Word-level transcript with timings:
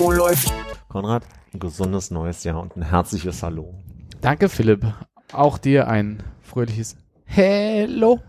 Oh, 0.00 0.12
läuft. 0.12 0.52
Konrad, 0.88 1.24
ein 1.52 1.58
gesundes 1.58 2.12
neues 2.12 2.44
Jahr 2.44 2.60
und 2.60 2.76
ein 2.76 2.82
herzliches 2.82 3.42
Hallo. 3.42 3.74
Danke, 4.20 4.48
Philipp. 4.48 4.86
Auch 5.32 5.58
dir 5.58 5.88
ein 5.88 6.22
fröhliches 6.42 6.96
Hello. 7.24 8.20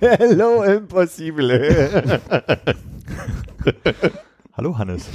Hello, 0.00 0.64
Impossible. 0.64 2.18
Hallo 4.54 4.76
Hannes. 4.76 5.06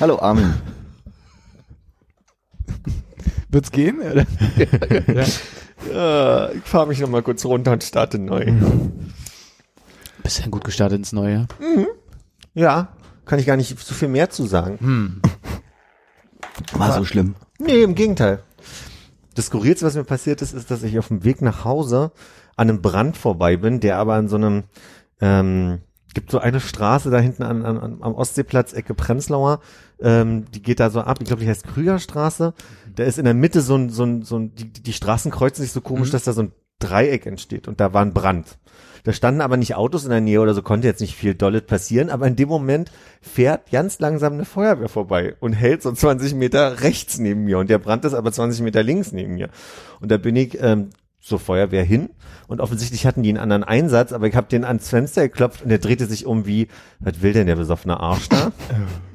Hallo 0.00 0.18
Armin. 0.18 0.54
Wird's 3.48 3.70
gehen? 3.70 4.00
oder? 4.00 4.26
ja, 5.92 6.50
ich 6.50 6.64
fahre 6.64 6.88
mich 6.88 6.98
nochmal 6.98 7.22
kurz 7.22 7.44
runter 7.44 7.70
und 7.70 7.84
starte 7.84 8.18
neu. 8.18 8.52
Bisher 10.24 10.48
gut 10.48 10.64
gestartet 10.64 10.98
ins 10.98 11.12
neue. 11.12 11.46
Ja, 12.54 12.88
kann 13.24 13.38
ich 13.38 13.46
gar 13.46 13.56
nicht 13.56 13.78
so 13.78 13.94
viel 13.94 14.08
mehr 14.08 14.30
zu 14.30 14.46
sagen. 14.46 14.78
Hm. 14.80 15.22
War 16.72 16.92
so 16.92 17.04
schlimm. 17.04 17.34
Nee, 17.58 17.82
im 17.82 17.94
Gegenteil. 17.94 18.40
Das 19.34 19.46
Skurrilste, 19.46 19.86
was 19.86 19.94
mir 19.94 20.04
passiert 20.04 20.42
ist, 20.42 20.52
ist, 20.52 20.70
dass 20.70 20.82
ich 20.82 20.98
auf 20.98 21.08
dem 21.08 21.24
Weg 21.24 21.42
nach 21.42 21.64
Hause 21.64 22.12
an 22.56 22.68
einem 22.68 22.82
Brand 22.82 23.16
vorbei 23.16 23.56
bin, 23.56 23.80
der 23.80 23.98
aber 23.98 24.14
an 24.14 24.28
so 24.28 24.36
einem, 24.36 24.64
ähm, 25.20 25.80
gibt 26.14 26.30
so 26.30 26.38
eine 26.38 26.60
Straße 26.60 27.10
da 27.10 27.18
hinten 27.18 27.42
an, 27.42 27.64
an, 27.64 27.98
am 28.00 28.14
Ostseeplatz, 28.14 28.72
Ecke 28.72 28.94
Prenzlauer, 28.94 29.60
ähm, 30.00 30.44
die 30.52 30.62
geht 30.62 30.78
da 30.78 30.90
so 30.90 31.00
ab, 31.00 31.18
ich 31.20 31.26
glaube, 31.26 31.42
die 31.42 31.48
heißt 31.48 31.66
Krügerstraße. 31.66 32.54
Da 32.94 33.02
ist 33.02 33.18
in 33.18 33.24
der 33.24 33.34
Mitte 33.34 33.60
so 33.60 33.74
ein, 33.74 33.90
so 33.90 34.04
ein, 34.04 34.22
so 34.22 34.38
ein 34.38 34.54
die, 34.54 34.70
die 34.70 34.92
Straßen 34.92 35.32
kreuzen 35.32 35.62
sich 35.62 35.72
so 35.72 35.80
komisch, 35.80 36.10
dass 36.10 36.24
da 36.24 36.32
so 36.32 36.42
ein 36.42 36.52
Dreieck 36.78 37.26
entsteht 37.26 37.66
und 37.66 37.80
da 37.80 37.92
war 37.92 38.02
ein 38.02 38.12
Brand. 38.12 38.58
Da 39.04 39.12
standen 39.12 39.42
aber 39.42 39.58
nicht 39.58 39.76
Autos 39.76 40.04
in 40.04 40.10
der 40.10 40.22
Nähe 40.22 40.40
oder 40.40 40.54
so, 40.54 40.62
konnte 40.62 40.88
jetzt 40.88 41.00
nicht 41.00 41.14
viel 41.14 41.34
Dollet 41.34 41.66
passieren, 41.66 42.10
aber 42.10 42.26
in 42.26 42.36
dem 42.36 42.48
Moment 42.48 42.90
fährt 43.20 43.70
ganz 43.70 43.98
langsam 43.98 44.32
eine 44.32 44.46
Feuerwehr 44.46 44.88
vorbei 44.88 45.36
und 45.40 45.52
hält 45.52 45.82
so 45.82 45.92
20 45.92 46.34
Meter 46.34 46.80
rechts 46.80 47.18
neben 47.18 47.44
mir 47.44 47.58
und 47.58 47.68
der 47.68 47.78
Brand 47.78 48.04
ist 48.06 48.14
aber 48.14 48.32
20 48.32 48.62
Meter 48.62 48.82
links 48.82 49.12
neben 49.12 49.34
mir. 49.34 49.50
Und 50.00 50.10
da 50.10 50.16
bin 50.16 50.34
ich 50.36 50.58
ähm, 50.60 50.90
zur 51.20 51.38
Feuerwehr 51.38 51.84
hin 51.84 52.10
und 52.48 52.60
offensichtlich 52.60 53.06
hatten 53.06 53.22
die 53.22 53.28
einen 53.28 53.38
anderen 53.38 53.64
Einsatz, 53.64 54.12
aber 54.12 54.26
ich 54.26 54.34
habe 54.34 54.48
den 54.48 54.64
ans 54.64 54.88
Fenster 54.88 55.28
geklopft 55.28 55.62
und 55.62 55.68
der 55.68 55.78
drehte 55.78 56.06
sich 56.06 56.24
um 56.24 56.46
wie, 56.46 56.68
was 56.98 57.20
will 57.20 57.34
denn 57.34 57.46
der 57.46 57.56
besoffene 57.56 58.00
Arsch 58.00 58.28
da? 58.30 58.52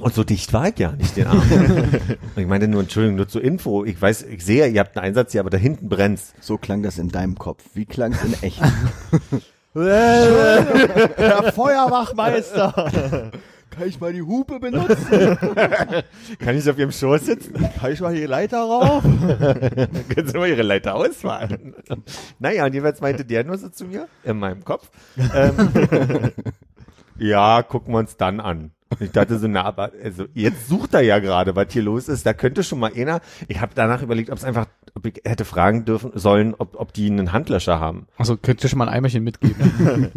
Und 0.00 0.14
so 0.14 0.24
dicht 0.24 0.52
war 0.54 0.68
ich 0.68 0.78
ja 0.78 0.92
nicht 0.92 1.16
den 1.16 1.26
Arm. 1.26 1.38
und 1.38 2.00
ich 2.36 2.46
meinte 2.46 2.66
nur, 2.66 2.80
Entschuldigung, 2.80 3.16
nur 3.16 3.28
zur 3.28 3.44
Info. 3.44 3.84
Ich 3.84 4.00
weiß, 4.00 4.22
ich 4.22 4.42
sehe, 4.42 4.66
ihr 4.68 4.80
habt 4.80 4.96
einen 4.96 5.08
Einsatz 5.08 5.32
hier, 5.32 5.42
aber 5.42 5.50
da 5.50 5.58
hinten 5.58 5.90
brennt's. 5.90 6.32
So 6.40 6.56
klang 6.56 6.82
das 6.82 6.96
in 6.98 7.08
deinem 7.08 7.36
Kopf. 7.36 7.62
Wie 7.74 7.84
klang 7.84 8.12
es 8.12 8.24
in 8.24 8.34
echt? 8.42 8.62
Herr 9.74 11.52
Feuerwachmeister. 11.52 13.32
Kann 13.70 13.88
ich 13.88 14.00
mal 14.00 14.12
die 14.12 14.22
Hupe 14.22 14.60
benutzen? 14.60 15.38
Kann 16.38 16.56
ich 16.56 16.68
auf 16.68 16.78
ihrem 16.78 16.92
Schoß 16.92 17.24
sitzen? 17.24 17.54
Kann 17.78 17.92
ich 17.92 18.00
mal 18.02 18.14
die 18.14 18.26
Leiter 18.26 18.58
rauf? 18.60 19.02
Können 19.02 20.26
Sie 20.28 20.36
mal 20.36 20.48
Ihre 20.48 20.62
Leiter 20.62 20.94
ausfahren? 20.94 21.74
naja, 22.38 22.66
und 22.66 22.74
jeweils 22.74 23.00
meinte 23.00 23.24
der 23.24 23.44
nur 23.44 23.56
so 23.56 23.70
zu 23.70 23.86
mir, 23.86 24.08
in 24.24 24.38
meinem 24.38 24.62
Kopf, 24.62 24.90
ähm, 25.34 26.32
ja, 27.18 27.62
gucken 27.62 27.94
wir 27.94 27.98
uns 27.98 28.18
dann 28.18 28.40
an. 28.40 28.72
Ich 29.00 29.10
dachte 29.10 29.38
so, 29.38 29.48
na, 29.48 29.64
aber 29.64 29.92
also 30.02 30.26
jetzt 30.34 30.68
sucht 30.68 30.94
er 30.94 31.00
ja 31.00 31.18
gerade, 31.18 31.56
was 31.56 31.72
hier 31.72 31.82
los 31.82 32.08
ist. 32.08 32.26
Da 32.26 32.32
könnte 32.32 32.62
schon 32.62 32.78
mal 32.78 32.92
einer. 32.94 33.20
Ich 33.48 33.60
habe 33.60 33.72
danach 33.74 34.02
überlegt, 34.02 34.30
ob 34.30 34.38
es 34.38 34.44
einfach, 34.44 34.66
ob 34.94 35.06
ich 35.06 35.20
hätte 35.24 35.44
fragen 35.44 35.84
dürfen 35.84 36.12
sollen, 36.14 36.54
ob, 36.56 36.78
ob 36.78 36.92
die 36.92 37.06
einen 37.06 37.32
Handlöscher 37.32 37.80
haben. 37.80 38.06
Also 38.16 38.36
könnt 38.36 38.62
ihr 38.62 38.68
schon 38.68 38.78
mal 38.78 38.88
ein 38.88 38.94
Eimerchen 38.94 39.24
mitgeben. 39.24 39.56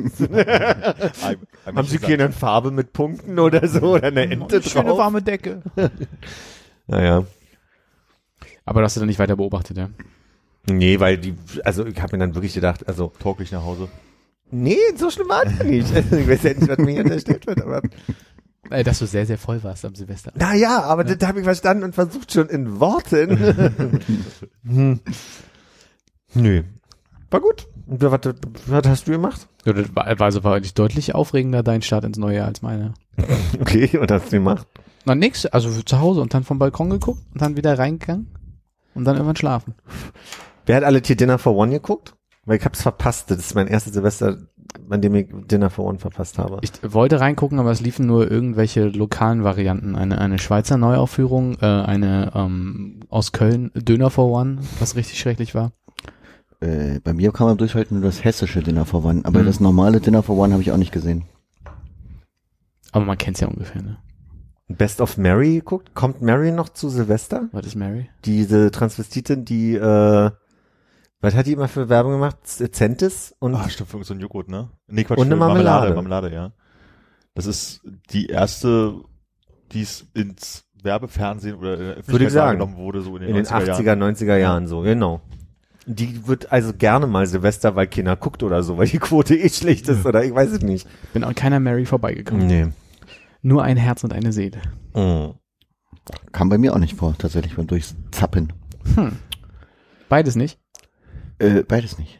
Haben 1.65 1.87
sie 1.87 1.99
keine 1.99 2.31
Farbe 2.31 2.71
mit 2.71 2.93
Punkten 2.93 3.39
oder 3.39 3.67
so 3.67 3.95
oder 3.95 4.07
eine 4.07 4.29
Ente 4.29 4.61
Schöne 4.61 4.85
drauf? 4.85 4.97
warme 4.97 5.21
Decke. 5.21 5.61
Naja. 6.87 7.25
Aber 8.63 8.81
das 8.81 8.89
hast 8.91 8.97
du 8.97 8.99
dann 8.99 9.07
nicht 9.07 9.17
weiter 9.17 9.35
beobachtet, 9.35 9.75
ja? 9.75 9.89
Nee, 10.69 10.99
weil 10.99 11.17
die, 11.17 11.33
also 11.63 11.83
ich 11.85 11.99
habe 11.99 12.15
mir 12.15 12.19
dann 12.19 12.35
wirklich 12.35 12.53
gedacht, 12.53 12.87
also 12.87 13.11
Tauglich 13.19 13.51
nach 13.51 13.63
Hause. 13.63 13.87
Nee, 14.51 14.77
so 14.95 15.09
schlimm 15.09 15.29
war 15.29 15.45
es 15.45 15.63
nicht. 15.63 15.93
Also, 15.93 16.15
ich 16.17 16.27
weiß 16.27 16.43
ja 16.43 16.53
nicht, 16.53 16.67
was 16.67 16.77
mir 16.77 16.91
hier 16.91 17.03
unterstellt 17.03 17.47
wird, 17.47 17.61
aber. 17.61 17.81
Äh, 18.69 18.83
dass 18.83 18.99
du 18.99 19.05
sehr, 19.05 19.25
sehr 19.25 19.37
voll 19.37 19.63
warst 19.63 19.85
am 19.85 19.95
Silvester. 19.95 20.31
Naja, 20.35 20.83
aber 20.83 21.03
das 21.03 21.27
habe 21.27 21.39
ich 21.39 21.45
verstanden 21.45 21.83
und 21.83 21.95
versucht 21.95 22.31
schon 22.31 22.49
in 22.49 22.79
Worten. 22.79 23.37
hm. 24.65 24.99
Nö. 26.33 26.63
War 27.29 27.41
gut. 27.41 27.67
Und 27.87 28.01
was, 28.01 28.35
was 28.65 28.87
hast 28.87 29.07
du 29.07 29.11
gemacht? 29.11 29.47
Ja, 29.65 29.73
das 29.73 29.95
war, 29.95 30.07
also 30.07 30.43
war 30.43 30.55
eigentlich 30.55 30.73
deutlich 30.73 31.13
aufregender 31.13 31.63
dein 31.63 31.81
Start 31.81 32.03
ins 32.03 32.17
neue 32.17 32.37
Jahr 32.37 32.47
als 32.47 32.61
meine. 32.61 32.93
Okay, 33.59 33.89
was 33.93 34.09
hast 34.09 34.31
du 34.31 34.37
gemacht? 34.37 34.67
Na 35.05 35.15
nix, 35.15 35.45
also 35.45 35.69
zu 35.69 35.99
Hause 35.99 36.21
und 36.21 36.33
dann 36.33 36.43
vom 36.43 36.59
Balkon 36.59 36.89
geguckt 36.89 37.21
und 37.33 37.41
dann 37.41 37.55
wieder 37.55 37.77
reingegangen 37.77 38.27
und 38.95 39.05
dann 39.05 39.15
irgendwann 39.15 39.35
schlafen. 39.35 39.75
Wer 40.65 40.77
hat 40.77 40.83
alle 40.83 41.01
Tier 41.01 41.15
Dinner 41.15 41.37
for 41.37 41.55
One 41.55 41.71
geguckt? 41.71 42.15
Weil 42.45 42.57
ich 42.57 42.65
hab's 42.65 42.81
verpasst. 42.83 43.31
Das 43.31 43.39
ist 43.39 43.55
mein 43.55 43.67
erstes 43.67 43.93
Silvester, 43.93 44.37
an 44.89 45.01
dem 45.01 45.15
ich 45.15 45.27
Dinner 45.47 45.69
for 45.71 45.85
One 45.85 45.97
verpasst 45.97 46.37
habe. 46.37 46.59
Ich 46.61 46.71
wollte 46.93 47.19
reingucken, 47.19 47.57
aber 47.59 47.71
es 47.71 47.81
liefen 47.81 48.05
nur 48.05 48.29
irgendwelche 48.29 48.85
lokalen 48.87 49.43
Varianten. 49.43 49.95
Eine, 49.95 50.19
eine 50.19 50.37
Schweizer 50.37 50.77
Neuaufführung, 50.77 51.55
äh, 51.61 51.65
eine 51.65 52.31
ähm, 52.35 52.99
aus 53.09 53.31
Köln 53.31 53.71
Döner 53.73 54.11
for 54.11 54.29
One, 54.31 54.59
was 54.79 54.95
richtig 54.95 55.19
schrecklich 55.19 55.55
war. 55.55 55.71
äh, 56.61 56.99
bei 57.03 57.13
mir 57.13 57.31
kann 57.31 57.47
man 57.47 57.57
durchhalten 57.57 57.99
nur 57.99 58.05
das 58.09 58.23
hessische 58.23 58.61
Dinner 58.61 58.85
for 58.85 59.03
One, 59.03 59.21
aber 59.25 59.41
Mhm. 59.41 59.45
das 59.47 59.59
normale 59.59 59.99
Dinner 59.99 60.21
for 60.23 60.37
One 60.37 60.53
habe 60.53 60.61
ich 60.61 60.71
auch 60.71 60.77
nicht 60.77 60.91
gesehen. 60.93 61.25
Aber 62.91 63.05
man 63.05 63.17
kennt's 63.17 63.39
ja 63.39 63.47
ungefähr, 63.47 63.81
ne? 63.81 63.97
Best 64.67 64.99
of 65.01 65.17
Mary 65.17 65.55
geguckt? 65.55 65.93
Kommt 65.93 66.21
Mary 66.21 66.51
noch 66.51 66.69
zu 66.69 66.89
Silvester? 66.89 67.49
Was 67.51 67.65
ist 67.67 67.75
Mary? 67.75 68.09
Diese 68.23 68.71
Transvestitin, 68.71 69.45
die, 69.45 69.75
äh, 69.75 70.31
was 71.25 71.35
hat 71.35 71.47
die 71.47 71.53
immer 71.53 71.67
für 71.67 71.89
Werbung 71.89 72.13
gemacht? 72.13 72.37
Zentis 72.45 73.35
und 73.39 73.55
Ah, 73.55 73.67
stimmt, 73.69 73.89
für 73.89 74.03
so 74.03 74.13
ein 74.13 74.19
Joghurt, 74.19 74.47
ne? 74.47 74.69
Nee, 74.87 75.03
Quatsch, 75.03 75.17
Und 75.17 75.25
eine 75.27 75.35
für 75.35 75.39
Marmelade. 75.39 75.93
Marmelade, 75.93 76.33
ja. 76.33 76.51
Das 77.33 77.45
ist 77.47 77.81
die 78.11 78.27
erste, 78.27 79.01
die 79.71 79.81
es 79.81 80.05
ins 80.13 80.65
Werbefernsehen 80.81 81.55
oder 81.55 81.97
in 81.97 82.07
Würde 82.07 82.25
ich 82.25 82.31
sagen. 82.31 82.59
wahrgenommen 82.59 82.77
wurde, 82.77 83.01
so 83.01 83.15
in 83.17 83.23
den, 83.23 83.29
in 83.31 83.35
den 83.37 83.45
90er 83.45 83.75
80er, 83.75 83.83
Jahren. 83.83 84.03
90er 84.15 84.37
Jahren 84.37 84.67
so, 84.67 84.81
genau. 84.81 85.21
Die 85.87 86.27
wird 86.27 86.51
also 86.51 86.73
gerne 86.73 87.07
mal 87.07 87.27
Silvester, 87.27 87.75
weil 87.75 87.87
Kinder 87.87 88.15
guckt 88.15 88.41
oder 88.43 88.63
so, 88.63 88.77
weil 88.77 88.87
die 88.87 88.97
Quote 88.99 89.35
eh 89.35 89.49
schlecht 89.49 89.87
ist 89.89 90.05
oder 90.05 90.23
ich 90.23 90.33
weiß 90.33 90.51
es 90.51 90.61
nicht. 90.61 90.87
Bin 91.13 91.23
an 91.23 91.35
keiner 91.35 91.59
Mary 91.59 91.85
vorbeigekommen. 91.85 92.47
Nee. 92.47 92.67
Nur 93.41 93.63
ein 93.63 93.77
Herz 93.77 94.03
und 94.03 94.13
eine 94.13 94.31
Seele. 94.31 94.61
Mm. 94.93 95.31
Kam 96.31 96.49
bei 96.49 96.57
mir 96.57 96.73
auch 96.73 96.79
nicht 96.79 96.95
vor, 96.95 97.15
tatsächlich, 97.17 97.55
beim 97.55 97.67
durchs 97.67 97.95
Zappen. 98.11 98.53
Hm. 98.95 99.13
Beides 100.09 100.35
nicht. 100.35 100.59
Äh, 101.39 101.63
beides 101.63 101.97
nicht. 101.97 102.19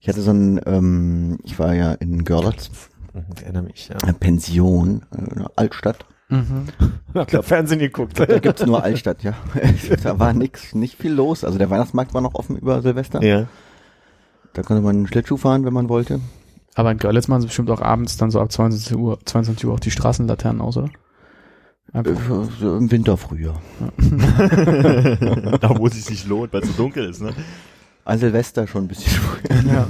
Ich 0.00 0.08
hatte 0.08 0.20
so 0.20 0.30
ein, 0.30 0.60
ähm, 0.66 1.38
ich 1.44 1.58
war 1.58 1.74
ja 1.74 1.92
in 1.92 2.24
Görlitz, 2.24 2.70
Ich 3.34 3.42
erinnere 3.42 3.64
mich, 3.64 3.88
ja. 3.88 3.96
eine 4.02 4.14
Pension, 4.14 5.02
äh, 5.12 5.34
eine 5.34 5.50
Altstadt. 5.56 6.06
Mhm. 6.28 6.66
Hab 7.14 7.30
da 7.30 7.42
Fernsehen 7.42 7.80
geguckt. 7.80 8.20
Da 8.20 8.38
gibt's 8.38 8.64
nur 8.64 8.82
Altstadt, 8.82 9.22
ja. 9.22 9.34
da 10.02 10.18
war 10.18 10.32
nix, 10.34 10.74
nicht 10.74 10.96
viel 10.96 11.12
los. 11.12 11.42
Also 11.44 11.58
der 11.58 11.70
Weihnachtsmarkt 11.70 12.14
war 12.14 12.20
noch 12.20 12.34
offen 12.34 12.56
über 12.56 12.82
Silvester. 12.82 13.22
ja. 13.22 13.46
Da 14.54 14.62
konnte 14.62 14.82
man 14.82 15.06
Schlittschuh 15.06 15.36
fahren, 15.36 15.64
wenn 15.64 15.74
man 15.74 15.88
wollte. 15.88 16.20
Aber 16.74 16.90
in 16.90 16.98
Görlitz 16.98 17.28
machen 17.28 17.42
sie 17.42 17.46
bestimmt 17.48 17.70
auch 17.70 17.82
abends 17.82 18.16
dann 18.16 18.30
so 18.30 18.40
ab 18.40 18.50
22 18.50 18.96
Uhr, 18.96 19.18
22 19.24 19.66
Uhr 19.66 19.74
auch 19.74 19.80
die 19.80 19.90
Straßenlaternen 19.90 20.60
aus, 20.62 20.76
oder? 20.78 20.90
Äh, 21.92 21.98
Einfach. 21.98 22.48
so 22.58 22.76
Im 22.76 22.90
Winter 22.90 23.16
früher. 23.16 23.54
da 25.60 25.78
wo 25.78 25.86
es 25.86 25.94
sich 25.94 26.10
nicht 26.10 26.26
lohnt, 26.28 26.52
weil 26.52 26.62
es 26.62 26.68
so 26.68 26.74
dunkel 26.82 27.08
ist, 27.08 27.20
ne? 27.20 27.32
An 28.08 28.18
Silvester 28.18 28.66
schon 28.66 28.84
ein 28.84 28.88
bisschen 28.88 29.12
früher. 29.22 29.72
Ja. 29.72 29.86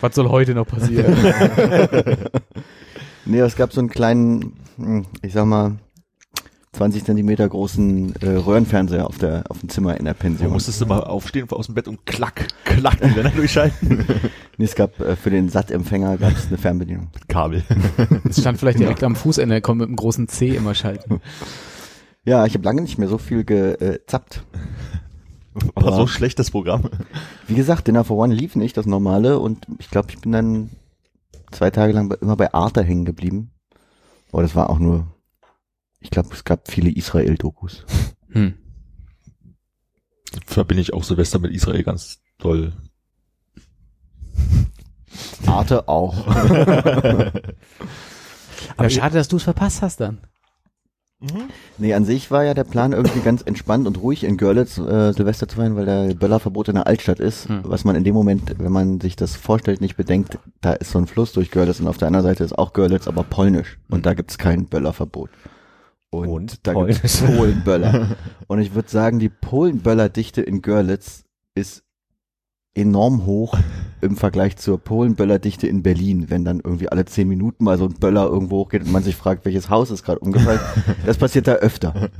Was 0.00 0.14
soll 0.14 0.28
heute 0.28 0.54
noch 0.54 0.66
passieren? 0.66 1.16
Nee, 3.24 3.38
es 3.38 3.54
gab 3.54 3.72
so 3.72 3.80
einen 3.80 3.88
kleinen, 3.88 4.54
hm, 4.76 5.06
ich 5.22 5.32
sag 5.32 5.46
mal, 5.46 5.76
20 6.72 7.04
Zentimeter 7.04 7.48
großen 7.48 8.16
äh, 8.16 8.30
Röhrenfernseher 8.30 9.06
auf 9.06 9.16
der 9.18 9.44
auf 9.48 9.60
dem 9.60 9.68
Zimmer 9.68 9.96
in 9.96 10.06
der 10.06 10.14
Du 10.14 10.20
Pension. 10.20 10.50
musstest 10.52 10.80
du 10.80 10.86
mal 10.86 11.04
aufstehen 11.04 11.48
aus 11.50 11.66
dem 11.66 11.76
Bett 11.76 11.86
und 11.86 12.04
klack, 12.04 12.48
klack 12.64 12.98
die 13.00 13.10
Sender 13.10 13.30
durchschalten. 13.30 14.04
Nee, 14.58 14.64
es 14.64 14.74
gab 14.74 14.98
äh, 15.00 15.14
für 15.16 15.30
den 15.30 15.48
SAT-Empfänger 15.48 16.16
gab 16.18 16.32
es 16.36 16.48
eine 16.48 16.58
Fernbedienung. 16.58 17.08
Kabel. 17.28 17.62
Es 18.28 18.40
stand 18.40 18.58
vielleicht 18.58 18.80
direkt 18.80 19.02
am 19.04 19.14
Fußende, 19.16 19.60
kommt 19.60 19.78
mit 19.80 19.86
einem 19.88 19.96
großen 19.96 20.26
C 20.28 20.56
immer 20.56 20.74
schalten. 20.74 21.20
Ja, 22.24 22.44
ich 22.44 22.54
habe 22.54 22.64
lange 22.64 22.82
nicht 22.82 22.98
mehr 22.98 23.08
so 23.08 23.18
viel 23.18 23.44
gezappt. 23.44 24.44
War 25.54 25.70
Aber- 25.76 25.96
so 25.96 26.06
schlecht 26.06 26.38
das 26.38 26.50
Programm. 26.50 26.88
Wie 27.46 27.54
gesagt, 27.54 27.86
Dinner 27.88 28.04
for 28.04 28.16
One 28.18 28.34
lief 28.34 28.56
nicht, 28.56 28.76
das 28.76 28.86
normale, 28.86 29.38
und 29.38 29.66
ich 29.78 29.90
glaube, 29.90 30.10
ich 30.10 30.18
bin 30.20 30.32
dann 30.32 30.70
zwei 31.50 31.70
Tage 31.70 31.92
lang 31.92 32.10
immer 32.20 32.36
bei 32.36 32.52
Arte 32.54 32.82
hängen 32.82 33.04
geblieben. 33.04 33.52
Aber 34.32 34.42
das 34.42 34.54
war 34.54 34.70
auch 34.70 34.78
nur, 34.78 35.06
ich 36.00 36.10
glaube, 36.10 36.30
es 36.32 36.44
gab 36.44 36.70
viele 36.70 36.90
Israel-Dokus. 36.90 37.84
Hm. 38.30 38.54
Verbinde 40.46 40.80
ich 40.80 40.94
auch 40.94 41.04
Silvester 41.04 41.38
mit 41.38 41.52
Israel 41.52 41.82
ganz 41.82 42.22
toll. 42.38 42.72
Arte 45.46 45.86
auch. 45.88 46.26
Aber 48.76 48.88
schade, 48.88 49.14
dass 49.14 49.28
du 49.28 49.36
es 49.36 49.42
verpasst 49.42 49.82
hast 49.82 50.00
dann. 50.00 50.20
Nee, 51.78 51.94
an 51.94 52.04
sich 52.04 52.30
war 52.30 52.44
ja 52.44 52.54
der 52.54 52.64
Plan 52.64 52.92
irgendwie 52.92 53.20
ganz 53.20 53.42
entspannt 53.42 53.86
und 53.86 54.00
ruhig 54.02 54.24
in 54.24 54.36
Görlitz 54.36 54.78
äh, 54.78 55.12
Silvester 55.12 55.48
zu 55.48 55.56
feiern, 55.56 55.76
weil 55.76 55.86
da 55.86 56.12
Böllerverbot 56.14 56.68
in 56.68 56.74
der 56.74 56.86
Altstadt 56.86 57.20
ist. 57.20 57.48
Hm. 57.48 57.60
Was 57.64 57.84
man 57.84 57.96
in 57.96 58.04
dem 58.04 58.14
Moment, 58.14 58.54
wenn 58.58 58.72
man 58.72 59.00
sich 59.00 59.16
das 59.16 59.36
vorstellt, 59.36 59.80
nicht 59.80 59.96
bedenkt, 59.96 60.38
da 60.60 60.72
ist 60.72 60.90
so 60.90 60.98
ein 60.98 61.06
Fluss 61.06 61.32
durch 61.32 61.50
Görlitz 61.50 61.80
und 61.80 61.88
auf 61.88 61.98
der 61.98 62.08
anderen 62.08 62.26
Seite 62.26 62.44
ist 62.44 62.58
auch 62.58 62.72
Görlitz, 62.72 63.06
aber 63.06 63.22
polnisch. 63.22 63.78
Und 63.88 64.06
da 64.06 64.14
gibt's 64.14 64.38
kein 64.38 64.66
Böllerverbot. 64.66 65.30
Und, 66.10 66.28
Und 66.28 66.66
da 66.66 66.74
gibt's 66.74 67.20
polnisch. 67.20 67.38
Polenböller. 67.38 68.16
und 68.48 68.60
ich 68.60 68.74
würde 68.74 68.90
sagen, 68.90 69.18
die 69.18 69.30
Polenböllerdichte 69.30 70.42
in 70.42 70.60
Görlitz 70.60 71.24
ist 71.54 71.81
enorm 72.74 73.26
hoch 73.26 73.58
im 74.00 74.16
Vergleich 74.16 74.56
zur 74.56 74.78
Polenböllerdichte 74.78 75.66
in 75.66 75.82
Berlin, 75.82 76.30
wenn 76.30 76.44
dann 76.44 76.60
irgendwie 76.60 76.88
alle 76.88 77.04
zehn 77.04 77.28
Minuten 77.28 77.64
mal 77.64 77.78
so 77.78 77.84
ein 77.84 77.94
Böller 77.94 78.24
irgendwo 78.26 78.58
hochgeht 78.58 78.82
und 78.84 78.92
man 78.92 79.02
sich 79.02 79.14
fragt, 79.16 79.44
welches 79.44 79.68
Haus 79.70 79.90
ist 79.90 80.02
gerade 80.04 80.20
umgefallen. 80.20 80.60
Das 81.06 81.18
passiert 81.18 81.46
da 81.46 81.54
öfter. 81.54 82.10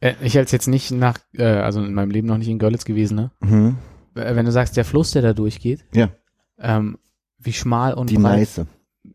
Äh, 0.00 0.14
ich 0.22 0.36
als 0.38 0.52
jetzt 0.52 0.68
nicht 0.68 0.90
nach, 0.92 1.18
äh, 1.32 1.44
also 1.44 1.82
in 1.82 1.94
meinem 1.94 2.10
Leben 2.10 2.28
noch 2.28 2.38
nicht 2.38 2.48
in 2.48 2.58
Görlitz 2.58 2.84
gewesen, 2.84 3.16
ne? 3.16 3.30
Mhm. 3.40 3.76
Äh, 4.14 4.36
Wenn 4.36 4.44
du 4.46 4.52
sagst, 4.52 4.76
der 4.76 4.84
Fluss, 4.84 5.10
der 5.12 5.22
da 5.22 5.32
durchgeht, 5.32 5.84
Ja, 5.94 6.10
ähm, 6.58 6.98
wie 7.38 7.52
schmal 7.52 7.94
und 7.94 8.10
die 8.10 8.16
breit, 8.16 8.38
Neiße. 8.38 8.66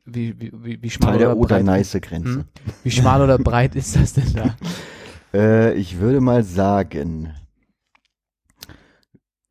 wie, 0.06 0.40
wie, 0.40 0.52
wie, 0.54 0.82
wie 0.84 0.90
schmal 0.90 1.12
Teil 1.12 1.20
der 1.20 1.28
oder 1.30 1.48
breit, 1.48 1.62
Oder-Neiße-Grenze. 1.62 2.30
Hm? 2.40 2.44
wie 2.84 2.92
schmal 2.92 3.22
oder 3.22 3.38
breit 3.38 3.76
ist 3.76 3.96
das 3.96 4.14
denn 4.14 4.34
da? 4.34 4.56
Äh, 5.32 5.76
ich 5.76 6.00
würde 6.00 6.22
mal 6.22 6.44
sagen 6.44 7.30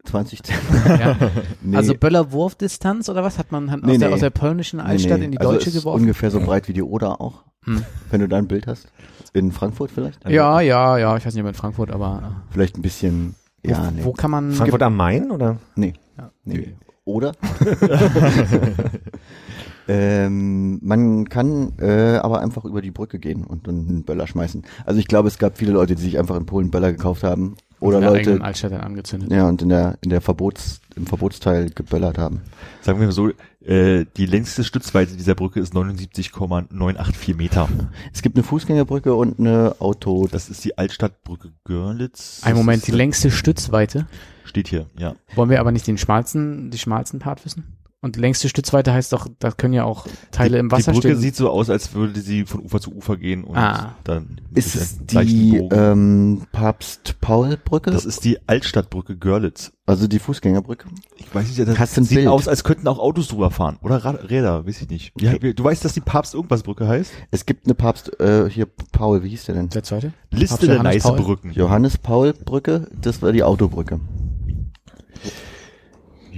20 0.08 0.40
Ja. 0.86 1.16
nee, 1.62 1.76
Also 1.76 1.94
Böller 1.94 2.32
Wurfdistanz 2.32 3.08
oder 3.08 3.22
was 3.22 3.38
hat 3.38 3.52
man 3.52 3.70
hat 3.70 3.82
Nee, 3.82 3.92
aus, 3.92 3.98
der, 3.98 4.08
nee. 4.08 4.14
aus 4.14 4.20
der 4.20 4.30
polnischen 4.30 4.80
Altstadt 4.80 5.18
nee. 5.20 5.26
in 5.26 5.30
die 5.32 5.38
also 5.38 5.52
deutsche 5.52 5.68
ist 5.70 5.76
geworfen? 5.76 6.00
ungefähr 6.02 6.30
so 6.30 6.40
breit 6.40 6.68
wie 6.68 6.72
die 6.72 6.82
Oder 6.82 7.20
auch, 7.20 7.44
Hm. 7.64 7.84
wenn 8.10 8.20
du 8.20 8.28
da 8.28 8.36
ein 8.38 8.48
Bild 8.48 8.66
hast. 8.66 8.88
In 9.34 9.52
Frankfurt 9.52 9.90
vielleicht? 9.90 10.28
Ja, 10.28 10.60
ja, 10.60 10.96
ja, 10.98 11.16
ich 11.16 11.26
weiß 11.26 11.34
nicht, 11.34 11.42
ob 11.42 11.48
in 11.48 11.54
Frankfurt, 11.54 11.90
aber 11.90 12.42
Vielleicht 12.50 12.76
ein 12.78 12.82
bisschen, 12.82 13.34
äh, 13.62 13.70
ja, 13.70 13.86
wo, 13.86 13.90
nee. 13.90 14.04
wo 14.04 14.12
kann 14.12 14.30
man 14.30 14.52
Frankfurt 14.52 14.82
am 14.82 14.96
Main 14.96 15.30
oder? 15.30 15.58
Nee. 15.76 15.94
Ja. 16.16 16.30
nee. 16.44 16.74
Oder? 17.04 17.32
ähm, 19.88 20.78
man 20.82 21.28
kann 21.28 21.72
äh, 21.78 22.16
aber 22.16 22.40
einfach 22.40 22.64
über 22.64 22.82
die 22.82 22.90
Brücke 22.90 23.18
gehen 23.18 23.44
und 23.44 23.66
dann 23.66 23.88
einen 23.88 24.04
Böller 24.04 24.26
schmeißen. 24.26 24.62
Also 24.84 25.00
ich 25.00 25.06
glaube, 25.08 25.28
es 25.28 25.38
gab 25.38 25.56
viele 25.58 25.72
Leute, 25.72 25.94
die 25.94 26.02
sich 26.02 26.18
einfach 26.18 26.36
in 26.36 26.46
Polen 26.46 26.70
Böller 26.70 26.92
gekauft 26.92 27.22
haben. 27.22 27.56
Oder 27.80 27.98
in 27.98 28.02
der 28.02 28.12
Leute, 28.12 28.40
Altstadt 28.42 28.72
dann 28.72 28.80
angezündet? 28.80 29.30
ja, 29.30 29.48
und 29.48 29.62
in 29.62 29.68
der, 29.68 29.98
in 30.00 30.10
der 30.10 30.20
Verbots, 30.20 30.80
im 30.96 31.06
Verbotsteil 31.06 31.70
geböllert 31.70 32.18
haben. 32.18 32.42
Sagen 32.82 32.98
wir 32.98 33.06
mal 33.06 33.12
so, 33.12 33.30
äh, 33.64 34.04
die 34.16 34.26
längste 34.26 34.64
Stützweite 34.64 35.16
dieser 35.16 35.34
Brücke 35.34 35.60
ist 35.60 35.74
79,984 35.74 37.36
Meter. 37.36 37.68
Es 38.12 38.22
gibt 38.22 38.36
eine 38.36 38.42
Fußgängerbrücke 38.42 39.14
und 39.14 39.38
eine 39.38 39.76
Auto. 39.78 40.26
Das 40.30 40.48
ist 40.48 40.64
die 40.64 40.76
Altstadtbrücke 40.76 41.52
Görlitz. 41.64 42.40
Ein 42.42 42.56
Moment, 42.56 42.86
die 42.86 42.92
längste 42.92 43.30
Stützweite. 43.30 44.06
Steht 44.44 44.68
hier, 44.68 44.86
ja. 44.98 45.14
Wollen 45.34 45.50
wir 45.50 45.60
aber 45.60 45.72
nicht 45.72 45.86
den 45.86 45.98
schmalsten, 45.98 46.70
die 46.70 46.78
schmalsten 46.78 47.18
Part 47.18 47.44
wissen? 47.44 47.77
Und 48.00 48.14
die 48.14 48.20
längste 48.20 48.48
Stützweite 48.48 48.92
heißt 48.92 49.12
doch, 49.12 49.26
da 49.40 49.50
können 49.50 49.74
ja 49.74 49.82
auch 49.82 50.06
Teile 50.30 50.52
die, 50.52 50.58
im 50.58 50.70
Wasser 50.70 50.92
Die 50.92 50.98
Brücke 51.00 51.08
stehen. 51.14 51.20
sieht 51.20 51.34
so 51.34 51.50
aus, 51.50 51.68
als 51.68 51.94
würde 51.94 52.20
sie 52.20 52.44
von 52.44 52.60
Ufer 52.60 52.80
zu 52.80 52.94
Ufer 52.94 53.16
gehen 53.16 53.42
und 53.42 53.56
Ah. 53.56 53.96
dann 54.04 54.40
Ist 54.54 54.76
es 54.76 55.04
die 55.04 55.56
ähm, 55.72 56.42
Papst-Paul-Brücke? 56.52 57.90
Das 57.90 58.04
ist 58.04 58.24
die 58.24 58.38
Altstadtbrücke 58.48 59.16
Görlitz. 59.16 59.72
Also 59.86 60.06
die 60.06 60.20
Fußgängerbrücke? 60.20 60.86
Ich 61.16 61.34
weiß 61.34 61.48
nicht, 61.48 61.58
das 61.58 61.76
Hast 61.76 61.94
sieht 61.96 62.08
Bild? 62.10 62.28
aus, 62.28 62.46
als 62.46 62.62
könnten 62.62 62.86
auch 62.86 63.00
Autos 63.00 63.28
drüber 63.28 63.50
fahren. 63.50 63.78
Oder 63.82 64.04
Ra 64.04 64.10
Räder, 64.10 64.64
weiß 64.64 64.82
ich 64.82 64.88
nicht. 64.90 65.12
Ja, 65.20 65.32
Okay. 65.34 65.54
du 65.54 65.64
weißt, 65.64 65.84
dass 65.84 65.94
die 65.94 66.00
Papst 66.00 66.34
irgendwas 66.34 66.62
Brücke 66.62 66.86
heißt? 66.86 67.10
Es 67.32 67.46
gibt 67.46 67.66
eine 67.66 67.74
Papst, 67.74 68.20
äh, 68.20 68.48
hier 68.48 68.66
Paul, 68.92 69.24
wie 69.24 69.30
hieß 69.30 69.46
der 69.46 69.56
denn? 69.56 69.70
Der 69.70 69.82
zweite? 69.82 70.12
Liste 70.30 70.48
Papst 70.54 70.62
der 70.68 70.74
Johannes 70.76 70.94
nice 70.94 71.02
Paul? 71.02 71.16
Brücken. 71.20 71.50
Johannes 71.52 71.98
Paul-Brücke, 71.98 72.88
das 73.00 73.22
war 73.22 73.32
die 73.32 73.42
Autobrücke. 73.42 73.98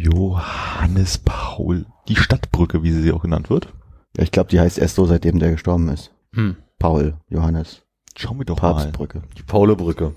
Johannes 0.03 1.19
Paul. 1.19 1.87
Die 2.09 2.17
Stadtbrücke, 2.17 2.83
wie 2.83 2.93
sie 2.93 3.13
auch 3.13 3.23
genannt 3.23 3.51
wird. 3.51 3.73
Ja, 4.17 4.23
ich 4.25 4.33
glaube, 4.33 4.51
die 4.51 4.59
heißt 4.61 4.79
erst 4.79 4.97
so, 4.97 5.07
seitdem 5.07 5.39
der 5.39 5.53
gestorben 5.53 5.89
ist. 5.89 6.13
Hm. 6.35 6.57
Paul, 6.79 7.17
Johannes, 7.29 7.83
Schauen 8.17 8.39
wir 8.39 8.45
doch 8.45 8.61
mal. 8.61 8.73
Papstbrücke. 8.75 9.23
Die 9.39 9.43
Paulebrücke. 9.43 10.15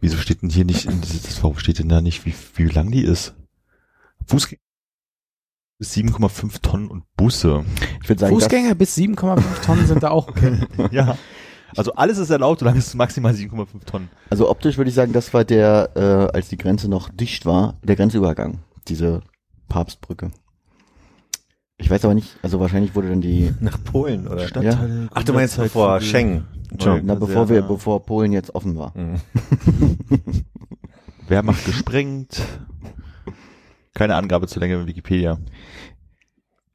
Wieso 0.00 0.16
steht 0.18 0.42
denn 0.42 0.50
hier 0.50 0.64
nicht, 0.64 0.86
in 0.86 1.00
dieses, 1.00 1.22
das- 1.22 1.42
warum 1.42 1.58
steht 1.58 1.78
denn 1.78 1.88
da 1.88 2.00
nicht, 2.00 2.24
wie, 2.26 2.34
wie 2.56 2.64
lang 2.64 2.90
die 2.90 3.02
ist? 3.02 3.34
Fußgänger 4.26 4.60
bis 5.78 5.92
7,5 5.94 6.60
Tonnen 6.62 6.88
und 6.88 7.04
Busse. 7.16 7.64
Ich 8.02 8.08
würde 8.08 8.20
sagen, 8.20 8.34
Fußgänger 8.34 8.74
bis 8.74 8.96
7,5 8.96 9.42
Tonnen 9.64 9.86
sind 9.86 10.02
da 10.02 10.10
auch 10.10 10.28
okay. 10.28 10.58
ja. 10.90 11.16
Also 11.76 11.94
alles 11.94 12.18
ist 12.18 12.30
erlaubt, 12.30 12.60
solange 12.60 12.78
es 12.78 12.94
maximal 12.94 13.32
7,5 13.34 13.84
Tonnen. 13.84 14.08
also 14.30 14.48
optisch 14.48 14.76
würde 14.76 14.90
ich 14.90 14.94
sagen, 14.94 15.12
das 15.12 15.34
war 15.34 15.44
der, 15.44 15.90
äh, 15.96 16.36
als 16.36 16.48
die 16.48 16.56
Grenze 16.56 16.88
noch 16.88 17.08
dicht 17.08 17.44
war, 17.46 17.78
der 17.82 17.96
Grenzübergang, 17.96 18.60
diese 18.88 19.22
Papstbrücke. 19.68 20.30
Ich 21.76 21.90
weiß 21.90 22.04
aber 22.04 22.14
nicht, 22.14 22.36
also 22.42 22.60
wahrscheinlich 22.60 22.94
wurde 22.94 23.08
dann 23.08 23.20
die, 23.20 23.52
Nach 23.60 23.82
Polen, 23.82 24.28
oder? 24.28 24.46
Stadtteile, 24.46 25.08
Ach, 25.12 25.24
du 25.24 25.32
meinst 25.32 25.56
bevor 25.56 26.00
Schengen. 26.00 26.46
Entschuldigung. 26.70 27.06
na, 27.06 27.14
bevor 27.14 27.48
wir, 27.48 27.62
bevor 27.62 28.04
Polen 28.04 28.32
jetzt 28.32 28.54
offen 28.54 28.76
war. 28.76 28.96
Mhm. 28.96 29.20
Wehrmacht 31.28 31.64
gesprengt. 31.64 32.42
Keine 33.94 34.16
Angabe 34.16 34.46
zu 34.46 34.60
Länge 34.60 34.74
in 34.80 34.86
Wikipedia. 34.86 35.38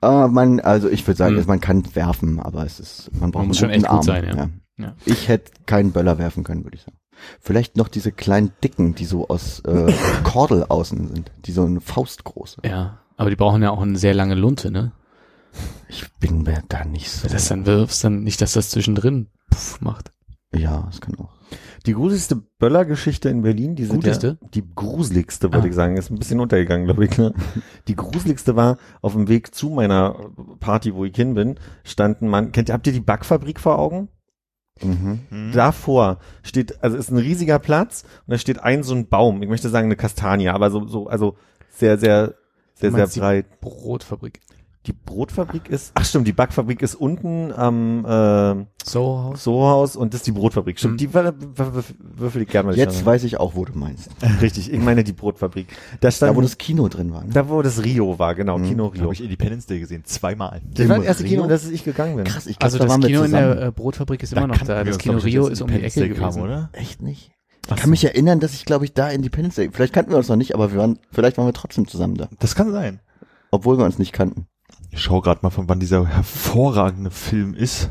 Ah, 0.02 0.28
man, 0.28 0.60
also 0.62 0.90
ich 0.90 1.06
würde 1.06 1.18
sagen, 1.18 1.38
Hm. 1.38 1.46
man 1.46 1.60
kann 1.60 1.84
werfen, 1.96 2.40
aber 2.40 2.66
es 2.66 2.80
ist, 2.80 3.12
man 3.20 3.32
braucht 3.32 3.42
Man 3.42 3.48
muss 3.50 3.58
schon 3.58 3.70
echt 3.70 3.82
gut 3.86 3.90
Arm. 3.98 4.04
sein, 4.04 4.24
ja. 4.26 4.50
Ja. 4.86 4.96
Ich 5.06 5.28
hätte 5.28 5.52
keinen 5.66 5.92
Böller 5.92 6.18
werfen 6.18 6.46
können, 6.46 6.64
würde 6.64 6.78
ich 6.78 6.84
sagen. 6.84 6.98
Vielleicht 7.40 7.76
noch 7.78 7.88
diese 7.88 8.12
kleinen 8.12 8.52
Dicken, 8.64 8.96
die 8.96 9.06
so 9.06 9.28
aus 9.28 9.60
äh, 9.62 9.92
Kordel 10.24 10.66
außen 10.68 11.08
sind, 11.08 11.32
die 11.46 11.52
so 11.52 11.64
eine 11.66 11.82
Faust 11.82 12.24
groß 12.24 12.54
sind. 12.62 12.66
Ja. 12.66 13.00
Aber 13.18 13.30
die 13.30 13.36
brauchen 13.36 13.62
ja 13.62 13.72
auch 13.72 13.82
eine 13.82 13.98
sehr 13.98 14.14
lange 14.14 14.36
Lunte, 14.36 14.72
ne? 14.72 14.92
Ich 15.90 16.06
bin 16.20 16.44
mir 16.44 16.62
da 16.70 16.86
nicht 16.86 17.10
so. 17.10 17.24
Wenn 17.24 17.30
du 17.30 17.34
das 17.36 17.48
dann 17.48 17.66
wirfst, 17.66 18.04
dann 18.04 18.24
nicht, 18.24 18.40
dass 18.42 18.54
das 18.54 18.70
zwischendrin 18.70 19.28
puff 19.50 19.82
macht. 19.82 20.12
ja, 20.54 20.84
das 20.90 21.02
kann 21.02 21.16
auch. 21.20 21.30
Die 21.86 21.94
gruseligste 21.94 22.36
Böller-Geschichte 22.36 23.30
in 23.30 23.42
Berlin, 23.42 23.76
die 23.76 23.86
sind 23.86 23.96
Gruseligste? 24.04 24.38
ja, 24.42 24.48
die 24.54 24.64
gruseligste, 24.76 25.52
würde 25.52 25.66
Ah. 25.66 25.70
ich 25.70 25.76
sagen, 25.76 25.98
ist 25.98 26.12
ein 26.12 26.20
bisschen 26.20 26.40
untergegangen, 26.40 26.86
glaube 26.86 27.06
ich. 27.06 27.18
Ne? 27.18 27.34
Die 27.88 27.96
gruseligste 27.96 28.56
war, 28.56 28.78
auf 29.02 29.14
dem 29.14 29.28
Weg 29.28 29.56
zu 29.56 29.70
meiner 29.70 30.16
Party, 30.60 30.94
wo 30.94 31.06
ich 31.06 31.16
hin 31.16 31.34
bin, 31.34 31.56
standen 31.84 32.28
man, 32.28 32.52
kennt 32.52 32.70
ihr, 32.70 32.74
habt 32.74 32.86
ihr 32.86 32.94
die 32.94 33.00
Backfabrik 33.00 33.60
vor 33.60 33.80
Augen? 33.80 34.10
Mhm. 34.84 35.20
Hm? 35.30 35.52
Davor 35.52 36.20
steht, 36.44 36.84
also 36.84 36.98
ist 36.98 37.12
ein 37.12 37.18
riesiger 37.18 37.60
Platz 37.60 38.04
und 38.26 38.32
da 38.32 38.38
steht 38.38 38.60
ein 38.60 38.84
so 38.84 38.94
ein 38.94 39.08
Baum, 39.08 39.42
ich 39.44 39.50
möchte 39.50 39.70
sagen 39.70 39.86
eine 39.88 39.96
Kastanie, 39.96 40.50
aber 40.50 40.72
so, 40.72 40.88
so, 40.88 41.08
also 41.08 41.36
sehr, 41.70 41.98
sehr, 41.98 42.36
sehr, 42.76 42.92
sehr 42.92 43.08
die 43.08 43.20
breit. 43.20 43.60
Brotfabrik. 43.62 44.40
Die 44.86 44.94
Brotfabrik 44.94 45.68
ist, 45.70 45.92
ach 45.96 46.06
stimmt, 46.06 46.26
die 46.26 46.32
Backfabrik 46.32 46.82
ist 46.82 46.96
unten 46.96 47.52
am 47.52 48.06
äh, 48.06 48.66
Sohaus. 48.84 49.44
Sohaus 49.44 49.96
und 49.98 50.14
das 50.14 50.22
ist 50.22 50.28
die 50.28 50.32
Brotfabrik. 50.32 50.80
Stimmt, 50.80 50.94
Mhm. 50.94 50.98
die 50.98 51.10
wür- 51.10 51.34
wür- 51.34 51.74
wür- 51.74 51.84
würfel 52.00 52.42
ich 52.44 52.48
gerne 52.48 52.70
mal. 52.70 52.78
Jetzt 52.78 53.06
weiß 53.06 53.26
ich 53.26 53.38
auch, 53.42 53.56
wo 53.56 53.66
du 53.66 53.78
meinst. 53.78 54.10
Richtig, 54.42 54.72
ich 54.72 54.80
meine 54.80 55.04
die 55.04 55.12
Brotfabrik. 55.12 55.68
Da 56.00 56.10
stand, 56.10 56.32
Da, 56.32 56.36
wo 56.38 56.42
das 56.42 56.58
Kino 56.58 56.88
drin 56.88 57.12
war. 57.12 57.26
Ne? 57.26 57.32
da 57.34 57.50
wo 57.50 57.62
das 57.62 57.84
Rio 57.84 58.18
war, 58.20 58.36
genau, 58.36 58.58
Mhm. 58.58 58.64
Kino 58.70 58.88
Da 58.88 58.94
Rio. 58.94 59.04
habe 59.04 59.14
ich 59.14 59.22
Independence 59.24 59.66
Day 59.66 59.80
gesehen, 59.82 60.06
zweimal. 60.06 60.62
Das 60.74 60.88
war 60.88 60.98
das 60.98 61.06
erste 61.06 61.24
Kino, 61.26 61.44
in 61.44 61.50
das 61.50 61.70
ich 61.70 61.84
gegangen 61.84 62.16
bin. 62.16 62.24
Krass, 62.26 62.48
ich 62.48 62.58
glaube, 62.58 62.64
Also 62.66 62.78
da 62.78 62.86
das 62.86 62.92
waren 62.94 63.02
Kino 63.02 63.24
in 63.24 63.32
der 63.32 63.62
äh, 63.62 63.72
Brotfabrik 63.72 64.24
ist 64.24 64.32
immer 64.32 64.48
noch 64.48 64.58
da. 64.60 64.84
Das 64.86 64.98
Kino 64.98 65.16
glaub 65.16 65.26
Rio 65.26 65.48
ist 65.48 65.62
um 65.62 65.68
die 65.68 65.74
Independence 65.76 65.98
Ecke 65.98 66.08
Day 66.14 66.18
kam, 66.18 66.30
gewesen. 66.32 66.42
oder? 66.44 66.70
Echt 66.72 67.02
nicht? 67.02 67.32
Ich 67.70 67.76
kann 67.76 67.90
mich 67.90 68.04
erinnern, 68.06 68.40
dass 68.40 68.54
ich, 68.54 68.64
glaube 68.66 68.86
ich, 68.86 68.94
da 68.94 69.10
Independence 69.10 69.56
Day, 69.56 69.70
vielleicht 69.74 69.94
kannten 69.94 70.12
wir 70.12 70.18
uns 70.18 70.30
noch 70.30 70.38
nicht, 70.38 70.56
aber 70.56 70.72
wir 70.72 70.80
waren, 70.80 71.00
vielleicht 71.12 71.38
waren 71.38 71.46
wir 71.48 71.54
trotzdem 71.54 71.86
zusammen 71.86 72.16
da. 72.16 72.30
Das 72.40 72.56
kann 72.56 72.72
sein. 72.72 73.02
Obwohl 73.52 73.78
wir 73.78 73.86
uns 73.86 74.00
nicht 74.00 74.14
kannten. 74.14 74.46
Ich 74.92 75.02
schau 75.02 75.22
gerade 75.22 75.40
mal, 75.44 75.50
von 75.50 75.70
wann 75.70 75.80
dieser 75.80 76.06
hervorragende 76.08 77.12
Film 77.12 77.54
ist. 77.54 77.90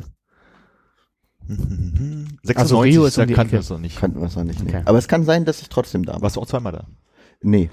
96 1.46 2.56
Also 2.56 2.80
Rio 2.80 3.04
ist 3.06 3.16
da 3.16 3.22
um 3.22 3.28
kannten 3.32 3.52
wir 3.52 3.60
es 3.60 3.70
noch 3.70 3.78
nicht. 3.78 3.98
Kannten 3.98 4.20
wir 4.20 4.26
es 4.26 4.36
noch 4.36 4.44
nicht. 4.44 4.62
Nee. 4.62 4.68
Okay. 4.70 4.82
Aber 4.84 4.98
es 4.98 5.08
kann 5.08 5.24
sein, 5.24 5.44
dass 5.44 5.60
ich 5.62 5.68
trotzdem 5.68 6.04
da 6.04 6.14
war. 6.14 6.22
Warst 6.22 6.36
du 6.36 6.40
auch 6.40 6.46
zweimal 6.46 6.72
da? 6.72 6.86
Nee, 7.40 7.70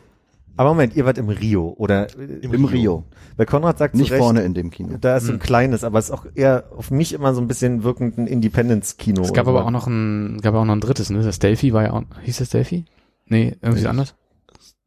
Aber 0.57 0.69
Moment, 0.69 0.95
ihr 0.95 1.05
wart 1.05 1.17
im 1.17 1.27
Rio 1.27 1.73
oder 1.77 2.07
im 2.17 2.63
Rio. 2.65 3.03
Weil 3.35 3.45
Konrad 3.47 3.77
sagt 3.79 3.95
Nicht 3.95 4.07
zu 4.07 4.13
Recht, 4.13 4.21
vorne 4.23 4.43
in 4.43 4.53
dem 4.53 4.69
Kino. 4.69 4.97
da 5.01 5.17
ist 5.17 5.25
so 5.25 5.33
ein 5.33 5.39
kleines, 5.39 5.83
aber 5.83 5.99
es 5.99 6.05
ist 6.05 6.11
auch 6.11 6.25
eher 6.35 6.65
auf 6.77 6.91
mich 6.91 7.11
immer 7.13 7.33
so 7.33 7.41
ein 7.41 7.47
bisschen 7.47 7.83
wirkend 7.83 8.17
ein 8.17 8.27
Independence-Kino. 8.27 9.21
Es 9.23 9.33
gab 9.33 9.47
aber 9.47 9.61
so. 9.61 9.65
auch 9.65 9.71
noch 9.71 9.87
ein, 9.87 10.39
gab 10.41 10.53
auch 10.55 10.63
noch 10.63 10.75
ein 10.75 10.79
drittes, 10.81 11.09
ne? 11.09 11.21
Das 11.23 11.39
Delphi 11.39 11.73
war 11.73 11.83
ja 11.83 11.91
auch, 11.93 12.03
hieß 12.23 12.37
das 12.37 12.49
Delphi? 12.49 12.85
Nee, 13.25 13.57
irgendwie 13.61 13.81
Ich- 13.81 13.89
anders. 13.89 14.15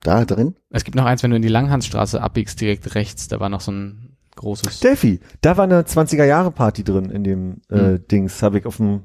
Da 0.01 0.25
drin? 0.25 0.55
Es 0.71 0.85
gibt 0.85 0.95
noch 0.95 1.05
eins, 1.05 1.25
wenn 1.25 1.31
du 1.33 1.37
in 1.37 1.43
die 1.43 1.49
Langhansstraße 1.49 2.23
abbiegst, 2.23 2.61
direkt 2.61 2.95
rechts, 2.95 3.27
da 3.27 3.41
war 3.41 3.49
noch 3.49 3.61
so 3.61 3.73
ein 3.73 4.17
großes. 4.39 4.81
Delphi, 4.81 5.21
da 5.41 5.57
war 5.57 5.65
eine 5.65 5.83
20er-Jahre-Party 5.83 6.85
drin 6.85 7.11
in 7.11 7.25
dem 7.25 7.61
äh, 7.69 7.77
Hm. 7.79 8.09
Dings, 8.11 8.43
habe 8.43 8.59
ich 8.59 8.67
auf 8.67 8.79
dem 8.79 9.03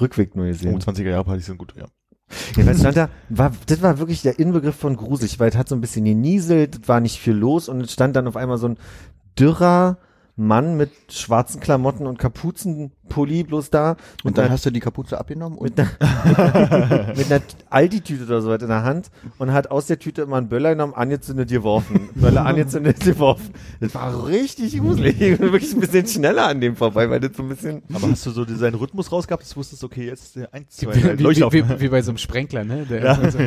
Rückweg 0.00 0.34
nur 0.36 0.46
Oh, 0.46 0.48
gesehen. 0.48 0.78
20er 0.80 1.10
Jahre 1.10 1.24
Partys 1.24 1.46
sind 1.46 1.58
gut, 1.58 1.74
ja. 1.76 1.86
Jedenfalls 2.56 2.78
stand 2.80 2.96
da, 2.96 3.08
war, 3.28 3.52
das 3.66 3.82
war 3.82 3.98
wirklich 3.98 4.22
der 4.22 4.38
Inbegriff 4.38 4.76
von 4.76 4.96
gruselig, 4.96 5.40
weil 5.40 5.50
es 5.50 5.56
hat 5.56 5.68
so 5.68 5.74
ein 5.74 5.80
bisschen 5.80 6.04
genieselt, 6.04 6.78
es 6.82 6.88
war 6.88 7.00
nicht 7.00 7.18
viel 7.18 7.34
los 7.34 7.68
und 7.68 7.80
es 7.80 7.92
stand 7.92 8.14
dann 8.14 8.28
auf 8.28 8.36
einmal 8.36 8.56
so 8.56 8.68
ein 8.68 8.76
dürrer 9.38 9.98
Mann 10.36 10.76
mit 10.76 10.90
schwarzen 11.10 11.60
Klamotten 11.60 12.06
und 12.06 12.18
Kapuzenpulli 13.10 13.42
bloß 13.44 13.70
da. 13.70 13.96
Und 14.24 14.38
dann 14.38 14.46
einer, 14.46 14.54
hast 14.54 14.64
du 14.66 14.70
die 14.70 14.80
Kapuze 14.80 15.18
abgenommen 15.18 15.58
und 15.58 15.76
mit 15.76 15.80
einer, 15.80 17.12
mit 17.16 17.30
einer 17.30 17.42
Aldi-Tüte 17.68 18.24
oder 18.24 18.40
so 18.40 18.52
in 18.52 18.68
der 18.68 18.84
Hand 18.84 19.10
und 19.38 19.52
hat 19.52 19.70
aus 19.70 19.86
der 19.86 19.98
Tüte 19.98 20.22
immer 20.22 20.36
einen 20.36 20.48
Böller 20.48 20.70
genommen, 20.70 20.94
angezündet 20.94 21.50
geworfen. 21.50 22.08
Böller 22.14 22.46
angezündet 22.46 23.00
geworfen. 23.04 23.52
Das 23.80 23.94
war 23.94 24.26
richtig 24.26 24.78
gruselig. 24.78 25.20
Ich 25.20 25.38
bin 25.38 25.52
wirklich 25.52 25.72
ein 25.72 25.80
bisschen 25.80 26.06
schneller 26.06 26.46
an 26.46 26.60
dem 26.60 26.76
vorbei, 26.76 27.10
weil 27.10 27.20
das 27.20 27.36
so 27.36 27.42
ein 27.42 27.48
bisschen, 27.48 27.82
Aber 27.92 28.08
hast 28.10 28.24
du 28.26 28.30
so 28.30 28.44
seinen 28.44 28.74
Rhythmus 28.74 29.12
rausgehabt, 29.12 29.42
dass 29.42 29.50
du 29.50 29.56
wusstest, 29.56 29.84
okay, 29.84 30.06
jetzt 30.06 30.22
ist 30.24 30.36
der 30.36 30.54
1, 30.54 30.76
2, 30.76 30.94
Wie, 30.94 31.00
3, 31.00 31.18
wie, 31.18 31.68
wie, 31.68 31.80
wie, 31.80 31.88
bei 31.88 32.02
so 32.02 32.10
einem 32.10 32.18
Sprenkler, 32.18 32.64
ne? 32.64 32.86
Der 32.88 33.04
Ja. 33.04 33.30
so. 33.30 33.38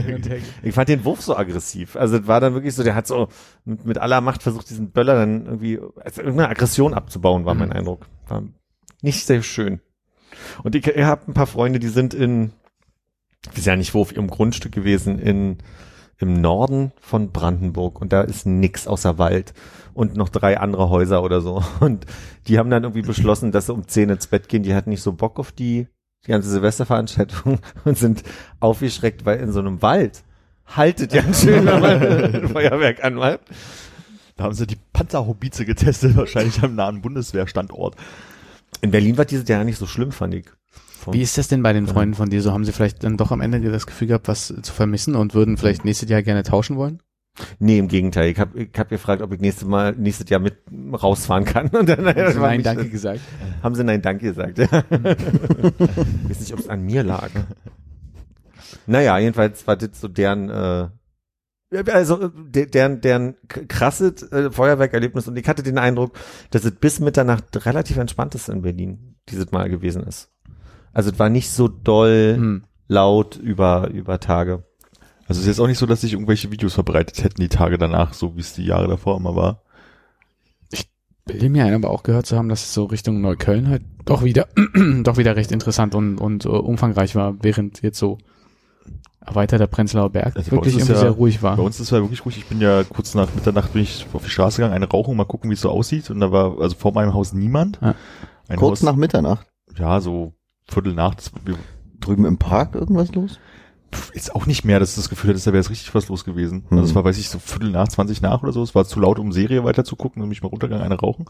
Ich 0.61 0.73
fand 0.73 0.89
den 0.89 1.03
Wurf 1.05 1.21
so 1.21 1.35
aggressiv. 1.35 1.95
Also 1.95 2.17
es 2.17 2.27
war 2.27 2.39
dann 2.39 2.53
wirklich 2.53 2.75
so, 2.75 2.83
der 2.83 2.95
hat 2.95 3.07
so 3.07 3.27
mit, 3.65 3.85
mit 3.85 3.97
aller 3.97 4.21
Macht 4.21 4.43
versucht, 4.43 4.69
diesen 4.69 4.91
Böller 4.91 5.15
dann 5.15 5.45
irgendwie, 5.45 5.79
also 6.03 6.21
irgendeine 6.21 6.49
Aggression 6.49 6.93
abzubauen, 6.93 7.45
war 7.45 7.55
mein 7.55 7.71
Eindruck. 7.71 8.05
War 8.27 8.43
nicht 9.01 9.25
sehr 9.25 9.43
schön. 9.43 9.79
Und 10.63 10.75
ich, 10.75 10.87
ich 10.87 11.03
habe 11.03 11.23
ein 11.27 11.33
paar 11.33 11.47
Freunde, 11.47 11.79
die 11.79 11.89
sind 11.89 12.13
in, 12.13 12.53
ich 13.51 13.57
weiß 13.57 13.65
ja 13.65 13.75
nicht 13.75 13.93
wo, 13.93 14.01
auf 14.01 14.11
ihrem 14.11 14.29
Grundstück 14.29 14.71
gewesen, 14.71 15.19
in 15.19 15.57
im 16.23 16.41
Norden 16.41 16.91
von 17.01 17.31
Brandenburg 17.31 17.99
und 17.99 18.13
da 18.13 18.21
ist 18.21 18.45
nix 18.45 18.87
außer 18.87 19.17
Wald 19.17 19.53
und 19.93 20.15
noch 20.15 20.29
drei 20.29 20.57
andere 20.57 20.89
Häuser 20.89 21.21
oder 21.21 21.41
so. 21.41 21.63
Und 21.79 22.05
die 22.47 22.57
haben 22.57 22.69
dann 22.69 22.83
irgendwie 22.83 23.01
beschlossen, 23.01 23.51
dass 23.51 23.67
sie 23.67 23.73
um 23.73 23.87
10 23.87 24.09
ins 24.09 24.27
Bett 24.27 24.47
gehen. 24.47 24.63
Die 24.63 24.73
hatten 24.73 24.89
nicht 24.89 25.01
so 25.01 25.13
Bock 25.13 25.37
auf 25.37 25.51
die, 25.51 25.87
die 26.25 26.31
ganze 26.31 26.49
Silvesterveranstaltung 26.49 27.59
und 27.85 27.97
sind 27.97 28.23
aufgeschreckt, 28.59 29.25
weil 29.25 29.39
in 29.39 29.51
so 29.51 29.59
einem 29.59 29.81
Wald 29.81 30.23
haltet 30.65 31.11
ganz 31.11 31.41
schön, 31.41 31.65
wenn 31.65 31.81
man 31.81 32.01
ein 32.01 32.47
Feuerwerk 32.53 33.03
anmacht. 33.03 33.41
Da 34.35 34.45
haben 34.45 34.55
sie 34.55 34.65
die 34.65 34.77
Panzerhaubize 34.93 35.65
getestet, 35.65 36.15
wahrscheinlich 36.15 36.63
am 36.63 36.75
nahen 36.75 37.01
Bundeswehrstandort. 37.01 37.95
In 38.81 38.91
Berlin 38.91 39.17
war 39.17 39.25
dieses 39.25 39.47
Jahr 39.47 39.63
nicht 39.63 39.77
so 39.77 39.87
schlimm, 39.87 40.11
fand 40.11 40.33
ich. 40.35 40.45
Wie 41.11 41.21
ist 41.21 41.37
das 41.37 41.49
denn 41.49 41.61
bei 41.63 41.73
den 41.73 41.87
Freunden 41.87 42.13
von 42.15 42.29
dir? 42.29 42.41
So 42.41 42.53
haben 42.53 42.63
sie 42.63 42.71
vielleicht 42.71 43.03
dann 43.03 43.17
doch 43.17 43.31
am 43.31 43.41
Ende 43.41 43.59
das 43.71 43.85
Gefühl 43.85 44.07
gehabt, 44.07 44.27
was 44.29 44.53
zu 44.61 44.71
vermissen 44.73 45.15
und 45.15 45.33
würden 45.33 45.57
vielleicht 45.57 45.83
nächstes 45.83 46.09
Jahr 46.09 46.21
gerne 46.23 46.43
tauschen 46.43 46.77
wollen? 46.77 47.01
Nee, 47.59 47.79
im 47.79 47.87
Gegenteil. 47.87 48.29
Ich 48.29 48.39
habe 48.39 48.61
ich 48.61 48.69
hab 48.77 48.89
gefragt, 48.89 49.21
ob 49.21 49.33
ich 49.33 49.39
nächstes 49.41 49.67
Mal, 49.67 49.93
nächstes 49.97 50.29
Jahr 50.29 50.39
mit 50.39 50.55
rausfahren 50.93 51.45
kann. 51.45 51.67
Und 51.73 51.89
dann 51.89 52.05
Also 52.07 52.39
war 52.39 52.47
nein, 52.49 52.57
nicht- 52.57 52.65
danke 52.67 52.87
gesagt. 52.89 53.19
Haben 53.63 53.75
sie 53.75 53.83
Nein, 53.83 54.01
danke 54.01 54.25
gesagt. 54.27 54.59
ich 54.59 54.71
weiß 54.71 56.39
nicht, 56.39 56.53
ob 56.53 56.59
es 56.59 56.69
an 56.69 56.83
mir 56.83 57.03
lag. 57.03 57.29
Naja, 58.87 59.17
jedenfalls 59.17 59.65
war 59.67 59.75
das 59.77 59.99
so 59.99 60.07
deren, 60.07 60.49
äh, 60.49 60.87
also 61.91 62.27
de- 62.29 62.65
deren, 62.67 63.01
deren 63.01 63.35
krasses 63.47 64.23
äh, 64.31 64.51
Feuerwerkerlebnis 64.51 65.27
und 65.27 65.37
ich 65.37 65.47
hatte 65.47 65.63
den 65.63 65.77
Eindruck, 65.77 66.17
dass 66.51 66.65
es 66.65 66.71
bis 66.75 66.99
Mitternacht 66.99 67.65
relativ 67.65 67.97
entspannt 67.97 68.35
ist 68.35 68.49
in 68.49 68.61
Berlin, 68.61 69.15
dieses 69.29 69.51
Mal 69.51 69.69
gewesen 69.69 70.03
ist. 70.03 70.29
Also 70.93 71.11
es 71.11 71.19
war 71.19 71.29
nicht 71.29 71.49
so 71.49 71.67
doll 71.67 72.35
Hm. 72.37 72.63
laut 72.87 73.37
über, 73.37 73.89
über 73.89 74.19
Tage. 74.19 74.63
Also 75.27 75.39
es 75.39 75.47
ist 75.47 75.47
jetzt 75.47 75.59
auch 75.59 75.67
nicht 75.67 75.79
so, 75.79 75.85
dass 75.85 76.01
sich 76.01 76.13
irgendwelche 76.13 76.51
Videos 76.51 76.73
verbreitet 76.73 77.23
hätten 77.23 77.41
die 77.41 77.49
Tage 77.49 77.77
danach, 77.77 78.13
so 78.13 78.35
wie 78.35 78.41
es 78.41 78.53
die 78.53 78.65
Jahre 78.65 78.87
davor 78.87 79.17
immer 79.17 79.35
war. 79.35 79.63
Bilde 81.25 81.47
mir 81.49 81.63
ein, 81.65 81.73
aber 81.73 81.89
auch 81.89 82.03
gehört 82.03 82.25
zu 82.25 82.35
haben, 82.35 82.49
dass 82.49 82.63
es 82.63 82.73
so 82.73 82.83
Richtung 82.83 83.21
Neukölln 83.21 83.69
halt 83.69 83.83
doch 84.03 84.23
wieder, 84.25 84.49
doch 85.03 85.15
wieder 85.15 85.37
recht 85.37 85.53
interessant 85.53 85.95
und, 85.95 86.17
und 86.17 86.45
uh, 86.45 86.57
umfangreich 86.57 87.15
war, 87.15 87.37
während 87.41 87.81
jetzt 87.81 87.97
so 87.97 88.17
erweiterter 89.25 89.67
Prenzlauer 89.67 90.09
Berg 90.09 90.35
Also 90.35 90.49
bei 90.51 90.57
wirklich 90.57 90.75
uns 90.75 90.83
ist 90.83 90.89
irgendwie 90.89 90.93
ja- 91.01 91.07
sehr 91.09 91.17
ruhig 91.17 91.43
war. 91.43 91.57
Bei 91.57 91.63
uns 91.63 91.75
ist 91.75 91.81
es 91.87 91.89
ja 91.91 91.99
wirklich 92.01 92.25
ruhig. 92.25 92.37
Ich 92.37 92.45
bin 92.45 92.61
ja 92.61 92.83
kurz 92.83 93.15
nach 93.15 93.33
Mitternacht 93.33 93.73
bin 93.73 93.83
ich 93.83 94.05
auf 94.13 94.23
die 94.23 94.29
Straße 94.29 94.57
gegangen, 94.57 94.73
eine 94.73 94.89
Rauchung, 94.89 95.15
mal 95.15 95.25
gucken, 95.25 95.49
wie 95.49 95.55
es 95.55 95.61
so 95.61 95.69
aussieht. 95.69 96.09
Und 96.09 96.19
da 96.19 96.31
war 96.31 96.59
also 96.59 96.75
vor 96.75 96.93
meinem 96.93 97.13
Haus 97.13 97.33
niemand. 97.33 97.79
Ja. 97.81 97.95
Ein 98.47 98.57
kurz 98.57 98.79
Haus, 98.79 98.83
nach 98.83 98.95
Mitternacht. 98.95 99.47
ja, 99.77 99.99
so 100.01 100.33
Viertel 100.67 100.93
nach. 100.93 101.15
Drüben 101.99 102.25
im 102.25 102.37
Park 102.37 102.75
irgendwas 102.75 103.13
los? 103.13 103.39
jetzt 104.13 104.35
auch 104.35 104.45
nicht 104.45 104.65
mehr, 104.65 104.79
dass 104.79 104.89
ich 104.91 104.95
das 104.95 105.09
Gefühl 105.09 105.29
hatte, 105.31 105.39
da 105.39 105.45
wäre 105.47 105.57
jetzt 105.57 105.69
richtig 105.69 105.93
was 105.93 106.07
los 106.09 106.25
gewesen. 106.25 106.65
Hm. 106.69 106.77
Also 106.79 106.89
es 106.89 106.95
war, 106.95 107.03
weiß 107.03 107.17
ich, 107.17 107.29
so 107.29 107.39
Viertel 107.39 107.69
nach, 107.71 107.87
20 107.87 108.21
nach 108.21 108.41
oder 108.43 108.51
so. 108.51 108.63
Es 108.63 108.75
war 108.75 108.85
zu 108.85 108.99
laut, 108.99 109.19
um 109.19 109.31
Serie 109.31 109.63
weiter 109.63 109.83
zu 109.83 109.95
gucken. 109.95 110.21
Dann 110.21 110.29
bin 110.29 110.33
ich 110.33 110.41
mal 110.41 110.49
runtergegangen, 110.49 110.85
eine 110.85 110.99
rauchen. 110.99 111.25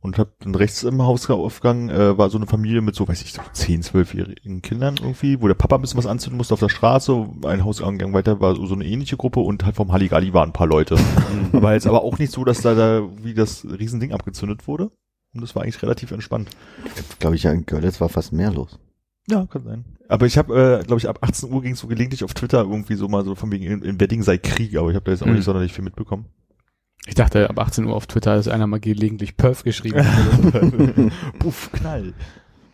Und 0.00 0.16
hab 0.16 0.38
dann 0.38 0.54
rechts 0.54 0.84
im 0.84 1.02
Hausaufgang 1.02 1.88
äh, 1.90 2.16
war 2.16 2.30
so 2.30 2.38
eine 2.38 2.46
Familie 2.46 2.82
mit 2.82 2.94
so, 2.94 3.08
weiß 3.08 3.20
ich, 3.22 3.32
so 3.32 3.42
10, 3.52 3.82
12-jährigen 3.82 4.62
Kindern 4.62 4.94
irgendwie, 5.00 5.40
wo 5.40 5.48
der 5.48 5.54
Papa 5.54 5.74
ein 5.74 5.80
bisschen 5.80 5.98
was 5.98 6.06
anzünden 6.06 6.36
musste 6.36 6.54
auf 6.54 6.60
der 6.60 6.68
Straße. 6.68 7.28
Ein 7.44 7.64
Hauseingang 7.64 8.12
weiter 8.12 8.40
war 8.40 8.54
so 8.54 8.74
eine 8.74 8.84
ähnliche 8.84 9.16
Gruppe 9.16 9.40
und 9.40 9.64
halt 9.64 9.74
vom 9.74 9.90
Halligalli 9.92 10.32
waren 10.32 10.50
ein 10.50 10.52
paar 10.52 10.68
Leute. 10.68 10.96
aber 11.52 11.72
jetzt 11.72 11.88
aber 11.88 12.04
auch 12.04 12.18
nicht 12.18 12.32
so, 12.32 12.44
dass 12.44 12.60
da, 12.60 12.74
da 12.74 13.08
wie 13.22 13.34
das 13.34 13.64
Riesending 13.64 14.12
abgezündet 14.12 14.68
wurde. 14.68 14.92
Und 15.34 15.42
das 15.42 15.54
war 15.56 15.62
eigentlich 15.62 15.82
relativ 15.82 16.12
entspannt. 16.12 16.48
Glaube 17.18 17.36
ich, 17.36 17.42
ja, 17.42 17.52
in 17.52 17.66
Görlitz 17.66 18.00
war 18.00 18.08
fast 18.08 18.32
mehr 18.32 18.52
los. 18.52 18.78
Ja, 19.28 19.44
kann 19.46 19.64
sein. 19.64 19.84
Aber 20.08 20.24
ich 20.26 20.38
habe, 20.38 20.80
äh, 20.80 20.84
glaube 20.84 21.00
ich, 21.00 21.08
ab 21.08 21.18
18 21.20 21.52
Uhr 21.52 21.60
ging 21.60 21.72
es 21.72 21.80
so 21.80 21.86
gelegentlich 21.86 22.24
auf 22.24 22.32
Twitter 22.32 22.60
irgendwie 22.60 22.94
so 22.94 23.08
mal 23.08 23.24
so 23.24 23.34
von 23.34 23.52
wegen 23.52 23.64
in, 23.64 23.82
in 23.82 24.00
Wedding 24.00 24.22
sei 24.22 24.38
Krieg, 24.38 24.76
aber 24.76 24.88
ich 24.88 24.94
habe 24.94 25.04
da 25.04 25.10
jetzt 25.12 25.22
auch 25.22 25.26
Hm. 25.26 25.34
nicht 25.34 25.44
sonderlich 25.44 25.72
viel 25.72 25.84
mitbekommen. 25.84 26.26
Ich 27.08 27.14
dachte, 27.14 27.48
ab 27.48 27.58
18 27.58 27.86
Uhr 27.86 27.96
auf 27.96 28.06
Twitter 28.06 28.36
ist 28.36 28.48
einer 28.48 28.66
mal 28.66 28.80
gelegentlich 28.80 29.36
Perf 29.38 29.64
geschrieben. 29.64 30.04
Puff, 31.38 31.70
Knall. 31.72 32.12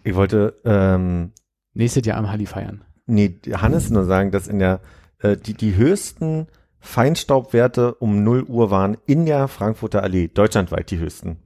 Ich 0.02 0.14
wollte, 0.16 0.54
ähm, 0.64 1.30
Nächstes 1.72 2.04
Jahr 2.04 2.18
am 2.18 2.30
Halli 2.30 2.46
feiern. 2.46 2.82
nee, 3.06 3.38
Hannes 3.52 3.90
nur 3.90 4.04
sagen, 4.04 4.32
dass 4.32 4.48
in 4.48 4.58
der, 4.58 4.80
äh, 5.20 5.36
die, 5.36 5.54
die 5.54 5.76
höchsten 5.76 6.48
Feinstaubwerte 6.80 7.94
um 7.94 8.24
0 8.24 8.42
Uhr 8.42 8.70
waren 8.70 8.96
in 9.06 9.24
der 9.24 9.46
Frankfurter 9.48 10.02
Allee, 10.02 10.28
deutschlandweit 10.28 10.90
die 10.90 10.98
höchsten. 10.98 11.38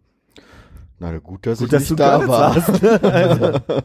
Na 0.98 1.16
gut, 1.18 1.46
dass 1.46 1.58
Gut, 1.58 1.66
ich 1.66 1.70
dass 1.70 1.80
nicht 1.82 1.90
du 1.90 1.96
da 1.96 2.26
warst. 2.26 2.82
also, 3.04 3.60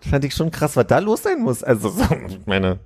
fand 0.00 0.24
ich 0.24 0.34
schon 0.34 0.50
krass, 0.50 0.76
was 0.76 0.86
da 0.86 0.98
los 0.98 1.22
sein 1.22 1.40
muss. 1.40 1.62
Also, 1.62 1.88
so, 1.90 2.04
ich 2.28 2.44
meine, 2.46 2.78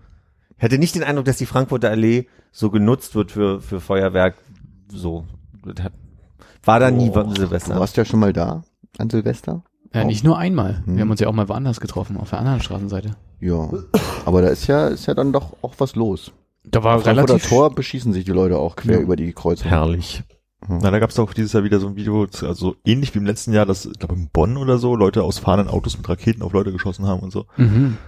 hätte 0.65 0.79
nicht 0.79 0.95
den 0.95 1.05
Eindruck, 1.05 1.25
dass 1.27 1.37
die 1.37 1.47
Frankfurter 1.47 1.91
Allee 1.91 2.27
so 2.53 2.71
genutzt 2.71 3.15
wird 3.15 3.31
für, 3.31 3.61
für 3.61 3.81
Feuerwerk. 3.81 4.35
So, 4.89 5.25
war 6.65 6.81
da 6.81 6.91
nie 6.91 7.11
Oh, 7.11 7.23
Du 7.23 7.35
Silvester. 7.35 7.79
warst 7.79 7.97
ja 7.97 8.05
schon 8.05 8.21
mal 8.21 8.33
da 8.33 8.63
an 8.99 9.11
Silvester. 9.11 9.63
Ja, 9.95 10.03
Oh. 10.03 10.07
nicht 10.07 10.25
nur 10.25 10.39
einmal. 10.39 10.83
Hm. 10.85 10.97
Wir 10.97 11.03
haben 11.03 11.11
uns 11.11 11.21
ja 11.21 11.29
auch 11.29 11.33
mal 11.33 11.49
woanders 11.49 11.79
getroffen, 11.81 12.17
auf 12.17 12.31
der 12.31 12.41
anderen 12.41 12.61
Straßenseite. 12.61 13.17
Ja. 13.41 13.69
Aber 14.25 14.43
da 14.43 14.49
ist 14.49 14.67
ja, 14.67 14.89
ist 14.89 15.07
ja 15.07 15.15
dann 15.15 15.33
doch 15.33 15.57
auch 15.63 15.75
was 15.79 15.95
los. 15.95 16.33
Da 16.65 16.83
war 16.83 17.01
Frankfurter 17.01 17.29
relativ 17.35 17.49
Tor 17.49 17.75
beschießen 17.75 18.13
sich 18.13 18.25
die 18.25 18.33
Leute 18.33 18.59
auch 18.59 18.75
quer 18.77 18.97
Ja. 18.97 19.01
über 19.01 19.17
die 19.17 19.33
Kreuzung. 19.33 19.69
Herrlich. 19.69 20.23
Na, 20.67 20.91
da 20.91 20.99
gab 20.99 21.11
es 21.11 21.19
auch 21.19 21.35
dieses 21.35 21.53
Jahr 21.53 21.63
wieder 21.63 21.79
so 21.79 21.89
ein 21.89 21.97
Video, 21.97 22.27
also 22.43 22.75
ähnlich 22.87 23.15
wie 23.15 23.19
im 23.19 23.27
letzten 23.27 23.53
Jahr, 23.53 23.67
dass, 23.67 23.85
ich 23.85 23.99
glaube 23.99 24.15
in 24.15 24.31
Bonn 24.33 24.57
oder 24.57 24.79
so, 24.79 24.97
Leute 24.97 25.23
aus 25.23 25.39
fahrenden 25.39 25.69
Autos 25.69 25.99
mit 25.99 26.09
Raketen 26.09 26.41
auf 26.43 26.55
Leute 26.55 26.73
geschossen 26.73 27.07
haben 27.07 27.21
und 27.21 27.33
so. 27.33 27.45
Mhm. 27.59 27.99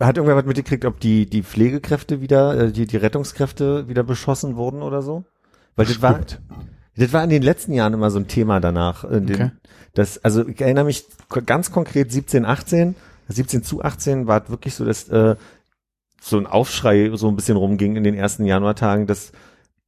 Hat 0.00 0.16
irgendwer 0.16 0.36
was 0.36 0.44
mitgekriegt, 0.44 0.84
ob 0.84 1.00
die, 1.00 1.26
die 1.26 1.42
Pflegekräfte 1.42 2.20
wieder, 2.20 2.56
äh, 2.58 2.72
die, 2.72 2.86
die 2.86 2.96
Rettungskräfte 2.96 3.88
wieder 3.88 4.04
beschossen 4.04 4.56
wurden 4.56 4.82
oder 4.82 5.02
so? 5.02 5.24
Weil 5.74 5.86
das 5.86 6.00
war, 6.02 6.20
das 6.96 7.12
war 7.12 7.24
in 7.24 7.30
den 7.30 7.42
letzten 7.42 7.72
Jahren 7.72 7.94
immer 7.94 8.10
so 8.10 8.18
ein 8.18 8.28
Thema 8.28 8.60
danach. 8.60 9.08
Den, 9.08 9.28
Okay. 9.28 9.50
das, 9.94 10.18
also 10.24 10.46
ich 10.46 10.60
erinnere 10.60 10.84
mich 10.84 11.04
ganz 11.46 11.72
konkret 11.72 12.12
17, 12.12 12.44
18, 12.44 12.94
17 13.28 13.62
zu 13.64 13.82
18 13.82 14.26
war 14.26 14.42
es 14.44 14.50
wirklich 14.50 14.74
so, 14.74 14.84
dass 14.84 15.08
äh, 15.08 15.34
so 16.20 16.38
ein 16.38 16.46
Aufschrei 16.46 17.10
so 17.14 17.28
ein 17.28 17.36
bisschen 17.36 17.56
rumging 17.56 17.96
in 17.96 18.04
den 18.04 18.14
ersten 18.14 18.44
Januartagen, 18.44 19.06
dass 19.06 19.32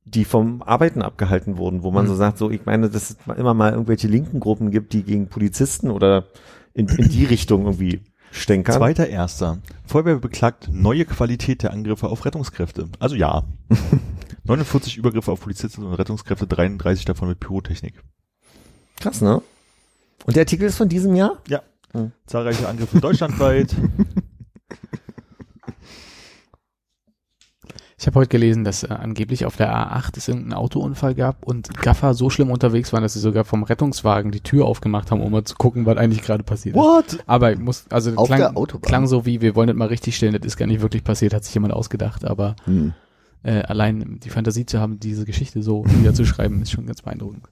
die 0.05 0.25
vom 0.25 0.63
Arbeiten 0.63 1.03
abgehalten 1.03 1.57
wurden, 1.57 1.83
wo 1.83 1.91
man 1.93 2.05
Mhm. 2.05 2.09
so 2.09 2.15
sagt, 2.17 2.39
so 2.39 2.51
ich 2.51 2.67
meine, 2.67 2.89
dass 2.91 3.11
es 3.11 3.17
immer 3.37 3.55
mal 3.55 3.73
irgendwelche 3.73 4.09
linken 4.09 4.41
Gruppen 4.41 4.71
gibt, 4.71 4.93
die 4.93 5.03
gegen 5.05 5.29
Polizisten 5.29 5.91
oder 5.91 6.27
in, 6.75 6.89
in 6.89 7.09
die 7.09 7.25
Richtung 7.25 7.65
irgendwie 7.67 8.01
stänkern. 8.31 8.77
Zweiter 8.77 9.09
Erster. 9.09 9.59
Feuerwehr 9.87 10.17
beklagt 10.17 10.69
neue 10.73 11.05
Qualität 11.05 11.63
der 11.63 11.73
Angriffe 11.73 12.09
auf 12.09 12.25
Rettungskräfte. 12.25 12.89
Also 12.99 13.17
ja. 13.17 13.45
49 14.45 14.97
Übergriffe 14.97 15.33
auf 15.33 15.41
Polizisten 15.41 15.85
und 15.85 15.95
Rettungskräfte, 15.95 16.47
33 16.47 17.05
davon 17.05 17.29
mit 17.29 17.41
Pyrotechnik. 17.41 18.03
Krass, 18.99 19.21
ne? 19.21 19.43
Und 20.27 20.37
der 20.37 20.43
Artikel 20.43 20.67
ist 20.67 20.77
von 20.77 20.89
diesem 20.89 21.15
Jahr? 21.15 21.39
Ja. 21.49 21.63
Hm. 21.93 22.13
Zahlreiche 22.27 22.69
Angriffe 22.69 23.01
deutschlandweit. 23.01 23.75
Ich 28.01 28.07
habe 28.07 28.19
heute 28.19 28.29
gelesen, 28.31 28.65
dass 28.65 28.83
äh, 28.83 28.89
angeblich 28.89 29.45
auf 29.45 29.59
der 29.59 29.71
A8 29.75 30.17
es 30.17 30.27
irgendeinen 30.27 30.55
Autounfall 30.55 31.15
gab 31.15 31.45
und 31.45 31.69
Gaffer 31.83 32.15
so 32.15 32.31
schlimm 32.31 32.51
unterwegs 32.51 32.95
waren, 32.95 33.03
dass 33.03 33.13
sie 33.13 33.21
sogar 33.21 33.45
vom 33.45 33.63
Rettungswagen 33.63 34.33
die 34.33 34.41
Tür 34.41 34.65
aufgemacht 34.65 35.11
haben, 35.11 35.21
um 35.21 35.31
mal 35.31 35.45
zu 35.45 35.55
gucken, 35.57 35.85
was 35.85 35.99
eigentlich 35.99 36.23
gerade 36.23 36.43
passiert 36.43 36.77
ist. 36.77 36.81
What? 36.81 37.19
Aber 37.27 37.53
ich 37.53 37.59
muss, 37.59 37.85
also 37.91 38.15
Auf 38.17 38.29
klang, 38.29 38.55
klang 38.81 39.07
so 39.07 39.27
wie, 39.27 39.43
wir 39.43 39.55
wollen 39.55 39.67
das 39.67 39.77
mal 39.77 39.89
richtig 39.89 40.17
stellen, 40.17 40.33
das 40.33 40.47
ist 40.47 40.57
gar 40.57 40.65
nicht 40.65 40.81
wirklich 40.81 41.05
passiert, 41.05 41.35
hat 41.35 41.45
sich 41.45 41.53
jemand 41.53 41.75
ausgedacht, 41.75 42.25
aber 42.25 42.57
Hm. 42.65 42.95
äh, 43.43 43.61
allein 43.65 44.19
die 44.19 44.31
Fantasie 44.31 44.65
zu 44.65 44.81
haben, 44.81 44.99
diese 44.99 45.27
Geschichte 45.27 45.63
so 45.63 45.85
niederzuschreiben, 45.99 46.63
ist 46.63 46.71
schon 46.71 46.87
ganz 46.87 47.03
beeindruckend. 47.03 47.45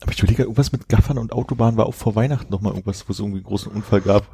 Aber 0.00 0.12
ich 0.12 0.18
überlege, 0.18 0.44
irgendwas 0.44 0.72
mit 0.72 0.88
Gaffern 0.88 1.18
und 1.18 1.34
Autobahn 1.34 1.76
war 1.76 1.84
auch 1.84 1.94
vor 1.94 2.14
Weihnachten 2.14 2.50
nochmal 2.50 2.72
irgendwas, 2.72 3.06
wo 3.06 3.12
es 3.12 3.18
irgendwie 3.18 3.40
einen 3.40 3.44
großen 3.44 3.70
Unfall 3.70 4.00
gab. 4.00 4.26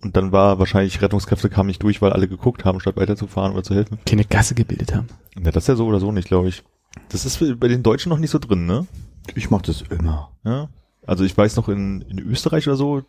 Und 0.00 0.16
dann 0.16 0.30
war 0.30 0.58
wahrscheinlich 0.58 1.02
Rettungskräfte 1.02 1.50
kamen 1.50 1.66
nicht 1.66 1.82
durch, 1.82 2.00
weil 2.00 2.12
alle 2.12 2.28
geguckt 2.28 2.64
haben, 2.64 2.80
statt 2.80 2.96
weiterzufahren 2.96 3.52
oder 3.52 3.64
zu 3.64 3.74
helfen. 3.74 3.98
Keine 4.06 4.24
Gasse 4.24 4.54
gebildet 4.54 4.94
haben. 4.94 5.08
Ja, 5.36 5.50
das 5.50 5.64
ist 5.64 5.68
ja 5.68 5.76
so 5.76 5.86
oder 5.86 5.98
so 5.98 6.12
nicht, 6.12 6.28
glaube 6.28 6.48
ich. 6.48 6.62
Das 7.08 7.24
ist 7.24 7.38
bei 7.58 7.68
den 7.68 7.82
Deutschen 7.82 8.10
noch 8.10 8.18
nicht 8.18 8.30
so 8.30 8.38
drin, 8.38 8.66
ne? 8.66 8.86
Ich 9.34 9.50
mach 9.50 9.62
das 9.62 9.82
immer. 9.82 10.30
Ja. 10.44 10.68
Also 11.06 11.24
ich 11.24 11.36
weiß 11.36 11.56
noch 11.56 11.68
in, 11.68 12.02
in 12.02 12.18
Österreich 12.18 12.66
oder 12.68 12.76
so 12.76 13.02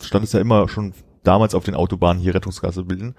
stand 0.00 0.24
es 0.24 0.32
ja 0.32 0.40
immer 0.40 0.68
schon 0.68 0.92
damals 1.22 1.54
auf 1.54 1.64
den 1.64 1.74
Autobahnen 1.74 2.22
hier 2.22 2.34
Rettungsgasse 2.34 2.84
bilden. 2.84 3.14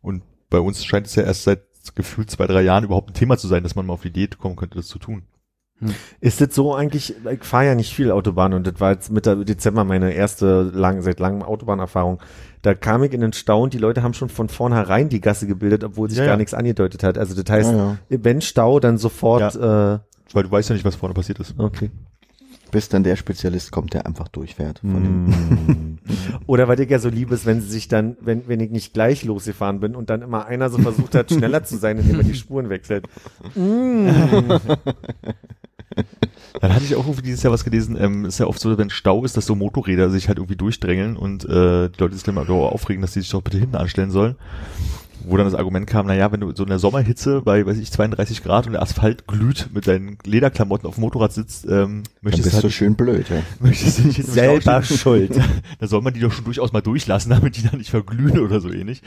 Und 0.00 0.22
bei 0.50 0.60
uns 0.60 0.84
scheint 0.84 1.06
es 1.06 1.14
ja 1.14 1.24
erst 1.24 1.44
seit 1.44 1.62
gefühlt 1.94 2.30
zwei, 2.30 2.46
drei 2.46 2.62
Jahren 2.62 2.84
überhaupt 2.84 3.10
ein 3.10 3.14
Thema 3.14 3.36
zu 3.36 3.46
sein, 3.46 3.62
dass 3.62 3.74
man 3.74 3.86
mal 3.86 3.94
auf 3.94 4.02
die 4.02 4.08
Idee 4.08 4.28
kommen 4.28 4.56
könnte, 4.56 4.76
das 4.76 4.86
zu 4.86 4.98
tun. 4.98 5.24
Ist 6.20 6.40
das 6.40 6.54
so 6.54 6.74
eigentlich, 6.74 7.14
ich 7.30 7.44
fahre 7.44 7.66
ja 7.66 7.74
nicht 7.74 7.94
viel 7.94 8.10
Autobahn 8.10 8.54
und 8.54 8.66
das 8.66 8.80
war 8.80 8.92
jetzt 8.92 9.10
Mitte 9.10 9.44
Dezember 9.44 9.84
meine 9.84 10.12
erste 10.12 10.62
lang, 10.62 11.02
seit 11.02 11.20
langem 11.20 11.42
Autobahnerfahrung. 11.42 12.20
Da 12.62 12.74
kam 12.74 13.02
ich 13.02 13.12
in 13.12 13.20
den 13.20 13.32
Stau 13.32 13.62
und 13.62 13.74
die 13.74 13.78
Leute 13.78 14.02
haben 14.02 14.14
schon 14.14 14.28
von 14.30 14.48
vornherein 14.48 15.08
die 15.10 15.20
Gasse 15.20 15.46
gebildet, 15.46 15.84
obwohl 15.84 16.08
sich 16.08 16.18
Ja, 16.18 16.24
gar 16.24 16.34
ja. 16.34 16.36
nichts 16.38 16.54
angedeutet 16.54 17.02
hat. 17.02 17.18
Also 17.18 17.40
das 17.40 17.52
heißt, 17.52 17.72
Ja, 17.72 17.98
wenn 18.08 18.40
Stau, 18.40 18.80
dann 18.80 18.96
sofort, 18.96 19.54
äh, 19.56 19.98
Weil 20.32 20.42
du 20.44 20.50
weißt 20.50 20.70
ja 20.70 20.74
nicht, 20.74 20.84
was 20.84 20.94
vorne 20.94 21.14
passiert 21.14 21.38
ist. 21.40 21.54
okay. 21.58 21.90
Bis 22.74 22.88
dann 22.88 23.04
der 23.04 23.14
Spezialist 23.14 23.70
kommt, 23.70 23.94
der 23.94 24.04
einfach 24.04 24.26
durchfährt. 24.26 24.80
Von 24.80 25.26
Mm. 25.26 25.98
Oder 26.46 26.66
weil 26.66 26.80
ich 26.80 26.90
ja 26.90 26.98
so 26.98 27.08
lieb 27.08 27.30
ist, 27.30 27.46
wenn 27.46 27.60
sie 27.60 27.68
sich 27.68 27.86
dann, 27.86 28.16
wenn, 28.20 28.48
wenn 28.48 28.58
ich 28.58 28.72
nicht 28.72 28.92
gleich 28.92 29.22
losgefahren 29.22 29.78
bin 29.78 29.94
und 29.94 30.10
dann 30.10 30.22
immer 30.22 30.46
einer 30.46 30.70
so 30.70 30.78
versucht 30.78 31.14
hat, 31.14 31.30
schneller 31.30 31.62
zu 31.62 31.76
sein, 31.76 31.98
indem 31.98 32.16
er 32.16 32.24
die 32.24 32.34
Spuren 32.34 32.70
wechselt. 32.70 33.06
Dann 36.60 36.74
hatte 36.74 36.84
ich 36.84 36.96
auch 36.96 37.04
irgendwie 37.04 37.22
dieses 37.22 37.44
Jahr 37.44 37.52
was 37.52 37.62
gelesen, 37.62 37.96
ähm, 37.96 38.24
ist 38.24 38.40
ja 38.40 38.46
oft 38.46 38.58
so, 38.58 38.76
wenn 38.76 38.90
Stau 38.90 39.24
ist, 39.24 39.36
dass 39.36 39.46
so 39.46 39.54
Motorräder 39.54 40.10
sich 40.10 40.26
halt 40.26 40.38
irgendwie 40.38 40.56
durchdrängeln 40.56 41.16
und 41.16 41.44
äh, 41.44 41.88
die 41.90 42.00
Leute 42.00 42.14
sich 42.14 42.24
dann 42.24 42.34
mal 42.34 42.44
darüber 42.44 42.72
aufregen, 42.72 43.02
dass 43.02 43.12
die 43.12 43.20
sich 43.20 43.30
doch 43.30 43.42
bitte 43.42 43.58
hinten 43.58 43.76
anstellen 43.76 44.10
sollen. 44.10 44.34
Wo 45.26 45.36
dann 45.36 45.46
das 45.46 45.54
Argument 45.54 45.86
kam, 45.86 46.06
naja, 46.06 46.30
wenn 46.32 46.40
du 46.40 46.54
so 46.54 46.64
in 46.64 46.68
der 46.68 46.78
Sommerhitze 46.78 47.42
bei, 47.42 47.64
weiß 47.64 47.78
ich, 47.78 47.90
32 47.90 48.42
Grad 48.42 48.66
und 48.66 48.72
der 48.72 48.82
Asphalt 48.82 49.26
glüht 49.26 49.70
mit 49.72 49.86
deinen 49.86 50.18
Lederklamotten 50.24 50.88
auf 50.88 50.96
dem 50.96 51.02
Motorrad 51.02 51.32
sitzt, 51.32 51.64
ähm, 51.64 51.70
Dann 51.70 52.04
möchtest 52.22 52.44
bist 52.44 52.56
du 52.56 52.60
du 52.60 52.64
halt 52.64 52.74
schön 52.74 52.94
blöd, 52.94 53.28
ja. 53.30 53.42
möchtest 53.60 53.98
du 53.98 54.02
nicht 54.08 54.24
Selber 54.24 54.82
schuld. 54.82 55.38
Da 55.78 55.86
soll 55.86 56.02
man 56.02 56.14
die 56.14 56.20
doch 56.20 56.32
schon 56.32 56.44
durchaus 56.44 56.72
mal 56.72 56.80
durchlassen, 56.82 57.30
damit 57.30 57.56
die 57.56 57.62
dann 57.62 57.78
nicht 57.78 57.90
verglühen 57.90 58.38
oder 58.38 58.60
so 58.60 58.70
ähnlich. 58.70 59.02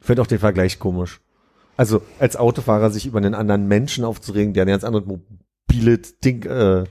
Ich 0.00 0.06
finde 0.06 0.22
auch 0.22 0.26
den 0.26 0.38
Vergleich 0.38 0.78
komisch. 0.78 1.20
Also 1.76 2.02
als 2.18 2.36
Autofahrer 2.36 2.90
sich 2.90 3.06
über 3.06 3.18
einen 3.18 3.34
anderen 3.34 3.68
Menschen 3.68 4.04
aufzuregen, 4.04 4.54
der 4.54 4.64
ein 4.64 4.68
ganz 4.68 4.84
anderes 4.84 5.06
mobiles 5.06 6.18
Ding, 6.18 6.44
äh, 6.44 6.84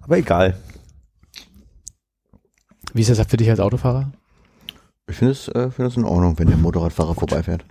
aber 0.00 0.18
egal. 0.18 0.56
Wie 2.94 3.02
ist 3.02 3.10
das 3.10 3.26
für 3.26 3.36
dich 3.36 3.50
als 3.50 3.60
Autofahrer? 3.60 4.12
Ich 5.10 5.16
finde 5.16 5.32
es, 5.32 5.48
äh, 5.48 5.70
finde 5.70 5.88
es 5.88 5.96
in 5.96 6.04
Ordnung, 6.04 6.38
wenn 6.38 6.46
der 6.46 6.56
Motorradfahrer 6.56 7.14
vorbeifährt. 7.14 7.64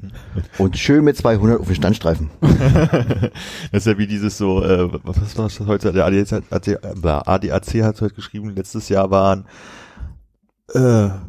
Und 0.57 0.77
schön 0.77 1.03
mit 1.05 1.15
200 1.15 1.61
auf 1.61 1.67
den 1.67 1.75
Standstreifen. 1.75 2.29
Das 3.71 3.85
ist 3.85 3.87
ja 3.87 3.97
wie 3.97 4.07
dieses 4.07 4.37
so, 4.37 4.61
äh, 4.63 4.89
was 5.03 5.37
war 5.37 5.45
das 5.45 5.59
heute? 5.61 5.93
Der 5.93 6.05
ADAC, 6.05 6.43
hat- 6.51 6.67
äh, 6.67 6.77
ADAC 7.07 7.83
hat 7.83 8.01
heute 8.01 8.13
geschrieben, 8.15 8.53
letztes 8.53 8.89
Jahr 8.89 9.11
waren, 9.11 9.45
äh, 10.73 10.79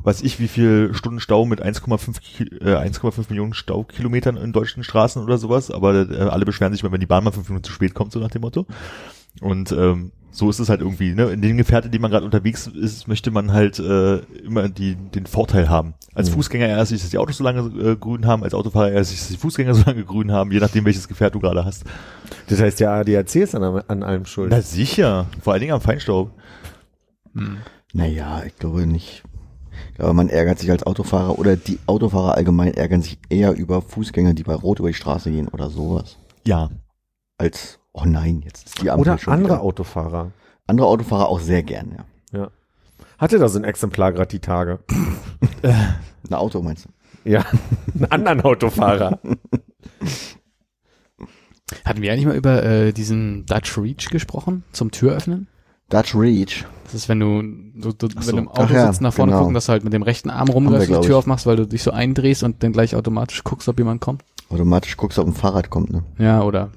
weiß 0.02 0.22
ich, 0.22 0.40
wie 0.40 0.48
viel 0.48 0.92
Stunden 0.92 1.20
Stau 1.20 1.46
mit 1.46 1.62
1,5 1.62 2.20
Ki- 2.20 2.56
äh, 2.60 2.74
1,5 2.76 3.28
Millionen 3.30 3.54
Staukilometern 3.54 4.36
in 4.36 4.52
deutschen 4.52 4.82
Straßen 4.82 5.22
oder 5.22 5.38
sowas, 5.38 5.70
aber 5.70 5.94
äh, 6.10 6.16
alle 6.28 6.44
beschweren 6.44 6.72
sich 6.72 6.82
immer, 6.82 6.92
wenn 6.92 7.00
die 7.00 7.06
Bahn 7.06 7.22
mal 7.22 7.30
fünf 7.32 7.48
Minuten 7.48 7.64
zu 7.64 7.72
spät 7.72 7.94
kommt, 7.94 8.10
so 8.12 8.18
nach 8.18 8.30
dem 8.30 8.42
Motto. 8.42 8.66
Und 9.40 9.70
ähm, 9.72 10.10
so 10.34 10.48
ist 10.50 10.58
es 10.58 10.68
halt 10.68 10.80
irgendwie, 10.80 11.14
ne? 11.14 11.26
In 11.30 11.42
den 11.42 11.56
Gefährten, 11.58 11.90
die 11.90 11.98
man 11.98 12.10
gerade 12.10 12.24
unterwegs 12.24 12.66
ist, 12.66 13.06
möchte 13.06 13.30
man 13.30 13.52
halt 13.52 13.78
äh, 13.78 14.16
immer 14.44 14.68
die, 14.68 14.96
den 14.96 15.26
Vorteil 15.26 15.68
haben. 15.68 15.94
Als 16.14 16.30
Mhm. 16.30 16.34
Fußgänger 16.34 16.84
sich, 16.86 17.02
dass 17.02 17.10
die 17.10 17.18
Autos 17.18 17.36
so 17.36 17.44
lange 17.44 17.60
äh, 17.80 17.96
grün 17.96 18.26
haben, 18.26 18.42
als 18.42 18.54
Autofahrer 18.54 19.04
sich, 19.04 19.18
dass 19.18 19.28
die 19.28 19.36
Fußgänger 19.36 19.74
so 19.76 19.84
lange 19.86 20.04
grün 20.04 20.32
haben, 20.32 20.50
je 20.50 20.58
nachdem, 20.58 20.84
welches 20.86 21.06
Gefährt 21.06 21.34
du 21.34 21.40
gerade 21.40 21.64
hast. 21.64 21.84
Das 22.48 22.60
heißt, 22.60 22.80
der 22.80 22.90
ADAC 22.92 23.36
ist 23.36 23.54
an, 23.54 23.62
an 23.62 24.02
allem 24.02 24.24
schuld. 24.24 24.50
Na 24.50 24.60
sicher, 24.62 25.26
vor 25.40 25.52
allen 25.52 25.60
Dingen 25.60 25.74
am 25.74 25.80
Feinstaub. 25.80 26.30
Naja, 27.92 28.42
ich 28.46 28.56
glaube 28.56 28.86
nicht. 28.86 29.22
Ich 29.90 29.96
glaube, 29.96 30.14
man 30.14 30.28
ärgert 30.28 30.58
sich 30.58 30.70
als 30.70 30.82
Autofahrer 30.84 31.38
oder 31.38 31.56
die 31.56 31.78
Autofahrer 31.86 32.34
allgemein 32.34 32.74
ärgern 32.74 33.02
sich 33.02 33.18
eher 33.28 33.54
über 33.54 33.82
Fußgänger, 33.82 34.34
die 34.34 34.42
bei 34.42 34.54
Rot 34.54 34.78
über 34.78 34.88
die 34.88 34.94
Straße 34.94 35.30
gehen 35.30 35.48
oder 35.48 35.70
sowas. 35.70 36.16
Ja. 36.46 36.70
Als, 37.38 37.78
oh 37.92 38.04
nein, 38.04 38.42
jetzt 38.44 38.66
ist 38.66 38.82
die 38.82 38.90
Ampel 38.90 39.02
Oder 39.02 39.18
schon 39.18 39.32
andere 39.32 39.54
wieder. 39.54 39.62
Autofahrer. 39.62 40.32
Andere 40.66 40.86
Autofahrer 40.86 41.28
auch 41.28 41.40
sehr 41.40 41.62
gern, 41.62 41.96
ja. 41.96 42.04
Ja. 42.40 42.50
Hatte 43.18 43.38
da 43.38 43.48
so 43.48 43.58
ein 43.58 43.64
Exemplar 43.64 44.12
gerade 44.12 44.28
die 44.28 44.40
Tage. 44.40 44.80
Ein 45.62 46.34
Auto 46.34 46.62
meinst 46.62 46.86
du? 46.86 46.88
Ja, 47.24 47.44
einen 47.94 48.10
anderen 48.10 48.40
Autofahrer. 48.40 49.20
Hatten 51.84 52.02
wir 52.02 52.12
eigentlich 52.12 52.26
mal 52.26 52.36
über 52.36 52.62
äh, 52.64 52.92
diesen 52.92 53.46
Dutch 53.46 53.78
Reach 53.78 54.10
gesprochen 54.10 54.64
zum 54.72 54.90
Türöffnen? 54.90 55.46
Dutch 55.88 56.14
Reach. 56.14 56.64
Das 56.84 56.94
ist, 56.94 57.08
wenn 57.08 57.20
du, 57.20 57.42
du, 57.42 57.92
du 57.92 58.08
Ach 58.08 58.16
wenn 58.16 58.22
so. 58.22 58.32
du 58.32 58.38
im 58.38 58.48
Auto 58.48 58.62
Ach 58.62 58.70
ja, 58.70 58.86
sitzt, 58.86 59.00
nach 59.02 59.12
vorne 59.12 59.32
genau. 59.32 59.40
gucken, 59.42 59.54
dass 59.54 59.66
du 59.66 59.72
halt 59.72 59.84
mit 59.84 59.92
dem 59.92 60.02
rechten 60.02 60.30
Arm 60.30 60.48
rumläufst, 60.48 60.88
die 60.88 60.94
Tür 60.94 61.02
ich. 61.02 61.12
aufmachst, 61.12 61.46
weil 61.46 61.56
du 61.56 61.66
dich 61.66 61.82
so 61.82 61.90
eindrehst 61.92 62.42
und 62.42 62.62
dann 62.62 62.72
gleich 62.72 62.96
automatisch 62.96 63.44
guckst, 63.44 63.68
ob 63.68 63.78
jemand 63.78 64.00
kommt. 64.00 64.24
Automatisch 64.50 64.96
guckst 64.96 65.18
du, 65.18 65.22
ob 65.22 65.28
ein 65.28 65.34
Fahrrad 65.34 65.70
kommt, 65.70 65.92
ne? 65.92 66.02
Ja, 66.18 66.42
oder, 66.42 66.70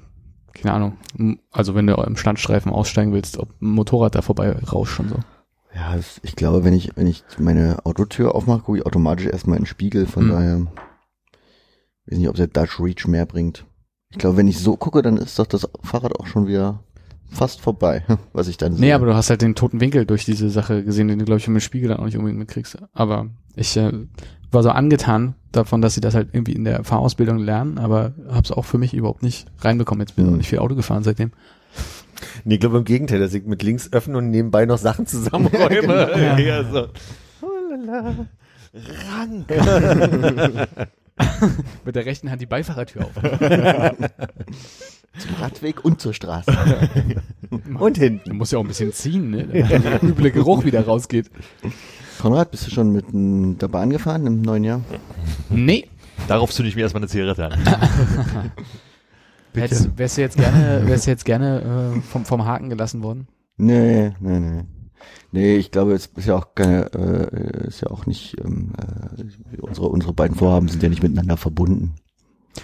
keine 0.56 0.74
Ahnung. 0.74 1.38
Also 1.50 1.74
wenn 1.74 1.86
du 1.86 1.94
im 1.94 2.16
Standstreifen 2.16 2.72
aussteigen 2.72 3.12
willst, 3.12 3.38
ob 3.38 3.48
ein 3.60 3.70
Motorrad 3.70 4.14
da 4.14 4.22
vorbei 4.22 4.52
rauscht 4.52 4.98
und 5.00 5.08
so. 5.10 5.16
Ja, 5.74 5.94
es- 5.96 6.20
ich 6.22 6.36
glaube, 6.36 6.64
wenn 6.64 6.72
ich, 6.72 6.92
wenn 6.96 7.06
ich 7.06 7.22
meine 7.38 7.84
Autotür 7.84 8.34
aufmache, 8.34 8.60
gucke 8.62 8.78
ich 8.78 8.86
automatisch 8.86 9.26
erstmal 9.26 9.58
in 9.58 9.62
den 9.64 9.66
Spiegel, 9.68 10.06
von 10.06 10.24
Hm. 10.24 10.30
daher 10.30 10.66
weiß 12.06 12.18
nicht, 12.18 12.28
ob 12.28 12.36
der 12.36 12.46
Dutch 12.46 12.80
Reach 12.80 13.06
mehr 13.06 13.26
bringt. 13.26 13.64
Ich 14.10 14.18
glaube, 14.18 14.36
wenn 14.36 14.48
ich 14.48 14.58
so 14.58 14.76
gucke, 14.76 15.02
dann 15.02 15.16
ist 15.16 15.38
doch 15.38 15.46
das 15.46 15.68
Fahrrad 15.82 16.18
auch 16.18 16.26
schon 16.26 16.46
wieder 16.46 16.80
fast 17.28 17.60
vorbei, 17.60 18.04
was 18.32 18.48
ich 18.48 18.56
dann 18.56 18.72
sehe. 18.72 18.80
Nee, 18.80 18.92
aber 18.92 19.06
du 19.06 19.14
hast 19.14 19.30
halt 19.30 19.42
den 19.42 19.54
toten 19.56 19.80
Winkel 19.80 20.06
durch 20.06 20.24
diese 20.24 20.48
Sache 20.48 20.84
gesehen, 20.84 21.08
den 21.08 21.18
du, 21.18 21.24
glaube 21.24 21.40
ich, 21.40 21.48
im 21.48 21.58
Spiegel 21.60 21.88
dann 21.88 21.98
auch 21.98 22.04
nicht 22.04 22.16
unbedingt 22.16 22.38
mitkriegst. 22.38 22.78
Aber 22.92 23.26
ich 23.56 23.76
äh, 23.76 23.92
war 24.52 24.62
so 24.62 24.70
angetan 24.70 25.34
davon, 25.52 25.82
dass 25.82 25.94
sie 25.94 26.00
das 26.00 26.14
halt 26.14 26.28
irgendwie 26.32 26.52
in 26.52 26.64
der 26.64 26.84
Fahrausbildung 26.84 27.38
lernen, 27.38 27.78
aber 27.78 28.12
hab's 28.30 28.50
auch 28.50 28.64
für 28.64 28.78
mich 28.78 28.94
überhaupt 28.94 29.22
nicht 29.22 29.46
reinbekommen. 29.60 30.00
Jetzt 30.06 30.16
bin 30.16 30.24
ich 30.24 30.28
Hm. 30.28 30.34
auch 30.34 30.38
nicht 30.38 30.48
viel 30.48 30.58
Auto 30.58 30.74
gefahren 30.74 31.02
seitdem. 31.02 31.32
Nee, 32.44 32.54
ich 32.54 32.60
glaube 32.60 32.78
im 32.78 32.84
Gegenteil, 32.84 33.18
dass 33.20 33.34
ich 33.34 33.44
mit 33.44 33.62
links 33.62 33.92
öffne 33.92 34.16
und 34.18 34.30
nebenbei 34.30 34.64
noch 34.66 34.78
Sachen 34.78 35.06
zusammenräume. 35.06 36.10
genau. 36.12 36.38
ja, 36.38 36.64
so. 36.64 36.86
Oh. 37.42 37.46
Rank. 39.18 39.48
Mit 41.84 41.96
der 41.96 42.04
rechten 42.06 42.30
Hand 42.30 42.40
die 42.42 42.46
Beifahrertür 42.46 43.04
auf. 43.06 43.12
Zum 45.18 45.34
Radweg 45.40 45.82
und 45.84 46.00
zur 46.00 46.12
Straße. 46.12 46.52
Und 47.78 47.96
hinten. 47.96 48.28
Du 48.28 48.34
musst 48.34 48.52
ja 48.52 48.58
auch 48.58 48.64
ein 48.64 48.68
bisschen 48.68 48.92
ziehen, 48.92 49.30
ne? 49.30 49.46
Damit 49.46 49.84
der 49.84 50.02
üble 50.02 50.30
Geruch 50.30 50.64
wieder 50.64 50.84
rausgeht. 50.84 51.30
Konrad, 52.20 52.50
bist 52.50 52.66
du 52.66 52.70
schon 52.70 52.92
mit 52.92 53.14
m, 53.14 53.56
der 53.58 53.68
Bahn 53.68 53.88
gefahren 53.88 54.26
im 54.26 54.42
neuen 54.42 54.64
Jahr? 54.64 54.80
Nee. 55.48 55.88
Darauf 56.28 56.52
zünde 56.52 56.68
ich 56.68 56.76
mir 56.76 56.82
erstmal 56.82 57.02
eine 57.02 57.08
Zigarette 57.08 57.46
an. 57.46 58.52
Hättest, 59.54 59.96
wärst 59.96 60.18
du 60.18 60.20
jetzt 60.20 60.36
gerne, 60.36 60.82
wärst 60.86 61.06
du 61.06 61.10
jetzt 61.10 61.24
gerne 61.24 61.94
äh, 61.96 62.00
vom, 62.02 62.26
vom 62.26 62.44
Haken 62.44 62.68
gelassen 62.68 63.02
worden? 63.02 63.26
Nee, 63.56 64.12
nee, 64.20 64.38
nee. 64.40 64.64
Nee, 65.32 65.56
ich 65.56 65.70
glaube, 65.70 65.92
es 65.92 66.06
ist 66.16 66.26
ja 66.26 66.36
auch 66.36 66.54
keine, 66.54 66.92
äh, 66.92 67.66
ist 67.66 67.80
ja 67.80 67.90
auch 67.90 68.06
nicht, 68.06 68.36
ähm, 68.44 68.72
äh, 68.78 69.60
unsere, 69.60 69.88
unsere 69.88 70.12
beiden 70.12 70.36
Vorhaben 70.36 70.68
sind 70.68 70.82
ja 70.82 70.88
nicht 70.88 71.02
miteinander 71.02 71.36
verbunden. 71.36 71.94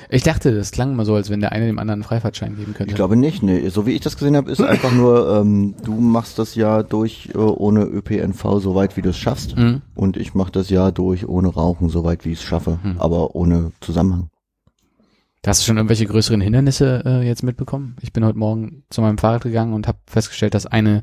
Ich 0.09 0.23
dachte, 0.23 0.55
das 0.55 0.71
klang 0.71 0.97
mal 0.97 1.05
so, 1.05 1.15
als 1.15 1.29
wenn 1.29 1.41
der 1.41 1.53
eine 1.53 1.67
dem 1.67 1.79
anderen 1.79 1.99
einen 1.99 2.03
Freifahrtschein 2.05 2.57
geben 2.57 2.73
könnte. 2.75 2.91
Ich 2.91 2.97
glaube 2.97 3.17
nicht, 3.17 3.43
nee. 3.43 3.69
So 3.69 3.87
wie 3.87 3.93
ich 3.93 4.01
das 4.01 4.17
gesehen 4.17 4.37
habe, 4.37 4.51
ist 4.51 4.63
einfach 4.63 4.93
nur, 4.93 5.37
ähm, 5.37 5.75
du 5.85 5.93
machst 5.93 6.39
das 6.39 6.55
Jahr 6.55 6.83
durch 6.83 7.31
äh, 7.35 7.39
ohne 7.39 7.85
ÖPNV 7.85 8.61
so 8.61 8.75
weit, 8.75 8.97
wie 8.97 9.03
du 9.03 9.11
es 9.11 9.19
schaffst. 9.19 9.57
Mhm. 9.57 9.83
Und 9.95 10.17
ich 10.17 10.35
mache 10.35 10.53
das 10.53 10.71
Jahr 10.71 10.93
durch 10.93 11.29
ohne 11.29 11.49
Rauchen 11.49 11.89
so 11.91 12.05
weit, 12.05 12.25
wie 12.25 12.33
ich 12.33 12.39
es 12.39 12.45
schaffe, 12.45 12.79
aber 12.99 13.35
ohne 13.35 13.73
Zusammenhang. 13.81 14.29
Hast 15.45 15.61
du 15.61 15.67
schon 15.67 15.77
irgendwelche 15.77 16.07
größeren 16.07 16.41
Hindernisse 16.41 17.03
äh, 17.05 17.27
jetzt 17.27 17.43
mitbekommen? 17.43 17.97
Ich 18.01 18.13
bin 18.13 18.25
heute 18.25 18.39
Morgen 18.39 18.85
zu 18.91 19.01
meinem 19.01 19.19
Fahrrad 19.19 19.43
gegangen 19.43 19.75
und 19.75 19.89
habe 19.89 19.99
festgestellt, 20.07 20.55
dass 20.55 20.67
eine 20.67 21.03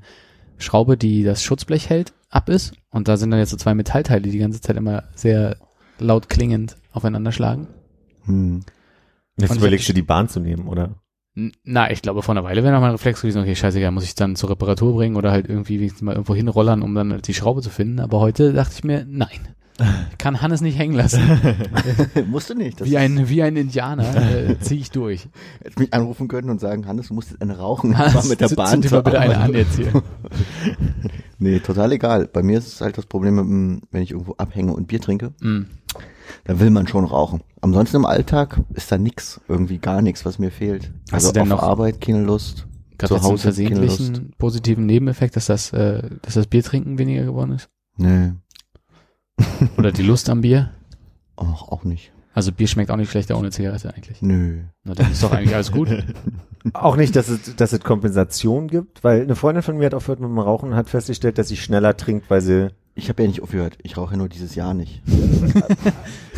Schraube, 0.60 0.98
die 0.98 1.24
das 1.24 1.44
Schutzblech 1.44 1.90
hält, 1.90 2.14
ab 2.30 2.50
ist. 2.50 2.74
Und 2.90 3.08
da 3.08 3.18
sind 3.18 3.32
dann 3.32 3.40
jetzt 3.40 3.50
so 3.50 3.58
zwei 3.58 3.74
Metallteile, 3.74 4.22
die 4.22 4.32
die 4.32 4.38
ganze 4.38 4.62
Zeit 4.62 4.78
immer 4.78 5.04
sehr 5.16 5.58
laut 6.00 6.30
klingend 6.30 6.78
aufeinander 6.92 7.32
schlagen. 7.32 7.68
Hm. 8.26 8.62
Jetzt 9.38 9.56
überlegst 9.56 9.88
du 9.90 9.94
die 9.94 10.02
Bahn 10.02 10.28
zu 10.28 10.40
nehmen, 10.40 10.68
oder? 10.68 10.96
Na, 11.64 11.90
ich 11.92 12.02
glaube, 12.02 12.22
vor 12.22 12.34
einer 12.34 12.44
Weile 12.44 12.64
wäre 12.64 12.74
noch 12.74 12.82
mal 12.82 12.88
ein 12.88 12.94
Reflex 12.94 13.22
gewesen, 13.22 13.42
okay, 13.42 13.56
scheißegal, 13.56 13.92
muss 13.92 14.04
ich 14.04 14.16
dann 14.16 14.36
zur 14.36 14.50
Reparatur 14.50 14.94
bringen 14.96 15.16
oder 15.16 15.32
halt 15.32 15.48
irgendwie 15.48 15.80
wenigstens 15.80 16.02
mal 16.02 16.14
irgendwo 16.14 16.36
hinrollern, 16.36 16.82
um 16.82 16.94
dann 16.96 17.22
die 17.22 17.34
Schraube 17.34 17.62
zu 17.62 17.70
finden. 17.70 18.00
Aber 18.00 18.20
heute 18.20 18.52
dachte 18.52 18.74
ich 18.76 18.84
mir, 18.84 19.06
nein. 19.08 19.56
Kann 20.18 20.42
Hannes 20.42 20.62
nicht 20.62 20.78
hängen 20.78 20.94
lassen. 20.96 21.22
Musst 22.30 22.50
du 22.50 22.56
nicht. 22.56 22.82
Das 22.82 22.90
Wie 22.90 22.98
ein, 22.98 23.30
wie 23.30 23.42
ein 23.44 23.56
Indianer 23.56 24.16
äh, 24.16 24.60
ziehe 24.60 24.80
ich 24.82 24.92
durch. 24.92 25.28
Hättest 25.62 25.80
mich 25.80 25.94
anrufen 25.94 26.28
können 26.28 26.50
und 26.50 26.60
sagen, 26.60 26.86
Hannes, 26.88 27.08
du 27.10 27.14
musst 27.14 27.32
jetzt 27.32 27.42
eine 27.42 27.58
rauchen. 27.58 27.98
Hannes, 27.98 28.16
war 28.16 28.26
mit 28.26 28.42
der 28.42 28.50
Bahn 28.50 28.82
zünd 28.82 28.92
mal 28.92 29.02
bitte 29.04 29.20
eine 29.20 29.38
an 29.38 29.54
jetzt 29.54 29.76
hier. 29.76 29.92
Nee, 31.42 31.60
total 31.62 31.94
egal. 31.94 32.28
Bei 32.28 32.44
mir 32.44 32.58
ist 32.58 32.68
es 32.68 32.82
halt 32.82 32.98
das 32.98 33.06
Problem, 33.06 33.82
wenn 33.92 34.02
ich 34.02 34.12
irgendwo 34.12 34.34
abhänge 34.34 34.74
und 34.74 34.88
Bier 34.88 35.00
trinke, 35.00 35.32
Mm. 35.40 35.62
da 36.44 36.60
will 36.60 36.70
man 36.70 36.86
schon 36.86 37.06
rauchen. 37.06 37.42
Ansonsten 37.62 37.96
im 37.98 38.06
Alltag 38.06 38.60
ist 38.74 38.92
da 38.92 38.98
nix, 38.98 39.40
irgendwie 39.48 39.78
gar 39.78 40.02
nichts, 40.02 40.26
was 40.26 40.38
mir 40.38 40.52
fehlt. 40.52 40.92
Hast 41.12 41.14
also 41.14 41.28
du 41.30 41.34
denn 41.40 41.52
auf 41.54 41.62
noch- 41.62 41.68
Arbeit 41.68 42.02
keine 42.02 42.24
Lust. 42.24 42.68
Gab 42.98 43.08
Zu 43.08 43.16
es 43.16 43.22
einen 43.24 43.32
Hause 43.32 43.50
keine 43.54 43.70
Lust. 43.80 43.96
versehentlichen 43.98 44.34
positiven 44.38 44.86
Nebeneffekt, 44.86 45.38
dass 45.38 45.46
das, 45.46 45.72
äh, 45.72 46.10
dass 46.24 46.34
das 46.34 46.48
Biertrinken 46.48 46.98
weniger 46.98 47.24
geworden 47.24 47.54
ist? 47.54 47.70
Nee, 47.96 48.34
Oder 49.78 49.92
die 49.92 50.04
Lust 50.04 50.30
am 50.30 50.42
Bier? 50.42 50.72
auch, 51.36 51.70
auch 51.72 51.84
nicht. 51.86 52.12
Also 52.34 52.52
Bier 52.52 52.68
schmeckt 52.68 52.92
auch 52.92 52.96
nicht 52.98 53.10
schlechter 53.12 53.38
ohne 53.38 53.50
Zigarette 53.50 53.94
eigentlich. 53.94 54.22
Nö. 54.22 54.60
Na, 54.84 54.94
dann 54.94 55.12
ist 55.12 55.24
doch 55.24 55.32
eigentlich 55.32 55.56
alles 55.56 55.72
gut. 55.72 55.90
Auch 56.74 56.98
nicht, 56.98 57.16
dass 57.16 57.30
es, 57.30 57.56
dass 57.56 57.72
es 57.72 57.80
Kompensation 57.80 58.68
gibt, 58.68 59.02
weil 59.04 59.22
eine 59.22 59.36
Freundin 59.36 59.64
von 59.64 59.78
mir 59.78 59.86
hat 59.86 59.94
aufgehört 59.94 60.20
mit 60.20 60.30
dem 60.30 60.38
Rauchen 60.40 60.70
und 60.72 60.76
hat 60.76 60.90
festgestellt, 60.90 61.38
dass 61.38 61.48
sie 61.48 61.56
schneller 61.56 61.96
trinkt, 61.96 62.30
weil 62.30 62.42
sie 62.42 62.68
Ich 62.96 63.08
habe 63.08 63.22
ja 63.24 63.30
nicht 63.30 63.42
aufgehört. 63.42 63.78
Ich 63.82 63.96
rauche 63.96 64.12
ja 64.12 64.18
nur 64.18 64.28
dieses 64.28 64.56
Jahr 64.56 64.74
nicht. 64.74 65.02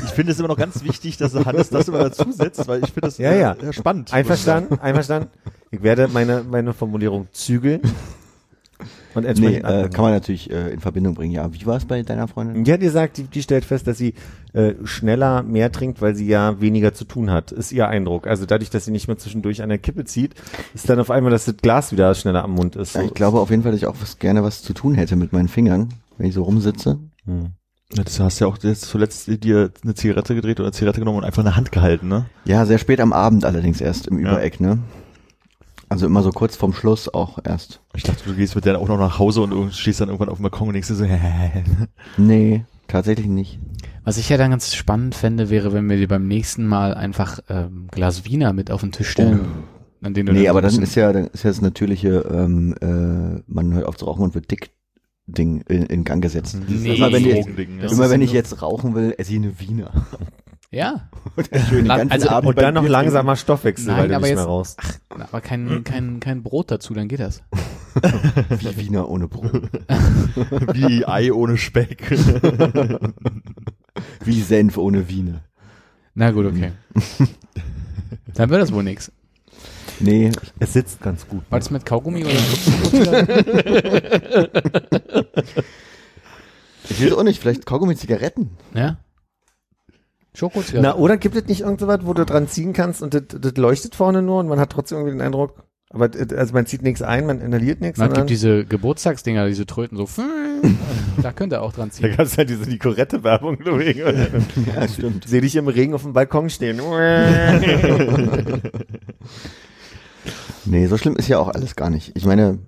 Ich 0.03 0.11
finde 0.11 0.31
es 0.31 0.39
immer 0.39 0.47
noch 0.47 0.57
ganz 0.57 0.83
wichtig, 0.83 1.17
dass 1.17 1.33
Hannes 1.33 1.69
das 1.69 1.87
immer 1.87 1.99
dazu 1.99 2.31
setzt, 2.31 2.67
weil 2.67 2.79
ich 2.83 2.87
finde 2.91 3.01
das 3.07 3.17
Ja, 3.17 3.33
ja. 3.33 3.55
spannend. 3.71 4.11
einverstanden, 4.13 4.79
einverstanden. 4.79 5.29
Ich 5.71 5.83
werde 5.83 6.07
meine, 6.07 6.43
meine 6.43 6.73
Formulierung 6.73 7.27
zügeln 7.31 7.81
und 9.13 9.39
Nee, 9.39 9.57
äh, 9.57 9.89
kann 9.89 10.03
man 10.03 10.11
natürlich 10.11 10.49
äh, 10.51 10.69
in 10.71 10.79
Verbindung 10.79 11.13
bringen. 11.13 11.31
Ja, 11.33 11.53
wie 11.53 11.65
war 11.65 11.77
es 11.77 11.85
bei 11.85 12.01
deiner 12.03 12.27
Freundin? 12.27 12.63
Die 12.63 12.71
hat 12.71 12.79
gesagt, 12.79 13.17
die, 13.17 13.23
die 13.23 13.41
stellt 13.41 13.65
fest, 13.65 13.87
dass 13.87 13.97
sie 13.97 14.13
äh, 14.53 14.73
schneller 14.83 15.43
mehr 15.43 15.71
trinkt, 15.71 16.01
weil 16.01 16.15
sie 16.15 16.27
ja 16.27 16.59
weniger 16.61 16.93
zu 16.93 17.05
tun 17.05 17.31
hat, 17.31 17.51
ist 17.51 17.71
ihr 17.71 17.87
Eindruck. 17.87 18.27
Also 18.27 18.45
dadurch, 18.45 18.69
dass 18.69 18.85
sie 18.85 18.91
nicht 18.91 19.07
mehr 19.07 19.17
zwischendurch 19.17 19.61
an 19.61 19.69
der 19.69 19.77
Kippe 19.77 20.05
zieht, 20.05 20.35
ist 20.73 20.89
dann 20.89 20.99
auf 20.99 21.11
einmal, 21.11 21.31
dass 21.31 21.45
das 21.45 21.57
Glas 21.57 21.91
wieder 21.91 22.13
schneller 22.15 22.43
am 22.43 22.51
Mund 22.51 22.75
ist. 22.75 22.95
Ja, 22.95 23.03
ich 23.03 23.13
glaube 23.13 23.39
auf 23.39 23.49
jeden 23.49 23.63
Fall, 23.63 23.71
dass 23.71 23.81
ich 23.81 23.87
auch 23.87 23.95
was, 24.01 24.19
gerne 24.19 24.43
was 24.43 24.61
zu 24.61 24.73
tun 24.73 24.95
hätte 24.95 25.15
mit 25.15 25.33
meinen 25.33 25.47
Fingern, 25.47 25.89
wenn 26.17 26.27
ich 26.27 26.33
so 26.33 26.43
rumsitze. 26.43 26.99
Hm. 27.25 27.51
Ja, 27.93 28.03
das 28.03 28.19
hast 28.21 28.39
ja 28.39 28.47
auch 28.47 28.57
jetzt 28.61 28.83
zuletzt 28.83 29.27
dir 29.43 29.71
eine 29.83 29.95
Zigarette 29.95 30.33
gedreht 30.33 30.59
oder 30.61 30.67
eine 30.67 30.73
Zigarette 30.73 31.01
genommen 31.01 31.17
und 31.17 31.23
einfach 31.25 31.43
eine 31.43 31.57
Hand 31.57 31.73
gehalten, 31.73 32.07
ne? 32.07 32.25
Ja, 32.45 32.65
sehr 32.65 32.77
spät 32.77 33.01
am 33.01 33.11
Abend 33.11 33.43
allerdings 33.43 33.81
erst 33.81 34.07
im 34.07 34.19
Ja. 34.19 34.31
Übereck, 34.31 34.61
ne? 34.61 34.79
Also 35.91 36.05
immer 36.05 36.23
so 36.23 36.29
kurz 36.29 36.55
vorm 36.55 36.71
Schluss 36.71 37.13
auch 37.13 37.37
erst. 37.43 37.81
Ich 37.93 38.03
dachte, 38.03 38.23
du 38.23 38.33
gehst 38.33 38.55
mit 38.55 38.63
der 38.63 38.79
auch 38.79 38.87
noch 38.87 38.97
nach 38.97 39.19
Hause 39.19 39.41
und 39.41 39.73
stehst 39.73 39.99
dann 39.99 40.07
irgendwann 40.07 40.29
auf 40.29 40.37
dem 40.37 40.43
Balkon 40.43 40.69
und 40.69 40.73
denkst 40.73 40.87
dir 40.87 40.95
so, 40.95 41.05
Nee, 42.17 42.63
tatsächlich 42.87 43.27
nicht. 43.27 43.59
Was 44.05 44.17
ich 44.17 44.29
ja 44.29 44.37
dann 44.37 44.51
ganz 44.51 44.73
spannend 44.73 45.15
fände, 45.15 45.49
wäre, 45.49 45.73
wenn 45.73 45.89
wir 45.89 45.97
dir 45.97 46.07
beim 46.07 46.29
nächsten 46.29 46.65
Mal 46.65 46.93
einfach 46.93 47.39
ähm, 47.49 47.89
Glas 47.91 48.23
Wiener 48.23 48.53
mit 48.53 48.71
auf 48.71 48.79
den 48.79 48.93
Tisch 48.93 49.09
stellen. 49.09 49.41
An 50.01 50.13
den 50.13 50.27
du 50.27 50.31
Nee, 50.31 50.45
so 50.45 50.49
aber 50.51 50.61
dann 50.61 50.81
ist 50.81 50.95
ja, 50.95 51.11
dann 51.11 51.27
ist 51.27 51.43
ja 51.43 51.49
das 51.49 51.59
natürliche, 51.59 52.25
ähm, 52.31 52.73
äh, 52.79 53.43
man 53.47 53.73
hört 53.73 53.85
auf 53.85 53.97
zu 53.97 54.05
rauchen 54.05 54.23
und 54.23 54.33
wird 54.33 54.49
dick 54.49 54.71
Ding 55.25 55.61
in, 55.67 55.87
in 55.87 56.05
Gang 56.05 56.23
gesetzt. 56.23 56.57
Nee. 56.69 56.95
Immer 56.95 57.11
wenn, 57.11 57.25
ich, 57.25 57.91
immer 57.91 58.09
wenn 58.09 58.21
ich 58.21 58.31
jetzt 58.31 58.61
rauchen 58.61 58.95
will, 58.95 59.13
esse 59.17 59.33
ich 59.33 59.39
eine 59.39 59.59
Wiener. 59.59 59.91
Ja, 60.73 61.09
La- 61.83 61.97
ganzen 61.97 62.11
also- 62.13 62.29
Abend 62.29 62.47
Und 62.49 62.57
dann 62.57 62.73
noch 62.75 62.87
langsamer 62.87 63.35
Stoffwechsel, 63.35 63.87
Nein, 63.87 63.97
weil 63.97 64.07
du 64.07 64.15
aber 64.15 64.21
nicht 64.21 64.29
jetzt- 64.29 64.37
mehr 64.39 64.45
raus. 64.45 64.77
aber 65.09 65.41
kein, 65.41 65.83
kein, 65.83 66.21
kein 66.21 66.43
Brot 66.43 66.71
dazu, 66.71 66.93
dann 66.93 67.09
geht 67.09 67.19
das. 67.19 67.43
Wie 68.59 68.77
Wiener 68.77 69.09
ohne 69.09 69.27
Brot. 69.27 69.51
Wie 70.73 71.05
Ei 71.05 71.33
ohne 71.33 71.57
Speck. 71.57 72.09
Wie 74.23 74.41
Senf 74.41 74.77
ohne 74.77 75.09
Wiener. 75.09 75.41
Na 76.15 76.31
gut, 76.31 76.45
okay. 76.45 76.71
dann 78.33 78.49
wird 78.49 78.61
das 78.61 78.71
wohl 78.71 78.83
nix. 78.83 79.11
Nee, 79.99 80.31
Es 80.59 80.71
sitzt 80.71 81.01
ganz 81.01 81.27
gut. 81.27 81.41
War 81.49 81.59
das 81.59 81.69
mit 81.69 81.85
Kaugummi 81.85 82.23
oder 82.23 82.31
ich 86.89 87.03
weiß 87.05 87.13
auch 87.13 87.23
nicht, 87.23 87.39
vielleicht 87.41 87.65
Kaugummi 87.65 87.95
Zigaretten. 87.95 88.51
Ja? 90.71 90.81
Na, 90.81 90.95
oder 90.95 91.17
gibt 91.17 91.35
es 91.35 91.45
nicht 91.47 91.61
irgend 91.61 91.79
so 91.79 91.87
was, 91.87 92.05
wo 92.05 92.13
du 92.13 92.25
dran 92.25 92.47
ziehen 92.47 92.73
kannst 92.73 93.01
und 93.01 93.13
das, 93.13 93.23
das 93.39 93.53
leuchtet 93.57 93.95
vorne 93.95 94.21
nur 94.21 94.39
und 94.39 94.47
man 94.47 94.59
hat 94.59 94.71
trotzdem 94.71 94.99
irgendwie 94.99 95.17
den 95.17 95.21
Eindruck, 95.21 95.63
aber 95.89 96.07
das- 96.07 96.31
also 96.37 96.53
man 96.53 96.65
zieht 96.65 96.81
nichts 96.83 97.01
ein, 97.01 97.25
man 97.25 97.41
inhaliert 97.41 97.81
nichts, 97.81 97.99
Man 97.99 98.13
gibt 98.13 98.29
diese 98.29 98.63
Geburtstagsdinger, 98.65 99.47
diese 99.47 99.65
Tröten 99.65 99.97
so. 99.97 100.07
da 101.21 101.31
könnt 101.33 101.51
ihr 101.53 101.61
auch 101.61 101.73
dran 101.73 101.89
da 101.89 101.93
ziehen. 101.95 102.15
gab 102.15 102.25
es 102.27 102.37
halt 102.37 102.49
diese 102.49 102.69
Nicorette-Werbung. 102.69 103.57
Ja, 104.75 104.87
stimmt. 104.87 105.27
Sehe 105.27 105.41
dich 105.41 105.55
im 105.55 105.67
Regen 105.67 105.93
auf 105.93 106.03
dem 106.03 106.13
Balkon 106.13 106.49
stehen. 106.49 106.79
Nee, 110.65 110.85
so 110.87 110.97
schlimm 110.97 111.15
ist 111.15 111.27
ja 111.27 111.39
auch 111.39 111.47
alles 111.49 111.75
gar 111.75 111.89
nicht. 111.89 112.11
Ich 112.15 112.25
meine, 112.25 112.59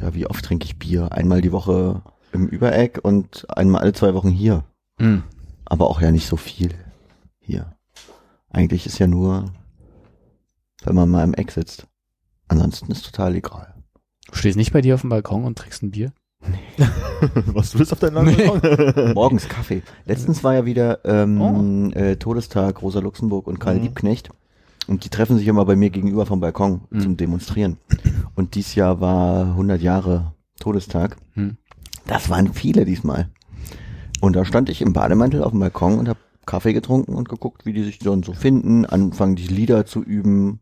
ja, 0.00 0.14
wie 0.14 0.26
oft 0.26 0.44
trinke 0.44 0.64
ich 0.64 0.78
Bier? 0.78 1.12
Einmal 1.12 1.42
die 1.42 1.52
Woche 1.52 2.02
im 2.32 2.46
Übereck 2.48 3.00
und 3.02 3.46
einmal 3.50 3.82
alle 3.82 3.92
zwei 3.92 4.14
Wochen 4.14 4.30
hier. 4.30 4.64
Hm. 4.98 5.22
Aber 5.66 5.90
auch 5.90 6.00
ja 6.00 6.10
nicht 6.12 6.26
so 6.26 6.36
viel 6.36 6.74
hier. 7.40 7.72
Eigentlich 8.50 8.86
ist 8.86 8.98
ja 8.98 9.06
nur, 9.06 9.44
wenn 10.84 10.94
man 10.94 11.10
mal 11.10 11.24
im 11.24 11.34
Eck 11.34 11.50
sitzt. 11.50 11.86
Ansonsten 12.48 12.90
ist 12.92 13.04
total 13.04 13.34
egal. 13.34 13.74
Du 14.30 14.36
stehst 14.36 14.56
nicht 14.56 14.72
bei 14.72 14.80
dir 14.80 14.94
auf 14.94 15.00
dem 15.02 15.10
Balkon 15.10 15.44
und 15.44 15.58
trinkst 15.58 15.82
ein 15.82 15.90
Bier? 15.90 16.12
Was 17.46 17.70
du 17.72 17.78
bist 17.78 17.92
auf 17.92 17.98
deinem 17.98 18.24
Balkon? 18.26 19.12
Morgens 19.14 19.48
Kaffee. 19.48 19.82
Letztens 20.04 20.44
war 20.44 20.54
ja 20.54 20.64
wieder 20.64 21.04
ähm, 21.04 21.92
äh, 21.94 22.16
Todestag 22.16 22.82
Rosa 22.82 23.00
Luxemburg 23.00 23.46
und 23.46 23.58
Karl 23.58 23.76
Mhm. 23.76 23.82
Liebknecht. 23.82 24.30
Und 24.86 25.04
die 25.04 25.08
treffen 25.08 25.36
sich 25.36 25.48
immer 25.48 25.64
bei 25.64 25.74
mir 25.74 25.90
gegenüber 25.90 26.26
vom 26.26 26.40
Balkon 26.40 26.82
Mhm. 26.90 27.00
zum 27.00 27.16
Demonstrieren. 27.16 27.78
Und 28.36 28.54
dies 28.54 28.74
Jahr 28.76 29.00
war 29.00 29.46
100 29.48 29.80
Jahre 29.82 30.34
Todestag. 30.60 31.16
Hm. 31.34 31.56
Das 32.06 32.30
waren 32.30 32.52
viele 32.54 32.84
diesmal. 32.84 33.30
Und 34.20 34.34
da 34.36 34.44
stand 34.44 34.68
ich 34.68 34.82
im 34.82 34.92
Bademantel 34.92 35.42
auf 35.42 35.50
dem 35.52 35.60
Balkon 35.60 35.98
und 35.98 36.08
habe 36.08 36.18
Kaffee 36.46 36.72
getrunken 36.72 37.14
und 37.14 37.28
geguckt, 37.28 37.66
wie 37.66 37.72
die 37.72 37.82
sich 37.82 37.98
dann 37.98 38.22
so 38.22 38.32
finden, 38.32 38.86
anfangen 38.86 39.36
die 39.36 39.46
Lieder 39.48 39.84
zu 39.84 40.02
üben, 40.02 40.60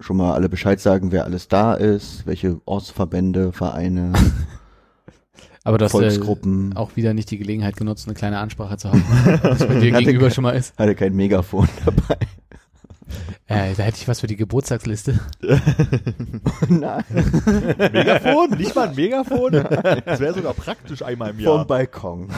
schon 0.00 0.16
mal 0.16 0.32
alle 0.34 0.48
Bescheid 0.48 0.80
sagen, 0.80 1.12
wer 1.12 1.24
alles 1.24 1.48
da 1.48 1.74
ist, 1.74 2.26
welche 2.26 2.60
Ortsverbände, 2.64 3.52
Vereine, 3.52 4.12
Aber 5.64 5.78
du 5.78 5.84
hast 5.84 5.92
äh, 5.94 5.98
Volksgruppen. 5.98 6.76
auch 6.76 6.96
wieder 6.96 7.14
nicht 7.14 7.30
die 7.30 7.38
Gelegenheit 7.38 7.76
genutzt, 7.76 8.08
eine 8.08 8.14
kleine 8.16 8.38
Ansprache 8.38 8.76
zu 8.78 8.88
haben, 8.90 9.04
was 9.42 9.60
bei 9.60 9.74
dir 9.78 9.92
Hatte 9.92 10.04
gegenüber 10.04 10.26
ke- 10.28 10.34
schon 10.34 10.42
mal 10.42 10.50
ist. 10.56 10.76
Hatte 10.76 10.96
kein 10.96 11.14
Megafon 11.14 11.68
dabei. 11.84 12.16
Äh, 13.46 13.74
da 13.74 13.82
hätte 13.82 13.98
ich 13.98 14.08
was 14.08 14.20
für 14.20 14.26
die 14.26 14.36
Geburtstagsliste. 14.36 15.18
Nein. 16.68 17.04
Megafon? 17.92 18.50
Nicht 18.56 18.74
mal 18.74 18.88
ein 18.88 18.94
Megafon? 18.94 19.52
Das 20.04 20.20
wäre 20.20 20.34
sogar 20.34 20.54
praktisch 20.54 21.02
einmal 21.02 21.30
im 21.30 21.36
Vom 21.36 21.44
Jahr. 21.44 21.66
Balkon. 21.66 22.28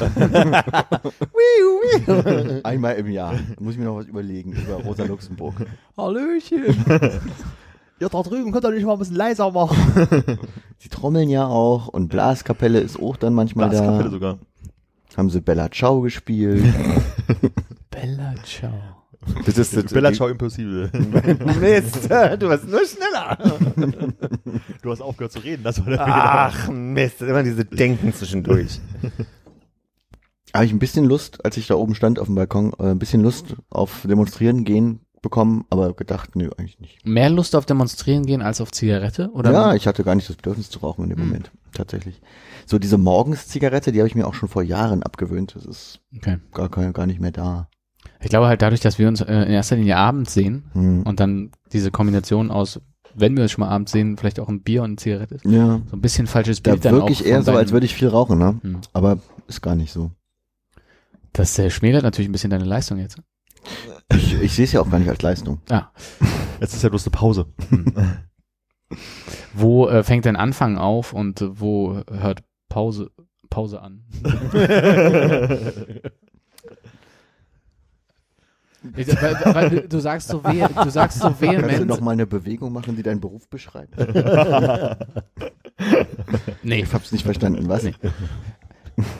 Einmal 2.65 2.95
im 2.97 3.09
Jahr. 3.11 3.35
Da 3.35 3.63
muss 3.63 3.75
ich 3.75 3.79
mir 3.79 3.85
noch 3.87 3.97
was 3.97 4.07
überlegen 4.07 4.53
über 4.53 4.75
Rosa 4.83 5.05
Luxemburg. 5.05 5.55
Hallöchen. 5.97 6.85
Ja, 8.01 8.09
da 8.09 8.23
drüben 8.23 8.51
könnt 8.51 8.65
ihr 8.65 8.73
nicht 8.73 8.85
mal 8.85 8.95
ein 8.95 8.99
bisschen 8.99 9.15
leiser 9.15 9.53
machen. 9.53 9.77
Sie 10.79 10.89
trommeln 10.89 11.29
ja 11.29 11.47
auch 11.47 11.87
und 11.87 12.09
Blaskapelle 12.09 12.81
ist 12.81 13.01
auch 13.01 13.17
dann 13.17 13.35
manchmal 13.35 13.69
Blaskapelle 13.69 14.03
da. 14.05 14.11
sogar. 14.11 14.39
Haben 15.17 15.31
sie 15.31 15.41
Bella 15.41 15.71
Ciao 15.71 16.01
gespielt. 16.01 16.65
Bella 17.91 18.35
Ciao. 18.45 18.73
Das 19.47 19.59
ist 19.59 19.77
das, 19.77 19.93
Bella 19.93 20.13
Ciao 20.13 20.29
Impossible. 20.29 20.91
Mist, 21.61 22.05
du 22.05 22.49
warst 22.49 22.69
nur 22.69 22.81
schneller. 22.87 23.39
Du 24.83 24.91
hast 24.91 25.01
aufgehört 25.01 25.33
zu 25.33 25.39
reden, 25.41 25.63
das 25.63 25.81
war 25.81 25.91
der 25.91 26.01
Ach 26.07 26.69
Mist, 26.69 27.23
immer 27.23 27.43
diese 27.43 27.65
Denken 27.65 28.13
zwischendurch. 28.13 28.81
Habe 30.53 30.67
ich 30.67 30.73
ein 30.73 30.79
bisschen 30.79 31.05
Lust, 31.05 31.45
als 31.45 31.57
ich 31.57 31.67
da 31.67 31.75
oben 31.75 31.95
stand 31.95 32.19
auf 32.19 32.27
dem 32.27 32.37
Balkon, 32.37 32.73
äh, 32.79 32.91
ein 32.91 32.99
bisschen 32.99 33.23
Lust 33.23 33.57
auf 33.71 34.03
Demonstrieren 34.09 34.65
gehen 34.65 35.01
bekommen, 35.21 35.65
aber 35.71 35.95
gedacht, 35.95 36.37
nö, 36.37 36.51
eigentlich 36.59 36.79
nicht. 36.81 37.05
Mehr 37.07 37.31
Lust 37.31 37.57
auf 37.57 37.65
Demonstrieren 37.67 38.27
gehen 38.27 38.43
als 38.43 38.61
auf 38.61 38.71
Zigarette? 38.71 39.31
Oder 39.33 39.53
ja, 39.53 39.75
ich 39.75 39.87
hatte 39.87 40.05
gar 40.05 40.15
nicht 40.15 40.29
das 40.29 40.37
Bedürfnis 40.37 40.69
zu 40.69 40.81
rauchen 40.81 41.05
in 41.05 41.11
dem 41.11 41.19
Hm. 41.19 41.27
Moment, 41.29 41.51
tatsächlich. 41.73 42.21
So 42.67 42.79
diese 42.79 42.99
Morgenszigarette, 42.99 43.91
die 43.91 43.99
habe 44.01 44.07
ich 44.09 44.15
mir 44.15 44.27
auch 44.27 44.35
schon 44.35 44.51
vor 44.51 44.63
Jahren 44.63 45.03
abgewöhnt. 45.03 45.55
Das 45.57 45.65
ist 45.65 46.01
Okay. 46.17 46.37
gar, 46.53 46.69
kein, 46.69 46.93
gar 46.93 47.07
nicht 47.07 47.21
mehr 47.21 47.33
da. 47.33 47.69
Ich 48.25 48.31
glaube 48.31 48.47
halt 48.47 48.63
dadurch, 48.63 48.81
dass 48.81 48.99
wir 48.99 49.07
uns 49.07 49.21
äh, 49.21 49.33
in 49.33 49.51
erster 49.53 49.77
Linie 49.77 49.97
abends 49.99 50.33
sehen 50.33 50.65
Hm. 50.73 51.03
und 51.03 51.21
dann 51.21 51.51
diese 51.73 51.91
Kombination 51.91 52.51
aus, 52.51 52.81
wenn 53.15 53.37
wir 53.37 53.43
uns 53.43 53.53
schon 53.53 53.61
mal 53.65 53.69
abends 53.71 53.93
sehen, 53.93 54.17
vielleicht 54.17 54.41
auch 54.41 54.49
ein 54.49 54.63
Bier 54.63 54.83
und 54.83 54.91
eine 54.91 54.97
Zigarette 54.97 55.35
ist. 55.37 55.45
Ja. 55.45 55.83
So 55.91 55.97
ein 55.97 56.01
bisschen 56.01 56.27
falsches 56.27 56.63
Da 56.63 56.73
Bild 56.73 56.85
dann 56.87 56.95
wirklich 56.95 57.21
auch 57.21 57.27
eher 57.27 57.43
so, 57.43 57.53
als 57.53 57.73
würde 57.73 57.85
ich 57.85 57.95
viel 57.95 58.09
rauchen, 58.09 58.39
ne? 58.39 58.59
Hm. 58.63 58.81
Aber 58.95 59.19
ist 59.47 59.61
gar 59.61 59.77
nicht 59.77 59.93
so. 59.93 60.11
Das 61.35 61.59
äh, 61.59 61.69
schmälert 61.69 62.03
natürlich 62.03 62.29
ein 62.29 62.33
bisschen 62.33 62.51
deine 62.51 62.65
Leistung 62.65 62.99
jetzt. 62.99 63.19
Ich, 64.15 64.41
ich 64.41 64.55
sehe 64.55 64.65
es 64.65 64.73
ja 64.73 64.81
auch 64.81 64.91
gar 64.91 64.99
nicht 64.99 65.09
als 65.11 65.21
Leistung. 65.23 65.61
Ah, 65.69 65.89
Jetzt 66.61 66.75
ist 66.75 66.83
ja 66.83 66.89
bloß 66.89 67.07
eine 67.07 67.11
Pause. 67.13 67.47
wo 69.55 69.87
äh, 69.89 70.03
fängt 70.03 70.25
denn 70.25 70.37
Anfang 70.37 70.79
auf 70.79 71.13
und 71.13 71.43
äh, 71.43 71.61
wo 71.61 72.01
hört 72.11 72.43
Pause 72.71 73.11
Pause 73.51 73.83
an? 73.83 74.03
Ich- 78.97 79.09
weil, 79.23 79.55
weil 79.55 79.71
du, 79.71 79.89
du 79.89 79.99
sagst 80.01 80.29
so 80.29 80.41
veh, 80.41 80.67
du 80.83 80.91
sagst 80.91 81.19
so 81.21 81.27
Kannst 81.29 81.43
du 81.43 81.47
vehement. 81.51 81.87
noch 81.87 82.01
mal 82.01 82.11
eine 82.13 82.27
Bewegung 82.27 82.73
machen, 82.73 82.97
die 82.97 83.03
deinen 83.03 83.21
Beruf 83.21 83.49
beschreibt? 83.49 83.95
nee, 86.63 86.83
Ich 86.83 86.93
hab's 86.93 87.13
nicht 87.13 87.25
verstanden, 87.25 87.69
was? 87.69 87.83
Nee. 87.85 87.95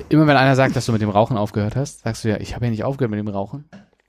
immer 0.09 0.27
wenn 0.27 0.37
einer 0.37 0.55
sagt, 0.57 0.77
dass 0.77 0.87
du 0.87 0.93
mit 0.93 1.03
dem 1.03 1.11
Rauchen 1.11 1.37
aufgehört 1.37 1.77
hast, 1.77 2.01
sagst 2.01 2.25
du 2.25 2.29
ja, 2.29 2.37
ich 2.39 2.55
habe 2.55 2.67
ja 2.67 2.71
nicht 2.71 2.85
aufgehört 2.85 3.11
mit 3.11 3.19
dem 3.19 3.29
Rauchen. 3.29 3.65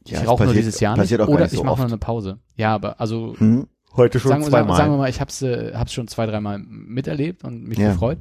Ich 0.05 0.11
Ja, 0.11 0.21
rauche 0.23 0.45
nur 0.45 0.53
dieses 0.53 0.79
Jahr 0.79 0.93
nicht. 0.93 1.01
passiert 1.03 1.21
auch 1.21 1.25
gar 1.27 1.33
Oder 1.35 1.43
nicht 1.45 1.53
ich 1.53 1.59
so 1.59 1.63
mache 1.65 1.77
nur 1.79 1.87
eine 1.87 1.97
Pause. 1.97 2.39
Ja, 2.55 2.75
aber 2.75 2.99
also 2.99 3.33
Hm? 3.37 3.67
Heute 3.95 4.19
schon 4.19 4.29
sagen, 4.29 4.41
wir- 4.43 4.51
sagen, 4.51 4.65
zweimal. 4.67 4.77
sagen 4.77 4.91
wir 4.91 4.97
mal, 4.97 5.09
ich 5.09 5.21
hab's, 5.21 5.41
äh, 5.41 5.71
hab's 5.73 5.93
schon 5.93 6.07
zwei, 6.07 6.25
dreimal 6.25 6.59
miterlebt 6.59 7.43
und 7.45 7.63
mich 7.63 7.77
Ja. 7.79 7.91
gefreut. 7.93 8.17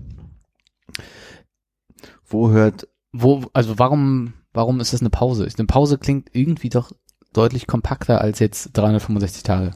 Wo 2.27 2.51
hört, 2.51 2.89
Wo, 3.13 3.45
also 3.53 3.79
warum, 3.79 4.35
warum 4.53 4.81
ist 4.81 4.93
das 4.93 5.01
eine 5.01 5.11
Pause? 5.11 5.47
Eine 5.57 5.67
Pause 5.67 5.99
klingt 5.99 6.31
irgendwie 6.33 6.69
doch 6.69 6.93
deutlich 7.37 7.67
kompakter 7.67 8.21
als 8.21 8.39
jetzt 8.39 8.71
365 8.73 9.43
Tage. 9.43 9.73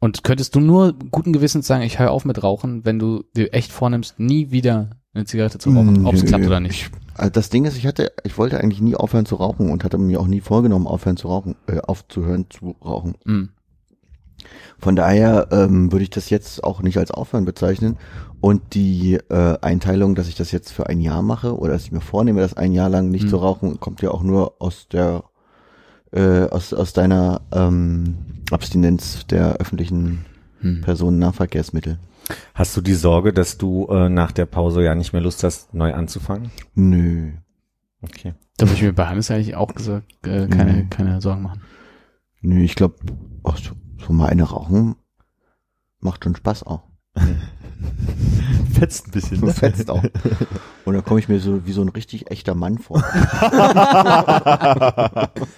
Und 0.00 0.22
könntest 0.22 0.54
du 0.54 0.60
nur 0.60 0.92
guten 1.10 1.32
Gewissens 1.32 1.66
sagen, 1.66 1.82
ich 1.82 1.98
höre 1.98 2.12
auf 2.12 2.24
mit 2.24 2.42
Rauchen, 2.42 2.84
wenn 2.84 2.98
du 2.98 3.24
dir 3.36 3.52
echt 3.52 3.72
vornimmst, 3.72 4.18
nie 4.20 4.50
wieder 4.50 4.90
eine 5.12 5.24
Zigarette 5.24 5.58
zu 5.58 5.70
rauchen, 5.70 6.06
ob 6.06 6.14
es 6.14 6.24
klappt 6.24 6.46
oder 6.46 6.60
nicht? 6.60 6.90
Ich, 6.92 7.18
also 7.18 7.30
das 7.32 7.50
Ding 7.50 7.64
ist, 7.64 7.76
ich 7.76 7.86
hatte, 7.86 8.12
ich 8.22 8.38
wollte 8.38 8.60
eigentlich 8.60 8.80
nie 8.80 8.94
aufhören 8.94 9.26
zu 9.26 9.34
rauchen 9.34 9.70
und 9.70 9.82
hatte 9.82 9.98
mir 9.98 10.20
auch 10.20 10.28
nie 10.28 10.40
vorgenommen, 10.40 10.86
aufhören 10.86 11.16
zu 11.16 11.26
rauchen, 11.26 11.56
äh, 11.66 11.80
aufzuhören 11.80 12.46
zu 12.48 12.76
rauchen. 12.84 13.16
Hm. 13.24 13.48
Von 14.78 14.94
daher 14.94 15.48
ähm, 15.50 15.90
würde 15.90 16.04
ich 16.04 16.10
das 16.10 16.30
jetzt 16.30 16.62
auch 16.62 16.80
nicht 16.80 16.96
als 16.98 17.10
Aufhören 17.10 17.44
bezeichnen. 17.44 17.96
Und 18.40 18.74
die 18.74 19.14
äh, 19.14 19.58
Einteilung, 19.60 20.14
dass 20.14 20.28
ich 20.28 20.36
das 20.36 20.52
jetzt 20.52 20.70
für 20.70 20.86
ein 20.86 21.00
Jahr 21.00 21.22
mache 21.22 21.58
oder 21.58 21.72
dass 21.72 21.82
ich 21.82 21.90
mir 21.90 22.00
vornehme, 22.00 22.40
das 22.40 22.56
ein 22.56 22.72
Jahr 22.72 22.88
lang 22.88 23.10
nicht 23.10 23.24
Mhm. 23.24 23.28
zu 23.30 23.36
rauchen, 23.38 23.80
kommt 23.80 24.00
ja 24.00 24.12
auch 24.12 24.22
nur 24.22 24.54
aus 24.60 24.86
der 24.86 25.24
äh, 26.12 26.44
aus, 26.48 26.72
aus 26.72 26.92
deiner 26.92 27.40
ähm, 27.52 28.16
Abstinenz 28.50 29.26
der 29.26 29.54
öffentlichen 29.56 30.24
Hm. 30.60 30.80
Personennahverkehrsmittel. 30.80 31.98
Hast 32.52 32.76
du 32.76 32.80
die 32.80 32.94
Sorge, 32.94 33.32
dass 33.32 33.58
du 33.58 33.86
äh, 33.86 34.08
nach 34.08 34.32
der 34.32 34.46
Pause 34.46 34.82
ja 34.82 34.96
nicht 34.96 35.12
mehr 35.12 35.22
Lust 35.22 35.44
hast, 35.44 35.72
neu 35.72 35.94
anzufangen? 35.94 36.50
Nö. 36.74 37.30
Okay. 38.02 38.34
Da 38.56 38.66
würde 38.66 38.74
ich 38.74 38.82
mir 38.82 38.92
bei 38.92 39.06
Hannes 39.06 39.30
eigentlich 39.30 39.54
auch 39.54 39.72
gesagt, 39.74 40.26
äh, 40.26 40.48
keine, 40.48 40.72
Mhm. 40.72 40.90
keine 40.90 41.20
Sorgen 41.20 41.42
machen. 41.42 41.62
Nö, 42.40 42.60
ich 42.62 42.74
glaube, 42.74 42.96
so, 43.44 43.74
so 44.04 44.12
mal 44.12 44.26
eine 44.28 44.42
rauchen 44.42 44.96
macht 46.00 46.24
schon 46.24 46.34
Spaß 46.36 46.64
auch. 46.64 46.82
Fetzt 48.72 49.06
ein 49.06 49.10
bisschen. 49.12 49.40
Ne? 49.44 49.52
Fetzt 49.52 49.90
auch. 49.90 50.02
Und 50.84 50.94
dann 50.94 51.04
komme 51.04 51.20
ich 51.20 51.28
mir 51.28 51.40
so 51.40 51.66
wie 51.66 51.72
so 51.72 51.82
ein 51.82 51.88
richtig 51.88 52.30
echter 52.30 52.54
Mann 52.54 52.78
vor. 52.78 53.02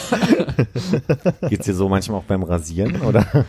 Geht's 1.48 1.66
dir 1.66 1.74
so 1.74 1.88
manchmal 1.88 2.18
auch 2.18 2.24
beim 2.24 2.42
Rasieren 2.42 3.00
oder? 3.02 3.46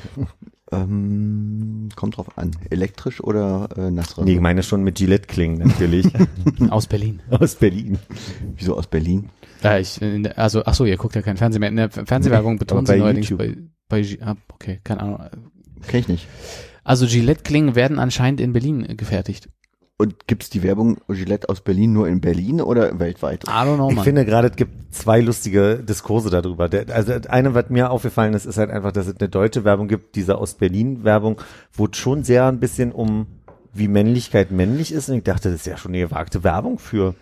ähm, 0.71 1.89
kommt 1.95 2.17
drauf 2.17 2.37
an. 2.37 2.51
Elektrisch 2.69 3.21
oder 3.21 3.69
äh, 3.77 3.91
Nassrasur? 3.91 4.25
Nee, 4.25 4.35
ich 4.35 4.39
meine 4.39 4.63
schon 4.63 4.83
mit 4.83 4.97
Gillette 4.97 5.27
klingen 5.27 5.59
natürlich. 5.67 6.07
Aus 6.69 6.87
Berlin. 6.87 7.21
Aus 7.29 7.55
Berlin. 7.55 7.99
Wieso 8.55 8.77
aus 8.77 8.87
Berlin? 8.87 9.29
Ja, 9.61 9.77
ich, 9.77 9.99
also, 10.35 10.63
ach 10.65 10.73
so, 10.73 10.85
ihr 10.85 10.97
guckt 10.97 11.15
ja 11.15 11.21
kein 11.21 11.37
Fernsehen 11.37 11.61
mehr. 11.61 11.69
In 11.69 11.75
der 11.77 11.89
Fernsehwerbung 11.89 12.57
betont 12.59 12.87
sie 12.87 12.93
bei 12.93 12.99
neuerdings 12.99 13.29
YouTube. 13.29 13.55
bei, 13.87 14.01
bei, 14.01 14.17
ah, 14.21 14.35
okay, 14.53 14.79
keine 14.83 15.01
Ahnung. 15.01 15.19
Kenn 15.87 15.99
ich 15.99 16.07
nicht. 16.07 16.27
Also 16.83 17.05
Gillette-Klingen 17.05 17.75
werden 17.75 17.99
anscheinend 17.99 18.41
in 18.41 18.53
Berlin 18.53 18.85
äh, 18.87 18.95
gefertigt. 18.95 19.49
Und 20.03 20.27
gibt's 20.27 20.49
die 20.49 20.63
Werbung 20.63 20.97
Gillette 21.07 21.47
aus 21.47 21.61
Berlin 21.61 21.93
nur 21.93 22.09
in 22.09 22.19
Berlin 22.19 22.59
oder 22.59 22.99
weltweit? 22.99 23.45
I 23.45 23.47
don't 23.47 23.75
know, 23.75 23.89
Ich 23.89 23.95
man. 23.95 24.03
finde 24.03 24.25
gerade, 24.25 24.49
es 24.49 24.57
gibt 24.57 24.93
zwei 24.93 25.21
lustige 25.21 25.77
Diskurse 25.77 26.29
darüber. 26.29 26.67
Der, 26.67 26.93
also 26.93 27.13
das 27.13 27.27
eine, 27.27 27.53
was 27.53 27.69
mir 27.69 27.89
aufgefallen 27.89 28.33
ist, 28.33 28.45
ist 28.45 28.57
halt 28.57 28.69
einfach, 28.69 28.91
dass 28.91 29.07
es 29.07 29.15
eine 29.17 29.29
deutsche 29.29 29.63
Werbung 29.63 29.87
gibt, 29.87 30.15
diese 30.15 30.37
aus 30.37 30.55
Berlin-Werbung, 30.55 31.39
wo 31.71 31.85
es 31.85 31.95
schon 31.95 32.25
sehr 32.25 32.47
ein 32.47 32.59
bisschen 32.59 32.91
um 32.91 33.27
wie 33.73 33.87
Männlichkeit 33.87 34.51
männlich 34.51 34.91
ist. 34.91 35.07
Und 35.07 35.15
ich 35.15 35.23
dachte, 35.23 35.49
das 35.49 35.61
ist 35.61 35.67
ja 35.67 35.77
schon 35.77 35.93
eine 35.93 36.01
gewagte 36.01 36.43
Werbung 36.43 36.79
für 36.79 37.15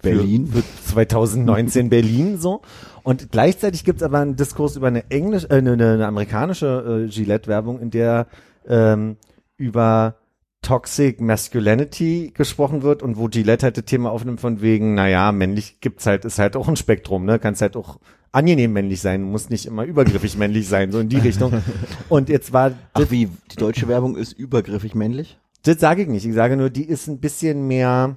Berlin? 0.00 0.46
Für, 0.46 0.62
für 0.62 0.94
2019 0.94 1.90
Berlin 1.90 2.38
so. 2.38 2.62
Und 3.02 3.30
gleichzeitig 3.30 3.84
gibt 3.84 3.98
es 4.00 4.02
aber 4.02 4.20
einen 4.20 4.36
Diskurs 4.36 4.76
über 4.76 4.86
eine 4.86 5.10
englisch, 5.10 5.44
äh, 5.44 5.56
eine, 5.56 5.72
eine 5.72 6.06
amerikanische 6.06 7.04
äh, 7.06 7.10
Gillette-Werbung, 7.10 7.78
in 7.78 7.90
der 7.90 8.26
ähm, 8.66 9.16
über 9.58 10.14
Toxic 10.62 11.20
Masculinity 11.20 12.32
gesprochen 12.34 12.82
wird 12.82 13.02
und 13.02 13.16
wo 13.16 13.28
Gillette 13.28 13.66
halt 13.66 13.76
das 13.76 13.84
Thema 13.84 14.10
aufnimmt 14.10 14.40
von 14.40 14.62
wegen, 14.62 14.94
naja, 14.94 15.32
männlich 15.32 15.80
gibt's 15.80 16.06
halt, 16.06 16.24
ist 16.24 16.38
halt 16.38 16.56
auch 16.56 16.68
ein 16.68 16.76
Spektrum, 16.76 17.24
ne? 17.24 17.38
Kannst 17.38 17.62
halt 17.62 17.76
auch 17.76 17.98
angenehm 18.30 18.72
männlich 18.72 19.00
sein, 19.00 19.22
muss 19.22 19.50
nicht 19.50 19.66
immer 19.66 19.84
übergriffig 19.84 20.36
männlich 20.36 20.68
sein, 20.68 20.92
so 20.92 21.00
in 21.00 21.08
die 21.08 21.18
Richtung. 21.18 21.62
Und 22.08 22.28
jetzt 22.28 22.52
war, 22.52 22.72
Ach 22.94 23.10
wie, 23.10 23.28
die 23.50 23.56
deutsche 23.56 23.88
Werbung 23.88 24.16
ist 24.16 24.32
übergriffig 24.32 24.94
männlich? 24.94 25.38
das 25.64 25.78
sage 25.78 26.02
ich 26.02 26.08
nicht, 26.08 26.26
ich 26.26 26.34
sage 26.34 26.56
nur, 26.56 26.70
die 26.70 26.84
ist 26.84 27.06
ein 27.06 27.20
bisschen 27.20 27.68
mehr 27.68 28.16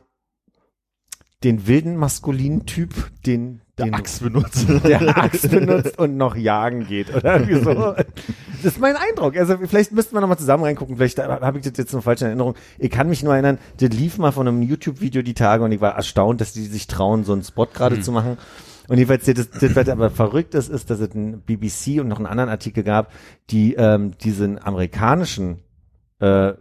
den 1.43 1.67
wilden 1.67 1.95
maskulinen 1.95 2.65
Typ, 2.65 3.11
den, 3.25 3.61
Der 3.77 3.93
Axt 3.93 4.23
benutzt. 4.23 4.67
der 4.85 5.17
Axt 5.17 5.49
benutzt 5.51 5.99
und 5.99 6.15
noch 6.15 6.35
jagen 6.35 6.87
geht 6.87 7.13
oder 7.13 7.39
irgendwie 7.39 7.61
so. 7.61 7.73
Das 7.73 8.05
ist 8.73 8.79
mein 8.79 8.95
Eindruck. 8.95 9.35
Also 9.35 9.57
vielleicht 9.57 9.91
müssten 9.91 10.15
wir 10.15 10.21
nochmal 10.21 10.37
zusammen 10.37 10.63
reingucken. 10.63 10.95
Vielleicht 10.95 11.19
habe 11.19 11.57
ich 11.57 11.65
das 11.65 11.77
jetzt 11.77 11.93
noch 11.93 12.03
falsch 12.03 12.21
in 12.21 12.27
Erinnerung. 12.27 12.55
Ich 12.79 12.89
kann 12.89 13.09
mich 13.09 13.21
nur 13.21 13.33
erinnern, 13.33 13.57
das 13.77 13.89
lief 13.89 14.17
mal 14.17 14.31
von 14.31 14.47
einem 14.47 14.61
YouTube-Video 14.61 15.21
die 15.23 15.33
Tage 15.33 15.63
und 15.63 15.71
ich 15.71 15.81
war 15.81 15.95
erstaunt, 15.95 16.39
dass 16.39 16.53
die 16.53 16.63
sich 16.63 16.87
trauen, 16.87 17.25
so 17.25 17.33
einen 17.33 17.43
Spot 17.43 17.65
gerade 17.65 17.99
zu 17.99 18.11
machen. 18.11 18.37
Und 18.87 18.97
jedenfalls, 18.97 19.25
das, 19.25 19.49
das, 19.49 19.75
was 19.75 19.89
aber 19.89 20.09
verrückt 20.09 20.53
ist, 20.53 20.69
ist, 20.69 20.89
dass 20.89 20.99
es 20.99 21.13
ein 21.13 21.41
BBC 21.41 21.99
und 21.99 22.07
noch 22.07 22.17
einen 22.17 22.27
anderen 22.27 22.49
Artikel 22.49 22.83
gab, 22.83 23.11
die 23.49 23.73
ähm, 23.73 24.11
diesen 24.19 24.63
amerikanischen 24.63 25.59
äh, 26.19 26.53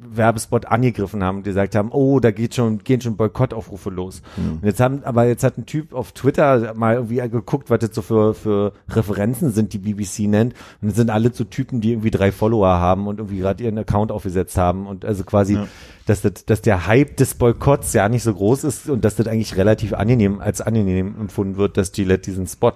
Werbespot 0.00 0.66
angegriffen 0.66 1.22
haben 1.22 1.38
und 1.38 1.42
gesagt 1.44 1.74
haben, 1.74 1.90
oh, 1.92 2.20
da 2.20 2.30
geht 2.30 2.54
schon, 2.54 2.78
gehen 2.78 3.00
schon 3.00 3.16
Boykottaufrufe 3.16 3.90
los. 3.90 4.22
Und 4.36 4.64
jetzt 4.64 4.80
haben, 4.80 5.04
aber 5.04 5.26
jetzt 5.26 5.44
hat 5.44 5.58
ein 5.58 5.66
Typ 5.66 5.94
auf 5.94 6.12
Twitter 6.12 6.74
mal 6.74 6.94
irgendwie 6.94 7.16
geguckt, 7.28 7.70
was 7.70 7.78
das 7.80 7.94
so 7.94 8.02
für, 8.02 8.34
für 8.34 8.72
Referenzen 8.88 9.50
sind, 9.52 9.72
die 9.72 9.78
BBC 9.78 10.20
nennt. 10.28 10.54
Und 10.82 10.88
das 10.88 10.96
sind 10.96 11.10
alle 11.10 11.32
so 11.32 11.44
Typen, 11.44 11.80
die 11.80 11.92
irgendwie 11.92 12.10
drei 12.10 12.32
Follower 12.32 12.68
haben 12.68 13.06
und 13.06 13.18
irgendwie 13.18 13.38
gerade 13.38 13.62
ihren 13.62 13.78
Account 13.78 14.10
aufgesetzt 14.12 14.56
haben. 14.56 14.86
Und 14.86 15.04
also 15.04 15.24
quasi, 15.24 15.54
Ja. 15.54 15.66
dass, 16.06 16.22
das, 16.22 16.44
dass 16.46 16.62
der 16.62 16.86
Hype 16.86 17.16
des 17.16 17.34
Boykotts 17.34 17.92
ja 17.92 18.08
nicht 18.08 18.22
so 18.22 18.34
groß 18.34 18.64
ist 18.64 18.88
und 18.90 19.04
dass 19.04 19.16
das 19.16 19.26
eigentlich 19.26 19.56
relativ 19.56 19.92
angenehm, 19.94 20.40
als 20.40 20.60
angenehm 20.60 21.14
empfunden 21.20 21.56
wird, 21.56 21.76
dass 21.76 21.92
Gillette 21.92 22.30
diesen 22.30 22.46
Spot 22.46 22.72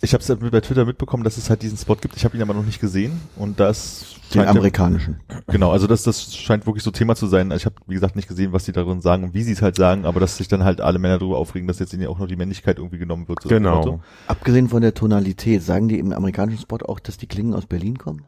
Ich 0.00 0.12
habe 0.14 0.22
es 0.22 0.28
halt 0.28 0.40
bei 0.50 0.60
Twitter 0.60 0.84
mitbekommen, 0.84 1.24
dass 1.24 1.36
es 1.36 1.50
halt 1.50 1.62
diesen 1.62 1.76
Spot 1.78 1.94
gibt. 1.96 2.16
Ich 2.16 2.24
habe 2.24 2.36
ihn 2.36 2.42
aber 2.42 2.54
noch 2.54 2.64
nicht 2.64 2.80
gesehen 2.80 3.20
und 3.36 3.60
das 3.60 4.14
Den 4.30 4.32
scheint 4.34 4.44
ja- 4.46 4.50
amerikanischen. 4.50 5.20
Genau, 5.48 5.70
also 5.72 5.86
das, 5.86 6.02
das 6.02 6.34
scheint 6.34 6.66
wirklich 6.66 6.84
so 6.84 6.90
Thema 6.90 7.14
zu 7.16 7.26
sein. 7.26 7.50
Also 7.52 7.62
ich 7.62 7.66
habe, 7.66 7.76
wie 7.86 7.94
gesagt, 7.94 8.16
nicht 8.16 8.28
gesehen, 8.28 8.52
was 8.52 8.64
die 8.64 8.72
darin 8.72 9.00
sagen 9.00 9.24
und 9.24 9.34
wie 9.34 9.42
sie 9.42 9.52
es 9.52 9.62
halt 9.62 9.76
sagen, 9.76 10.04
aber 10.04 10.20
dass 10.20 10.36
sich 10.36 10.48
dann 10.48 10.64
halt 10.64 10.80
alle 10.80 10.98
Männer 10.98 11.18
darüber 11.18 11.38
aufregen, 11.38 11.66
dass 11.68 11.78
jetzt 11.78 11.92
ihnen 11.92 12.02
ja 12.02 12.08
auch 12.08 12.18
noch 12.18 12.26
die 12.28 12.36
Männlichkeit 12.36 12.78
irgendwie 12.78 12.98
genommen 12.98 13.28
wird. 13.28 13.42
so 13.42 13.48
Motto. 13.60 14.00
Abgesehen 14.26 14.68
von 14.68 14.82
der 14.82 14.94
Tonalität, 14.94 15.62
sagen 15.62 15.88
die 15.88 15.98
im 15.98 16.12
amerikanischen 16.12 16.60
Spot 16.60 16.78
auch, 16.86 17.00
dass 17.00 17.16
die 17.16 17.26
Klingen 17.26 17.54
aus 17.54 17.66
Berlin 17.66 17.98
kommen? 17.98 18.24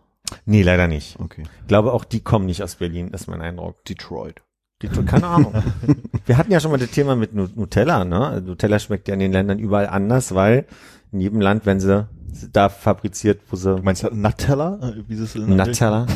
Nee, 0.46 0.62
leider 0.62 0.86
nicht. 0.86 1.18
Okay. 1.18 1.42
Ich 1.62 1.66
glaube, 1.68 1.92
auch 1.92 2.04
die 2.04 2.20
kommen 2.20 2.46
nicht 2.46 2.62
aus 2.62 2.76
Berlin, 2.76 3.08
ist 3.08 3.26
mein 3.28 3.40
Eindruck. 3.40 3.84
Detroit. 3.84 4.42
Die, 4.82 4.88
keine 4.88 5.26
Ahnung. 5.26 5.52
Wir 6.24 6.38
hatten 6.38 6.50
ja 6.52 6.58
schon 6.58 6.70
mal 6.70 6.78
das 6.78 6.90
Thema 6.90 7.14
mit 7.14 7.34
Nu- 7.34 7.48
Nutella, 7.54 8.04
ne? 8.06 8.42
Nutella 8.46 8.78
schmeckt 8.78 9.08
ja 9.08 9.14
in 9.14 9.20
den 9.20 9.32
Ländern 9.32 9.58
überall 9.58 9.86
anders, 9.88 10.34
weil 10.34 10.64
in 11.12 11.20
jedem 11.20 11.40
Land, 11.40 11.66
wenn 11.66 11.80
sie 11.80 12.08
da 12.52 12.68
fabriziert, 12.68 13.40
wo 13.50 13.56
sie 13.56 13.76
Du 13.76 13.82
meinst 13.82 14.04
Nutella? 14.12 14.78
Äh, 14.82 15.02
Wie 15.08 15.14
ist 15.14 15.20
es 15.20 15.34
in 15.34 15.56
Nutella. 15.56 16.06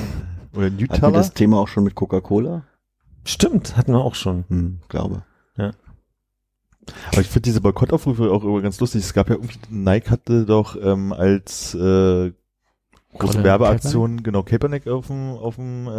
Oder 0.55 0.67
Hatten 0.67 0.79
wir 0.79 0.89
Nutella? 0.89 1.11
das 1.11 1.35
Thema 1.35 1.59
auch 1.59 1.69
schon 1.69 1.85
mit 1.85 1.95
Coca-Cola? 1.95 2.63
Stimmt, 3.25 3.77
hatten 3.77 3.93
wir 3.93 4.01
auch 4.01 4.15
schon. 4.15 4.45
Hm, 4.49 4.81
glaube. 4.89 5.23
Aber 7.09 7.21
ich 7.23 7.29
finde 7.29 7.43
diese 7.43 7.61
Boykottaufrufe 7.63 8.31
auch 8.31 8.45
immer 8.45 8.61
ganz 8.61 8.79
lustig. 8.81 9.03
Es 9.03 9.15
gab 9.15 9.31
ja 9.31 9.37
irgendwie, 9.37 9.59
Nike 9.71 10.11
hatte 10.11 10.45
doch 10.45 10.77
ähm, 10.81 11.13
als 11.13 11.75
äh, 11.75 12.33
große 13.19 13.33
Colin 13.33 13.45
Werbeaktion, 13.45 14.23
genau, 14.23 14.43
Kaepernick 14.43 14.87
auf 14.87 15.07
dem, 15.07 15.33
auf 15.33 15.57
dem, 15.57 15.87
äh, 15.87 15.91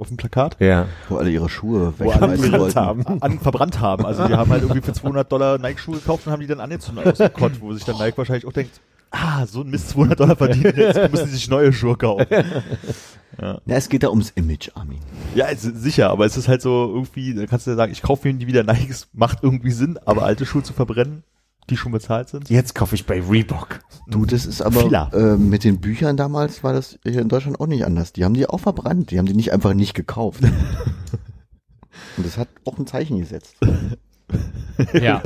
auf 0.00 0.08
dem 0.08 0.16
Plakat. 0.16 0.56
Ja. 0.60 0.86
Wo 1.08 1.16
alle 1.16 1.30
ihre 1.30 1.48
Schuhe 1.48 1.94
Wo 1.98 2.10
alle 2.10 2.32
wegschmeißen 2.32 2.50
verbrannt 2.50 2.60
wollten. 2.60 2.80
haben. 2.80 3.22
An, 3.22 3.38
verbrannt 3.40 3.80
haben. 3.80 4.06
Also 4.06 4.26
die 4.26 4.34
haben 4.34 4.50
halt 4.50 4.62
irgendwie 4.62 4.82
für 4.82 4.92
200 4.92 5.30
Dollar 5.30 5.58
Nike-Schuhe 5.58 5.96
gekauft 5.96 6.26
und 6.26 6.32
haben 6.32 6.40
die 6.40 6.46
dann 6.46 6.60
angezündet 6.60 7.06
aus 7.06 7.18
dem 7.18 7.32
Kott, 7.32 7.52
wo 7.60 7.72
sich 7.72 7.84
dann 7.84 7.98
Nike 7.98 8.18
wahrscheinlich 8.18 8.46
auch 8.46 8.52
denkt, 8.52 8.80
ah, 9.10 9.46
so 9.46 9.60
ein 9.60 9.70
Mist 9.70 9.90
200 9.90 10.18
Dollar 10.18 10.36
verdienen, 10.36 10.74
jetzt 10.76 11.10
müssen 11.12 11.26
sie 11.26 11.34
sich 11.34 11.48
neue 11.48 11.72
Schuhe 11.72 11.96
kaufen. 11.96 12.26
Ja, 13.40 13.60
es 13.66 13.88
geht 13.88 14.02
da 14.02 14.10
ums 14.10 14.30
Image, 14.30 14.70
Armin. 14.74 15.00
Ja, 15.34 15.46
es 15.48 15.62
sicher, 15.62 16.10
aber 16.10 16.24
es 16.24 16.36
ist 16.36 16.46
halt 16.48 16.62
so 16.62 16.90
irgendwie, 16.94 17.34
da 17.34 17.46
kannst 17.46 17.66
du 17.66 17.70
ja 17.72 17.76
sagen, 17.76 17.90
ich 17.92 18.02
kaufe 18.02 18.28
mir 18.28 18.34
die 18.34 18.46
wieder 18.46 18.62
Nikes, 18.62 19.08
macht 19.12 19.38
irgendwie 19.42 19.72
Sinn, 19.72 19.98
aber 20.04 20.22
alte 20.22 20.46
Schuhe 20.46 20.62
zu 20.62 20.72
verbrennen, 20.72 21.24
die 21.70 21.76
schon 21.76 21.92
bezahlt 21.92 22.28
sind. 22.28 22.50
Jetzt 22.50 22.74
kaufe 22.74 22.94
ich 22.94 23.06
bei 23.06 23.20
Reebok. 23.20 23.80
Du, 24.06 24.26
das 24.26 24.46
ist 24.46 24.60
aber 24.60 25.10
äh, 25.12 25.36
mit 25.36 25.64
den 25.64 25.80
Büchern 25.80 26.16
damals 26.16 26.62
war 26.62 26.72
das 26.72 26.98
hier 27.04 27.22
in 27.22 27.28
Deutschland 27.28 27.60
auch 27.60 27.66
nicht 27.66 27.84
anders. 27.84 28.12
Die 28.12 28.24
haben 28.24 28.34
die 28.34 28.46
auch 28.46 28.60
verbrannt. 28.60 29.10
Die 29.10 29.18
haben 29.18 29.26
die 29.26 29.34
nicht 29.34 29.52
einfach 29.52 29.74
nicht 29.74 29.94
gekauft. 29.94 30.42
Und 32.16 32.26
das 32.26 32.38
hat 32.38 32.48
auch 32.64 32.78
ein 32.78 32.86
Zeichen 32.86 33.18
gesetzt. 33.18 33.56
Ja. 34.92 35.22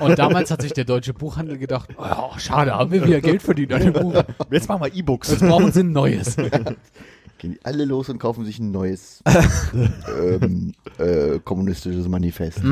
Und 0.00 0.18
damals 0.18 0.50
hat 0.50 0.62
sich 0.62 0.72
der 0.72 0.84
deutsche 0.84 1.14
Buchhandel 1.14 1.58
gedacht, 1.58 1.90
oh, 1.96 2.38
schade, 2.38 2.72
haben 2.74 2.90
wir 2.90 3.04
wieder 3.04 3.20
Geld 3.20 3.42
verdient 3.42 3.72
an 3.72 3.82
dem 3.82 3.92
Buch. 3.92 4.22
Jetzt 4.50 4.68
machen 4.68 4.82
wir 4.82 4.94
E-Books. 4.94 5.30
Jetzt 5.30 5.40
brauchen 5.40 5.72
sie 5.72 5.80
ein 5.80 5.92
neues. 5.92 6.36
Gehen 7.38 7.52
die 7.52 7.64
alle 7.64 7.84
los 7.84 8.08
und 8.08 8.18
kaufen 8.18 8.44
sich 8.44 8.58
ein 8.58 8.70
neues 8.70 9.22
ähm, 10.20 10.72
äh, 10.98 11.40
kommunistisches 11.40 12.08
Manifest. 12.08 12.62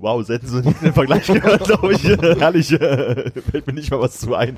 Wow, 0.00 0.26
hätten 0.28 0.46
sie 0.46 0.60
nicht 0.62 0.82
den 0.82 0.92
Vergleich 0.92 1.26
gehört, 1.26 1.64
glaube 1.64 1.92
ich. 1.92 2.04
Herrlich, 2.40 2.68
fällt 3.50 3.66
mir 3.66 3.72
nicht 3.72 3.90
mal 3.90 4.00
was 4.00 4.18
zu 4.18 4.34
ein. 4.34 4.56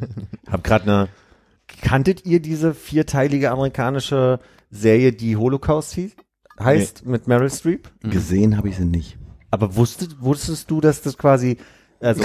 Hab 0.50 0.62
gerade 0.64 0.84
eine. 0.84 1.08
Kanntet 1.82 2.24
ihr 2.24 2.40
diese 2.40 2.74
vierteilige 2.74 3.50
amerikanische 3.50 4.38
Serie, 4.70 5.12
die 5.12 5.36
Holocaust 5.36 5.92
hieß? 5.94 6.12
Heißt 6.58 7.04
mit 7.06 7.26
Meryl 7.26 7.50
Streep? 7.50 7.88
Gesehen 8.02 8.56
habe 8.56 8.68
ich 8.68 8.76
sie 8.76 8.84
nicht. 8.84 9.18
Aber 9.50 9.76
wusstet, 9.76 10.16
wusstest 10.20 10.70
du, 10.70 10.80
dass 10.80 11.02
das 11.02 11.18
quasi, 11.18 11.58
also 12.00 12.22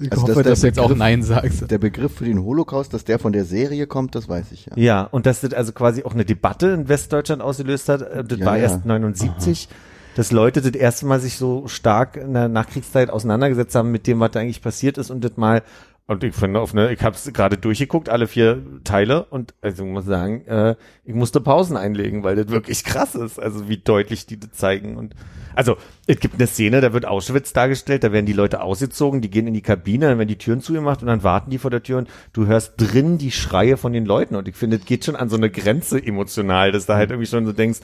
Ich 0.00 0.10
Also, 0.12 0.22
hoffe, 0.22 0.34
dass 0.42 0.52
dass 0.52 0.60
du 0.60 0.66
jetzt 0.68 0.78
auch 0.78 0.84
Begriff- 0.84 0.98
Nein 0.98 1.22
sagst. 1.22 1.70
Der 1.70 1.78
Begriff 1.78 2.14
für 2.14 2.24
den 2.24 2.42
Holocaust, 2.42 2.94
dass 2.94 3.04
der 3.04 3.18
von 3.18 3.32
der 3.32 3.44
Serie 3.44 3.86
kommt, 3.86 4.14
das 4.14 4.28
weiß 4.28 4.52
ich 4.52 4.66
ja. 4.66 4.72
ja, 4.76 5.02
und 5.02 5.26
dass 5.26 5.40
das 5.42 5.52
also 5.52 5.72
quasi 5.72 6.02
auch 6.04 6.14
eine 6.14 6.24
Debatte 6.24 6.68
in 6.68 6.88
Westdeutschland 6.88 7.42
ausgelöst 7.42 7.88
hat. 7.88 8.02
äh, 8.02 8.24
Das 8.24 8.38
Ja, 8.38 8.46
war 8.46 8.56
ja. 8.56 8.62
erst 8.64 8.86
79, 8.86 9.68
dass 10.14 10.32
Leute 10.32 10.60
das 10.60 10.72
erste 10.72 11.06
Mal 11.06 11.20
sich 11.20 11.36
so 11.36 11.68
stark 11.68 12.16
in 12.16 12.34
der 12.34 12.48
Nachkriegszeit 12.48 13.10
auseinandergesetzt 13.10 13.74
haben 13.74 13.90
mit 13.90 14.06
dem, 14.06 14.20
was 14.20 14.32
da 14.32 14.40
eigentlich 14.40 14.62
passiert 14.62 14.98
ist 14.98 15.10
und 15.10 15.24
das 15.24 15.36
mal 15.36 15.62
und 16.06 16.22
ich 16.22 16.34
finde, 16.34 16.60
auf 16.60 16.72
eine, 16.74 16.92
ich 16.92 17.02
habe 17.02 17.16
es 17.16 17.32
gerade 17.32 17.56
durchgeguckt, 17.56 18.10
alle 18.10 18.26
vier 18.26 18.62
Teile, 18.84 19.24
und 19.24 19.54
also 19.62 19.84
ich 19.84 19.90
muss 19.90 20.04
sagen, 20.04 20.46
äh, 20.46 20.76
ich 21.06 21.14
musste 21.14 21.40
Pausen 21.40 21.78
einlegen, 21.78 22.22
weil 22.24 22.36
das 22.36 22.48
wirklich 22.48 22.84
krass 22.84 23.14
ist, 23.14 23.38
also 23.38 23.70
wie 23.70 23.78
deutlich 23.78 24.26
die 24.26 24.38
das 24.38 24.52
zeigen. 24.52 24.98
Und 24.98 25.14
also 25.54 25.78
es 26.06 26.20
gibt 26.20 26.34
eine 26.34 26.46
Szene, 26.46 26.82
da 26.82 26.92
wird 26.92 27.06
Auschwitz 27.06 27.54
dargestellt, 27.54 28.04
da 28.04 28.12
werden 28.12 28.26
die 28.26 28.34
Leute 28.34 28.60
ausgezogen, 28.60 29.22
die 29.22 29.30
gehen 29.30 29.46
in 29.46 29.54
die 29.54 29.62
Kabine, 29.62 30.08
dann 30.08 30.18
werden 30.18 30.28
die 30.28 30.36
Türen 30.36 30.60
zugemacht 30.60 31.00
und 31.00 31.06
dann 31.06 31.22
warten 31.22 31.50
die 31.50 31.58
vor 31.58 31.70
der 31.70 31.82
Tür 31.82 31.96
und 31.96 32.10
du 32.34 32.46
hörst 32.46 32.74
drin 32.76 33.16
die 33.16 33.30
Schreie 33.30 33.78
von 33.78 33.94
den 33.94 34.04
Leuten. 34.04 34.36
Und 34.36 34.46
ich 34.46 34.56
finde, 34.56 34.76
es 34.76 34.84
geht 34.84 35.06
schon 35.06 35.16
an 35.16 35.30
so 35.30 35.36
eine 35.36 35.48
Grenze 35.48 36.04
emotional, 36.04 36.70
dass 36.70 36.84
da 36.84 36.96
halt 36.96 37.12
irgendwie 37.12 37.30
schon 37.30 37.46
so 37.46 37.52
denkst, 37.52 37.80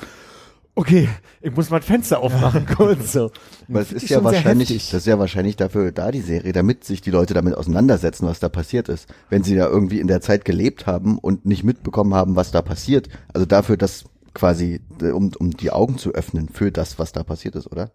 okay, 0.74 1.08
ich 1.40 1.54
muss 1.54 1.70
mal 1.70 1.78
das 1.78 1.86
Fenster 1.86 2.20
aufmachen 2.20 2.66
kurz 2.66 3.12
so. 3.12 3.30
Es 3.72 3.88
Finde 3.88 4.04
ist 4.04 4.08
ja 4.08 4.24
wahrscheinlich, 4.24 4.68
das 4.68 5.00
ist 5.02 5.06
ja 5.06 5.18
wahrscheinlich 5.18 5.56
dafür 5.56 5.92
da, 5.92 6.10
die 6.10 6.20
Serie, 6.20 6.52
damit 6.52 6.84
sich 6.84 7.00
die 7.00 7.10
Leute 7.10 7.34
damit 7.34 7.54
auseinandersetzen, 7.54 8.26
was 8.26 8.40
da 8.40 8.48
passiert 8.48 8.88
ist. 8.88 9.08
Wenn 9.28 9.42
sie 9.42 9.56
da 9.56 9.66
irgendwie 9.66 10.00
in 10.00 10.06
der 10.06 10.20
Zeit 10.20 10.44
gelebt 10.44 10.86
haben 10.86 11.18
und 11.18 11.46
nicht 11.46 11.64
mitbekommen 11.64 12.14
haben, 12.14 12.36
was 12.36 12.50
da 12.50 12.62
passiert. 12.62 13.08
Also 13.32 13.46
dafür, 13.46 13.76
dass 13.76 14.04
quasi, 14.34 14.80
um, 15.00 15.32
um 15.38 15.50
die 15.50 15.70
Augen 15.70 15.98
zu 15.98 16.12
öffnen 16.12 16.48
für 16.48 16.70
das, 16.70 16.98
was 16.98 17.12
da 17.12 17.22
passiert 17.22 17.56
ist, 17.56 17.70
oder? 17.70 17.92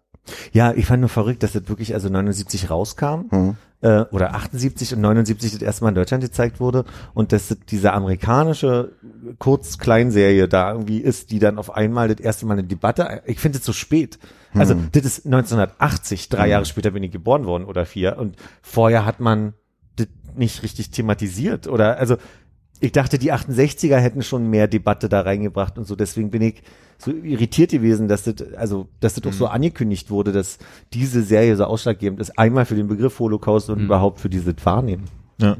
Ja, 0.52 0.72
ich 0.72 0.86
fand 0.86 1.00
nur 1.00 1.08
verrückt, 1.08 1.42
dass 1.42 1.52
das 1.52 1.68
wirklich 1.68 1.94
also 1.94 2.08
79 2.08 2.70
rauskam 2.70 3.26
Mhm. 3.30 3.56
äh, 3.80 4.00
oder 4.10 4.34
78 4.34 4.94
und 4.94 5.00
79 5.02 5.52
das 5.52 5.62
erste 5.62 5.84
Mal 5.84 5.90
in 5.90 5.94
Deutschland 5.94 6.22
gezeigt 6.24 6.60
wurde 6.60 6.84
und 7.14 7.32
dass 7.32 7.48
das 7.48 7.58
diese 7.68 7.92
amerikanische 7.92 8.92
Kurz-Kleinserie 9.38 10.48
da 10.48 10.72
irgendwie 10.72 10.98
ist, 10.98 11.30
die 11.30 11.38
dann 11.38 11.58
auf 11.58 11.74
einmal 11.74 12.08
das 12.08 12.20
erste 12.20 12.46
Mal 12.46 12.54
eine 12.54 12.64
Debatte, 12.64 13.22
ich 13.26 13.38
finde 13.40 13.58
es 13.58 13.64
so 13.64 13.72
spät. 13.72 14.18
Also 14.54 14.74
das 14.92 15.04
ist 15.04 15.26
1980, 15.26 16.28
drei 16.30 16.48
Jahre 16.48 16.64
später 16.64 16.90
bin 16.90 17.02
ich 17.02 17.10
geboren 17.10 17.44
worden 17.44 17.64
oder 17.64 17.84
vier 17.84 18.16
und 18.18 18.36
vorher 18.62 19.04
hat 19.04 19.20
man 19.20 19.52
das 19.96 20.06
nicht 20.34 20.62
richtig 20.62 20.90
thematisiert 20.90 21.68
oder 21.68 21.98
also 21.98 22.16
ich 22.80 22.92
dachte, 22.92 23.18
die 23.18 23.32
68er 23.32 23.96
hätten 23.96 24.22
schon 24.22 24.48
mehr 24.48 24.68
Debatte 24.68 25.08
da 25.08 25.20
reingebracht 25.20 25.78
und 25.78 25.86
so. 25.86 25.96
Deswegen 25.96 26.30
bin 26.30 26.42
ich 26.42 26.62
so 26.98 27.10
irritiert 27.10 27.70
gewesen, 27.70 28.08
dass 28.08 28.24
das, 28.24 28.34
also, 28.56 28.88
dass 29.00 29.14
das 29.14 29.22
doch 29.22 29.32
so 29.32 29.46
angekündigt 29.46 30.10
wurde, 30.10 30.32
dass 30.32 30.58
diese 30.92 31.22
Serie 31.22 31.56
so 31.56 31.64
ausschlaggebend 31.64 32.20
ist. 32.20 32.38
Einmal 32.38 32.64
für 32.64 32.74
den 32.74 32.88
Begriff 32.88 33.18
Holocaust 33.18 33.70
und 33.70 33.80
überhaupt 33.80 34.20
für 34.20 34.28
diese 34.28 34.54
Wahrnehmen. 34.64 35.04
Ja. 35.38 35.56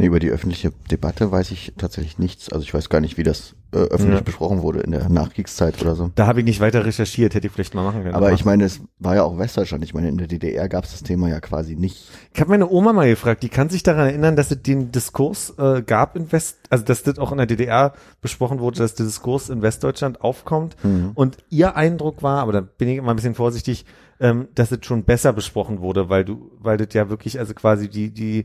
Nee, 0.00 0.06
über 0.06 0.20
die 0.20 0.30
öffentliche 0.30 0.70
Debatte 0.92 1.32
weiß 1.32 1.50
ich 1.50 1.72
tatsächlich 1.76 2.18
nichts. 2.18 2.52
Also 2.52 2.62
ich 2.62 2.72
weiß 2.72 2.88
gar 2.88 3.00
nicht, 3.00 3.16
wie 3.18 3.24
das 3.24 3.56
äh, 3.72 3.78
öffentlich 3.78 4.20
Ja. 4.20 4.24
besprochen 4.24 4.62
wurde 4.62 4.78
in 4.80 4.92
der 4.92 5.08
Nachkriegszeit 5.08 5.82
oder 5.82 5.96
so. 5.96 6.12
Da 6.14 6.26
habe 6.28 6.38
ich 6.38 6.44
nicht 6.46 6.60
weiter 6.60 6.86
recherchiert, 6.86 7.34
hätte 7.34 7.48
ich 7.48 7.52
vielleicht 7.52 7.74
mal 7.74 7.82
machen 7.82 8.02
können. 8.04 8.14
Aber 8.14 8.32
ich 8.32 8.44
meine, 8.44 8.64
es 8.64 8.80
war 9.00 9.16
ja 9.16 9.24
auch 9.24 9.38
Westdeutschland. 9.38 9.82
Ich 9.84 9.94
meine, 9.94 10.08
in 10.08 10.16
der 10.16 10.28
DDR 10.28 10.68
gab 10.68 10.84
es 10.84 10.92
das 10.92 11.02
Thema 11.02 11.28
ja 11.28 11.40
quasi 11.40 11.74
nicht. 11.74 12.08
Ich 12.32 12.40
habe 12.40 12.48
meine 12.50 12.70
Oma 12.70 12.92
mal 12.92 13.08
gefragt, 13.08 13.42
die 13.42 13.48
kann 13.48 13.68
sich 13.70 13.82
daran 13.82 14.06
erinnern, 14.06 14.36
dass 14.36 14.52
es 14.52 14.62
den 14.62 14.92
Diskurs 14.92 15.52
äh, 15.58 15.82
gab 15.82 16.14
in 16.16 16.30
West, 16.30 16.58
also 16.70 16.84
dass 16.84 17.02
das 17.02 17.18
auch 17.18 17.32
in 17.32 17.38
der 17.38 17.46
DDR 17.46 17.92
besprochen 18.22 18.60
wurde, 18.60 18.78
dass 18.78 18.94
der 18.94 19.04
Diskurs 19.04 19.50
in 19.50 19.62
Westdeutschland 19.62 20.20
aufkommt. 20.22 20.76
Und 21.14 21.38
ihr 21.50 21.74
Eindruck 21.76 22.22
war, 22.22 22.40
aber 22.40 22.52
da 22.52 22.60
bin 22.60 22.88
ich 22.88 22.98
immer 22.98 23.10
ein 23.10 23.16
bisschen 23.16 23.34
vorsichtig, 23.34 23.84
ähm, 24.20 24.46
dass 24.54 24.70
es 24.70 24.78
schon 24.86 25.02
besser 25.02 25.32
besprochen 25.32 25.80
wurde, 25.80 26.08
weil 26.08 26.24
du, 26.24 26.52
weil 26.60 26.76
das 26.76 26.94
ja 26.94 27.10
wirklich, 27.10 27.38
also 27.40 27.52
quasi 27.52 27.88
die, 27.88 28.10
die 28.10 28.44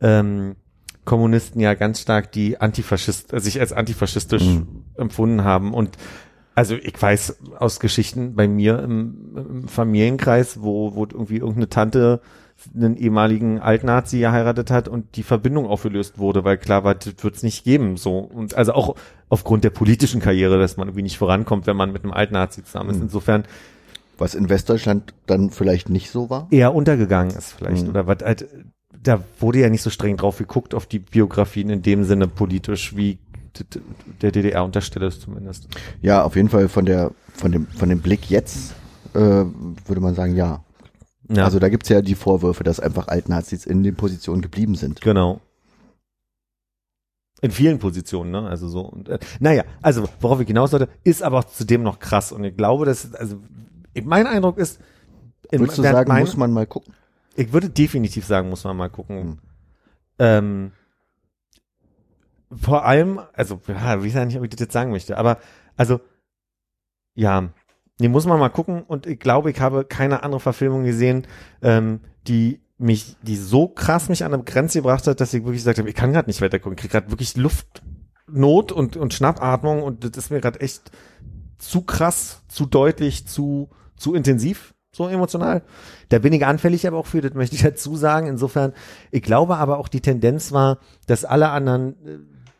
ähm, 0.00 0.54
Kommunisten 1.04 1.60
ja 1.60 1.74
ganz 1.74 2.00
stark 2.00 2.32
die 2.32 2.60
Antifaschist, 2.60 3.30
sich 3.40 3.58
als 3.60 3.72
antifaschistisch 3.72 4.44
empfunden 4.96 5.44
haben 5.44 5.74
und 5.74 5.96
also 6.54 6.74
ich 6.74 7.00
weiß 7.00 7.38
aus 7.58 7.80
Geschichten 7.80 8.34
bei 8.34 8.46
mir 8.46 8.78
im, 8.80 9.36
im 9.36 9.68
Familienkreis, 9.68 10.62
wo, 10.62 10.94
wo 10.94 11.04
irgendwie 11.04 11.36
irgendeine 11.36 11.68
Tante 11.70 12.20
einen 12.74 12.96
ehemaligen 12.96 13.58
Altnazi 13.58 14.18
geheiratet 14.20 14.70
hat 14.70 14.86
und 14.86 15.16
die 15.16 15.22
Verbindung 15.22 15.66
aufgelöst 15.66 16.18
wurde, 16.18 16.44
weil 16.44 16.58
klar 16.58 16.84
war, 16.84 16.94
das 16.94 17.14
wird's 17.22 17.42
nicht 17.42 17.64
geben, 17.64 17.96
so. 17.96 18.18
Und 18.18 18.54
also 18.54 18.74
auch 18.74 18.94
aufgrund 19.28 19.64
der 19.64 19.70
politischen 19.70 20.20
Karriere, 20.20 20.58
dass 20.58 20.76
man 20.76 20.88
irgendwie 20.88 21.02
nicht 21.02 21.18
vorankommt, 21.18 21.66
wenn 21.66 21.76
man 21.76 21.92
mit 21.92 22.04
einem 22.04 22.12
Altnazi 22.12 22.62
zusammen 22.62 22.90
ist. 22.90 23.00
Insofern 23.00 23.44
Was 24.18 24.34
in 24.34 24.48
Westdeutschland 24.48 25.14
dann 25.26 25.50
vielleicht 25.50 25.88
nicht 25.88 26.10
so 26.10 26.30
war. 26.30 26.46
eher 26.50 26.74
untergegangen 26.74 27.34
ist 27.34 27.52
vielleicht. 27.52 27.84
Mhm. 27.84 27.90
Oder 27.90 28.06
was 28.06 28.18
halt, 28.22 28.46
da 29.02 29.22
wurde 29.40 29.60
ja 29.60 29.68
nicht 29.68 29.82
so 29.82 29.90
streng 29.90 30.16
drauf 30.16 30.38
geguckt 30.38 30.74
auf 30.74 30.86
die 30.86 30.98
Biografien 31.00 31.70
in 31.70 31.82
dem 31.82 32.04
Sinne 32.04 32.28
politisch, 32.28 32.96
wie 32.96 33.18
der 34.22 34.32
DDR 34.32 34.64
unterstelle 34.64 35.06
es 35.06 35.20
zumindest. 35.20 35.68
Ja, 36.00 36.22
auf 36.24 36.36
jeden 36.36 36.48
Fall 36.48 36.68
von 36.68 36.86
der, 36.86 37.10
von 37.34 37.52
dem, 37.52 37.66
von 37.66 37.88
dem 37.88 38.00
Blick 38.00 38.30
jetzt, 38.30 38.74
äh, 39.14 39.18
würde 39.18 40.00
man 40.00 40.14
sagen, 40.14 40.36
ja. 40.36 40.64
Ja, 41.28 41.44
Also 41.44 41.58
da 41.58 41.68
gibt's 41.68 41.88
ja 41.88 42.02
die 42.02 42.14
Vorwürfe, 42.14 42.64
dass 42.64 42.80
einfach 42.80 43.08
Altnazis 43.08 43.66
in 43.66 43.82
den 43.82 43.94
Positionen 43.94 44.42
geblieben 44.42 44.74
sind. 44.74 45.00
Genau. 45.00 45.40
In 47.40 47.50
vielen 47.50 47.78
Positionen, 47.78 48.30
ne? 48.30 48.48
Also 48.48 48.68
so. 48.68 48.80
Und, 48.82 49.08
äh, 49.08 49.18
naja, 49.40 49.64
also 49.82 50.08
worauf 50.20 50.40
ich 50.40 50.46
hinaus 50.46 50.72
wollte, 50.72 50.88
ist 51.02 51.22
aber 51.22 51.46
zudem 51.48 51.82
noch 51.82 51.98
krass. 51.98 52.30
Und 52.32 52.44
ich 52.44 52.56
glaube, 52.56 52.84
dass, 52.86 53.12
also 53.14 53.36
mein 54.04 54.26
Eindruck 54.26 54.58
ist, 54.58 54.80
in, 55.50 55.60
Würdest 55.60 55.78
du 55.78 55.82
sagen, 55.82 56.08
mein- 56.08 56.20
muss 56.22 56.36
man 56.36 56.52
mal 56.52 56.66
gucken? 56.66 56.94
Ich 57.36 57.52
würde 57.52 57.70
definitiv 57.70 58.26
sagen, 58.26 58.48
muss 58.48 58.64
man 58.64 58.76
mal 58.76 58.90
gucken. 58.90 59.18
Hm. 59.18 59.38
Ähm, 60.18 60.72
vor 62.54 62.84
allem, 62.84 63.20
also, 63.32 63.60
ja, 63.66 63.96
ich 63.96 64.04
weiß 64.04 64.14
ja 64.14 64.24
nicht, 64.24 64.36
ob 64.36 64.44
ich 64.44 64.50
das 64.50 64.60
jetzt 64.60 64.72
sagen 64.72 64.90
möchte, 64.90 65.16
aber, 65.16 65.38
also, 65.76 66.00
ja, 67.14 67.50
nee, 67.98 68.08
muss 68.08 68.26
man 68.26 68.38
mal 68.38 68.50
gucken 68.50 68.82
und 68.82 69.06
ich 69.06 69.18
glaube, 69.18 69.50
ich 69.50 69.60
habe 69.60 69.84
keine 69.84 70.22
andere 70.22 70.40
Verfilmung 70.40 70.84
gesehen, 70.84 71.26
ähm, 71.62 72.00
die 72.26 72.60
mich, 72.78 73.16
die 73.22 73.36
so 73.36 73.68
krass 73.68 74.08
mich 74.08 74.24
an 74.24 74.34
eine 74.34 74.42
Grenze 74.42 74.78
gebracht 74.78 75.06
hat, 75.06 75.20
dass 75.20 75.32
ich 75.32 75.44
wirklich 75.44 75.60
gesagt 75.60 75.78
habe, 75.78 75.88
ich 75.88 75.94
kann 75.94 76.12
gerade 76.12 76.28
nicht 76.28 76.42
weiter 76.42 76.58
gucken, 76.58 76.74
ich 76.76 76.80
krieg 76.80 76.90
gerade 76.90 77.10
wirklich 77.10 77.36
Luftnot 77.36 78.72
und, 78.72 78.96
und 78.96 79.14
Schnappatmung 79.14 79.82
und 79.82 80.04
das 80.04 80.24
ist 80.24 80.30
mir 80.30 80.40
gerade 80.40 80.60
echt 80.60 80.90
zu 81.58 81.82
krass, 81.82 82.42
zu 82.48 82.66
deutlich, 82.66 83.26
zu, 83.26 83.70
zu 83.96 84.14
intensiv, 84.14 84.74
so 84.94 85.08
emotional. 85.08 85.62
Da 86.10 86.18
bin 86.18 86.34
ich 86.34 86.44
anfällig 86.44 86.86
aber 86.86 86.98
auch 86.98 87.06
für, 87.06 87.22
das 87.22 87.32
möchte 87.32 87.56
ich 87.56 87.62
dazu 87.62 87.96
sagen. 87.96 88.26
Insofern, 88.26 88.74
ich 89.10 89.22
glaube 89.22 89.56
aber 89.56 89.78
auch 89.78 89.88
die 89.88 90.02
Tendenz 90.02 90.52
war, 90.52 90.78
dass 91.06 91.24
alle 91.24 91.48
anderen 91.50 91.94
äh, 92.06 92.18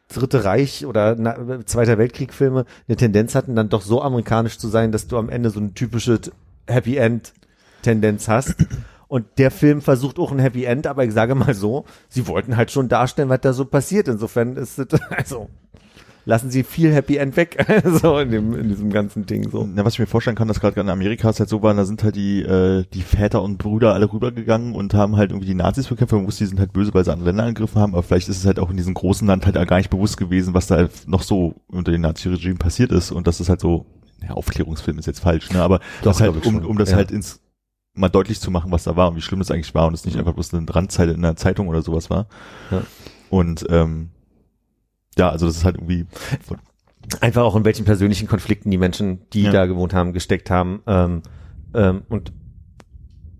Dritte 0.09 0.45
Reich 0.45 0.85
oder 0.85 1.14
na, 1.16 1.64
Zweiter 1.64 1.97
Weltkrieg 1.97 2.35
Filme 2.35 2.66
eine 2.87 2.97
Tendenz 2.97 3.35
hatten, 3.35 3.57
dann 3.57 3.70
doch 3.70 3.80
so 3.83 4.03
amerikanisch 4.03 4.59
zu 4.59 4.68
sein, 4.68 4.93
dass 4.93 5.07
du 5.07 5.16
am 5.16 5.30
Ende 5.30 5.51
so 5.51 5.61
eine 5.61 5.72
typische 5.72 6.20
Happy 6.66 6.97
End 6.97 7.33
Tendenz 7.83 8.28
hast. 8.28 8.57
Und 9.09 9.26
der 9.37 9.51
Film 9.51 9.83
versucht 9.83 10.18
auch 10.18 10.33
ein 10.33 10.39
Happy 10.39 10.64
End, 10.64 10.87
aber 10.87 11.05
ich 11.05 11.12
sage 11.12 11.35
mal 11.35 11.55
so, 11.55 11.85
sie 12.09 12.26
wollten 12.26 12.57
halt 12.57 12.70
schon 12.70 12.89
darstellen, 12.89 13.28
was 13.28 13.41
da 13.41 13.53
so 13.53 13.66
passiert. 13.66 14.09
Insofern 14.09 14.57
ist 14.57 14.78
es, 14.78 14.87
also, 15.11 15.49
lassen 16.24 16.50
sie 16.50 16.62
viel 16.62 16.92
Happy 16.92 17.16
End 17.16 17.36
weg, 17.36 17.64
so 18.00 18.18
in 18.18 18.30
dem, 18.30 18.54
in 18.54 18.68
diesem 18.68 18.90
ganzen 18.90 19.26
Ding, 19.26 19.48
so. 19.50 19.68
Na, 19.72 19.84
was 19.84 19.94
ich 19.94 19.98
mir 19.98 20.06
vorstellen 20.06 20.36
kann, 20.36 20.48
dass 20.48 20.60
gerade 20.60 20.80
in 20.80 20.88
Amerika 20.88 21.28
es 21.30 21.38
halt 21.40 21.48
so 21.48 21.62
war, 21.62 21.74
da 21.74 21.84
sind 21.84 22.02
halt 22.04 22.16
die, 22.16 22.42
äh, 22.42 22.84
die 22.92 23.02
Väter 23.02 23.42
und 23.42 23.58
Brüder 23.58 23.94
alle 23.94 24.12
rübergegangen 24.12 24.74
und 24.74 24.94
haben 24.94 25.16
halt 25.16 25.30
irgendwie 25.30 25.46
die 25.48 25.54
Nazis 25.54 25.88
bekämpft. 25.88 26.12
Man 26.14 26.26
wusste, 26.26 26.44
die 26.44 26.48
sind 26.48 26.60
halt 26.60 26.72
böse, 26.72 26.94
weil 26.94 27.04
sie 27.04 27.12
andere 27.12 27.28
Länder 27.30 27.44
angegriffen 27.44 27.80
haben, 27.80 27.92
aber 27.94 28.02
vielleicht 28.02 28.28
ist 28.28 28.38
es 28.38 28.46
halt 28.46 28.58
auch 28.58 28.70
in 28.70 28.76
diesem 28.76 28.94
großen 28.94 29.26
Land 29.26 29.46
halt 29.46 29.54
gar 29.68 29.76
nicht 29.78 29.90
bewusst 29.90 30.16
gewesen, 30.16 30.54
was 30.54 30.66
da 30.68 30.76
halt 30.76 31.08
noch 31.08 31.22
so 31.22 31.54
unter 31.68 31.92
dem 31.92 32.02
Nazi-Regime 32.02 32.56
passiert 32.56 32.92
ist 32.92 33.10
und 33.10 33.26
das 33.26 33.40
ist 33.40 33.48
halt 33.48 33.60
so, 33.60 33.86
ja, 34.22 34.30
Aufklärungsfilm 34.30 34.98
ist 34.98 35.06
jetzt 35.06 35.20
falsch, 35.20 35.50
ne, 35.50 35.62
aber 35.62 35.78
Doch, 36.02 36.12
das 36.12 36.20
halt, 36.20 36.46
um, 36.46 36.64
um 36.64 36.78
das 36.78 36.90
Ja. 36.90 36.96
halt 36.96 37.10
ins, 37.10 37.40
mal 37.94 38.08
deutlich 38.08 38.40
zu 38.40 38.50
machen, 38.50 38.70
was 38.70 38.84
da 38.84 38.96
war 38.96 39.08
und 39.10 39.16
wie 39.16 39.20
schlimm 39.20 39.40
es 39.40 39.50
eigentlich 39.50 39.74
war 39.74 39.86
und 39.86 39.94
es 39.94 40.04
nicht 40.04 40.16
einfach 40.16 40.32
bloß 40.32 40.54
eine 40.54 40.72
Randzeile 40.72 41.12
in 41.12 41.24
einer 41.24 41.36
Zeitung 41.36 41.68
oder 41.68 41.82
sowas 41.82 42.08
war. 42.10 42.26
Ja. 42.70 42.82
Und, 43.30 43.66
ähm, 43.68 44.10
ja, 45.18 45.30
also 45.30 45.46
das 45.46 45.56
ist 45.58 45.64
halt 45.64 45.76
irgendwie, 45.76 46.06
einfach 47.20 47.42
auch 47.42 47.56
in 47.56 47.64
welchen 47.64 47.84
persönlichen 47.84 48.28
Konflikten 48.28 48.70
die 48.70 48.78
Menschen, 48.78 49.28
die 49.30 49.42
Ja. 49.42 49.52
da 49.52 49.66
gewohnt 49.66 49.92
haben, 49.94 50.12
gesteckt 50.12 50.50
haben 50.50 50.82
ähm, 50.86 51.22
ähm, 51.74 52.02
und 52.08 52.32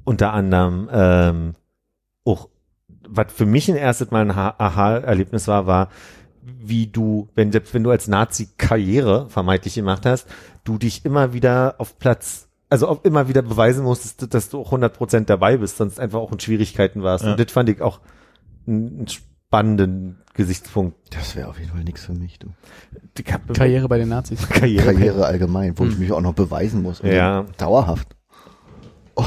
unter 0.05 0.33
anderem 0.33 0.89
ähm, 0.93 1.55
auch, 2.25 2.49
was 3.09 3.33
für 3.33 3.47
mich 3.47 3.71
ein 3.71 3.77
erstes 3.77 4.11
Mal 4.11 4.23
ein 4.23 4.37
Ha- 4.37 4.55
Aha-Erlebnis 4.59 5.47
war, 5.49 5.67
war, 5.67 5.89
wie 6.43 6.89
du, 6.89 7.29
wenn 7.35 7.53
selbst 7.53 7.73
wenn 7.73 7.85
du 7.85 7.91
als 7.91 8.09
Nazi 8.09 8.49
Karriere 8.59 9.29
vermeintlich 9.29 9.75
gemacht 9.77 10.05
hast, 10.07 10.27
du 10.65 10.77
dich 10.79 11.05
immer 11.05 11.33
wieder 11.33 11.77
auf 11.79 11.99
Platz 11.99 12.49
also 12.69 12.89
auch 12.89 13.05
immer 13.05 13.29
wieder 13.29 13.43
beweisen 13.43 13.85
musstest, 13.85 14.33
dass 14.33 14.49
du 14.49 14.59
auch 14.59 14.73
100% 14.73 15.27
dabei 15.27 15.59
bist, 15.59 15.77
sonst 15.77 16.01
einfach 16.01 16.21
auch 16.21 16.33
in 16.33 16.41
Schwierigkeiten 16.41 17.03
warst. 17.03 17.23
Ja. 17.23 17.33
Und 17.33 17.39
das 17.41 17.53
fand 17.53 17.69
ich 17.69 17.83
auch 17.83 18.01
einen 18.67 19.07
spannenden 19.09 20.22
Gesichtspunkt. 20.35 20.97
Das 21.15 21.37
wäre 21.37 21.49
auf 21.49 21.59
jeden 21.59 21.71
Fall 21.71 21.85
nichts 21.85 22.05
für 22.07 22.13
mich, 22.15 22.39
du. 22.39 22.49
Karriere 23.53 23.89
bei 23.89 23.99
den 23.99 24.09
Nazis. 24.09 24.49
Karriere. 24.49 24.85
Karriere 24.95 25.27
allgemein, 25.27 25.79
wo 25.79 25.85
ich 25.85 25.99
mich 25.99 26.11
auch 26.13 26.21
noch 26.23 26.35
beweisen 26.35 26.83
muss. 26.83 27.01
Und 27.01 27.11
Ja. 27.13 27.45
Dauerhaft. 27.59 28.17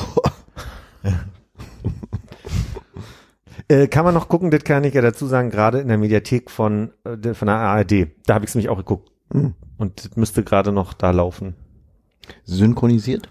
Äh, 3.68 3.88
kann 3.88 4.06
man 4.06 4.14
noch 4.14 4.28
gucken, 4.28 4.52
das 4.52 4.64
kann 4.64 4.84
ich 4.84 4.94
ja 4.94 5.02
dazu 5.02 5.26
sagen, 5.26 5.50
gerade 5.50 5.80
in 5.80 5.88
der 5.88 5.98
Mediathek 5.98 6.52
von, 6.52 6.92
äh, 7.04 7.18
der- 7.18 7.34
von 7.34 7.48
der 7.48 7.56
ARD. 7.56 8.08
Da 8.28 8.36
habe 8.36 8.46
ich 8.46 8.50
es 8.52 8.56
nämlich 8.56 8.70
auch 8.70 8.78
geguckt. 8.78 9.12
Hm. 9.34 9.56
Und 9.78 10.06
das 10.06 10.16
müsste 10.16 10.44
gerade 10.44 10.72
noch 10.72 10.94
da 10.94 11.10
laufen. 11.12 11.56
Synchronisiert? 12.44 13.30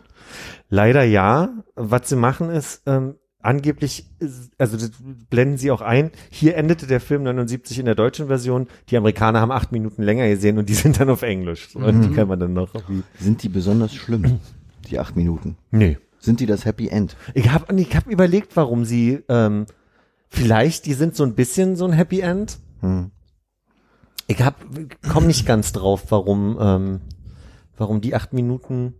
Leider 0.68 1.04
ja. 1.04 1.50
Was 1.76 2.08
sie 2.08 2.16
machen 2.16 2.50
ist, 2.50 2.82
ähm, 2.86 3.14
angeblich, 3.44 4.06
also 4.58 4.76
das 4.76 4.90
blenden 5.30 5.58
sie 5.58 5.70
auch 5.70 5.82
ein. 5.82 6.10
Hier 6.30 6.56
endete 6.56 6.86
der 6.86 7.00
Film 7.00 7.22
79 7.24 7.78
in 7.78 7.84
der 7.84 7.94
deutschen 7.94 8.26
Version. 8.26 8.66
Die 8.88 8.96
Amerikaner 8.96 9.40
haben 9.40 9.52
acht 9.52 9.70
Minuten 9.70 10.02
länger 10.02 10.28
gesehen 10.28 10.58
und 10.58 10.68
die 10.68 10.74
sind 10.74 10.98
dann 11.00 11.10
auf 11.10 11.22
Englisch. 11.22 11.70
So, 11.70 11.80
Und 11.80 12.02
die 12.02 12.10
kann 12.10 12.28
man 12.28 12.40
dann 12.40 12.54
noch. 12.54 12.72
Sind 13.18 13.42
die 13.42 13.48
besonders 13.48 13.94
schlimm? 13.94 14.40
Die 14.90 14.98
acht 14.98 15.16
Minuten. 15.16 15.56
Nee. 15.70 15.98
Sind 16.18 16.40
die 16.40 16.46
das 16.46 16.64
Happy 16.64 16.88
End? 16.88 17.16
Ich 17.34 17.50
habe 17.50 17.74
ich 17.78 17.94
hab 17.94 18.06
überlegt, 18.06 18.56
warum 18.56 18.84
sie, 18.84 19.20
ähm, 19.28 19.66
vielleicht, 20.28 20.86
die 20.86 20.94
sind 20.94 21.14
so 21.14 21.22
ein 21.22 21.34
bisschen 21.34 21.76
so 21.76 21.84
ein 21.84 21.92
Happy 21.92 22.20
End. 22.20 22.58
Hm. 22.80 23.10
Ich 24.26 24.42
hab, 24.42 24.56
komm 25.06 25.26
nicht 25.26 25.44
ganz 25.44 25.72
drauf, 25.72 26.04
warum, 26.08 26.58
ähm, 26.58 27.00
warum 27.76 28.00
die 28.00 28.14
acht 28.14 28.32
Minuten. 28.32 28.94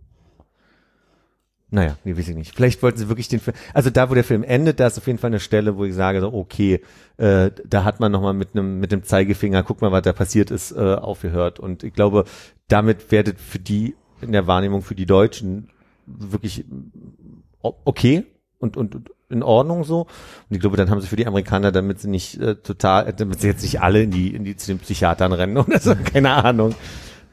Naja, 1.71 1.97
nee, 2.03 2.15
weiß 2.15 2.27
ich 2.29 2.35
nicht. 2.35 2.55
Vielleicht 2.55 2.81
wollten 2.83 2.99
sie 2.99 3.09
wirklich 3.09 3.27
den 3.27 3.39
Film. 3.39 3.55
Also 3.73 3.89
da, 3.89 4.09
wo 4.09 4.13
der 4.13 4.23
Film 4.23 4.43
endet, 4.43 4.79
da 4.79 4.87
ist 4.87 4.97
auf 4.97 5.07
jeden 5.07 5.19
Fall 5.19 5.29
eine 5.29 5.39
Stelle, 5.39 5.77
wo 5.77 5.85
ich 5.85 5.95
sage, 5.95 6.21
so, 6.21 6.31
okay, 6.31 6.81
äh, 7.17 7.51
da 7.65 7.83
hat 7.83 7.99
man 7.99 8.11
nochmal 8.11 8.33
mit 8.33 8.49
einem 8.53 8.79
mit 8.79 8.91
dem 8.91 9.03
Zeigefinger, 9.03 9.63
guck 9.63 9.81
mal, 9.81 9.91
was 9.91 10.03
da 10.03 10.13
passiert 10.13 10.51
ist, 10.51 10.71
äh, 10.71 10.95
aufgehört. 10.95 11.59
Und 11.59 11.83
ich 11.83 11.93
glaube, 11.93 12.25
damit 12.67 13.11
werdet 13.11 13.39
für 13.39 13.59
die 13.59 13.95
in 14.21 14.31
der 14.31 14.47
Wahrnehmung 14.47 14.81
für 14.81 14.95
die 14.95 15.05
Deutschen 15.05 15.69
wirklich 16.05 16.65
okay 17.61 18.25
und, 18.59 18.77
und, 18.77 18.95
und 18.95 19.09
in 19.29 19.43
Ordnung 19.43 19.83
so. 19.83 20.01
Und 20.01 20.55
ich 20.55 20.59
glaube, 20.59 20.77
dann 20.77 20.89
haben 20.89 21.01
sie 21.01 21.07
für 21.07 21.15
die 21.15 21.27
Amerikaner, 21.27 21.71
damit 21.71 21.99
sie 21.99 22.09
nicht 22.09 22.39
äh, 22.39 22.55
total, 22.55 23.07
äh, 23.07 23.13
damit 23.13 23.41
sie 23.41 23.47
jetzt 23.47 23.63
nicht 23.63 23.81
alle 23.81 24.03
in 24.03 24.11
die, 24.11 24.33
in 24.33 24.43
die 24.43 24.55
zu 24.55 24.67
den 24.67 24.79
Psychiatern 24.79 25.33
rennen 25.33 25.57
oder 25.57 25.79
so, 25.79 25.95
keine 26.13 26.31
Ahnung, 26.31 26.75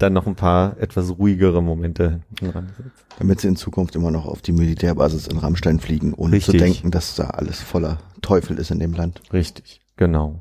dann 0.02 0.12
noch 0.12 0.26
ein 0.26 0.34
paar 0.34 0.76
etwas 0.78 1.16
ruhigere 1.18 1.62
Momente 1.62 2.20
hinten 2.28 2.52
dran 2.52 2.68
setzen. 2.76 2.92
Damit 3.18 3.40
sie 3.40 3.48
in 3.48 3.56
Zukunft 3.56 3.94
immer 3.94 4.10
noch 4.10 4.26
auf 4.26 4.42
die 4.42 4.52
Militärbasis 4.52 5.26
in 5.26 5.38
Rammstein 5.38 5.80
fliegen, 5.80 6.12
ohne 6.14 6.40
zu 6.40 6.50
Richtig. 6.50 6.60
denken, 6.60 6.90
dass 6.90 7.14
da 7.14 7.28
alles 7.28 7.60
voller 7.60 7.98
Teufel 8.20 8.58
ist 8.58 8.70
in 8.70 8.80
dem 8.80 8.92
Land. 8.92 9.22
Richtig, 9.32 9.80
genau. 9.96 10.40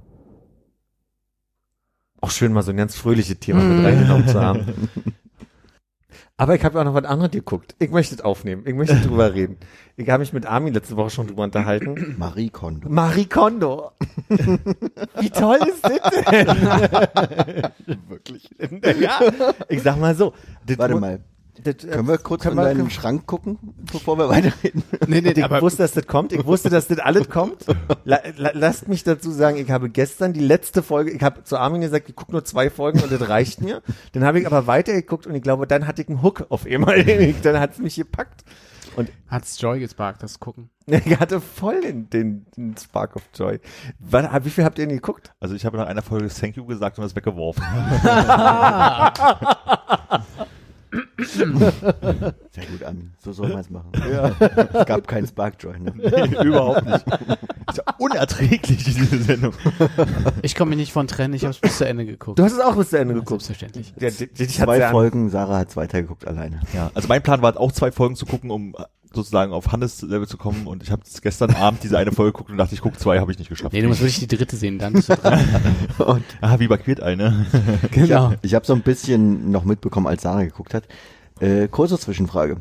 Auch 2.19 2.31
schön, 2.31 2.53
mal 2.53 2.61
so 2.61 2.71
ein 2.71 2.77
ganz 2.77 2.95
fröhliches 2.95 3.39
Thema 3.39 3.63
mit 3.63 3.85
reingenommen 3.85 4.27
zu 4.27 4.39
haben. 4.39 4.65
Aber 6.41 6.55
ich 6.55 6.63
habe 6.63 6.79
auch 6.79 6.83
noch 6.83 6.95
was 6.95 7.03
anderes 7.05 7.29
geguckt. 7.29 7.75
Ich 7.77 7.91
möchte 7.91 8.15
es 8.15 8.21
aufnehmen. 8.21 8.63
Ich 8.65 8.73
möchte 8.73 8.95
drüber 8.95 9.31
reden. 9.35 9.57
Ich 9.95 10.09
habe 10.09 10.21
mich 10.21 10.33
mit 10.33 10.47
Armin 10.47 10.73
letzte 10.73 10.97
Woche 10.97 11.11
schon 11.11 11.27
drüber 11.27 11.43
unterhalten. 11.43 12.15
Marie 12.17 12.49
Kondo. 12.49 12.89
Marie 12.89 13.27
Kondo. 13.27 13.91
Wie 15.19 15.29
toll 15.29 15.59
ist 15.67 15.83
das 15.83 16.25
denn? 16.25 16.47
Wirklich. 18.09 18.49
ja, 18.99 19.19
ich 19.69 19.83
sag 19.83 19.99
mal 19.99 20.15
so. 20.15 20.33
Warte 20.77 20.95
mal. 20.95 21.19
Das, 21.63 21.83
äh, 21.83 21.87
Können 21.89 22.07
wir 22.07 22.17
kurz 22.17 22.43
können 22.43 22.57
in 22.57 22.63
wir- 22.63 22.73
deinen 22.73 22.89
Schrank 22.89 23.25
gucken, 23.27 23.57
bevor 23.91 24.17
wir 24.17 24.29
weiterreden? 24.29 24.83
Nee, 25.07 25.21
nee, 25.21 25.31
Ich 25.35 25.43
aber 25.43 25.61
wusste, 25.61 25.83
dass 25.83 25.91
das 25.91 26.07
kommt. 26.07 26.31
Ich 26.33 26.45
wusste, 26.45 26.69
dass 26.69 26.87
das 26.87 26.99
alles 26.99 27.29
kommt. 27.29 27.65
La, 28.03 28.19
la, 28.37 28.51
lasst 28.53 28.87
mich 28.87 29.03
dazu 29.03 29.31
sagen, 29.31 29.57
ich 29.57 29.69
habe 29.69 29.89
gestern 29.89 30.33
die 30.33 30.39
letzte 30.39 30.81
Folge, 30.83 31.11
ich 31.11 31.21
habe 31.21 31.43
zu 31.43 31.57
Armin 31.57 31.81
gesagt, 31.81 32.09
ich 32.09 32.15
gucke 32.15 32.31
nur 32.31 32.43
zwei 32.45 32.69
Folgen 32.69 33.01
und 33.01 33.11
das 33.11 33.27
reicht 33.29 33.61
mir. 33.61 33.81
Dann 34.13 34.23
habe 34.23 34.39
ich 34.39 34.45
aber 34.47 34.67
weitergeguckt 34.67 35.27
und 35.27 35.35
ich 35.35 35.41
glaube, 35.43 35.67
dann 35.67 35.87
hatte 35.87 36.01
ich 36.01 36.09
einen 36.09 36.23
Hook 36.23 36.45
auf 36.49 36.65
einmal. 36.65 37.03
dann 37.43 37.59
hat 37.59 37.73
es 37.73 37.79
mich 37.79 37.95
gepackt. 37.95 38.43
hat's 39.27 39.59
Joy 39.61 39.79
gesparkt, 39.79 40.23
das 40.23 40.39
Gucken. 40.39 40.69
Ich 41.05 41.19
hatte 41.19 41.39
voll 41.39 41.79
den, 41.81 42.09
den, 42.09 42.45
den 42.57 42.75
Spark 42.75 43.15
of 43.15 43.21
Joy. 43.35 43.59
Was, 43.99 44.25
wie 44.43 44.49
viel 44.49 44.65
habt 44.65 44.77
ihr 44.79 44.85
denn 44.87 44.95
geguckt? 44.95 45.31
also 45.39 45.55
ich 45.55 45.65
habe 45.65 45.77
nach 45.77 45.87
einer 45.87 46.01
Folge 46.01 46.27
Thank 46.27 46.57
you 46.57 46.65
gesagt 46.65 46.97
und 46.97 47.03
das 47.03 47.15
weggeworfen. 47.15 47.63
Sehr 51.17 51.45
gut, 51.47 52.83
Armin. 52.85 53.11
So 53.23 53.31
soll 53.31 53.49
man 53.49 53.59
es 53.59 53.69
machen. 53.69 53.91
Es 54.73 54.85
gab 54.85 55.07
keinen 55.07 55.25
Sparkjoy. 55.27 55.79
Ne? 55.79 55.91
Überhaupt 56.43 56.85
nicht. 56.85 57.05
Ist 57.69 57.77
ja 57.77 57.83
unerträglich, 57.97 58.83
diese 58.83 59.23
Sendung. 59.23 59.53
Ich 60.41 60.55
komme 60.55 60.69
mich 60.69 60.79
nicht 60.79 60.91
von 60.93 61.07
trennen, 61.07 61.33
ich 61.33 61.43
habe 61.43 61.51
es 61.51 61.59
bis 61.59 61.77
zu 61.77 61.85
Ende 61.87 62.05
geguckt. 62.05 62.39
Du 62.39 62.43
hast 62.43 62.53
es 62.53 62.59
auch 62.59 62.75
bis 62.75 62.89
zu 62.89 62.99
Ende 62.99 63.13
geguckt. 63.13 63.41
Selbstverständlich. 63.43 63.93
Ja, 63.99 64.09
die- 64.09 64.27
die- 64.33 64.43
hat's 64.43 64.55
Zwei 64.55 64.77
ja 64.79 64.89
Folgen, 64.91 65.29
Sarah 65.29 65.59
hat 65.59 65.75
weitergeguckt 65.75 66.27
alleine. 66.27 66.59
Ja, 66.73 66.91
also 66.93 67.07
mein 67.07 67.21
Plan 67.21 67.41
war 67.41 67.57
auch 67.59 67.71
zwei 67.71 67.91
Folgen 67.91 68.15
zu 68.15 68.25
gucken, 68.25 68.51
um 68.51 68.75
sozusagen 69.13 69.51
auf 69.51 69.71
Hannes 69.71 70.01
Level 70.01 70.27
zu 70.27 70.37
kommen 70.37 70.67
und 70.67 70.83
ich 70.83 70.91
habe 70.91 71.01
gestern 71.21 71.53
Abend 71.55 71.83
diese 71.83 71.97
eine 71.97 72.11
Folge 72.11 72.31
geguckt 72.31 72.49
und 72.49 72.57
dachte, 72.57 72.73
ich 72.73 72.81
gucke 72.81 72.97
zwei, 72.97 73.19
habe 73.19 73.31
ich 73.31 73.39
nicht 73.39 73.49
geschafft. 73.49 73.73
Nee, 73.73 73.81
du 73.81 73.87
musst 73.87 74.01
wirklich 74.01 74.19
die 74.19 74.27
dritte 74.27 74.55
sehen, 74.55 74.79
dann 74.79 74.93
bist 74.93 75.09
du 75.09 75.15
dran. 75.15 75.39
Und 75.97 76.23
ah, 76.41 76.59
wie 76.59 76.67
bei 76.67 76.79
eine. 77.01 77.45
genau. 77.91 78.33
ich 78.41 78.53
habe 78.55 78.65
so 78.65 78.73
ein 78.73 78.81
bisschen 78.81 79.51
noch 79.51 79.63
mitbekommen, 79.63 80.07
als 80.07 80.23
Sarah 80.23 80.43
geguckt 80.43 80.73
hat. 80.73 80.87
Äh, 81.39 81.67
kurze 81.67 81.97
Zwischenfrage. 81.97 82.57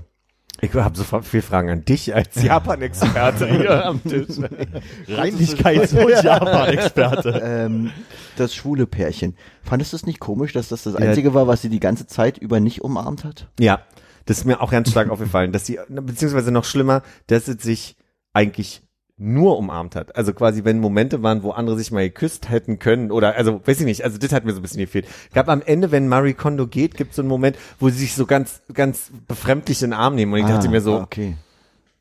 Ich 0.62 0.74
habe 0.74 0.96
sofort 0.96 1.24
viele 1.24 1.42
Fragen 1.42 1.70
an 1.70 1.84
dich 1.84 2.14
als 2.14 2.34
Japan-Experte 2.42 3.48
hier 3.48 3.86
am 3.86 4.02
Tisch. 4.02 4.36
Reinlichkeits- 5.08 5.98
und 5.98 6.22
Japan-Experte. 6.22 7.40
Ähm, 7.42 7.90
das 8.36 8.54
schwule 8.54 8.86
Pärchen. 8.86 9.36
Fandest 9.62 9.92
du 9.92 9.96
es 9.96 10.06
nicht 10.06 10.20
komisch, 10.20 10.52
dass 10.52 10.68
das 10.68 10.82
das 10.82 10.96
Einzige 10.96 11.32
war, 11.32 11.46
was 11.46 11.62
sie 11.62 11.70
die 11.70 11.80
ganze 11.80 12.06
Zeit 12.06 12.36
über 12.36 12.60
nicht 12.60 12.82
umarmt 12.82 13.24
hat? 13.24 13.48
Ja, 13.58 13.80
das 14.30 14.38
ist 14.38 14.44
mir 14.44 14.60
auch 14.60 14.70
ganz 14.70 14.90
stark 14.90 15.10
aufgefallen, 15.10 15.50
dass 15.50 15.66
sie, 15.66 15.80
beziehungsweise 15.88 16.52
noch 16.52 16.64
schlimmer, 16.64 17.02
dass 17.26 17.48
es 17.48 17.62
sich 17.62 17.96
eigentlich 18.32 18.82
nur 19.16 19.58
umarmt 19.58 19.96
hat. 19.96 20.14
Also 20.14 20.32
quasi, 20.32 20.64
wenn 20.64 20.78
Momente 20.78 21.22
waren, 21.24 21.42
wo 21.42 21.50
andere 21.50 21.76
sich 21.76 21.90
mal 21.90 22.08
geküsst 22.08 22.48
hätten 22.48 22.78
können 22.78 23.10
oder, 23.10 23.34
also, 23.34 23.60
weiß 23.66 23.80
ich 23.80 23.86
nicht, 23.86 24.04
also 24.04 24.18
das 24.18 24.32
hat 24.32 24.44
mir 24.44 24.52
so 24.52 24.60
ein 24.60 24.62
bisschen 24.62 24.80
gefehlt. 24.80 25.08
Gab 25.34 25.48
am 25.48 25.62
Ende, 25.62 25.90
wenn 25.90 26.06
Marie 26.06 26.34
Kondo 26.34 26.68
geht, 26.68 26.96
gibt 26.96 27.10
es 27.10 27.16
so 27.16 27.22
einen 27.22 27.28
Moment, 27.28 27.58
wo 27.80 27.90
sie 27.90 27.98
sich 27.98 28.14
so 28.14 28.24
ganz, 28.24 28.62
ganz 28.72 29.10
befremdlich 29.26 29.82
in 29.82 29.90
den 29.90 29.98
Arm 29.98 30.14
nehmen 30.14 30.32
und 30.32 30.38
ich 30.38 30.46
dachte 30.46 30.68
mir 30.68 30.80
so, 30.80 30.98
ah, 30.98 31.02
okay. 31.02 31.36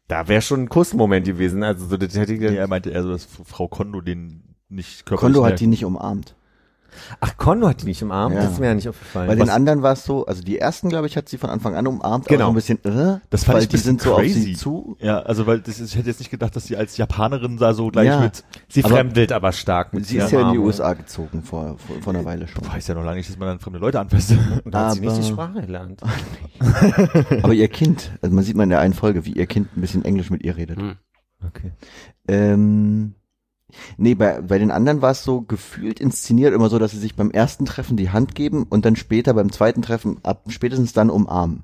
da 0.08 0.28
wäre 0.28 0.44
schon 0.44 0.62
ein 0.62 0.70
Kussmoment 0.70 1.26
gewesen. 1.26 1.64
Also 1.64 1.88
so, 1.88 1.98
das 1.98 2.16
hätte 2.16 2.34
ich, 2.34 2.40
Nee, 2.40 2.56
er 2.56 2.68
meinte 2.68 2.92
eher 2.92 3.02
so, 3.02 3.10
dass 3.10 3.28
Frau 3.44 3.68
Kondo 3.68 4.02
den 4.02 4.44
nicht 4.70 5.08
körperlich 5.08 5.34
Kondo 5.34 5.46
hat 5.48 5.60
die 5.60 5.68
nicht 5.68 5.84
umarmt. 5.84 6.36
Ach, 7.20 7.38
Kondo 7.38 7.68
hat 7.68 7.82
die 7.82 7.86
nicht 7.86 8.02
im 8.02 8.12
Arm, 8.12 8.34
Ja. 8.34 8.42
das 8.44 8.54
ist 8.54 8.60
mir 8.60 8.68
ja 8.68 8.74
nicht 8.76 8.88
aufgefallen. 8.90 9.28
Bei 9.28 9.38
Was- 9.40 9.48
den 9.48 9.50
anderen 9.54 9.82
war 9.82 9.94
es 9.94 10.04
so, 10.04 10.26
also 10.26 10.42
die 10.42 10.58
ersten, 10.60 10.90
glaube 10.90 11.08
ich, 11.08 11.18
hat 11.18 11.30
sie 11.30 11.38
von 11.38 11.50
Anfang 11.50 11.76
an 11.76 11.88
umarmt, 11.88 12.28
Genau. 12.28 12.50
aber 12.50 12.60
so 12.62 12.74
ein 12.74 12.78
bisschen, 12.80 12.98
äh, 13.16 13.20
Das 13.30 13.44
fand 13.44 13.56
weil 13.56 13.64
ich 13.64 13.70
die 13.70 13.74
bisschen 13.78 14.00
sind 14.00 14.02
so 14.02 14.14
auf 14.14 14.20
crazy. 14.20 14.42
sie 14.42 14.54
zu. 14.56 14.98
Ja, 15.00 15.20
also 15.20 15.48
weil 15.48 15.60
das 15.60 15.80
ist, 15.80 15.92
ich 15.92 15.98
hätte 15.98 16.08
jetzt 16.10 16.20
nicht 16.20 16.32
gedacht, 16.32 16.56
dass 16.56 16.66
sie 16.66 16.76
als 16.78 16.98
Japanerin 16.98 17.58
da 17.58 17.74
so 17.74 17.88
gleich 17.90 18.08
Ja. 18.08 18.20
mit, 18.20 18.44
sie 18.68 18.84
aber- 18.84 18.96
fremdelt 18.96 19.32
aber 19.32 19.52
stark 19.52 19.94
mit 19.94 20.06
Sie 20.06 20.18
ist 20.18 20.32
ja 20.32 20.42
in 20.42 20.52
die 20.52 20.58
Arm. 20.58 20.66
USA 20.66 20.94
gezogen 20.94 21.44
vor, 21.44 21.78
vor, 21.78 22.02
vor 22.02 22.14
einer 22.14 22.26
Weile 22.26 22.48
schon. 22.48 22.66
weiß 22.68 22.88
ja 22.88 22.96
noch 22.96 23.04
lange 23.04 23.18
nicht, 23.18 23.30
dass 23.30 23.38
man 23.38 23.48
dann 23.48 23.60
fremde 23.60 23.80
Leute 23.80 24.00
anfasst. 24.00 24.32
Und 24.64 24.74
da 24.74 24.88
hat 24.88 24.94
sie 24.94 25.02
nicht 25.02 25.18
die 25.18 25.24
Sprache 25.24 25.62
gelernt. 25.62 26.02
Aber 27.44 27.54
ihr 27.54 27.68
Kind, 27.68 28.12
also 28.22 28.36
man 28.36 28.44
sieht 28.44 28.56
mal 28.56 28.64
in 28.64 28.70
der 28.70 28.80
einen 28.80 28.94
Folge, 28.94 29.26
wie 29.26 29.34
ihr 29.34 29.46
Kind 29.48 29.76
ein 29.78 29.82
bisschen 29.82 30.06
Englisch 30.06 30.30
mit 30.30 30.44
ihr 30.44 30.56
redet. 30.58 30.78
Hm. 30.80 30.96
Okay. 31.48 31.72
Ähm, 32.28 33.16
nee, 33.98 34.16
bei, 34.16 34.42
bei 34.42 34.58
den 34.58 34.72
anderen 34.72 35.02
war 35.02 35.12
es 35.12 35.24
so 35.24 35.42
gefühlt 35.42 36.00
inszeniert 36.00 36.54
immer 36.54 36.70
so, 36.70 36.80
dass 36.80 36.92
sie 36.92 37.00
sich 37.00 37.16
beim 37.16 37.32
ersten 37.32 37.66
Treffen 37.66 37.98
die 37.98 38.10
Hand 38.10 38.36
geben 38.36 38.66
und 38.70 38.86
dann 38.86 38.96
später 38.96 39.34
beim 39.34 39.52
zweiten 39.52 39.82
Treffen 39.82 40.18
ab 40.24 40.44
spätestens 40.48 40.94
dann 40.94 41.10
umarmen. 41.10 41.64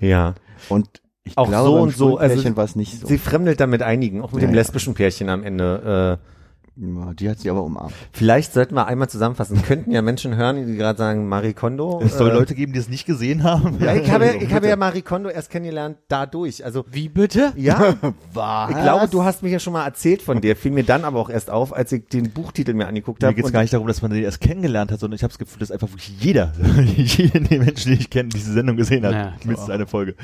Ja. 0.00 0.34
Und 0.68 1.02
ich 1.24 1.38
Auch 1.38 1.48
glaube, 1.48 1.68
so 1.68 1.76
und 1.80 1.96
so, 1.96 2.18
also 2.18 2.34
Pärchen 2.34 2.56
war 2.56 2.64
es 2.64 2.76
nicht 2.76 3.00
so. 3.00 3.06
Sie 3.06 3.18
fremdelt 3.18 3.58
da 3.58 3.66
mit 3.66 3.82
einigen, 3.82 4.20
auch 4.20 4.32
mit 4.32 4.42
Ja, 4.42 4.48
dem 4.48 4.54
lesbischen 4.54 4.94
Pärchen 4.94 5.30
am 5.30 5.42
Ende. 5.42 6.20
Äh, 6.20 6.33
Ja, 6.76 7.14
die 7.14 7.30
hat 7.30 7.38
sie 7.38 7.48
aber 7.50 7.62
umarmt. 7.62 7.92
vielleicht 8.12 8.52
sollten 8.52 8.74
wir 8.74 8.86
einmal 8.88 9.08
zusammenfassen. 9.08 9.62
Könnten 9.62 9.92
ja 9.92 10.02
Menschen 10.02 10.34
hören, 10.34 10.66
die 10.66 10.74
gerade 10.76 10.98
sagen, 10.98 11.28
Marie 11.28 11.52
Kondo. 11.52 12.00
Es 12.04 12.18
soll 12.18 12.30
äh, 12.30 12.34
Leute 12.34 12.56
geben, 12.56 12.72
die 12.72 12.80
es 12.80 12.88
nicht 12.88 13.06
gesehen 13.06 13.44
haben. 13.44 13.78
Ja, 13.80 13.94
ich 13.94 14.10
habe, 14.10 14.34
ich 14.40 14.52
habe 14.52 14.66
ja 14.66 14.74
Marie 14.74 15.02
Kondo 15.02 15.28
erst 15.28 15.50
kennengelernt 15.50 15.98
dadurch. 16.08 16.64
Also 16.64 16.84
Wie 16.90 17.08
bitte? 17.08 17.52
ja, 17.56 17.94
Was? 18.32 18.70
ich 18.70 18.76
glaube, 18.76 19.06
du 19.06 19.22
hast 19.22 19.44
mich 19.44 19.52
ja 19.52 19.60
schon 19.60 19.72
mal 19.72 19.84
erzählt 19.84 20.20
von 20.20 20.40
dir. 20.40 20.56
Fiel 20.56 20.72
mir 20.72 20.82
dann 20.82 21.04
aber 21.04 21.20
auch 21.20 21.30
erst 21.30 21.48
auf, 21.48 21.72
als 21.72 21.92
ich 21.92 22.06
den 22.08 22.30
Buchtitel 22.32 22.74
mir 22.74 22.88
angeguckt 22.88 23.22
Mir 23.22 23.28
habe. 23.28 23.36
geht 23.36 23.44
es 23.44 23.52
gar 23.52 23.60
nicht 23.62 23.72
darum, 23.72 23.86
dass 23.86 24.02
man 24.02 24.10
den 24.10 24.24
erst 24.24 24.40
kennengelernt 24.40 24.90
hat, 24.90 24.98
sondern 24.98 25.14
ich 25.16 25.22
habe 25.22 25.30
das 25.32 25.38
Gefühl, 25.38 25.60
dass 25.60 25.70
einfach 25.70 25.88
wirklich 25.90 26.12
jeder, 26.20 26.52
jeder 26.96 27.38
der 27.38 27.58
Menschen, 27.60 27.92
die 27.92 27.98
ich 28.00 28.10
kenne, 28.10 28.30
diese 28.30 28.52
Sendung 28.52 28.76
gesehen 28.76 29.04
hat. 29.06 29.12
Ja, 29.12 29.32
mindestens 29.44 29.70
eine 29.70 29.86
Folge. 29.86 30.16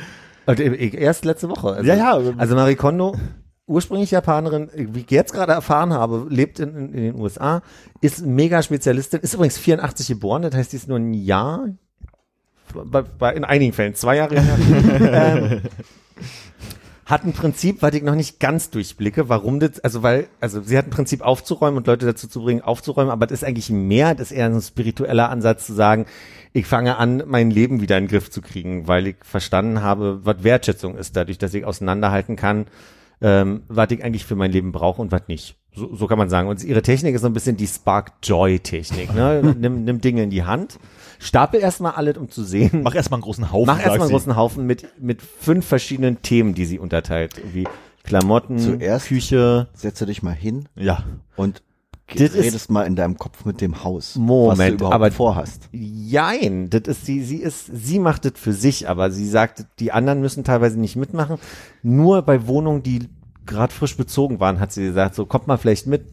Und 0.46 0.58
ich- 0.58 0.94
erst 0.94 1.24
letzte 1.24 1.48
Woche. 1.48 1.68
Also, 1.74 1.88
Ja, 1.88 1.94
ja. 1.94 2.20
Also 2.38 2.56
Marie 2.56 2.74
Kondo, 2.74 3.14
ursprünglich 3.70 4.10
Japanerin, 4.10 4.68
wie 4.74 5.00
ich 5.00 5.10
jetzt 5.10 5.32
gerade 5.32 5.52
erfahren 5.52 5.92
habe, 5.92 6.26
lebt 6.28 6.58
in, 6.58 6.74
in, 6.74 6.92
in 6.92 7.02
den 7.04 7.14
USA, 7.14 7.62
ist 8.00 8.26
mega 8.26 8.62
Spezialistin, 8.62 9.20
ist 9.20 9.34
übrigens 9.34 9.58
84 9.58 10.08
geboren, 10.08 10.42
das 10.42 10.54
heißt, 10.54 10.72
die 10.72 10.76
ist 10.76 10.88
nur 10.88 10.98
ein 10.98 11.14
Jahr, 11.14 11.68
bei, 12.74 13.02
bei, 13.02 13.32
in 13.32 13.44
einigen 13.44 13.72
Fällen 13.72 13.94
zwei 13.94 14.16
Jahre 14.16 14.36
ähm, 15.00 15.62
hat 17.06 17.24
ein 17.24 17.32
Prinzip, 17.32 17.80
was 17.82 17.94
ich 17.94 18.02
noch 18.02 18.16
nicht 18.16 18.40
ganz 18.40 18.70
durchblicke, 18.70 19.28
warum 19.28 19.60
das, 19.60 19.78
also 19.80 20.02
weil, 20.02 20.26
also 20.40 20.62
sie 20.62 20.76
hat 20.76 20.86
ein 20.86 20.90
Prinzip 20.90 21.22
aufzuräumen 21.22 21.78
und 21.78 21.86
Leute 21.86 22.06
dazu 22.06 22.26
zu 22.26 22.42
bringen, 22.42 22.62
aufzuräumen, 22.62 23.10
aber 23.10 23.26
das 23.28 23.42
ist 23.42 23.48
eigentlich 23.48 23.70
mehr, 23.70 24.16
das 24.16 24.32
ist 24.32 24.36
eher 24.36 24.46
ein 24.46 24.60
spiritueller 24.60 25.30
Ansatz 25.30 25.66
zu 25.66 25.74
sagen, 25.74 26.06
ich 26.52 26.66
fange 26.66 26.96
an, 26.96 27.22
mein 27.26 27.52
Leben 27.52 27.80
wieder 27.80 27.98
in 27.98 28.04
den 28.04 28.10
Griff 28.10 28.30
zu 28.30 28.42
kriegen, 28.42 28.88
weil 28.88 29.06
ich 29.06 29.16
verstanden 29.22 29.82
habe, 29.82 30.20
was 30.24 30.42
Wertschätzung 30.42 30.96
ist, 30.96 31.14
dadurch, 31.14 31.38
dass 31.38 31.54
ich 31.54 31.64
auseinanderhalten 31.64 32.34
kann, 32.34 32.66
ähm, 33.20 33.62
was 33.68 33.90
ich 33.90 34.02
eigentlich 34.02 34.24
für 34.24 34.36
mein 34.36 34.50
Leben 34.52 34.72
brauche 34.72 35.00
und 35.02 35.12
was 35.12 35.22
nicht. 35.28 35.56
So, 35.74 35.94
so 35.94 36.06
kann 36.08 36.18
man 36.18 36.28
sagen. 36.28 36.48
Und 36.48 36.64
ihre 36.64 36.82
Technik 36.82 37.14
ist 37.14 37.20
so 37.22 37.28
ein 37.28 37.32
bisschen 37.32 37.56
die 37.56 37.66
Spark 37.66 38.12
Joy 38.22 38.58
Technik. 38.58 39.14
Ne? 39.14 39.54
nimm, 39.60 39.84
nimm 39.84 40.00
Dinge 40.00 40.22
in 40.22 40.30
die 40.30 40.42
Hand, 40.42 40.78
stapel 41.18 41.60
erstmal 41.60 41.92
alles, 41.92 42.16
um 42.16 42.28
zu 42.30 42.42
sehen. 42.42 42.82
Mach 42.82 42.94
erstmal 42.94 43.18
einen 43.18 43.22
großen 43.24 43.52
Haufen. 43.52 43.66
Mach 43.66 43.78
erstmal 43.78 44.00
einen 44.08 44.10
großen 44.10 44.36
Haufen 44.36 44.66
mit, 44.66 44.88
mit 45.00 45.22
fünf 45.22 45.66
verschiedenen 45.66 46.22
Themen, 46.22 46.54
die 46.54 46.64
sie 46.64 46.78
unterteilt. 46.78 47.38
Irgendwie 47.38 47.68
Klamotten, 48.02 48.58
Zuerst- 48.58 49.06
Küche. 49.06 49.68
Setze 49.74 50.06
dich 50.06 50.22
mal 50.22 50.34
hin 50.34 50.68
Ja. 50.74 51.04
und 51.36 51.62
Das 52.16 52.34
redest 52.34 52.70
mal 52.70 52.84
in 52.84 52.96
deinem 52.96 53.16
Kopf 53.16 53.44
mit 53.44 53.60
dem 53.60 53.84
Haus, 53.84 54.08
was 54.08 54.14
du 54.14 54.20
Moment, 54.20 54.74
überhaupt 54.74 54.94
aber- 54.94 55.10
vorhast. 55.10 55.68
Jein, 55.72 56.70
das 56.70 56.82
ist 56.86 57.06
sie, 57.06 57.22
sie 57.22 57.36
ist, 57.38 57.70
sie 57.72 57.98
macht 57.98 58.24
das 58.24 58.32
für 58.36 58.52
sich, 58.52 58.88
aber 58.88 59.10
sie 59.10 59.28
sagt, 59.28 59.66
die 59.78 59.92
anderen 59.92 60.20
müssen 60.20 60.44
teilweise 60.44 60.78
nicht 60.78 60.96
mitmachen. 60.96 61.38
Nur 61.82 62.22
bei 62.22 62.46
Wohnungen, 62.46 62.82
die 62.82 63.08
gerade 63.46 63.72
frisch 63.72 63.96
bezogen 63.96 64.40
waren, 64.40 64.60
hat 64.60 64.72
sie 64.72 64.82
gesagt, 64.84 65.14
so 65.14 65.26
kommt 65.26 65.46
mal 65.46 65.56
vielleicht 65.56 65.86
mit, 65.86 66.04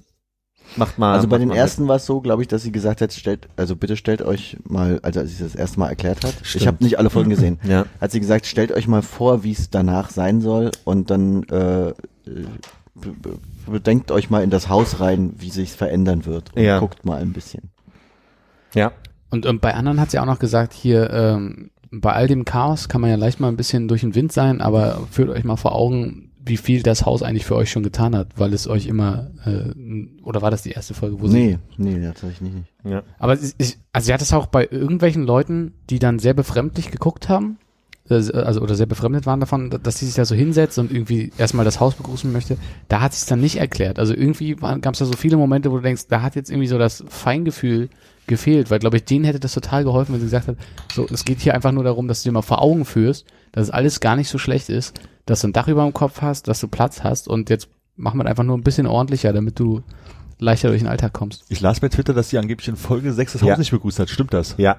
macht 0.75 0.97
mal. 0.99 1.13
Also 1.13 1.27
bei 1.27 1.37
den 1.37 1.51
ersten 1.51 1.87
war 1.87 1.95
es 1.97 2.05
so, 2.05 2.19
glaube 2.21 2.41
ich, 2.41 2.47
dass 2.47 2.63
sie 2.63 2.71
gesagt 2.71 3.01
hat, 3.01 3.13
stellt, 3.13 3.47
also 3.55 3.75
bitte 3.75 3.95
stellt 3.97 4.21
euch 4.21 4.57
mal, 4.67 4.99
also 5.03 5.19
als 5.19 5.37
sie 5.37 5.43
das 5.43 5.55
erste 5.55 5.79
Mal 5.79 5.89
erklärt 5.89 6.23
hat, 6.25 6.33
Stimmt. 6.41 6.61
ich 6.61 6.67
habe 6.67 6.83
nicht 6.83 6.99
alle 6.99 7.09
Folgen 7.09 7.29
gesehen. 7.29 7.59
Ja. 7.63 7.85
hat 8.01 8.11
sie 8.11 8.19
gesagt, 8.19 8.45
stellt 8.45 8.71
euch 8.71 8.87
mal 8.87 9.01
vor, 9.01 9.43
wie 9.43 9.51
es 9.51 9.69
danach 9.69 10.09
sein 10.09 10.41
soll 10.41 10.71
und 10.83 11.09
dann 11.11 11.43
äh, 11.43 11.89
äh, 11.89 11.93
bedenkt 13.67 14.11
euch 14.11 14.29
mal 14.29 14.43
in 14.43 14.49
das 14.49 14.69
Haus 14.69 14.99
rein, 14.99 15.33
wie 15.37 15.49
sich's 15.49 15.75
verändern 15.75 16.25
wird 16.25 16.55
und 16.55 16.61
Ja. 16.63 16.79
guckt 16.79 17.05
mal 17.05 17.21
ein 17.21 17.33
bisschen. 17.33 17.69
Ja. 18.73 18.91
Und 19.29 19.45
ähm, 19.45 19.59
bei 19.59 19.73
anderen 19.73 19.99
hat 19.99 20.11
sie 20.11 20.19
auch 20.19 20.25
noch 20.25 20.39
gesagt, 20.39 20.73
hier, 20.73 21.09
ähm, 21.11 21.71
bei 21.91 22.13
all 22.13 22.27
dem 22.27 22.45
Chaos 22.45 22.89
kann 22.89 23.01
man 23.01 23.09
ja 23.09 23.15
leicht 23.15 23.39
mal 23.39 23.47
ein 23.47 23.57
bisschen 23.57 23.87
durch 23.87 24.01
den 24.01 24.15
Wind 24.15 24.31
sein, 24.31 24.61
aber 24.61 25.07
führt 25.11 25.29
euch 25.29 25.43
mal 25.43 25.55
vor 25.55 25.73
Augen, 25.75 26.31
wie 26.43 26.57
viel 26.57 26.81
das 26.81 27.05
Haus 27.05 27.23
eigentlich 27.23 27.45
für 27.45 27.55
euch 27.55 27.69
schon 27.71 27.83
getan 27.83 28.15
hat, 28.15 28.27
weil 28.37 28.53
es 28.53 28.67
euch 28.67 28.87
immer, 28.87 29.31
äh, 29.45 29.73
oder 30.23 30.41
war 30.41 30.51
das 30.51 30.61
die 30.63 30.71
erste 30.71 30.93
Folge, 30.93 31.19
wo 31.19 31.27
sie 31.27 31.37
Nee, 31.37 31.59
nee, 31.77 32.05
tatsächlich 32.05 32.41
nicht. 32.53 32.67
ja. 32.85 33.03
Aber 33.19 33.33
ich, 33.33 33.77
also 33.91 34.05
sie 34.05 34.13
hat 34.13 34.21
es 34.21 34.31
auch 34.33 34.47
bei 34.47 34.65
irgendwelchen 34.69 35.23
Leuten, 35.23 35.73
die 35.89 35.99
dann 35.99 36.19
sehr 36.19 36.33
befremdlich 36.33 36.89
geguckt 36.91 37.27
haben, 37.27 37.57
also 38.09 38.61
oder 38.61 38.75
sehr 38.75 38.85
befremdet 38.85 39.25
waren 39.25 39.39
davon, 39.39 39.69
dass 39.83 39.99
sie 39.99 40.05
sich 40.05 40.15
da 40.15 40.25
so 40.25 40.35
hinsetzt 40.35 40.79
und 40.79 40.91
irgendwie 40.91 41.31
erstmal 41.37 41.65
das 41.65 41.79
Haus 41.79 41.95
begrüßen 41.95 42.31
möchte, 42.31 42.57
da 42.87 43.01
hat 43.01 43.13
sie 43.13 43.17
es 43.21 43.25
dann 43.25 43.41
nicht 43.41 43.57
erklärt. 43.57 43.99
Also 43.99 44.13
irgendwie 44.13 44.55
gab 44.55 44.93
es 44.93 44.99
da 44.99 45.05
so 45.05 45.13
viele 45.13 45.37
Momente, 45.37 45.71
wo 45.71 45.77
du 45.77 45.83
denkst, 45.83 46.03
da 46.09 46.21
hat 46.21 46.35
jetzt 46.35 46.49
irgendwie 46.49 46.67
so 46.67 46.77
das 46.77 47.03
Feingefühl 47.07 47.89
gefehlt, 48.27 48.69
weil 48.71 48.79
glaube 48.79 48.97
ich, 48.97 49.05
denen 49.05 49.25
hätte 49.25 49.39
das 49.39 49.53
total 49.53 49.83
geholfen, 49.83 50.13
wenn 50.13 50.19
sie 50.19 50.25
gesagt 50.27 50.47
hat, 50.47 50.57
so, 50.93 51.05
es 51.11 51.23
geht 51.25 51.39
hier 51.39 51.53
einfach 51.53 51.71
nur 51.71 51.83
darum, 51.83 52.07
dass 52.07 52.23
du 52.23 52.29
dir 52.29 52.33
mal 52.33 52.41
vor 52.41 52.61
Augen 52.61 52.83
führst, 52.85 53.25
dass 53.53 53.63
es 53.63 53.69
alles 53.71 53.99
gar 53.99 54.15
nicht 54.15 54.29
so 54.29 54.37
schlecht 54.37 54.69
ist, 54.69 54.99
dass 55.25 55.41
du 55.41 55.47
ein 55.47 55.53
Dach 55.53 55.67
über 55.67 55.83
dem 55.83 55.93
Kopf 55.93 56.21
hast, 56.21 56.47
dass 56.47 56.59
du 56.59 56.67
Platz 56.67 57.03
hast 57.03 57.27
und 57.27 57.49
jetzt 57.49 57.69
machen 57.95 58.19
wir 58.19 58.25
einfach 58.25 58.43
nur 58.43 58.57
ein 58.57 58.63
bisschen 58.63 58.85
ordentlicher, 58.85 59.33
damit 59.33 59.59
du 59.59 59.81
leichter 60.39 60.67
durch 60.69 60.81
den 60.81 60.87
Alltag 60.89 61.13
kommst. 61.13 61.45
Ich 61.49 61.61
las 61.61 61.79
bei 61.79 61.89
Twitter, 61.89 62.13
dass 62.13 62.29
sie 62.29 62.37
angeblich 62.37 62.67
in 62.67 62.75
Folge 62.75 63.11
6 63.11 63.33
das 63.33 63.41
Haus 63.41 63.49
Ja. 63.49 63.57
nicht 63.57 63.71
begrüßt 63.71 63.99
hat. 63.99 64.09
Stimmt 64.09 64.33
das? 64.33 64.55
Ja. 64.57 64.77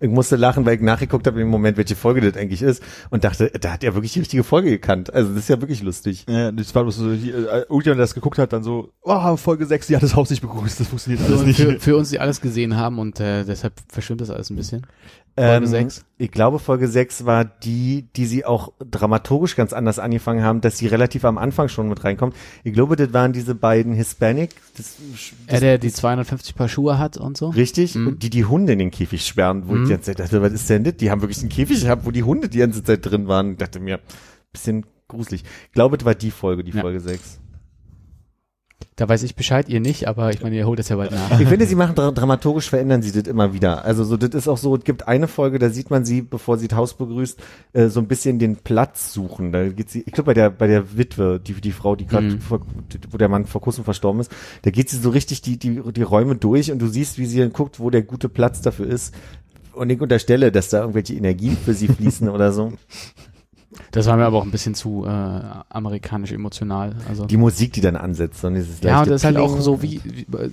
Ich 0.00 0.08
musste 0.08 0.36
lachen, 0.36 0.64
weil 0.64 0.76
ich 0.76 0.80
nachgeguckt 0.80 1.26
habe 1.26 1.40
im 1.40 1.48
Moment, 1.48 1.76
welche 1.76 1.96
Folge 1.96 2.20
das 2.20 2.40
eigentlich 2.40 2.62
ist 2.62 2.82
und 3.10 3.24
dachte, 3.24 3.50
da 3.60 3.72
hat 3.72 3.82
er 3.82 3.94
wirklich 3.94 4.12
die 4.12 4.20
richtige 4.20 4.44
Folge 4.44 4.70
gekannt. 4.70 5.12
Also 5.12 5.30
das 5.30 5.40
ist 5.40 5.48
ja 5.48 5.60
wirklich 5.60 5.82
lustig. 5.82 6.24
Ja, 6.28 6.52
das 6.52 6.72
war 6.74 6.84
bloß 6.84 6.96
so, 6.96 7.12
die, 7.14 7.30
äh, 7.30 7.62
irgendjemand, 7.62 7.84
der 7.84 7.96
das 7.96 8.14
geguckt 8.14 8.38
hat, 8.38 8.52
dann 8.52 8.62
so, 8.62 8.92
oh, 9.02 9.36
Folge 9.36 9.66
6, 9.66 9.88
die 9.88 9.96
hat 9.96 10.02
das 10.02 10.14
Haus 10.14 10.30
nicht 10.30 10.40
begrüßt, 10.40 10.78
das 10.78 10.86
funktioniert 10.86 11.22
alles 11.24 11.40
Für, 11.40 11.46
nicht. 11.46 11.60
für, 11.60 11.80
für 11.80 11.96
uns, 11.96 12.10
die 12.10 12.20
alles 12.20 12.40
gesehen 12.40 12.76
haben 12.76 12.98
und 12.98 13.18
äh, 13.18 13.44
deshalb 13.44 13.72
verschwimmt 13.88 14.20
das 14.20 14.30
alles 14.30 14.50
ein 14.50 14.56
bisschen. 14.56 14.86
Folge 15.38 15.64
Ähm, 15.64 15.66
sechs? 15.66 16.04
Ich 16.18 16.30
glaube, 16.32 16.58
Folge 16.58 16.88
6 16.88 17.24
war 17.26 17.44
die, 17.44 18.08
die 18.16 18.26
sie 18.26 18.44
auch 18.44 18.72
dramaturgisch 18.80 19.54
ganz 19.56 19.72
anders 19.72 19.98
angefangen 19.98 20.42
haben, 20.42 20.60
dass 20.60 20.78
sie 20.78 20.86
relativ 20.88 21.24
am 21.24 21.38
Anfang 21.38 21.68
schon 21.68 21.88
mit 21.88 22.02
reinkommt. 22.04 22.34
Ich 22.64 22.72
glaube, 22.72 22.96
das 22.96 23.12
waren 23.12 23.32
diese 23.32 23.54
beiden 23.54 23.92
Hispanic, 23.94 24.50
das, 24.76 24.96
Er, 25.46 25.52
das 25.52 25.60
der 25.60 25.78
die 25.78 25.92
250 25.92 26.54
Paar 26.56 26.68
Schuhe 26.68 26.98
hat 26.98 27.16
und 27.16 27.36
so. 27.36 27.50
richtig, 27.50 27.94
Mhm. 27.94 28.06
und 28.08 28.22
die 28.22 28.30
die 28.30 28.44
Hunde 28.44 28.72
in 28.72 28.78
den 28.80 28.90
Käfig 28.90 29.24
sperren, 29.24 29.68
wo 29.68 29.74
ich 29.74 29.80
Mhm. 29.80 29.84
die 29.84 29.90
ganze 29.90 30.06
Zeit 30.06 30.18
dachte, 30.20 30.42
was 30.42 30.52
ist 30.52 30.68
denn 30.68 30.84
das? 30.84 30.96
Die 30.96 31.10
haben 31.10 31.20
wirklich 31.22 31.38
einen 31.40 31.48
Käfig 31.50 31.80
gehabt, 31.82 32.04
wo 32.04 32.10
die 32.10 32.24
Hunde 32.24 32.48
die 32.48 32.58
ganze 32.58 32.82
Zeit 32.82 33.04
drin 33.08 33.28
waren. 33.28 33.52
Ich 33.52 33.58
dachte 33.58 33.78
mir, 33.80 34.00
bisschen 34.52 34.84
gruselig. 35.06 35.44
Ich 35.66 35.72
glaube, 35.72 35.98
das 35.98 36.04
war 36.04 36.14
die 36.14 36.30
Folge, 36.30 36.64
die 36.64 36.72
Ja. 36.72 36.80
Folge 36.80 37.00
6. 37.00 37.38
Da 38.94 39.08
weiß 39.08 39.22
ich 39.22 39.36
Bescheid, 39.36 39.68
ihr 39.68 39.78
nicht, 39.80 40.08
aber 40.08 40.30
ich 40.30 40.42
meine, 40.42 40.56
ihr 40.56 40.66
holt 40.66 40.78
das 40.78 40.88
ja 40.88 40.96
bald 40.96 41.12
nach. 41.12 41.38
Ich 41.40 41.46
finde, 41.48 41.66
sie 41.66 41.74
machen 41.76 41.94
dra 41.94 42.10
dramaturgisch 42.10 42.68
verändern 42.68 43.00
sie 43.02 43.12
das 43.12 43.28
immer 43.28 43.52
wieder. 43.52 43.84
Also 43.84 44.02
so, 44.04 44.16
das 44.16 44.30
ist 44.30 44.48
auch 44.48 44.58
so, 44.58 44.74
es 44.76 44.82
gibt 44.84 45.06
eine 45.06 45.28
Folge, 45.28 45.58
da 45.60 45.70
sieht 45.70 45.90
man 45.90 46.04
sie, 46.04 46.22
bevor 46.22 46.58
sie 46.58 46.66
das 46.68 46.76
Haus 46.76 46.94
begrüßt, 46.94 47.38
äh, 47.74 47.88
so 47.88 48.00
ein 48.00 48.08
bisschen 48.08 48.38
den 48.40 48.56
Platz 48.56 49.12
suchen. 49.12 49.52
Da 49.52 49.68
geht 49.68 49.90
sie, 49.90 50.00
ich 50.04 50.12
glaube 50.12 50.26
bei 50.30 50.34
der 50.34 50.50
bei 50.50 50.66
der 50.66 50.96
Witwe, 50.96 51.38
die 51.38 51.54
die 51.54 51.72
Frau, 51.72 51.94
die 51.96 52.06
gerade, 52.06 52.26
Mhm. 52.26 52.38
wo 53.10 53.16
der 53.18 53.28
Mann 53.28 53.46
vor 53.46 53.60
kurzem 53.60 53.84
verstorben 53.84 54.20
ist, 54.20 54.32
da 54.62 54.70
geht 54.70 54.90
sie 54.90 54.98
so 54.98 55.10
richtig 55.10 55.42
die 55.42 55.58
die 55.58 55.80
die 55.92 56.02
Räume 56.02 56.34
durch 56.36 56.72
und 56.72 56.80
du 56.80 56.88
siehst, 56.88 57.18
wie 57.18 57.26
sie 57.26 57.38
dann 57.38 57.52
guckt, 57.52 57.78
wo 57.78 57.90
der 57.90 58.02
gute 58.02 58.28
Platz 58.28 58.62
dafür 58.62 58.86
ist. 58.88 59.14
Und 59.74 59.90
ich 59.90 60.00
unterstelle, 60.00 60.50
dass 60.50 60.70
da 60.70 60.80
irgendwelche 60.80 61.14
Energien 61.14 61.56
für 61.56 61.72
sie 61.74 61.86
fließen 61.88 62.28
oder 62.28 62.52
so. 62.52 62.72
Das 63.90 64.06
war 64.06 64.16
mir 64.16 64.24
aber 64.24 64.38
auch 64.38 64.44
ein 64.44 64.50
bisschen 64.50 64.74
zu 64.74 65.04
äh, 65.06 65.08
amerikanisch 65.08 66.32
emotional. 66.32 66.96
Also 67.08 67.26
Die 67.26 67.36
Musik, 67.36 67.72
die 67.72 67.80
dann 67.80 67.96
ansetzt, 67.96 68.44
und 68.44 68.54
dieses 68.54 68.80
ja, 68.82 69.00
und 69.00 69.08
das 69.08 69.22
ist 69.22 69.24
halt 69.24 69.36
auch 69.36 69.60
so 69.60 69.82
wie, 69.82 70.00
wie 70.04 70.22
äh, 70.36 70.50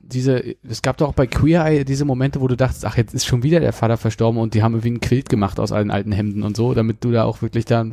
diese, 0.00 0.42
es 0.68 0.80
gab 0.82 0.96
doch 0.96 1.08
auch 1.08 1.14
bei 1.14 1.26
Queer 1.26 1.66
Eye 1.66 1.84
diese 1.84 2.04
Momente, 2.04 2.40
wo 2.40 2.48
du 2.48 2.56
dachtest, 2.56 2.84
ach, 2.86 2.96
jetzt 2.96 3.14
ist 3.14 3.26
schon 3.26 3.42
wieder 3.42 3.60
der 3.60 3.72
Vater 3.72 3.96
verstorben 3.98 4.40
und 4.40 4.54
die 4.54 4.62
haben 4.62 4.72
irgendwie 4.74 4.92
ein 4.92 5.00
Quilt 5.00 5.28
gemacht 5.28 5.60
aus 5.60 5.70
allen 5.70 5.90
alten 5.90 6.12
Hemden 6.12 6.42
und 6.44 6.56
so, 6.56 6.72
damit 6.72 7.04
du 7.04 7.10
da 7.10 7.24
auch 7.24 7.42
wirklich 7.42 7.66
dann 7.66 7.92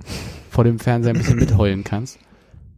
vor 0.49 0.63
dem 0.63 0.79
Fernseher 0.79 1.13
ein 1.13 1.17
bisschen 1.17 1.39
mitheulen 1.39 1.83
kannst. 1.83 2.19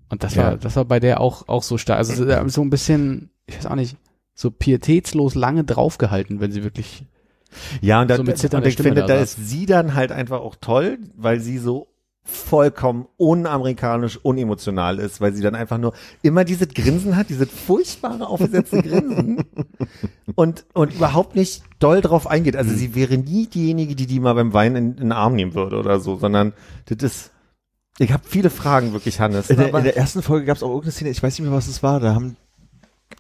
Und 0.10 0.24
das 0.24 0.36
Ja. 0.36 0.44
war, 0.44 0.58
das 0.58 0.76
war 0.76 0.86
bei 0.86 1.00
der 1.00 1.22
auch, 1.22 1.48
auch 1.48 1.62
so 1.64 1.78
stark. 1.78 2.00
Also 2.00 2.26
so 2.48 2.62
ein 2.62 2.70
bisschen, 2.70 3.30
ich 3.46 3.58
weiß 3.58 3.68
auch 3.68 3.76
nicht, 3.76 3.98
so 4.34 4.50
pietätslos 4.52 5.36
lange 5.36 5.64
draufgehalten, 5.64 6.40
wenn 6.40 6.52
sie 6.52 6.64
wirklich 6.64 7.04
Ja, 7.82 8.02
und, 8.02 8.10
da, 8.10 8.16
so 8.16 8.22
und 8.22 8.66
ich 8.66 8.76
finde, 8.78 9.02
da 9.02 9.08
da 9.08 9.16
ist 9.16 9.36
sie 9.38 9.66
dann 9.66 9.94
halt 9.96 10.12
einfach 10.12 10.40
auch 10.40 10.56
toll, 10.60 10.98
weil 11.16 11.40
sie 11.40 11.58
so 11.58 11.88
vollkommen 12.28 13.08
unamerikanisch, 13.18 14.20
unemotional 14.22 15.00
ist, 15.00 15.22
weil 15.22 15.34
sie 15.34 15.42
dann 15.42 15.56
einfach 15.56 15.78
nur 15.78 15.94
immer 16.22 16.44
dieses 16.44 16.68
Grinsen 16.70 17.16
hat, 17.16 17.30
dieses 17.30 17.50
furchtbare 17.50 18.28
aufgesetzte 18.28 18.82
Grinsen 18.82 19.44
und, 20.36 20.66
und 20.74 20.94
überhaupt 20.94 21.36
nicht 21.36 21.64
doll 21.80 22.02
drauf 22.02 22.28
eingeht. 22.28 22.56
Also 22.56 22.74
sie 22.74 22.96
wäre 22.96 23.18
nie 23.18 23.48
diejenige, 23.48 23.96
die 23.96 24.06
die 24.06 24.20
mal 24.20 24.34
beim 24.34 24.54
Weinen 24.54 24.76
in, 24.76 24.92
in 24.92 24.98
den 24.98 25.12
Arm 25.14 25.36
nehmen 25.36 25.54
würde 25.56 25.78
oder 25.78 26.00
so, 26.00 26.18
sondern 26.18 26.54
das 26.86 27.02
ist, 27.02 27.32
ich 27.98 28.12
habe 28.12 28.24
viele 28.28 28.50
Fragen 28.50 28.94
wirklich, 28.94 29.20
Hannes. 29.20 29.50
In 29.50 29.58
der, 29.58 29.74
in 29.74 29.84
der 29.84 29.98
ersten 29.98 30.22
Folge 30.22 30.46
gab 30.46 30.58
es 30.58 30.64
auch 30.64 30.70
irgendeine 30.70 30.92
Szene, 30.92 31.10
ich 31.10 31.24
weiß 31.24 31.40
nicht 31.40 31.48
mehr, 31.48 31.58
was 31.58 31.68
es 31.68 31.82
war, 31.82 32.00
da 32.00 32.14
haben 32.14 32.36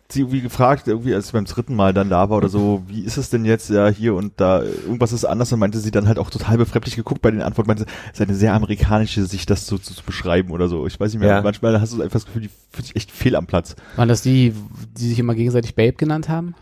sie 0.09 0.21
irgendwie 0.21 0.41
gefragt, 0.41 0.87
irgendwie 0.87 1.13
als 1.13 1.25
ich 1.27 1.31
beim 1.33 1.43
dritten 1.45 1.75
Mal 1.75 1.93
dann 1.93 2.09
da 2.09 2.29
war 2.29 2.37
oder 2.37 2.47
so, 2.47 2.81
wie 2.87 3.01
ist 3.01 3.17
es 3.17 3.29
denn 3.29 3.43
jetzt, 3.43 3.69
ja, 3.69 3.87
hier 3.89 4.15
und 4.15 4.33
da, 4.39 4.63
irgendwas 4.63 5.11
ist 5.11 5.25
anders 5.25 5.51
und 5.51 5.59
meinte 5.59 5.79
sie 5.79 5.91
dann 5.91 6.07
halt 6.07 6.17
auch 6.17 6.29
total 6.29 6.57
befremdlich 6.57 6.95
geguckt 6.95 7.21
bei 7.21 7.29
den 7.29 7.41
Antworten, 7.41 7.67
meinte, 7.67 7.85
es 8.13 8.19
ist 8.19 8.21
eine 8.27 8.35
sehr 8.37 8.53
amerikanische 8.53 9.25
Sicht, 9.25 9.49
das 9.49 9.67
so 9.67 9.77
zu, 9.77 9.93
zu 9.93 10.03
beschreiben 10.03 10.51
oder 10.51 10.69
so. 10.69 10.87
Ich 10.87 10.97
weiß 10.99 11.11
nicht 11.13 11.19
mehr, 11.19 11.29
Ja. 11.29 11.41
manchmal 11.41 11.81
hast 11.81 11.91
du 11.93 12.01
einfach 12.01 12.13
das 12.13 12.25
Gefühl, 12.25 12.43
die 12.43 12.49
fühlt 12.71 12.85
sich 12.87 12.95
echt 12.95 13.11
fehl 13.11 13.35
am 13.35 13.47
Platz. 13.47 13.75
Waren 13.97 14.07
das 14.07 14.21
die, 14.21 14.53
die 14.97 15.09
sich 15.09 15.19
immer 15.19 15.35
gegenseitig 15.35 15.75
Babe 15.75 15.93
genannt 15.93 16.29
haben? 16.29 16.55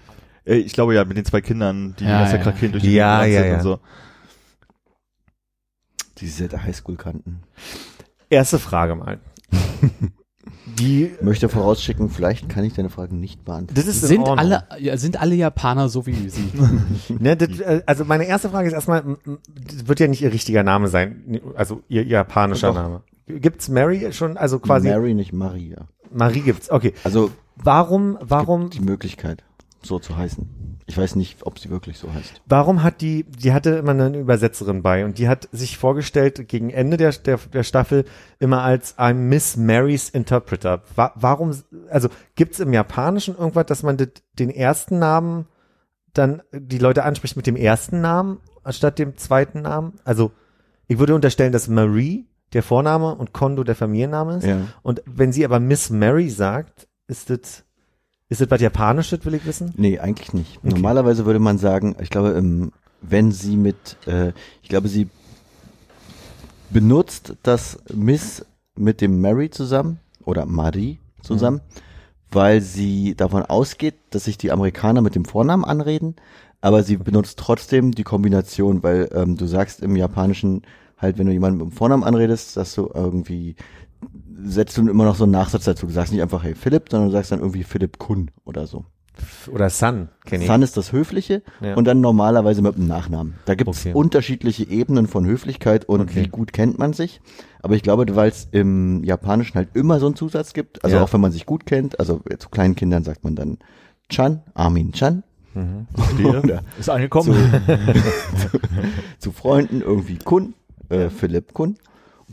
Äh, 0.45 0.55
Ich 0.55 0.73
glaube 0.73 0.95
ja, 0.95 1.05
mit 1.05 1.15
den 1.17 1.25
zwei 1.25 1.41
Kindern, 1.41 1.95
die 1.99 2.05
Ja, 2.05 2.19
ganz 2.21 2.31
ja, 2.31 2.37
ja. 2.37 2.43
Krakeen 2.43 2.71
durch 2.71 2.83
die 2.83 2.93
Ja, 2.93 3.25
ja, 3.25 3.41
sind 3.41 3.49
ja. 3.51 3.57
und 3.57 3.63
so. 3.63 3.79
Die 6.17 6.27
sie 6.27 6.47
der 6.47 6.63
Highschool 6.63 6.95
kannten. 6.95 7.43
Erste 8.29 8.57
Frage 8.57 8.95
mal. 8.95 9.19
Die, 10.79 11.05
Ich 11.05 11.21
möchte 11.21 11.49
vorausschicken, 11.49 12.09
vielleicht 12.09 12.49
kann 12.49 12.63
ich 12.63 12.73
deine 12.73 12.89
Frage 12.89 13.15
nicht 13.15 13.45
beantworten. 13.45 13.75
das 13.75 13.87
ist 13.87 14.03
in 14.03 14.09
Sind 14.09 14.19
Ordnung. 14.21 14.39
alle, 14.39 14.63
ja, 14.79 14.97
sind 14.97 15.19
alle 15.19 15.35
Japaner 15.35 15.89
so 15.89 16.05
wie 16.05 16.29
sie? 16.29 16.51
Ne, 17.19 17.37
das, 17.37 17.59
äh, 17.59 17.81
also 17.85 18.05
meine 18.05 18.25
erste 18.25 18.49
Frage 18.49 18.67
ist 18.67 18.73
erstmal, 18.73 19.03
das 19.03 19.87
wird 19.87 19.99
ja 19.99 20.07
nicht 20.07 20.21
ihr 20.21 20.31
richtiger 20.33 20.63
Name 20.63 20.87
sein, 20.87 21.41
also 21.55 21.81
ihr, 21.87 22.01
ihr 22.03 22.09
japanischer 22.09 22.67
Doch. 22.69 22.75
Name. 22.75 23.01
Gibt's 23.27 23.69
Mary 23.69 24.11
schon, 24.11 24.37
also 24.37 24.59
quasi 24.59 24.89
Mary, 24.89 25.13
nicht 25.13 25.33
Maria. 25.33 25.87
Marie 26.11 26.41
gibt's. 26.41 26.69
Okay. 26.69 26.93
Also 27.03 27.31
Warum, 27.55 28.17
warum, 28.21 28.69
die 28.69 28.81
Möglichkeit, 28.81 29.43
so 29.81 29.97
zu 29.99 30.17
heißen. 30.17 30.74
Ich 30.87 30.97
weiß 30.97 31.15
nicht, 31.15 31.43
ob 31.45 31.57
sie 31.57 31.71
wirklich 31.71 31.97
so 31.97 32.13
heißt. 32.13 32.41
warum 32.45 32.83
hat 32.83 33.01
die, 33.01 33.23
die 33.23 33.53
hatte 33.53 33.71
immer 33.71 33.91
eine 33.91 34.17
Übersetzerin 34.17 34.83
bei 34.83 35.03
und 35.03 35.17
die 35.17 35.27
hat 35.27 35.49
sich 35.51 35.79
vorgestellt 35.79 36.47
gegen 36.47 36.69
Ende 36.69 36.97
der, 36.97 37.11
der, 37.11 37.37
der 37.37 37.63
Staffel 37.63 38.05
immer 38.37 38.61
als 38.61 38.97
I'm 38.99 39.13
Miss 39.13 39.57
Mary's 39.57 40.09
Interpreter. 40.09 40.83
Wa 40.95 41.11
warum, 41.15 41.55
also 41.89 42.09
gibt's 42.35 42.59
im 42.59 42.71
Japanischen 42.71 43.35
irgendwas, 43.35 43.65
dass 43.65 43.81
man 43.81 43.97
den 44.37 44.49
ersten 44.51 44.99
Namen 44.99 45.47
dann 46.13 46.43
die 46.51 46.77
Leute 46.77 47.03
anspricht 47.03 47.35
mit 47.35 47.47
dem 47.47 47.55
ersten 47.55 48.01
Namen 48.01 48.39
anstatt 48.63 48.99
dem 48.99 49.17
zweiten 49.17 49.63
Namen? 49.63 49.93
Also 50.03 50.31
ich 50.87 50.99
würde 50.99 51.15
unterstellen, 51.15 51.51
dass 51.51 51.67
Marie 51.67 52.27
der 52.53 52.63
Vorname 52.63 53.15
und 53.15 53.33
Kondo 53.33 53.63
der 53.63 53.75
Familienname 53.75 54.37
ist. 54.37 54.45
Ja. 54.45 54.67
Und 54.83 55.01
wenn 55.05 55.31
sie 55.31 55.45
aber 55.45 55.59
Miss 55.59 55.89
Mary 55.89 56.29
sagt, 56.29 56.87
ist 57.07 57.29
das, 57.29 57.64
ist 58.39 58.41
das 58.41 58.51
was 58.51 58.61
Japanisches, 58.61 59.25
will 59.25 59.33
ich 59.33 59.45
wissen? 59.45 59.73
Nee, 59.77 59.99
eigentlich 59.99 60.33
nicht. 60.33 60.63
Normalerweise 60.63 61.25
würde 61.25 61.39
man 61.39 61.57
sagen, 61.57 61.95
ich 61.99 62.09
glaube, 62.09 62.31
ähm, 62.31 62.71
wenn 63.01 63.31
sie 63.31 63.57
mit, 63.57 63.97
äh, 64.07 64.31
ich 64.61 64.69
glaube, 64.69 64.87
sie 64.87 65.09
benutzt 66.69 67.35
das 67.43 67.79
Miss 67.93 68.45
mit 68.75 69.01
dem 69.01 69.21
Mary 69.21 69.49
zusammen 69.49 69.99
oder 70.23 70.45
Marie 70.45 70.99
zusammen, 71.21 71.61
weil 72.31 72.61
sie 72.61 73.15
davon 73.15 73.43
ausgeht, 73.43 73.95
dass 74.09 74.25
sich 74.25 74.37
die 74.37 74.51
Amerikaner 74.51 75.01
mit 75.01 75.15
dem 75.15 75.25
Vornamen 75.25 75.63
anreden, 75.63 76.15
aber 76.61 76.83
sie 76.83 76.97
benutzt 76.97 77.39
trotzdem 77.39 77.91
die 77.91 78.03
Kombination, 78.03 78.83
weil 78.83 79.09
ähm, 79.13 79.37
du 79.37 79.45
sagst 79.45 79.81
im 79.81 79.95
Japanischen 79.95 80.63
halt, 80.97 81.17
wenn 81.17 81.27
du 81.27 81.33
jemanden 81.33 81.59
mit 81.59 81.67
dem 81.67 81.77
Vornamen 81.77 82.03
anredest, 82.03 82.57
dass 82.57 82.75
du 82.75 82.89
irgendwie 82.93 83.55
setzt 84.43 84.77
du 84.77 84.87
immer 84.87 85.05
noch 85.05 85.15
so 85.15 85.23
einen 85.23 85.31
Nachsatz 85.31 85.63
dazu. 85.65 85.85
Du 85.87 85.93
sagst 85.93 86.11
nicht 86.11 86.21
einfach, 86.21 86.43
hey 86.43 86.55
Philipp, 86.55 86.89
sondern 86.89 87.09
du 87.09 87.13
sagst 87.13 87.31
dann 87.31 87.39
irgendwie 87.39 87.63
Philipp 87.63 87.97
Kun 87.99 88.31
oder 88.43 88.67
so. 88.67 88.85
Oder 89.49 89.69
Sun, 89.69 90.09
kenne 90.25 90.43
ich. 90.43 90.49
Sun 90.49 90.61
ist 90.61 90.75
das 90.75 90.91
Höfliche 90.91 91.41
Ja. 91.61 91.75
und 91.75 91.85
dann 91.85 92.01
normalerweise 92.01 92.61
mit 92.61 92.75
dem 92.75 92.85
Nachnamen. 92.87 93.35
Da 93.45 93.55
gibt 93.55 93.69
es 93.69 93.79
Okay. 93.85 93.93
unterschiedliche 93.93 94.67
Ebenen 94.69 95.07
von 95.07 95.25
Höflichkeit 95.25 95.85
und 95.85 96.01
Okay. 96.01 96.23
wie 96.23 96.27
gut 96.27 96.51
kennt 96.51 96.77
man 96.79 96.91
sich. 96.91 97.21
Aber 97.61 97.75
ich 97.75 97.81
glaube, 97.81 98.13
weil 98.17 98.29
es 98.29 98.49
im 98.51 99.05
Japanischen 99.05 99.55
halt 99.55 99.69
immer 99.73 100.01
so 100.01 100.07
einen 100.07 100.15
Zusatz 100.17 100.51
gibt, 100.53 100.83
also 100.83 100.97
Ja. 100.97 101.03
auch 101.03 101.13
wenn 101.13 101.21
man 101.21 101.31
sich 101.31 101.45
gut 101.45 101.65
kennt, 101.65 101.97
also 101.99 102.19
zu 102.39 102.49
kleinen 102.49 102.75
Kindern 102.75 103.05
sagt 103.05 103.23
man 103.23 103.35
dann 103.35 103.57
Chan, 104.09 104.41
Armin 104.53 104.91
Chan. 104.91 105.23
Oder 106.25 106.63
Ist 106.77 106.89
angekommen. 106.89 107.33
zu 109.19 109.31
Freunden 109.31 109.79
irgendwie 109.81 110.17
Kun, 110.17 110.53
äh, 110.89 111.09
Philipp 111.09 111.53
Kun. 111.53 111.77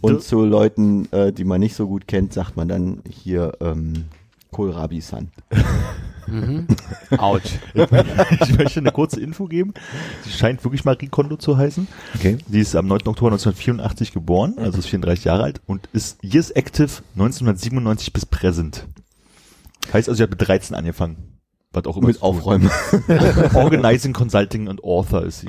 Und 0.02 0.22
zu 0.22 0.44
Leuten, 0.44 1.10
äh, 1.12 1.32
die 1.32 1.44
man 1.44 1.60
nicht 1.60 1.74
so 1.74 1.86
gut 1.86 2.06
kennt, 2.06 2.32
sagt 2.32 2.56
man 2.56 2.68
dann 2.68 3.02
hier 3.08 3.52
ähm, 3.60 4.04
Kohlrabi-san. 4.50 5.30
Mhm. 6.26 6.66
Autsch. 7.18 7.58
ich 7.74 8.58
möchte 8.58 8.80
eine 8.80 8.92
kurze 8.92 9.20
Info 9.20 9.46
geben. 9.46 9.74
Sie 10.24 10.30
scheint 10.30 10.62
wirklich 10.64 10.84
Marie 10.84 11.08
Kondo 11.08 11.36
zu 11.36 11.56
heißen. 11.56 11.86
Okay. 12.14 12.38
Die 12.46 12.60
ist 12.60 12.76
am 12.76 12.86
9. 12.86 12.98
Oktober 13.06 13.32
1984 13.32 14.12
geboren, 14.12 14.54
also 14.58 14.78
ist 14.78 14.86
34 14.86 15.24
Jahre 15.24 15.44
alt 15.44 15.60
und 15.66 15.88
ist 15.92 16.22
Years 16.22 16.50
Active 16.50 17.02
1997 17.14 18.12
bis 18.12 18.26
present. 18.26 18.86
Heißt 19.92 20.08
also, 20.08 20.18
sie 20.18 20.22
hat 20.22 20.30
mit 20.30 20.46
13 20.46 20.76
angefangen. 20.76 21.38
Was 21.72 21.86
auch 21.86 21.96
immer. 21.96 22.08
Mit 22.08 22.22
Aufräumen. 22.22 22.70
Organizing, 23.54 24.12
Consulting 24.12 24.68
und 24.68 24.84
Author 24.84 25.22
ist 25.22 25.40
sie. 25.40 25.48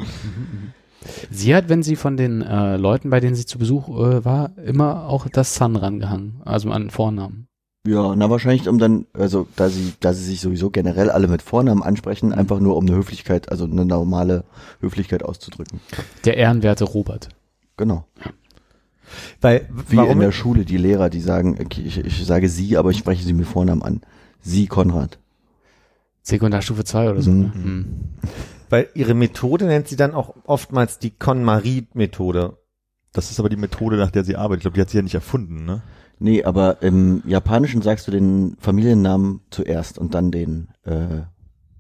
Sie 1.32 1.56
hat, 1.56 1.70
wenn 1.70 1.84
sie 1.84 1.96
von 1.96 2.18
den 2.18 2.42
äh, 2.42 2.78
Leuten, 2.78 3.10
bei 3.10 3.20
denen 3.20 3.36
sie 3.36 3.46
zu 3.46 3.58
Besuch 3.58 3.90
äh, 3.90 4.26
war, 4.26 4.58
immer 4.58 5.08
auch 5.08 5.28
das 5.28 5.56
Sun 5.56 5.76
rangehangen, 5.76 6.42
also 6.46 6.72
an 6.72 6.90
Vornamen. 6.90 7.48
Ja, 7.86 8.16
na 8.16 8.30
wahrscheinlich 8.30 8.70
um 8.70 8.80
dann, 8.80 9.08
also 9.12 9.46
da 9.58 9.68
sie, 9.68 9.94
da 10.00 10.14
sie 10.14 10.24
sich 10.24 10.40
sowieso 10.40 10.70
generell 10.70 11.10
alle 11.10 11.28
mit 11.28 11.42
Vornamen 11.42 11.84
ansprechen, 11.84 12.32
einfach 12.32 12.62
nur 12.62 12.78
um 12.78 12.86
eine 12.86 12.96
Höflichkeit, 12.96 13.52
also 13.52 13.66
eine 13.66 13.84
normale 13.84 14.46
Höflichkeit 14.80 15.24
auszudrücken. 15.24 15.82
Der 16.24 16.38
ehrenwerte 16.38 16.86
Robert. 16.86 17.28
Genau. 17.76 18.06
Weil, 19.42 19.68
Wie 19.90 19.98
warum, 19.98 20.14
in 20.14 20.20
der 20.22 20.32
Schule 20.32 20.64
die 20.64 20.78
Lehrer, 20.78 21.10
die 21.10 21.20
sagen, 21.20 21.58
okay, 21.60 21.82
ich, 21.82 21.98
ich 21.98 22.26
sage 22.26 22.48
sie, 22.48 22.78
aber 22.78 22.92
ich 22.92 22.98
spreche 22.98 23.24
sie 23.24 23.34
mit 23.34 23.48
Vornamen 23.48 23.84
an. 23.84 24.02
Sie 24.42 24.68
Konrad. 24.68 25.20
Sekundarstufe 26.22 26.86
2 26.86 27.10
oder 27.12 27.22
so. 27.22 27.32
Mhm. 27.32 27.42
Ne? 27.42 27.52
Hm. 27.54 27.86
weil 28.74 28.90
ihre 28.96 29.14
Methode 29.14 29.66
nennt 29.66 29.88
sie 29.88 29.96
dann 29.96 30.16
auch 30.16 30.34
oftmals 30.46 30.98
die 30.98 31.12
Con-Marie-Methode. 31.12 32.58
Das 33.12 33.30
ist 33.30 33.40
aber 33.40 33.48
die 33.48 33.56
Methode, 33.56 33.98
nach 33.98 34.10
der 34.10 34.24
sie 34.24 34.36
arbeitet. 34.36 34.62
Ich 34.62 34.64
glaube, 34.64 34.74
die 34.74 34.82
hat 34.82 34.90
sie 34.90 34.98
ja 34.98 35.04
nicht 35.04 35.14
erfunden, 35.14 35.64
ne? 35.64 35.84
Nee, 36.18 36.44
aber 36.44 36.82
im 36.82 37.22
Japanischen 37.28 37.84
sagst 37.84 38.08
du 38.08 38.12
den 38.12 38.58
Familiennamen 38.60 39.42
zuerst 39.52 40.00
und 40.00 40.16
dann 40.16 40.32
den 40.32 40.70
äh, 40.86 41.22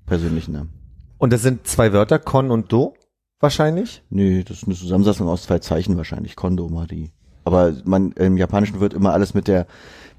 persönlichen 0.05 0.51
Namen. 0.51 0.69
Und 1.17 1.33
das 1.33 1.41
sind 1.41 1.65
zwei 1.65 1.93
Wörter, 1.93 2.19
Con 2.19 2.51
und 2.51 2.71
Do, 2.71 2.93
wahrscheinlich. 3.39 4.03
Nee, 4.11 4.43
das 4.43 4.57
ist 4.57 4.65
eine 4.65 4.75
Zusammensetzung 4.75 5.27
aus 5.27 5.41
zwei 5.41 5.57
Zeichen 5.57 5.97
wahrscheinlich, 5.97 6.35
Kondo 6.35 6.69
Marie. 6.69 7.11
Aber 7.43 7.73
man 7.85 8.11
im 8.11 8.37
Japanischen 8.37 8.79
wird 8.81 8.93
immer 8.93 9.13
alles 9.13 9.33
mit 9.33 9.47
der 9.47 9.65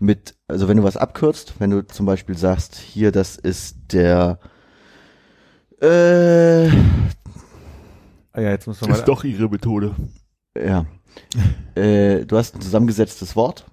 mit 0.01 0.35
also 0.49 0.67
wenn 0.67 0.79
du 0.79 0.83
was 0.83 0.97
abkürzt, 0.97 1.55
wenn 1.61 1.71
du 1.71 1.87
zum 1.87 2.05
Beispiel 2.05 2.37
sagst, 2.37 2.75
hier 2.75 3.13
das 3.13 3.37
ist 3.37 3.93
der 3.93 4.41
äh, 5.85 6.71
Ah 8.37 8.41
ja, 8.41 8.51
jetzt 8.51 8.67
muss 8.67 8.81
man 8.81 8.89
Das 8.91 8.99
mal. 8.99 9.03
ist 9.03 9.09
doch 9.09 9.23
ihre 9.25 9.49
Methode. 9.49 9.95
ja, 10.57 10.87
äh, 11.81 12.25
du 12.25 12.37
hast 12.37 12.55
ein 12.57 12.61
zusammengesetztes 12.61 13.37
Wort, 13.37 13.67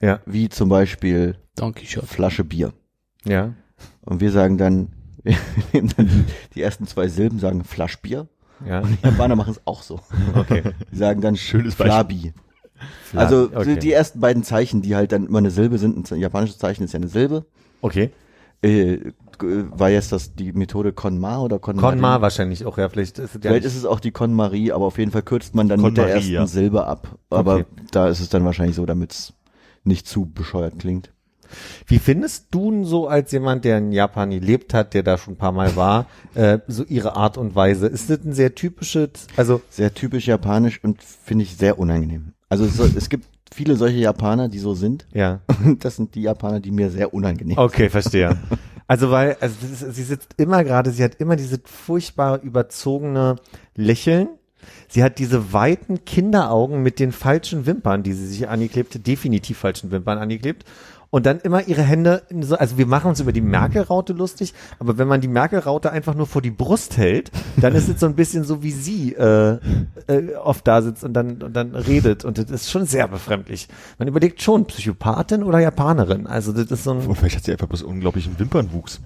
Ja, 0.00 0.20
wie 0.26 0.48
zum 0.48 0.68
Beispiel 0.70 1.36
Don 1.56 1.74
Quixote. 1.74 2.06
Flasche 2.06 2.44
Bier. 2.44 2.72
ja. 3.24 3.52
Und 4.02 4.20
wir 4.20 4.30
sagen 4.30 4.58
dann, 4.58 4.88
wir 5.22 5.36
nehmen 5.72 5.90
dann 5.96 6.26
die, 6.54 6.60
ersten 6.62 6.86
zwei 6.86 7.08
Silben, 7.08 7.38
sagen 7.38 7.64
Flaschbier. 7.64 8.28
Ja, 8.66 8.80
Und 8.80 8.90
die 8.90 9.06
Japaner 9.06 9.36
machen 9.36 9.52
es 9.52 9.60
auch 9.66 9.82
so. 9.82 10.00
okay. 10.34 10.62
Die 10.92 10.96
sagen 10.96 11.22
dann 11.22 11.34
Schönes 11.36 11.76
Beispiel. 11.76 11.90
Flabi. 11.92 12.34
Also 13.14 13.50
okay. 13.54 13.78
die 13.78 13.92
ersten 13.92 14.20
beiden 14.20 14.42
Zeichen, 14.42 14.82
die 14.82 14.96
halt 14.96 15.12
dann 15.12 15.26
immer 15.26 15.38
eine 15.38 15.50
Silbe 15.50 15.78
sind, 15.78 16.10
ein 16.10 16.18
japanisches 16.18 16.58
Zeichen 16.58 16.82
ist 16.84 16.92
ja 16.92 16.98
eine 16.98 17.08
Silbe. 17.08 17.46
Okay. 17.80 18.10
Äh, 18.62 19.12
war 19.42 19.90
jetzt 19.90 20.12
das 20.12 20.34
die 20.34 20.52
Methode 20.52 20.92
Konma 20.92 21.40
oder 21.40 21.58
Konma? 21.58 21.80
Con-Ma 21.80 22.20
wahrscheinlich 22.20 22.64
auch, 22.66 22.78
ja, 22.78 22.88
vielleicht 22.88 23.18
ist 23.18 23.34
es 23.36 23.42
ja 23.42 23.50
Vielleicht 23.50 23.64
ist 23.64 23.76
es 23.76 23.84
auch 23.84 24.00
die 24.00 24.10
Konmarie, 24.10 24.72
aber 24.72 24.86
auf 24.86 24.98
jeden 24.98 25.10
Fall 25.10 25.22
kürzt 25.22 25.54
man 25.54 25.68
dann 25.68 25.80
mit 25.80 25.96
der 25.96 26.08
ersten 26.08 26.32
ja. 26.32 26.46
Silbe 26.46 26.86
ab. 26.86 27.16
Aber 27.30 27.54
Okay. 27.56 27.64
da 27.92 28.08
ist 28.08 28.20
es 28.20 28.28
dann 28.28 28.44
wahrscheinlich 28.44 28.76
so, 28.76 28.86
damit 28.86 29.12
es 29.12 29.32
nicht 29.84 30.06
zu 30.06 30.26
bescheuert 30.26 30.78
klingt. 30.78 31.12
Wie 31.86 31.98
findest 31.98 32.46
du 32.54 32.70
denn 32.70 32.84
so 32.84 33.08
als 33.08 33.32
jemand, 33.32 33.64
der 33.64 33.78
in 33.78 33.90
Japan 33.90 34.30
gelebt 34.30 34.72
hat, 34.72 34.94
der 34.94 35.02
da 35.02 35.18
schon 35.18 35.34
ein 35.34 35.36
paar 35.36 35.50
Mal 35.52 35.74
war, 35.74 36.06
äh, 36.34 36.58
so 36.68 36.84
ihre 36.84 37.16
Art 37.16 37.36
und 37.38 37.54
Weise? 37.56 37.86
Ist 37.88 38.08
das 38.08 38.24
ein 38.24 38.32
sehr 38.32 38.54
typisches, 38.54 39.08
also 39.36 39.60
Sehr 39.68 39.92
typisch 39.92 40.26
japanisch 40.28 40.78
und 40.84 41.02
finde 41.02 41.42
ich 41.44 41.56
sehr 41.56 41.78
unangenehm. 41.78 42.34
Also 42.48 42.64
es, 42.64 42.78
es 42.78 43.08
gibt 43.08 43.26
viele 43.52 43.74
solche 43.74 43.98
Japaner, 43.98 44.48
die 44.48 44.60
so 44.60 44.74
sind. 44.74 45.06
ja, 45.12 45.40
Und 45.64 45.84
das 45.84 45.96
sind 45.96 46.14
die 46.14 46.22
Japaner, 46.22 46.60
die 46.60 46.70
mir 46.70 46.88
sehr 46.90 47.12
unangenehm 47.12 47.58
okay, 47.58 47.88
verstehe. 47.88 48.36
Also 48.90 49.12
weil, 49.12 49.36
also 49.38 49.54
sie 49.92 50.02
sitzt 50.02 50.34
immer 50.36 50.64
gerade, 50.64 50.90
sie 50.90 51.04
hat 51.04 51.14
immer 51.20 51.36
diese 51.36 51.60
furchtbar 51.64 52.42
überzogene 52.42 53.36
Lächeln. 53.76 54.30
Sie 54.88 55.04
hat 55.04 55.20
diese 55.20 55.52
weiten 55.52 56.04
Kinderaugen 56.04 56.82
mit 56.82 56.98
den 56.98 57.12
falschen 57.12 57.66
Wimpern, 57.66 58.02
die 58.02 58.12
sie 58.12 58.26
sich 58.26 58.48
angeklebt, 58.48 59.06
definitiv 59.06 59.58
falschen 59.58 59.92
Wimpern 59.92 60.18
angeklebt. 60.18 60.64
Und 61.10 61.26
dann 61.26 61.40
immer 61.40 61.66
ihre 61.66 61.82
Hände, 61.82 62.22
in 62.28 62.42
so, 62.42 62.56
also 62.56 62.78
wir 62.78 62.86
machen 62.86 63.08
uns 63.08 63.20
über 63.20 63.32
die 63.32 63.40
Merkel-Raute 63.40 64.12
lustig, 64.12 64.54
aber 64.78 64.96
wenn 64.98 65.08
man 65.08 65.20
die 65.20 65.28
Merkel-Raute 65.28 65.90
einfach 65.90 66.14
nur 66.14 66.26
vor 66.26 66.40
die 66.40 66.50
Brust 66.50 66.96
hält, 66.96 67.30
dann 67.56 67.74
ist 67.74 67.88
es 67.88 68.00
so 68.00 68.06
ein 68.06 68.14
bisschen 68.14 68.44
so 68.44 68.62
wie 68.62 68.72
sie 68.72 69.14
äh, 69.14 69.58
äh, 70.06 70.34
oft 70.36 70.66
da 70.66 70.82
sitzt 70.82 71.04
und 71.04 71.12
dann 71.14 71.42
und 71.42 71.54
dann 71.54 71.74
redet 71.74 72.24
und 72.24 72.38
das 72.38 72.50
ist 72.50 72.70
schon 72.70 72.86
sehr 72.86 73.08
befremdlich. 73.08 73.68
Man 73.98 74.08
überlegt 74.08 74.40
schon, 74.40 74.66
Psychopathin 74.66 75.42
oder 75.42 75.58
Japanerin, 75.58 76.26
also 76.26 76.52
das 76.52 76.70
ist 76.70 76.84
so 76.84 76.92
ein 76.92 77.06
Und 77.06 77.16
vielleicht 77.16 77.36
hat 77.36 77.44
sie 77.44 77.52
einfach 77.52 77.68
bloß 77.68 77.82
unglaublichen 77.82 78.38
Wimpernwuchs. 78.38 79.00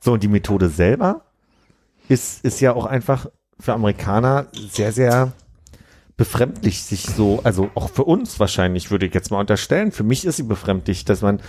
So, 0.00 0.12
und 0.12 0.22
die 0.22 0.28
Methode 0.28 0.68
selber 0.68 1.22
ist, 2.08 2.44
ist 2.44 2.60
ja 2.60 2.72
auch 2.72 2.86
einfach 2.86 3.26
für 3.60 3.72
Amerikaner 3.74 4.46
sehr, 4.70 4.92
sehr 4.92 5.32
befremdlich, 6.24 6.82
sich 6.84 7.02
so, 7.06 7.40
also 7.44 7.70
auch 7.74 7.90
für 7.90 8.04
uns 8.04 8.38
wahrscheinlich, 8.38 8.90
würde 8.90 9.06
ich 9.06 9.14
jetzt 9.14 9.30
mal 9.30 9.40
unterstellen. 9.40 9.90
Für 9.92 10.04
mich 10.04 10.24
ist 10.24 10.36
sie 10.36 10.44
befremdlich, 10.44 11.04
dass 11.04 11.20
man 11.22 11.40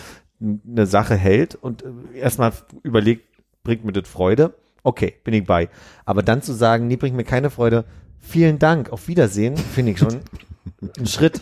eine 0.41 0.86
Sache 0.88 1.15
hält 1.15 1.55
und 1.55 1.84
äh, 1.84 2.17
erstmal 2.19 2.51
überlegt, 2.84 3.24
bringt 3.63 3.86
mir 3.86 3.91
das 3.93 4.09
Freude? 4.09 4.53
Okay, 4.84 5.13
bin 5.24 5.34
ich 5.34 5.45
bei. 5.45 5.69
Aber 6.05 6.24
dann 6.24 6.41
zu 6.41 6.53
sagen, 6.53 6.88
nee, 6.88 6.95
bringt 6.97 7.15
mir 7.15 7.24
keine 7.24 7.49
Freude, 7.49 7.86
vielen 8.19 8.57
Dank, 8.59 8.91
auf 8.91 9.07
Wiedersehen, 9.07 9.55
finde 9.57 9.91
ich 9.91 9.99
schon 9.99 10.19
ein 10.99 11.05
Schritt. 11.07 11.41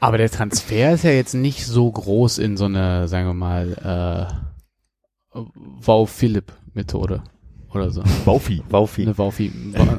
Aber 0.00 0.16
der 0.18 0.30
Transfer 0.30 0.94
ist 0.94 1.04
ja 1.04 1.10
jetzt 1.10 1.34
nicht 1.34 1.66
so 1.66 1.90
groß 1.92 2.38
in 2.38 2.56
so 2.56 2.64
eine, 2.64 3.06
sagen 3.08 3.26
wir 3.28 3.34
mal, 3.34 4.28
äh, 5.34 5.38
Wow-Philipp-Methode 5.84 7.22
oder 7.72 7.90
so. 7.90 8.02
Baufi. 8.24 8.62
Waufi. 8.68 9.02
Eine 9.02 9.16
Waufi, 9.18 9.52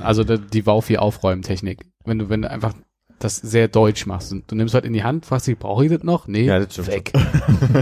also 0.04 0.24
die- 0.24 0.38
die 0.40 0.66
Waufi-Aufräumtechnik. 0.66 1.80
Wenn 2.06 2.20
du, 2.20 2.30
wenn 2.30 2.42
du 2.42 2.50
einfach 2.50 2.74
das 3.20 3.38
sehr 3.38 3.68
deutsch 3.70 4.06
machst 4.06 4.32
und 4.34 4.52
du 4.52 4.56
nimmst 4.56 4.74
halt 4.74 4.84
in 4.86 4.92
die 4.94 5.04
Hand, 5.04 5.26
fragst 5.26 5.48
dich, 5.48 5.58
brauche 5.58 5.86
ich 5.86 5.92
das 5.92 6.04
noch? 6.04 6.28
Nee, 6.28 6.44
Ja, 6.46 6.60
das 6.60 6.86
weg. 6.88 7.14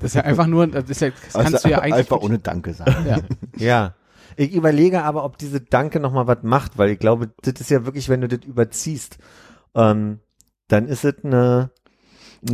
das 0.00 0.02
ist 0.02 0.14
ja 0.14 0.22
einfach 0.22 0.46
nur, 0.48 0.66
das 0.66 0.90
ist 0.90 1.00
ja, 1.00 1.10
das 1.10 1.32
kannst 1.34 1.54
Also 1.54 1.68
du 1.68 1.70
ja 1.70 1.78
eigentlich 1.78 1.94
einfach 1.94 2.16
ohne 2.22 2.38
Danke 2.38 2.74
sagen. 2.74 3.06
ja. 3.06 3.18
Ja. 3.56 3.94
Ich 4.36 4.52
überlege 4.54 5.02
aber, 5.02 5.24
ob 5.24 5.38
diese 5.38 5.60
Danke 5.60 6.00
noch 6.00 6.12
mal 6.12 6.26
was 6.26 6.38
macht, 6.42 6.78
weil 6.78 6.90
ich 6.90 6.98
glaube, 6.98 7.30
das 7.42 7.60
ist 7.60 7.70
ja 7.70 7.84
wirklich, 7.84 8.08
wenn 8.08 8.20
du 8.22 8.28
das 8.28 8.40
überziehst, 8.46 9.18
ähm, 9.74 10.20
dann 10.68 10.86
ist 10.88 11.04
es 11.04 11.14
eine, 11.24 11.70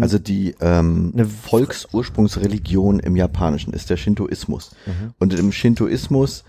Also 0.01 0.19
die 0.19 0.55
ähm, 0.61 1.13
Eine- 1.15 1.27
Volksursprungsreligion 2.07 2.99
im 3.01 3.17
Japanischen 3.17 3.73
ist 3.73 3.91
der 3.91 3.97
Shintoismus. 3.97 4.73
Mhm. 4.87 5.15
Und 5.19 5.35
im 5.35 5.53
Shintoismus 5.53 6.45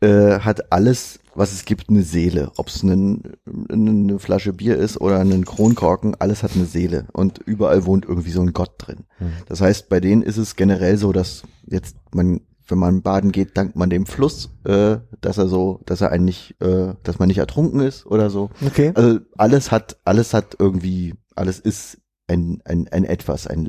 äh, 0.00 0.40
hat 0.40 0.72
alles, 0.72 1.20
was 1.38 1.52
es 1.52 1.64
gibt, 1.64 1.88
eine 1.88 2.02
Seele. 2.02 2.50
Ob 2.56 2.68
es 2.68 2.82
einen- 2.82 3.22
eine 3.70 4.18
Flasche 4.18 4.52
Bier 4.52 4.76
ist 4.76 5.00
oder 5.00 5.18
einen 5.20 5.44
Kronkorken, 5.44 6.14
alles 6.18 6.42
hat 6.42 6.52
eine 6.54 6.64
Seele. 6.66 7.06
Und 7.12 7.38
überall 7.38 7.86
wohnt 7.86 8.04
irgendwie 8.06 8.30
so 8.30 8.40
ein 8.42 8.52
Gott 8.52 8.72
drin. 8.78 9.04
Mhm. 9.20 9.32
Das 9.46 9.60
heißt, 9.60 9.88
bei 9.88 10.00
denen 10.00 10.22
ist 10.22 10.36
es 10.36 10.56
generell 10.56 10.96
so, 10.98 11.12
dass 11.12 11.42
jetzt 11.66 11.96
man, 12.12 12.40
wenn 12.66 12.78
man 12.78 13.02
baden 13.02 13.32
geht, 13.32 13.56
dankt 13.56 13.76
man 13.76 13.88
dem 13.88 14.04
Fluss, 14.04 14.50
äh, 14.64 14.98
dass 15.20 15.38
er 15.38 15.48
so, 15.48 15.80
dass 15.86 16.00
er 16.00 16.10
einen 16.12 16.24
nicht, 16.26 16.56
äh, 16.60 16.94
dass 17.02 17.18
man 17.18 17.28
nicht 17.28 17.38
ertrunken 17.38 17.80
ist 17.80 18.04
oder 18.06 18.28
so. 18.30 18.50
okay. 18.66 18.92
Also 18.94 19.20
alles 19.36 19.70
hat, 19.70 19.96
alles 20.04 20.34
hat 20.34 20.56
irgendwie, 20.58 21.14
alles 21.34 21.58
ist 21.60 21.98
ein, 22.26 22.60
ein, 22.66 22.88
ein 22.88 23.04
etwas, 23.04 23.46
ein 23.46 23.68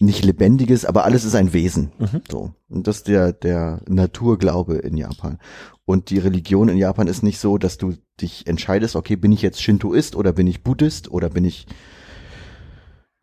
nicht 0.00 0.24
lebendiges, 0.24 0.84
aber 0.84 1.04
alles 1.04 1.24
ist 1.24 1.34
ein 1.34 1.52
Wesen. 1.52 1.92
Mhm. 1.98 2.22
So. 2.30 2.54
Und 2.68 2.86
das 2.86 2.98
ist 2.98 3.08
der, 3.08 3.32
der 3.32 3.82
Naturglaube 3.88 4.76
in 4.76 4.96
Japan. 4.96 5.38
Und 5.84 6.10
die 6.10 6.18
Religion 6.18 6.68
in 6.68 6.76
Japan 6.76 7.06
ist 7.06 7.22
nicht 7.22 7.38
so, 7.38 7.58
dass 7.58 7.78
du 7.78 7.94
dich 8.20 8.46
entscheidest, 8.46 8.94
okay, 8.94 9.16
bin 9.16 9.32
ich 9.32 9.42
jetzt 9.42 9.62
Shintoist 9.62 10.16
oder 10.16 10.32
bin 10.32 10.46
ich 10.46 10.62
Buddhist 10.62 11.10
oder 11.10 11.30
bin 11.30 11.44
ich 11.44 11.66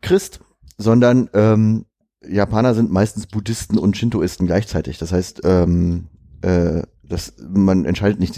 Christ, 0.02 0.40
sondern 0.76 1.30
ähm, 1.32 1.86
Japaner 2.28 2.74
sind 2.74 2.90
meistens 2.90 3.26
Buddhisten 3.26 3.78
und 3.78 3.96
Shintoisten 3.96 4.46
gleichzeitig. 4.46 4.98
Das 4.98 5.12
heißt, 5.12 5.42
ähm, 5.44 6.08
äh, 6.42 6.82
das, 7.02 7.34
man 7.40 7.84
entscheidet 7.84 8.20
nicht 8.20 8.34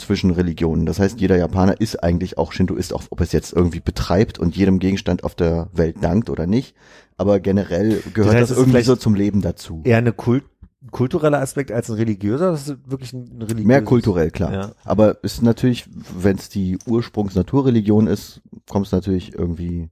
zwischen 0.00 0.30
Religionen. 0.30 0.86
Das 0.86 0.98
heißt, 0.98 1.20
jeder 1.20 1.36
Japaner 1.36 1.80
ist 1.80 2.02
eigentlich 2.02 2.38
auch 2.38 2.52
Shintoist, 2.52 2.92
auch 2.94 3.02
ob 3.10 3.20
es 3.20 3.32
jetzt 3.32 3.52
irgendwie 3.52 3.80
betreibt 3.80 4.38
und 4.38 4.56
jedem 4.56 4.78
Gegenstand 4.78 5.24
auf 5.24 5.34
der 5.34 5.68
Welt 5.72 5.96
dankt 6.00 6.30
oder 6.30 6.46
nicht. 6.46 6.74
Aber 7.16 7.40
generell 7.40 8.00
gehört 8.14 8.34
heißt, 8.34 8.42
das, 8.42 8.50
es 8.50 8.56
ist 8.56 8.62
irgendwie 8.62 8.82
so 8.82 8.96
zum 8.96 9.14
Leben 9.14 9.42
dazu. 9.42 9.82
Eher 9.84 9.98
eine 9.98 10.12
Kult, 10.12 10.44
kultureller 10.90 11.40
Aspekt 11.40 11.72
als 11.72 11.90
ein 11.90 11.96
religiöser, 11.96 12.52
das 12.52 12.68
ist 12.68 12.90
wirklich 12.90 13.12
ein 13.12 13.26
religiöses. 13.38 13.66
Mehr 13.66 13.82
kulturell, 13.82 14.30
klar. 14.30 14.52
Ja. 14.52 14.72
Aber 14.84 15.22
ist 15.24 15.42
natürlich, 15.42 15.86
wenn 16.16 16.36
es 16.36 16.48
die 16.48 16.78
Ursprungs-Naturreligion 16.86 18.06
ist, 18.06 18.40
kommt 18.68 18.86
es 18.86 18.92
natürlich 18.92 19.34
irgendwie 19.34 19.90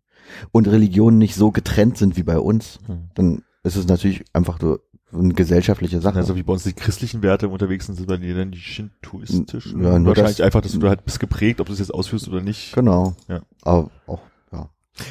und 0.53 0.69
Religionen 0.69 1.19
nicht 1.19 1.35
so 1.35 1.51
getrennt 1.51 1.99
sind 1.99 2.17
wie 2.17 2.23
bei 2.23 2.39
uns, 2.39 2.79
Hm. 2.87 3.11
dann 3.15 3.43
ist 3.63 3.77
es 3.77 3.87
natürlich 3.87 4.25
einfach 4.33 4.59
so 4.61 4.79
eine 5.19 5.35
gesellschaftliche 5.35 6.01
Sache. 6.01 6.19
Also 6.19 6.37
wie 6.37 6.43
bei 6.43 6.53
uns 6.53 6.64
die 6.64 6.73
christlichen 6.73 7.23
Werte 7.23 7.49
unterwegs 7.49 7.87
sind, 7.87 7.97
sind 7.97 8.07
bei 8.09 8.17
dann 8.17 8.51
die 8.51 8.59
shintoistischen. 8.59 9.83
Ja, 9.83 10.05
Wahrscheinlich 10.05 10.37
das- 10.37 10.45
einfach, 10.47 10.61
dass 10.61 10.73
du 10.73 10.79
da 10.79 10.89
halt 10.89 11.05
bist 11.05 11.21
geprägt, 11.21 11.61
ob 11.61 11.67
du 11.67 11.73
es 11.73 11.79
jetzt 11.79 11.93
ausführst 11.95 12.29
oder 12.29 12.41
nicht. 12.41 12.75
genau. 12.75 13.14
Ja. 13.29 13.41
Aber 13.62 13.91
auch, 14.07 14.21
ja. 14.53 14.69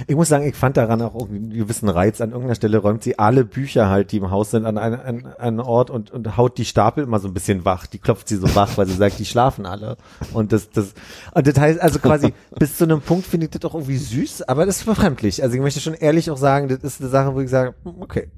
Ich 0.07 0.15
muss 0.15 0.29
sagen, 0.29 0.47
ich 0.47 0.55
fand 0.55 0.77
daran 0.77 1.01
auch 1.03 1.13
irgendwie 1.13 1.37
einen 1.37 1.49
gewissen 1.51 1.89
Reiz. 1.89 2.19
An 2.19 2.29
irgendeiner 2.29 2.55
Stelle 2.55 2.79
räumt 2.79 3.03
sie 3.03 3.19
alle 3.19 3.45
Bücher 3.45 3.87
halt, 3.89 4.11
die 4.11 4.17
im 4.17 4.31
Haus 4.31 4.49
sind, 4.51 4.65
an 4.65 4.77
einen, 4.79 4.99
an 4.99 5.25
einen 5.37 5.59
Ort 5.59 5.91
und, 5.91 6.09
und 6.11 6.37
haut 6.37 6.57
die 6.57 6.65
Stapel 6.65 7.03
immer 7.03 7.19
so 7.19 7.27
ein 7.27 7.33
bisschen 7.35 7.65
wach. 7.65 7.85
Die 7.85 7.99
klopft 7.99 8.27
sie 8.27 8.37
so 8.37 8.55
wach, 8.55 8.77
weil 8.77 8.87
sie 8.87 8.95
sagt, 8.95 9.19
die 9.19 9.25
schlafen 9.25 9.65
alle. 9.67 9.97
Und 10.33 10.51
das, 10.51 10.71
das, 10.71 10.93
und 11.35 11.45
das 11.45 11.59
heißt 11.59 11.79
also 11.79 11.99
quasi, 11.99 12.33
bis 12.59 12.77
zu 12.77 12.85
einem 12.85 13.01
Punkt 13.01 13.27
finde 13.27 13.45
ich 13.45 13.51
das 13.51 13.63
auch 13.69 13.75
irgendwie 13.75 13.97
süß, 13.97 14.41
aber 14.43 14.65
das 14.65 14.77
ist 14.77 14.85
befremdlich. 14.85 15.43
Also 15.43 15.55
ich 15.55 15.61
möchte 15.61 15.79
schon 15.79 15.93
ehrlich 15.93 16.31
auch 16.31 16.37
sagen, 16.37 16.67
das 16.67 16.79
ist 16.83 17.01
eine 17.01 17.09
Sache, 17.11 17.35
wo 17.35 17.41
ich 17.41 17.49
sage, 17.51 17.75
hm, 17.83 17.93
okay. 17.99 18.29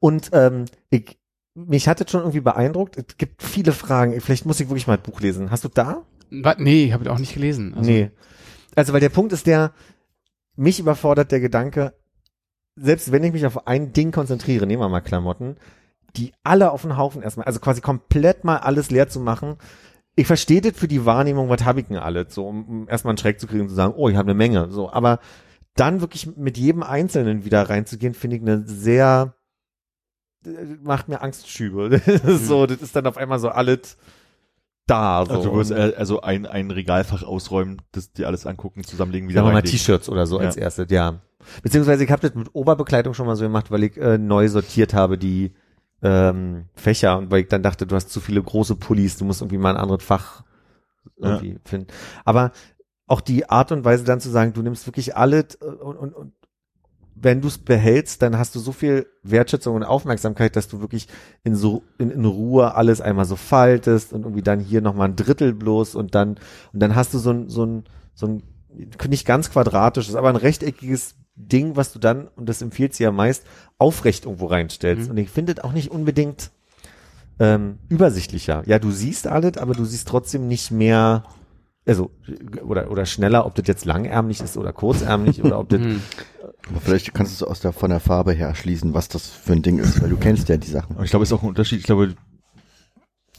Und 0.00 0.30
ähm, 0.32 0.64
ich, 0.90 1.18
mich 1.54 1.88
hat 1.88 2.00
das 2.00 2.10
schon 2.10 2.20
irgendwie 2.20 2.40
beeindruckt. 2.40 2.96
Es 2.96 3.16
gibt 3.16 3.42
viele 3.42 3.72
Fragen. 3.72 4.20
Vielleicht 4.20 4.46
muss 4.46 4.60
ich 4.60 4.68
wirklich 4.68 4.86
mal 4.86 4.94
ein 4.94 5.02
Buch 5.02 5.20
lesen. 5.20 5.50
Hast 5.50 5.64
du 5.64 5.68
da? 5.68 6.04
Nee, 6.30 6.92
habe 6.92 7.04
ich 7.04 7.10
auch 7.10 7.18
nicht 7.18 7.34
gelesen. 7.34 7.74
Also, 7.74 7.90
nee. 7.90 8.10
Also, 8.74 8.92
weil 8.92 9.00
der 9.00 9.08
Punkt 9.08 9.32
ist 9.32 9.46
der, 9.46 9.72
mich 10.56 10.80
überfordert 10.80 11.32
der 11.32 11.40
Gedanke, 11.40 11.94
selbst 12.76 13.12
wenn 13.12 13.24
ich 13.24 13.32
mich 13.32 13.46
auf 13.46 13.66
ein 13.66 13.92
Ding 13.92 14.10
konzentriere, 14.10 14.66
nehmen 14.66 14.82
wir 14.82 14.88
mal 14.88 15.00
Klamotten, 15.00 15.56
die 16.16 16.32
alle 16.42 16.70
auf 16.70 16.82
den 16.82 16.96
Haufen 16.96 17.22
erstmal, 17.22 17.46
also 17.46 17.60
quasi 17.60 17.80
komplett 17.80 18.44
mal 18.44 18.58
alles 18.58 18.90
leer 18.90 19.08
zu 19.08 19.20
machen. 19.20 19.56
Ich 20.16 20.26
verstehe 20.26 20.60
das 20.60 20.76
für 20.76 20.88
die 20.88 21.04
Wahrnehmung, 21.04 21.48
was 21.48 21.64
habe 21.64 21.80
ich 21.80 21.86
denn 21.86 21.96
alles, 21.96 22.34
so, 22.34 22.46
um, 22.46 22.64
um 22.64 22.88
erstmal 22.88 23.12
einen 23.12 23.18
Schreck 23.18 23.40
zu 23.40 23.46
kriegen 23.46 23.62
und 23.62 23.68
zu 23.68 23.74
sagen, 23.74 23.94
oh, 23.96 24.08
ich 24.08 24.16
habe 24.16 24.26
eine 24.26 24.34
Menge, 24.34 24.70
so, 24.70 24.90
aber 24.90 25.18
dann 25.74 26.00
wirklich 26.00 26.36
mit 26.36 26.56
jedem 26.56 26.84
Einzelnen 26.84 27.44
wieder 27.44 27.62
reinzugehen, 27.68 28.14
finde 28.14 28.36
ich 28.36 28.42
eine 28.42 28.62
sehr, 28.64 29.34
macht 30.82 31.08
mir 31.08 31.20
Angstschübe. 31.22 32.00
so, 32.38 32.66
das 32.66 32.82
ist 32.82 32.94
dann 32.96 33.06
auf 33.06 33.16
einmal 33.16 33.38
so 33.38 33.48
alles 33.48 33.96
da, 34.86 35.24
so. 35.26 35.32
Also 35.32 35.50
du 35.50 35.56
wirst 35.56 35.70
Und- 35.70 35.76
äh, 35.78 35.94
also 35.96 36.20
ein, 36.20 36.46
ein 36.46 36.70
Regalfach 36.70 37.22
ausräumen, 37.22 37.80
das 37.92 38.12
dir 38.12 38.26
alles 38.26 38.46
angucken, 38.46 38.84
zusammenlegen, 38.84 39.28
wieder 39.28 39.44
wir 39.44 39.52
mal. 39.52 39.62
T-Shirts 39.62 40.08
oder 40.08 40.26
so 40.26 40.38
als 40.38 40.56
Ja. 40.56 40.62
erstes, 40.62 40.90
ja. 40.90 41.20
Beziehungsweise 41.62 42.04
ich 42.04 42.10
habe 42.10 42.22
das 42.26 42.34
mit 42.34 42.48
Oberbekleidung 42.54 43.14
schon 43.14 43.26
mal 43.26 43.36
so 43.36 43.44
gemacht, 43.44 43.70
weil 43.70 43.84
ich 43.84 43.96
äh, 43.96 44.18
neu 44.18 44.48
sortiert 44.48 44.92
habe 44.94 45.16
die 45.18 45.54
ähm, 46.02 46.66
Fächer 46.74 47.16
und 47.18 47.30
weil 47.30 47.40
ich 47.42 47.48
dann 47.48 47.62
dachte, 47.62 47.86
du 47.86 47.94
hast 47.96 48.10
zu 48.10 48.20
viele 48.20 48.42
große 48.42 48.76
Pullis, 48.76 49.16
du 49.16 49.24
musst 49.24 49.40
irgendwie 49.40 49.58
mal 49.58 49.70
ein 49.70 49.80
anderes 49.80 50.04
Fach 50.04 50.42
irgendwie 51.16 51.58
finden. 51.64 51.86
Aber 52.24 52.52
auch 53.06 53.20
die 53.20 53.48
Art 53.48 53.72
und 53.72 53.84
Weise 53.84 54.04
dann 54.04 54.20
zu 54.20 54.30
sagen, 54.30 54.52
du 54.52 54.62
nimmst 54.62 54.86
wirklich 54.86 55.16
alles 55.16 55.54
äh, 55.60 55.64
und, 55.64 55.96
und, 55.96 56.12
und 56.14 56.32
wenn 57.14 57.40
du 57.40 57.48
es 57.48 57.58
behältst, 57.58 58.22
dann 58.22 58.38
hast 58.38 58.54
du 58.54 58.58
so 58.58 58.72
viel 58.72 59.06
Wertschätzung 59.22 59.76
und 59.76 59.84
Aufmerksamkeit, 59.84 60.56
dass 60.56 60.68
du 60.68 60.80
wirklich 60.80 61.08
in 61.44 61.54
so 61.54 61.82
in, 61.98 62.10
in 62.10 62.24
Ruhe 62.24 62.74
alles 62.74 63.00
einmal 63.00 63.24
so 63.24 63.36
faltest 63.36 64.12
und 64.12 64.22
irgendwie 64.22 64.42
dann 64.42 64.60
hier 64.60 64.80
noch 64.80 64.94
mal 64.94 65.06
ein 65.06 65.16
Drittel 65.16 65.54
bloß 65.54 65.94
und 65.94 66.14
dann 66.14 66.36
und 66.72 66.80
dann 66.80 66.94
hast 66.94 67.14
du 67.14 67.18
so 67.18 67.30
ein 67.30 67.48
so 67.48 67.64
ein 67.64 67.84
so 68.14 68.26
ein 68.26 68.42
nicht 69.08 69.26
ganz 69.26 69.50
quadratisches, 69.50 70.16
aber 70.16 70.28
ein 70.28 70.36
rechteckiges 70.36 71.14
Ding, 71.36 71.76
was 71.76 71.92
du 71.92 71.98
dann 71.98 72.28
und 72.36 72.48
das 72.48 72.62
empfiehlt 72.62 72.94
sie 72.94 73.04
ja 73.04 73.12
meist 73.12 73.44
aufrecht 73.78 74.24
irgendwo 74.24 74.46
reinstellst. 74.46 75.04
Mhm. 75.04 75.10
Und 75.10 75.16
ich 75.18 75.30
finde 75.30 75.52
es 75.52 75.64
auch 75.64 75.72
nicht 75.72 75.90
unbedingt 75.90 76.50
ähm, 77.38 77.78
übersichtlicher. 77.88 78.62
Ja, 78.66 78.78
du 78.78 78.90
siehst 78.90 79.26
alles, 79.26 79.58
aber 79.58 79.74
du 79.74 79.84
siehst 79.84 80.08
trotzdem 80.08 80.48
nicht 80.48 80.70
mehr 80.70 81.24
also 81.86 82.10
oder 82.64 82.90
oder 82.90 83.04
schneller, 83.06 83.44
ob 83.46 83.54
das 83.54 83.66
jetzt 83.66 83.84
langärmlich 83.84 84.40
ist 84.40 84.56
oder 84.56 84.72
kurzärmlich 84.72 85.42
oder 85.42 85.58
ob 85.58 85.68
das 85.68 85.80
Hm. 85.84 86.00
Aber 86.70 86.80
vielleicht 86.80 87.12
kannst 87.14 87.32
du 87.40 87.44
es 87.44 87.50
aus 87.50 87.60
der, 87.60 87.72
von 87.72 87.90
der 87.90 88.00
Farbe 88.00 88.32
her 88.32 88.54
schließen, 88.54 88.94
was 88.94 89.08
das 89.08 89.28
für 89.28 89.52
ein 89.52 89.60
Ding 89.62 89.78
ist, 89.78 90.00
weil 90.02 90.08
du 90.08 90.16
kennst 90.16 90.48
ja 90.48 90.56
die 90.56 90.66
Sachen. 90.70 90.96
Aber 90.96 91.04
ich 91.04 91.10
glaube, 91.10 91.22
es 91.24 91.30
ist 91.30 91.34
auch 91.36 91.42
ein 91.42 91.48
Unterschied. 91.50 91.78
Ich 91.80 91.84
glaube, 91.84 92.14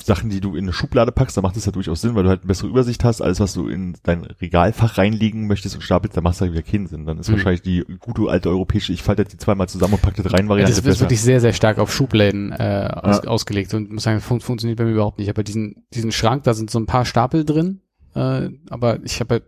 Sachen, 0.03 0.29
die 0.29 0.41
du 0.41 0.55
in 0.55 0.65
eine 0.65 0.73
Schublade 0.73 1.11
packst, 1.11 1.35
da 1.37 1.41
macht 1.41 1.57
es 1.57 1.65
ja 1.65 1.71
durchaus 1.71 2.01
Sinn, 2.01 2.13
weil 2.13 2.23
du 2.23 2.29
halt 2.29 2.41
eine 2.41 2.47
bessere 2.47 2.67
Übersicht 2.67 3.03
hast. 3.03 3.21
Alles, 3.21 3.39
was 3.39 3.53
du 3.53 3.67
in 3.67 3.95
dein 4.03 4.23
Regalfach 4.25 4.97
reinlegen 4.99 5.47
möchtest 5.47 5.73
und 5.75 5.81
stapelst, 5.81 6.15
da 6.15 6.21
macht 6.21 6.35
es 6.35 6.41
halt 6.41 6.51
wieder 6.51 6.61
keinen 6.61 6.85
Sinn. 6.85 7.05
Dann 7.05 7.17
ist 7.17 7.29
Mhm. 7.29 7.33
wahrscheinlich 7.33 7.61
die 7.63 7.83
gute 7.99 8.29
alte 8.29 8.49
europäische, 8.49 8.93
ich 8.93 9.01
falte 9.01 9.23
die 9.23 9.37
zweimal 9.37 9.67
zusammen 9.69 9.93
und 9.95 10.01
packe 10.03 10.21
das 10.21 10.31
rein, 10.33 10.45
Ja, 10.45 10.49
Variante 10.49 10.71
das 10.73 10.79
ist 10.79 10.83
besser. 10.85 11.01
wirklich 11.01 11.21
sehr, 11.21 11.39
sehr 11.41 11.53
stark 11.53 11.79
auf 11.79 11.91
Schubläden 11.91 12.51
äh, 12.51 12.89
aus, 12.93 13.21
ausgelegt 13.25 13.73
und 13.73 13.91
muss 13.91 14.03
sagen, 14.03 14.19
fun 14.19 14.41
funktioniert 14.41 14.77
bei 14.77 14.83
mir 14.85 14.91
überhaupt 14.91 15.17
nicht. 15.17 15.25
Ich 15.27 15.29
habe 15.29 15.43
diesen, 15.43 15.85
diesen 15.93 16.11
Schrank, 16.11 16.43
da 16.43 16.53
sind 16.53 16.69
so 16.69 16.77
ein 16.79 16.85
paar 16.85 17.05
Stapel 17.05 17.43
drin, 17.45 17.79
äh, 18.15 18.49
aber 18.69 18.99
ich 19.03 19.19
habe 19.19 19.35
halt 19.35 19.43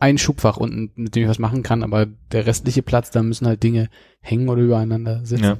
ein 0.00 0.18
Schubfach 0.18 0.56
unten, 0.56 0.90
mit 0.96 1.14
dem 1.14 1.22
ich 1.24 1.28
was 1.28 1.38
machen 1.38 1.62
kann, 1.62 1.84
aber 1.84 2.06
der 2.32 2.46
restliche 2.46 2.82
Platz, 2.82 3.10
da 3.12 3.22
müssen 3.22 3.46
halt 3.46 3.62
Dinge 3.62 3.88
hängen 4.20 4.48
oder 4.48 4.62
übereinander 4.62 5.24
sitzen. 5.24 5.44
Ja. 5.44 5.56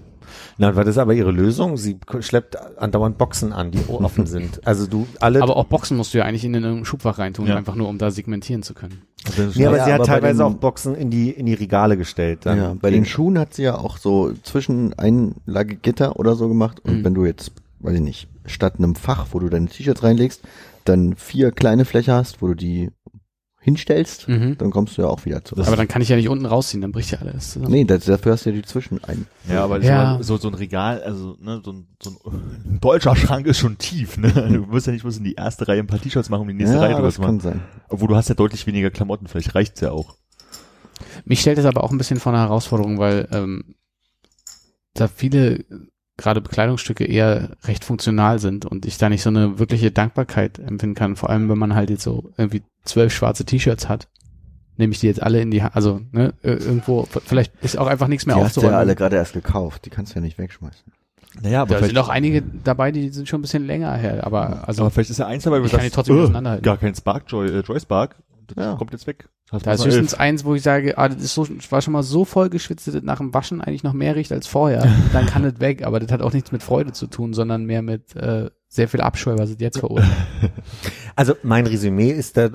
Na, 0.59 0.76
was 0.76 0.86
ist 0.88 0.99
aber 0.99 1.14
ihre 1.14 1.30
Lösung? 1.30 1.76
Sie 1.78 1.99
schleppt 2.20 2.59
andauernd 2.78 3.16
Boxen 3.16 3.53
an, 3.53 3.70
die 3.70 3.78
offen 3.88 4.26
sind. 4.26 4.66
Also 4.66 4.86
du 4.86 5.07
alle. 5.20 5.40
Aber 5.40 5.57
auch 5.57 5.64
Boxen 5.64 5.96
musst 5.96 6.12
du 6.12 6.18
ja 6.18 6.24
eigentlich 6.24 6.44
in 6.44 6.55
ein 6.57 6.84
Schubfach 6.84 7.18
reintun, 7.18 7.46
Ja. 7.46 7.57
einfach 7.57 7.76
nur 7.76 7.88
um 7.88 7.96
da 7.96 8.11
segmentieren 8.11 8.62
zu 8.62 8.74
können. 8.74 9.03
aber 9.26 9.44
Ja, 9.44 9.51
sie 9.53 9.64
hat 9.66 9.92
aber 9.92 10.05
teilweise 10.05 10.38
den- 10.42 10.46
auch 10.46 10.55
Boxen 10.55 10.94
in 10.96 11.09
die 11.11 11.30
in 11.30 11.46
die 11.46 11.55
Regale 11.55 11.96
gestellt. 11.96 12.40
Dann 12.42 12.59
Ja, 12.59 12.74
bei 12.78 12.90
den 12.90 13.05
Schuhen 13.07 13.38
hat 13.38 13.55
sie 13.55 13.62
ja 13.62 13.78
auch 13.78 13.96
so 13.99 14.32
zwischen 14.42 14.92
Einlage 14.99 15.76
Gitter 15.76 16.18
oder 16.18 16.34
so 16.34 16.49
gemacht. 16.49 16.80
Und 16.80 16.99
Mhm. 16.99 17.05
wenn 17.05 17.14
du 17.14 17.24
jetzt, 17.24 17.53
weiß 17.80 17.94
ich 17.94 18.03
nicht, 18.03 18.28
statt 18.44 18.74
einem 18.78 18.96
Fach, 18.96 19.28
wo 19.30 19.38
du 19.38 19.49
deine 19.49 19.68
T-Shirts 19.68 20.03
reinlegst, 20.03 20.42
dann 20.89 21.14
vier 21.16 21.53
kleine 21.53 21.84
Fläche 21.84 22.12
hast, 22.12 22.43
wo 22.43 22.49
du 22.49 22.55
die 22.55 22.91
hinstellst, 23.61 24.28
Mhm. 24.28 24.57
dann 24.57 24.70
kommst 24.70 24.97
du 24.97 25.03
ja 25.03 25.09
auch 25.09 25.24
wieder 25.26 25.45
zu. 25.45 25.57
Aber 25.59 25.76
dann 25.76 25.89
kann 25.89 26.01
ich 26.01 26.09
ja 26.09 26.16
nicht 26.16 26.28
unten 26.28 26.47
rausziehen, 26.47 26.80
dann 26.80 26.93
bricht 26.93 27.11
ja 27.11 27.18
alles 27.18 27.51
zusammen. 27.53 27.72
nee, 27.72 27.84
das, 27.84 28.05
dafür 28.05 28.32
hast 28.32 28.47
du 28.47 28.51
ja 28.51 28.57
die 28.57 28.62
Zwischen 28.62 29.03
ein. 29.05 29.26
Ja, 29.49 29.64
aber 29.64 29.80
Ja. 29.82 30.18
So, 30.22 30.36
so 30.39 30.49
ein 30.49 30.55
Regal, 30.55 31.03
also 31.03 31.36
ne, 31.41 31.61
so, 31.62 31.72
ein, 31.72 31.89
so 32.03 32.11
ein, 32.30 32.78
deutscher 32.80 33.14
Schrank 33.16 33.47
ist 33.47 33.59
schon 33.59 33.76
tief. 33.76 34.16
Ne? 34.16 34.30
Du 34.32 34.61
musst 34.66 34.86
ja 34.86 34.93
nicht 34.93 35.03
bloß 35.03 35.18
in 35.18 35.24
die 35.24 35.34
erste 35.34 35.66
Reihe 35.68 35.80
ein 35.80 35.86
paar 35.86 36.01
T-Shirts 36.01 36.30
machen, 36.30 36.43
um 36.43 36.49
die 36.49 36.55
nächste 36.55 36.76
ja, 36.76 36.82
Reihe 36.82 36.95
drüber 36.95 37.09
das 37.09 37.16
zu 37.16 37.20
machen. 37.20 37.41
kann 37.41 37.53
sein. 37.53 37.62
Obwohl 37.89 38.09
du 38.09 38.16
hast 38.16 38.28
ja 38.28 38.34
deutlich 38.36 38.66
weniger 38.66 38.91
Klamotten, 38.91 39.26
vielleicht 39.26 39.55
reicht's 39.55 39.80
ja 39.80 39.91
auch. 39.91 40.16
Mich 41.24 41.41
stellt 41.41 41.59
es 41.59 41.64
aber 41.66 41.84
auch 41.84 41.91
ein 41.91 41.99
bisschen 41.99 42.20
vor 42.20 42.32
eine 42.32 42.41
Herausforderung, 42.43 42.99
weil 42.99 43.28
ähm, 43.32 43.74
da 44.95 45.09
viele 45.09 45.64
gerade 46.19 46.43
Bekleidungsstücke 46.43 47.05
eher 47.05 47.51
recht 47.64 47.85
funktional 47.85 48.39
sind 48.39 48.66
und 48.66 48.85
ich 48.85 48.99
da 48.99 49.09
nicht 49.09 49.23
so 49.23 49.31
eine 49.31 49.59
wirkliche 49.59 49.91
Dankbarkeit 49.91 50.59
empfinden 50.59 50.95
kann. 50.95 51.16
Vor 51.16 51.31
allem, 51.31 51.49
wenn 51.49 51.59
man 51.59 51.75
halt 51.75 51.89
jetzt 51.89 52.03
so 52.03 52.31
irgendwie 52.37 52.62
zwölf 52.85 53.14
schwarze 53.14 53.45
T-Shirts 53.47 53.89
hat, 53.89 54.09
nehme 54.77 54.93
ich 54.93 55.01
die 55.01 55.07
jetzt 55.07 55.23
alle 55.23 55.41
in 55.41 55.51
die 55.51 55.62
Hand, 55.62 55.75
also 55.75 56.01
ne, 56.12 56.35
irgendwo, 56.43 57.09
vielleicht 57.25 57.53
ist 57.62 57.79
auch 57.79 57.87
einfach 57.87 58.09
nichts 58.09 58.27
mehr 58.27 58.37
Die 58.37 58.43
hast 58.43 58.57
du 58.57 58.61
ja 58.61 58.66
aufzuräumen. 58.66 58.89
alle 58.89 58.97
gerade 58.97 59.16
erst 59.16 59.33
gekauft. 59.33 59.87
Die 59.87 59.91
kannst 59.91 60.12
du 60.12 60.16
ja 60.16 60.21
nicht 60.21 60.39
wegschmeißen. 60.39 60.93
Naja, 61.41 61.62
aber 61.62 61.79
da 61.79 61.87
sind 61.87 61.99
auch 61.99 62.09
einige 62.09 62.43
dabei, 62.64 62.91
die 62.91 63.11
sind 63.11 63.29
schon 63.29 63.39
ein 63.39 63.43
bisschen 63.43 63.66
länger 63.66 63.95
her, 63.95 64.27
aber 64.27 64.66
also 64.66 64.83
aber 64.83 64.91
vielleicht 64.91 65.11
ist 65.11 65.19
ja 65.19 65.27
eins 65.27 65.45
dabei, 65.45 65.61
wo 65.61 65.66
ich 65.66 65.71
du 65.71 65.77
kann 65.77 65.87
die 65.87 65.93
trotzdem 65.93 66.19
äh, 66.19 66.23
auseinanderhalten. 66.23 66.64
gar 66.64 66.79
kein 66.79 66.95
Spark 66.95 67.25
Joy, 67.29 67.49
äh, 67.49 67.61
Joy 67.61 67.79
Spark. 67.79 68.16
Das 68.49 68.64
Ja. 68.64 68.74
kommt 68.76 68.92
jetzt 68.92 69.07
weg. 69.07 69.28
Das 69.51 69.62
Da 69.62 69.72
ist 69.72 69.84
höchstens 69.86 70.12
elf. 70.12 70.20
eins, 70.20 70.44
wo 70.44 70.55
ich 70.55 70.62
sage, 70.62 70.99
ah, 70.99 71.09
das 71.09 71.22
ist 71.22 71.34
so, 71.34 71.46
war 71.70 71.80
schon 71.80 71.92
mal 71.92 72.03
so 72.03 72.24
voll 72.26 72.51
geschwitzt, 72.51 72.86
dass 72.86 72.94
das 72.94 73.03
nach 73.03 73.18
dem 73.18 73.32
Waschen 73.32 73.61
eigentlich 73.62 73.82
noch 73.82 73.94
mehr 73.94 74.14
riecht 74.16 74.32
als 74.32 74.46
vorher. 74.46 74.86
Dann 75.12 75.26
kann 75.26 75.42
das 75.42 75.61
weg, 75.61 75.86
aber 75.86 76.01
das 76.01 76.11
hat 76.12 76.20
auch 76.22 76.32
nichts 76.32 76.53
mit 76.53 76.62
Freude 76.62 76.92
zu 76.92 77.07
tun, 77.07 77.32
sondern 77.32 77.64
mehr 77.64 77.80
mit 77.82 78.14
äh, 78.16 78.51
sehr 78.68 78.88
viel 78.88 79.01
Abscheu, 79.01 79.36
was 79.38 79.51
es 79.51 79.57
jetzt 79.61 79.78
verursacht. 79.78 80.11
Also 81.16 81.34
mein 81.42 81.66
Resümee 81.66 82.12
ist 82.12 82.36
da 82.36 82.46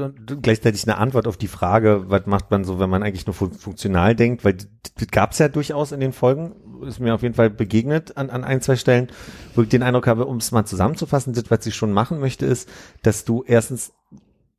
gleichzeitig 0.41 0.83
eine 0.87 0.97
Antwort 0.97 1.27
auf 1.27 1.35
die 1.35 1.49
Frage, 1.49 2.05
was 2.07 2.27
macht 2.27 2.49
man 2.49 2.63
so, 2.63 2.79
wenn 2.79 2.89
man 2.89 3.03
eigentlich 3.03 3.25
nur 3.25 3.33
fun- 3.33 3.51
funktional 3.51 4.15
denkt, 4.15 4.45
weil 4.45 4.53
das, 4.53 4.67
gab 5.11 5.33
es 5.33 5.39
ja 5.39 5.49
durchaus 5.49 5.91
in 5.91 5.99
den 5.99 6.13
Folgen, 6.13 6.53
ist 6.87 7.01
mir 7.01 7.13
auf 7.13 7.23
jeden 7.23 7.33
Fall 7.35 7.49
begegnet 7.49 8.15
an, 8.15 8.29
an 8.29 8.45
ein, 8.45 8.61
zwei 8.61 8.77
Stellen, 8.77 9.07
wo 9.53 9.63
ich 9.63 9.67
den 9.67 9.83
Eindruck 9.83 10.07
habe, 10.07 10.25
um 10.27 10.37
es 10.37 10.53
mal 10.53 10.63
zusammenzufassen, 10.63 11.33
das, 11.33 11.51
was 11.51 11.61
sie 11.65 11.73
schon 11.73 11.91
machen 11.91 12.21
möchte, 12.21 12.45
ist, 12.45 12.69
dass 13.01 13.25
du 13.25 13.43
erstens 13.45 13.91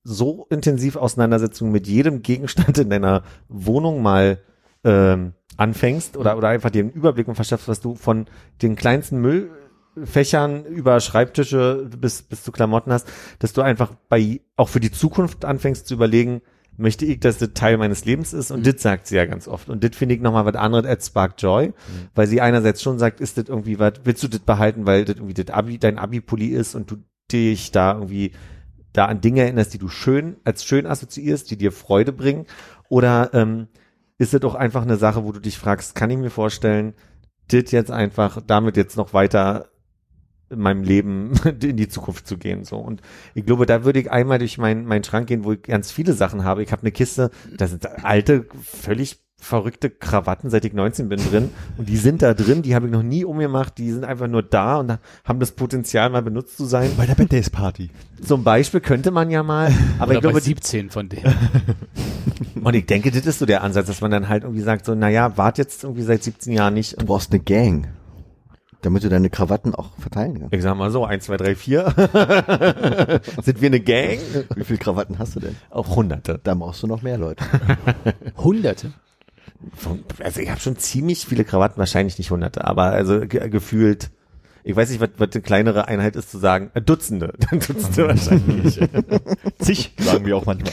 so 0.04 0.46
intensiv 0.50 0.96
Auseinandersetzungen 0.96 1.72
mit 1.72 1.86
jedem 1.86 2.22
Gegenstand 2.22 2.78
in 2.78 2.90
deiner 2.90 3.22
Wohnung 3.48 4.02
mal 4.02 4.38
ähm, 4.84 5.32
anfängst 5.56 6.16
oder, 6.16 6.36
oder 6.36 6.48
einfach 6.48 6.70
dir 6.70 6.80
einen 6.80 6.92
Überblick 6.92 7.26
und 7.26 7.34
verschaffst, 7.34 7.68
was 7.68 7.80
du 7.80 7.94
von 7.94 8.26
den 8.60 8.76
kleinsten 8.76 9.20
Müllfächern 9.20 10.64
über 10.66 11.00
Schreibtische 11.00 11.88
bis, 11.98 12.22
bis 12.22 12.42
zu 12.42 12.52
Klamotten 12.52 12.92
hast, 12.92 13.08
dass 13.38 13.54
du 13.54 13.62
einfach 13.62 13.94
bei, 14.08 14.42
auch 14.56 14.68
für 14.68 14.80
die 14.80 14.92
Zukunft 14.92 15.44
anfängst 15.44 15.86
zu 15.86 15.94
überlegen, 15.94 16.42
möchte 16.76 17.06
ich, 17.06 17.20
dass 17.20 17.38
das 17.38 17.50
Teil 17.54 17.78
meines 17.78 18.04
Lebens 18.04 18.32
ist? 18.32 18.50
Und 18.50 18.66
das 18.66 18.82
sagt 18.82 19.06
sie 19.06 19.16
ja 19.16 19.26
ganz 19.26 19.46
oft. 19.46 19.68
Und 19.68 19.84
das 19.84 19.96
finde 19.96 20.16
ich 20.16 20.20
nochmal 20.20 20.44
was 20.44 20.56
anderes 20.56 20.86
als 20.86 21.06
Spark 21.06 21.34
Joy, 21.38 21.72
weil 22.14 22.26
sie 22.26 22.40
einerseits 22.40 22.82
schon 22.82 22.98
sagt, 22.98 23.20
ist 23.20 23.38
das 23.38 23.48
irgendwie 23.48 23.78
was, 23.78 23.94
willst 24.02 24.22
du 24.24 24.28
das 24.28 24.40
behalten, 24.40 24.84
weil 24.84 25.04
das 25.04 25.16
irgendwie 25.16 25.34
das 25.34 25.54
Abi, 25.54 25.78
dein 25.78 25.98
Abi-Pulli 25.98 26.48
ist 26.48 26.74
und 26.74 26.90
du 26.90 26.96
dich 27.30 27.70
da 27.70 27.94
irgendwie 27.94 28.32
da 28.94 29.06
an 29.06 29.20
Dinge 29.20 29.42
erinnerst, 29.42 29.74
die 29.74 29.78
du 29.78 29.88
schön, 29.88 30.38
als 30.44 30.64
schön 30.64 30.86
assoziierst, 30.86 31.50
die 31.50 31.58
dir 31.58 31.72
Freude 31.72 32.12
bringen? 32.12 32.46
Oder 32.88 33.30
ähm, 33.34 33.68
ist 34.16 34.32
es 34.32 34.40
doch 34.40 34.54
einfach 34.54 34.82
eine 34.82 34.96
Sache, 34.96 35.24
wo 35.24 35.32
du 35.32 35.40
dich 35.40 35.58
fragst, 35.58 35.94
kann 35.94 36.08
ich 36.08 36.16
mir 36.16 36.30
vorstellen, 36.30 36.94
das 37.48 37.72
jetzt 37.72 37.90
einfach 37.90 38.40
damit 38.46 38.76
jetzt 38.76 38.96
noch 38.96 39.12
weiter 39.12 39.68
in 40.50 40.60
meinem 40.60 40.82
Leben 40.82 41.32
in 41.62 41.76
die 41.76 41.88
Zukunft 41.88 42.26
zu 42.26 42.38
gehen 42.38 42.64
so 42.64 42.76
und 42.76 43.02
ich 43.34 43.44
glaube 43.44 43.66
da 43.66 43.84
würde 43.84 43.98
ich 43.98 44.10
einmal 44.10 44.38
durch 44.38 44.58
meinen 44.58 44.84
meinen 44.84 45.04
Schrank 45.04 45.26
gehen 45.26 45.44
wo 45.44 45.52
ich 45.52 45.62
ganz 45.62 45.90
viele 45.90 46.12
Sachen 46.12 46.44
habe 46.44 46.62
ich 46.62 46.70
habe 46.70 46.82
eine 46.82 46.92
Kiste 46.92 47.30
da 47.56 47.66
sind 47.66 47.86
alte 48.04 48.46
völlig 48.62 49.23
verrückte 49.44 49.90
Krawatten 49.90 50.50
seit 50.50 50.64
ich 50.64 50.72
19 50.72 51.08
bin 51.08 51.20
drin 51.20 51.50
und 51.76 51.88
die 51.88 51.96
sind 51.96 52.22
da 52.22 52.34
drin 52.34 52.62
die 52.62 52.74
habe 52.74 52.86
ich 52.86 52.92
noch 52.92 53.02
nie 53.02 53.24
umgemacht 53.24 53.78
die 53.78 53.90
sind 53.92 54.04
einfach 54.04 54.26
nur 54.26 54.42
da 54.42 54.76
und 54.78 54.98
haben 55.24 55.38
das 55.40 55.52
Potenzial 55.52 56.10
mal 56.10 56.22
benutzt 56.22 56.56
zu 56.56 56.64
sein 56.64 56.90
Bei 56.96 57.06
der 57.06 57.14
Bad 57.14 57.30
Days 57.32 57.50
Party. 57.50 57.90
zum 58.24 58.42
Beispiel 58.44 58.80
könnte 58.80 59.10
man 59.10 59.30
ja 59.30 59.42
mal 59.42 59.72
aber 59.98 60.06
Oder 60.10 60.14
ich 60.14 60.20
glaube 60.22 60.34
bei 60.34 60.40
die, 60.40 60.46
17 60.46 60.90
von 60.90 61.08
denen. 61.08 61.34
und 62.64 62.74
ich 62.74 62.86
denke 62.86 63.10
das 63.10 63.26
ist 63.26 63.38
so 63.38 63.46
der 63.46 63.62
Ansatz 63.62 63.86
dass 63.86 64.00
man 64.00 64.10
dann 64.10 64.28
halt 64.28 64.44
irgendwie 64.44 64.62
sagt 64.62 64.84
so 64.86 64.94
naja 64.94 65.36
wart 65.36 65.58
jetzt 65.58 65.84
irgendwie 65.84 66.02
seit 66.02 66.22
17 66.24 66.52
Jahren 66.52 66.74
nicht 66.74 67.00
Du 67.00 67.06
brauchst 67.06 67.30
eine 67.32 67.40
Gang, 67.40 67.88
damit 68.82 69.02
du 69.04 69.08
deine 69.08 69.30
Krawatten 69.30 69.74
auch 69.74 69.90
verteilen 69.98 70.38
kannst. 70.40 70.54
ich 70.54 70.62
sag 70.62 70.76
mal 70.76 70.90
so, 70.90 71.04
eins, 71.06 71.24
zwei, 71.24 71.36
drei, 71.38 71.54
vier. 71.54 71.86
Sind 73.42 73.60
wir 73.62 73.66
eine 73.68 73.80
Gang? 73.80 74.18
Wie 74.56 74.64
viele 74.64 74.78
Krawatten 74.78 75.18
hast 75.18 75.36
du 75.36 75.40
denn? 75.40 75.56
Auch 75.70 75.96
hunderte. 75.96 76.38
Da 76.42 76.54
brauchst 76.54 76.82
du 76.82 76.86
noch 76.86 77.00
mehr 77.02 77.16
Leute. 77.18 77.44
Hunderte. 78.36 78.92
Also 80.22 80.40
ich 80.40 80.50
habe 80.50 80.60
schon 80.60 80.76
ziemlich 80.76 81.26
viele 81.26 81.44
Krawatten, 81.44 81.78
wahrscheinlich 81.78 82.18
nicht 82.18 82.30
hunderte, 82.30 82.64
aber 82.64 82.84
also 82.84 83.20
ge 83.20 83.48
gefühlt, 83.48 84.10
ich 84.62 84.74
weiß 84.74 84.90
nicht, 84.90 85.00
was, 85.00 85.10
was 85.18 85.30
eine 85.32 85.42
kleinere 85.42 85.88
Einheit 85.88 86.16
ist 86.16 86.30
zu 86.30 86.38
sagen, 86.38 86.70
äh, 86.74 86.80
Dutzende. 86.80 87.34
Dutzende 87.50 88.08
wahrscheinlich. 88.08 88.80
Zig, 89.58 89.92
sagen 89.98 90.26
wir 90.26 90.36
auch 90.36 90.46
manchmal. 90.46 90.72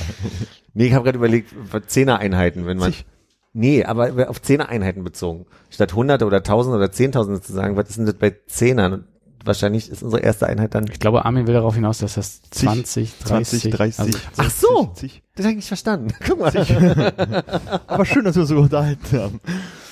nee, 0.73 0.87
ich 0.87 0.93
habe 0.93 1.03
gerade 1.05 1.17
überlegt, 1.17 1.53
Zehner-Einheiten, 1.87 2.65
wenn 2.65 2.77
man... 2.77 2.91
Zig. 2.91 3.05
Nee, 3.53 3.83
aber 3.83 4.29
auf 4.29 4.41
Zehner-Einheiten 4.41 5.03
bezogen. 5.03 5.45
Statt 5.69 5.93
hunderte 5.93 6.25
oder 6.25 6.41
tausende 6.41 6.77
oder 6.77 6.91
zehntausende 6.91 7.41
zu 7.41 7.51
sagen, 7.51 7.75
was 7.75 7.89
ist 7.89 7.97
denn 7.97 8.05
das 8.05 8.15
bei 8.15 8.37
Zehnern? 8.47 9.07
Wahrscheinlich 9.43 9.89
ist 9.89 10.03
unsere 10.03 10.21
erste 10.21 10.47
Einheit 10.47 10.75
dann... 10.75 10.85
Ich 10.91 10.99
glaube, 10.99 11.25
Armin 11.25 11.47
will 11.47 11.53
darauf 11.53 11.75
hinaus, 11.75 11.99
dass 11.99 12.15
das 12.15 12.41
Zig, 12.43 12.69
20, 12.69 13.17
30, 13.19 13.61
20, 13.61 13.73
30. 13.73 13.99
Also, 13.99 14.19
Ach 14.37 14.49
so. 14.49 14.91
Zig. 14.95 15.23
Das 15.35 15.45
habe 15.45 15.51
ich 15.51 15.57
nicht 15.57 15.67
verstanden. 15.67 16.13
Guck 16.25 16.39
mal. 16.39 16.53
Aber 17.87 18.05
schön, 18.05 18.23
dass 18.25 18.35
wir 18.35 18.41
uns 18.41 18.49
so 18.49 18.57
unterhalten 18.57 19.17
haben. 19.17 19.39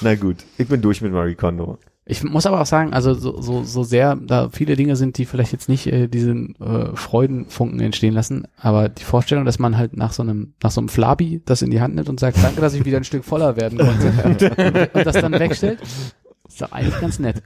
Na 0.01 0.15
gut, 0.15 0.37
ich 0.57 0.67
bin 0.67 0.81
durch 0.81 1.01
mit 1.01 1.11
Marie 1.11 1.35
Kondo. 1.35 1.77
Ich 2.11 2.23
muss 2.23 2.47
aber 2.47 2.59
auch 2.59 2.65
sagen, 2.65 2.91
also 2.91 3.13
so, 3.13 3.39
so, 3.39 3.63
so 3.63 3.83
sehr 3.83 4.15
da 4.15 4.49
viele 4.49 4.75
Dinge 4.75 4.95
sind, 4.95 5.19
die 5.19 5.25
vielleicht 5.25 5.51
jetzt 5.51 5.69
nicht 5.69 5.85
äh, 5.85 6.07
diesen 6.07 6.55
äh, 6.59 6.95
Freudenfunken 6.95 7.79
entstehen 7.79 8.15
lassen, 8.15 8.47
aber 8.57 8.89
die 8.89 9.03
Vorstellung, 9.03 9.45
dass 9.45 9.59
man 9.59 9.77
halt 9.77 9.95
nach 9.95 10.11
so 10.11 10.23
einem 10.23 10.55
nach 10.63 10.71
so 10.71 10.81
einem 10.81 10.89
Flabi 10.89 11.43
das 11.45 11.61
in 11.61 11.69
die 11.69 11.81
Hand 11.81 11.93
nimmt 11.93 12.09
und 12.09 12.19
sagt, 12.19 12.41
danke, 12.41 12.61
dass 12.61 12.73
ich 12.73 12.83
wieder 12.83 12.97
ein 12.97 13.03
Stück 13.03 13.23
voller 13.23 13.57
werden 13.57 13.77
konnte 13.77 14.89
und 14.93 15.05
das 15.05 15.17
dann 15.17 15.33
wegstellt, 15.33 15.81
ist 16.47 16.59
doch 16.59 16.71
eigentlich 16.71 16.99
ganz 16.99 17.19
nett. 17.19 17.43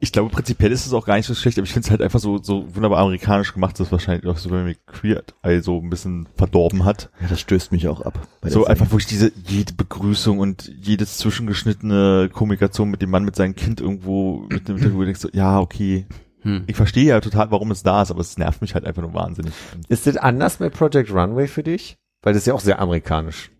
Ich 0.00 0.12
glaube, 0.12 0.28
prinzipiell 0.28 0.70
ist 0.70 0.84
es 0.84 0.92
auch 0.92 1.06
gar 1.06 1.16
nicht 1.16 1.24
so 1.24 1.34
schlecht, 1.34 1.56
aber 1.56 1.64
ich 1.64 1.72
finde 1.72 1.86
es 1.86 1.90
halt 1.90 2.02
einfach 2.02 2.20
so, 2.20 2.36
so 2.42 2.66
wunderbar 2.74 2.98
amerikanisch 2.98 3.54
gemacht, 3.54 3.80
dass 3.80 3.90
wahrscheinlich 3.90 4.26
auch 4.26 4.36
so 4.36 4.50
wenn 4.50 4.76
Queer 4.86 5.22
Eye 5.42 5.60
so 5.62 5.80
ein 5.80 5.88
bisschen 5.88 6.28
verdorben 6.36 6.84
hat. 6.84 7.08
Ja, 7.22 7.28
das 7.28 7.40
stößt 7.40 7.72
mich 7.72 7.88
auch 7.88 8.02
ab. 8.02 8.18
bei 8.42 8.50
So 8.50 8.60
Serie. 8.60 8.70
einfach 8.70 8.90
wirklich 8.90 9.06
diese, 9.06 9.32
jede 9.46 9.72
Begrüßung 9.72 10.40
und 10.40 10.70
jedes 10.78 11.16
zwischengeschnittene 11.16 12.28
Kommunikation 12.30 12.90
mit 12.90 13.00
dem 13.00 13.08
Mann, 13.08 13.24
mit 13.24 13.34
seinem 13.34 13.54
Kind 13.54 13.80
irgendwo, 13.80 14.46
mit 14.50 14.68
dem, 14.68 14.74
mit 14.74 14.84
dem 14.84 14.92
du 14.92 15.04
denkst 15.04 15.20
so, 15.20 15.30
ja, 15.32 15.58
okay. 15.58 16.04
Hm. 16.42 16.64
Ich 16.66 16.76
verstehe 16.76 17.06
ja 17.06 17.20
total, 17.20 17.50
warum 17.50 17.70
es 17.70 17.82
da 17.82 18.02
ist, 18.02 18.10
aber 18.10 18.20
es 18.20 18.36
nervt 18.36 18.60
mich 18.60 18.74
halt 18.74 18.84
einfach 18.84 19.00
nur 19.00 19.14
wahnsinnig. 19.14 19.54
Ist 19.88 20.06
das 20.06 20.18
anders 20.18 20.58
bei 20.58 20.68
Project 20.68 21.10
Runway 21.12 21.46
für 21.46 21.62
dich? 21.62 21.96
Weil 22.20 22.34
das 22.34 22.42
ist 22.42 22.46
ja 22.46 22.52
auch 22.52 22.60
sehr 22.60 22.78
amerikanisch. 22.78 23.50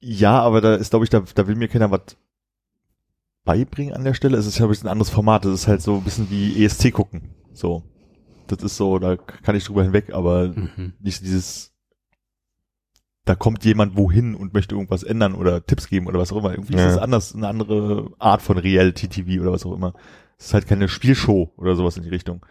Ja, 0.00 0.40
aber 0.40 0.60
da 0.60 0.74
ist, 0.74 0.90
glaube 0.90 1.04
ich, 1.04 1.10
da, 1.10 1.22
da 1.34 1.46
will 1.46 1.54
mir 1.54 1.68
keiner 1.68 1.92
was 1.92 2.16
beibringen 3.44 3.94
an 3.94 4.04
der 4.04 4.14
Stelle. 4.14 4.36
Es 4.36 4.46
ist 4.46 4.58
ja 4.58 4.66
ein 4.66 4.68
bisschen 4.68 4.88
ein 4.88 4.92
anderes 4.92 5.10
Format. 5.10 5.44
Das 5.44 5.52
ist 5.52 5.68
halt 5.68 5.82
so 5.82 5.96
ein 5.96 6.02
bisschen 6.04 6.30
wie 6.30 6.64
ESC 6.64 6.92
gucken. 6.92 7.30
So. 7.52 7.82
Das 8.46 8.62
ist 8.62 8.76
so, 8.76 8.98
da 8.98 9.16
kann 9.16 9.56
ich 9.56 9.64
drüber 9.64 9.82
hinweg, 9.82 10.12
aber 10.12 10.48
Mhm. 10.48 10.92
nicht 11.00 11.22
dieses, 11.22 11.72
da 13.24 13.34
kommt 13.34 13.64
jemand 13.64 13.96
wohin 13.96 14.34
und 14.34 14.52
möchte 14.52 14.74
irgendwas 14.74 15.02
ändern 15.04 15.34
oder 15.34 15.64
Tipps 15.64 15.88
geben 15.88 16.06
oder 16.06 16.18
was 16.18 16.32
auch 16.32 16.38
immer. 16.38 16.52
Irgendwie 16.52 16.74
Ja. 16.74 16.86
ist 16.86 16.92
es 16.92 16.98
anders, 16.98 17.34
eine 17.34 17.48
andere 17.48 18.10
Art 18.18 18.42
von 18.42 18.58
Reality-TV 18.58 19.40
oder 19.40 19.52
was 19.52 19.64
auch 19.64 19.74
immer. 19.74 19.94
Es 20.38 20.46
ist 20.46 20.54
halt 20.54 20.66
keine 20.66 20.88
Spielshow 20.88 21.52
oder 21.56 21.76
sowas 21.76 21.96
in 21.96 22.02
die 22.02 22.08
Richtung. 22.10 22.44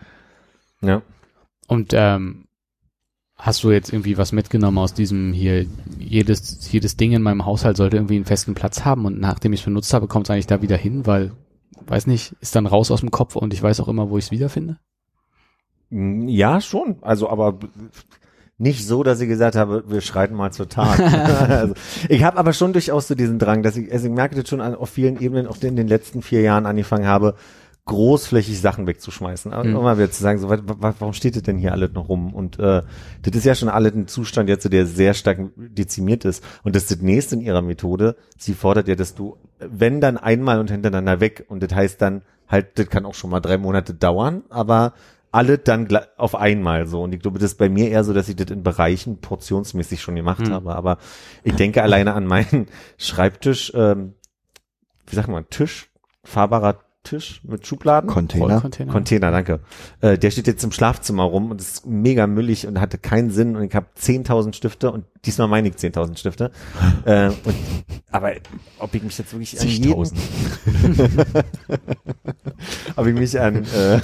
Ja. 0.82 1.02
Und 1.68 1.92
ähm, 1.94 2.48
hast 3.42 3.64
du 3.64 3.72
jetzt 3.72 3.92
irgendwie 3.92 4.20
was 4.20 4.32
mitgenommen 4.32 4.78
aus 4.78 4.94
diesem 4.94 5.34
hier, 5.34 5.66
jedes, 5.98 6.72
jedes 6.72 6.96
Ding 6.96 7.12
in 7.12 7.24
meinem 7.24 7.46
Haushalt 7.46 7.76
sollte 7.76 7.98
irgendwie 7.98 8.16
einen 8.16 8.26
festen 8.26 8.54
Platz 8.54 8.86
haben 8.86 9.06
und 9.06 9.20
nachdem 9.20 9.52
ich 9.52 9.62
es 9.62 9.66
benutzt 9.66 9.94
habe, 9.96 10.08
kommt 10.08 10.28
es 10.28 10.30
eigentlich 10.30 10.48
da 10.48 10.62
wieder 10.62 10.78
hin, 10.78 11.08
weil, 11.08 11.32
weiß 11.88 12.06
nicht, 12.06 12.36
ist 12.40 12.56
dann 12.56 12.68
raus 12.68 12.92
aus 12.92 13.00
dem 13.00 13.10
Kopf 13.10 13.36
und 13.36 13.52
ich 13.52 13.62
weiß 13.62 13.80
auch 13.80 13.88
immer, 13.88 14.12
wo 14.12 14.20
ich 14.20 14.26
es 14.26 14.32
wiederfinde? 14.32 14.78
Ja, 15.90 16.62
schon. 16.62 16.98
Also, 17.02 17.30
aber 17.30 17.58
nicht 18.60 18.86
so, 18.86 19.02
dass 19.02 19.20
ich 19.20 19.28
gesagt 19.28 19.56
habe, 19.56 19.86
wir 19.88 20.02
schreiten 20.02 20.36
mal 20.36 20.52
zur 20.52 20.70
Tat. 20.70 21.00
also, 21.50 21.74
ich 22.10 22.24
habe 22.24 22.38
aber 22.38 22.54
schon 22.54 22.74
durchaus 22.74 23.08
so 23.08 23.16
diesen 23.16 23.40
Drang, 23.40 23.64
dass 23.64 23.76
ich, 23.76 23.92
also 23.92 24.06
ich 24.06 24.14
merke 24.14 24.36
das 24.36 24.48
schon 24.48 24.62
an, 24.62 24.76
auf 24.76 24.92
vielen 24.92 25.20
Ebenen, 25.20 25.48
auch 25.48 25.58
in 25.62 25.76
den 25.76 25.88
letzten 25.88 26.22
vier 26.22 26.42
Jahren 26.42 26.68
angefangen 26.68 27.08
habe, 27.08 27.34
großflächig 27.86 28.62
Sachen 28.62 28.86
wegzuschmeißen. 28.88 29.52
Mhm. 29.52 29.76
Immer 29.76 29.98
wieder 29.98 30.12
zu 30.12 30.22
sagen, 30.22 30.40
so, 30.40 30.50
wa- 30.50 30.60
wa- 30.64 30.94
warum 31.00 31.14
steht 31.14 31.36
das 31.36 31.44
denn 31.44 31.58
hier 31.58 31.72
alles 31.72 31.92
noch 31.94 32.10
rum? 32.10 32.34
Und 32.34 32.60
äh, 32.60 32.84
das 33.24 33.36
ist 33.36 33.44
ja 33.46 33.56
schon 33.56 33.70
alles 33.70 33.94
ein 33.94 34.08
Zustand 34.08 34.50
jetzt, 34.50 34.72
der 34.72 34.86
sehr 34.86 35.14
stark 35.14 35.40
dezimiert 35.56 36.24
ist. 36.26 36.44
Und 36.64 36.76
das 36.76 36.84
ist 36.84 36.92
das 36.92 37.00
nächste 37.02 37.36
in 37.36 37.42
ihrer 37.42 37.62
Methode. 37.62 38.16
Sie 38.38 38.54
fordert 38.54 38.88
ja, 38.88 38.96
dass 38.96 39.16
du, 39.16 39.38
wenn 39.60 40.00
dann 40.00 40.18
einmal 40.18 40.60
und 40.60 40.70
hintereinander 40.70 41.20
weg. 41.20 41.46
Und 41.50 41.64
das 41.64 41.74
heißt 41.74 42.02
dann 42.02 42.22
halt, 42.48 42.78
das 42.78 42.88
kann 42.90 43.06
auch 43.06 43.16
schon 43.16 43.30
mal 43.32 43.40
drei 43.40 43.58
Monate 43.58 43.94
dauern, 43.94 44.44
aber 44.50 44.94
alle 45.32 45.58
dann 45.58 45.88
auf 46.18 46.36
einmal 46.36 46.86
so. 46.88 47.02
Und 47.02 47.14
ich 47.16 47.22
glaube, 47.22 47.40
das 47.40 47.54
ist 47.54 47.58
bei 47.58 47.70
mir 47.70 47.90
eher 47.90 48.04
so, 48.04 48.14
dass 48.14 48.28
ich 48.30 48.36
das 48.36 48.52
in 48.52 48.64
Bereichen 48.64 49.20
portionsmäßig 49.22 50.02
schon 50.02 50.16
gemacht 50.16 50.46
Hm. 50.46 50.54
habe. 50.54 50.76
Aber 50.76 50.98
ich 51.44 51.56
denke 51.56 51.82
alleine 51.82 52.14
an 52.14 52.28
meinen 52.28 52.68
Schreibtisch, 52.98 53.72
ähm, 53.76 54.14
wie 55.08 55.16
sagt 55.16 55.30
man, 55.30 55.50
Tisch, 55.50 55.90
fahrbarer 56.24 56.80
Tisch 57.04 57.42
mit 57.44 57.66
Schubladen. 57.66 58.10
Container. 58.10 58.62
Container. 58.62 58.92
Container, 58.92 59.32
danke. 59.32 59.60
Äh, 60.02 60.18
der 60.18 60.32
steht 60.32 60.48
jetzt 60.48 60.64
im 60.64 60.72
Schlafzimmer 60.72 61.24
rum 61.24 61.52
und 61.52 61.60
ist 61.60 61.86
mega 61.86 62.28
müllig 62.28 62.68
und 62.68 62.80
hatte 62.80 62.98
keinen 62.98 63.32
Sinn 63.32 63.56
und 63.56 63.64
ich 63.64 63.74
habe 63.74 63.88
10.000 64.00 64.54
Stifte 64.54 64.92
und 64.92 65.06
diesmal 65.26 65.48
meine 65.48 65.68
ich 65.70 65.76
10.000 65.76 66.18
Stifte. 66.18 66.52
äh, 67.06 67.28
und, 67.28 67.56
aber 68.12 68.34
ob 68.80 68.94
ich 68.94 69.04
mich 69.04 69.18
jetzt 69.18 69.34
wirklich 69.34 69.60
an 69.60 69.68
jeden, 69.68 69.94
ob 72.96 73.08
ich 73.08 73.16
mich 73.16 73.40
an, 73.40 73.66
äh, 73.66 74.00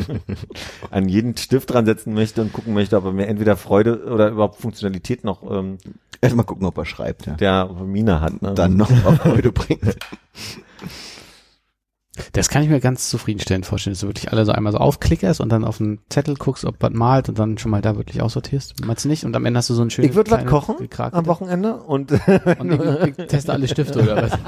an 0.90 1.08
jeden 1.08 1.36
Stift 1.36 1.70
dran 1.72 1.84
setzen 1.84 2.14
möchte 2.14 2.40
und 2.42 2.52
gucken 2.52 2.74
möchte, 2.74 2.96
ob 2.96 3.04
er 3.04 3.12
mir 3.12 3.26
entweder 3.26 3.56
Freude 3.56 4.06
oder 4.06 4.30
überhaupt 4.30 4.60
Funktionalität 4.60 5.24
noch 5.24 5.42
ähm, 5.50 5.78
Erstmal 6.20 6.46
gucken, 6.46 6.66
ob 6.66 6.76
er 6.76 6.84
schreibt, 6.84 7.26
ja. 7.26 7.34
der 7.34 7.66
Mine 7.66 8.20
hat. 8.20 8.42
Ne? 8.42 8.52
Dann 8.54 8.76
noch 8.76 8.90
auf 9.04 9.18
Freude 9.18 9.52
bringt. 9.52 9.96
Das 12.32 12.48
kann 12.48 12.62
ich 12.62 12.68
mir 12.68 12.80
ganz 12.80 13.10
zufriedenstellend 13.10 13.66
vorstellen, 13.66 13.94
dass 13.94 14.00
du 14.00 14.06
wirklich 14.08 14.30
alle 14.32 14.44
so 14.44 14.52
einmal 14.52 14.72
so 14.72 14.78
aufklickerst 14.78 15.40
und 15.40 15.50
dann 15.50 15.64
auf 15.64 15.78
den 15.78 16.00
Zettel 16.08 16.34
guckst, 16.36 16.64
ob 16.64 16.76
was 16.80 16.92
malt 16.92 17.28
und 17.28 17.38
dann 17.38 17.58
schon 17.58 17.70
mal 17.70 17.80
da 17.82 17.96
wirklich 17.96 18.22
aussortierst. 18.22 18.84
Meinst 18.84 19.04
du 19.04 19.08
nicht? 19.08 19.24
Und 19.24 19.34
am 19.36 19.44
Ende 19.46 19.58
hast 19.58 19.70
du 19.70 19.74
so 19.74 19.82
ein 19.82 19.90
schönes 19.90 20.10
ich 20.10 20.16
würde 20.16 20.30
was 20.30 20.44
kochen 20.46 20.76
Gekrakelt. 20.78 21.14
am 21.14 21.26
Wochenende 21.26 21.76
und 21.76 22.12
Und 22.12 22.72
ich, 22.72 23.18
ich 23.18 23.26
teste 23.26 23.52
alle 23.52 23.68
Stifte 23.68 24.02
oder 24.02 24.22
was? 24.22 24.38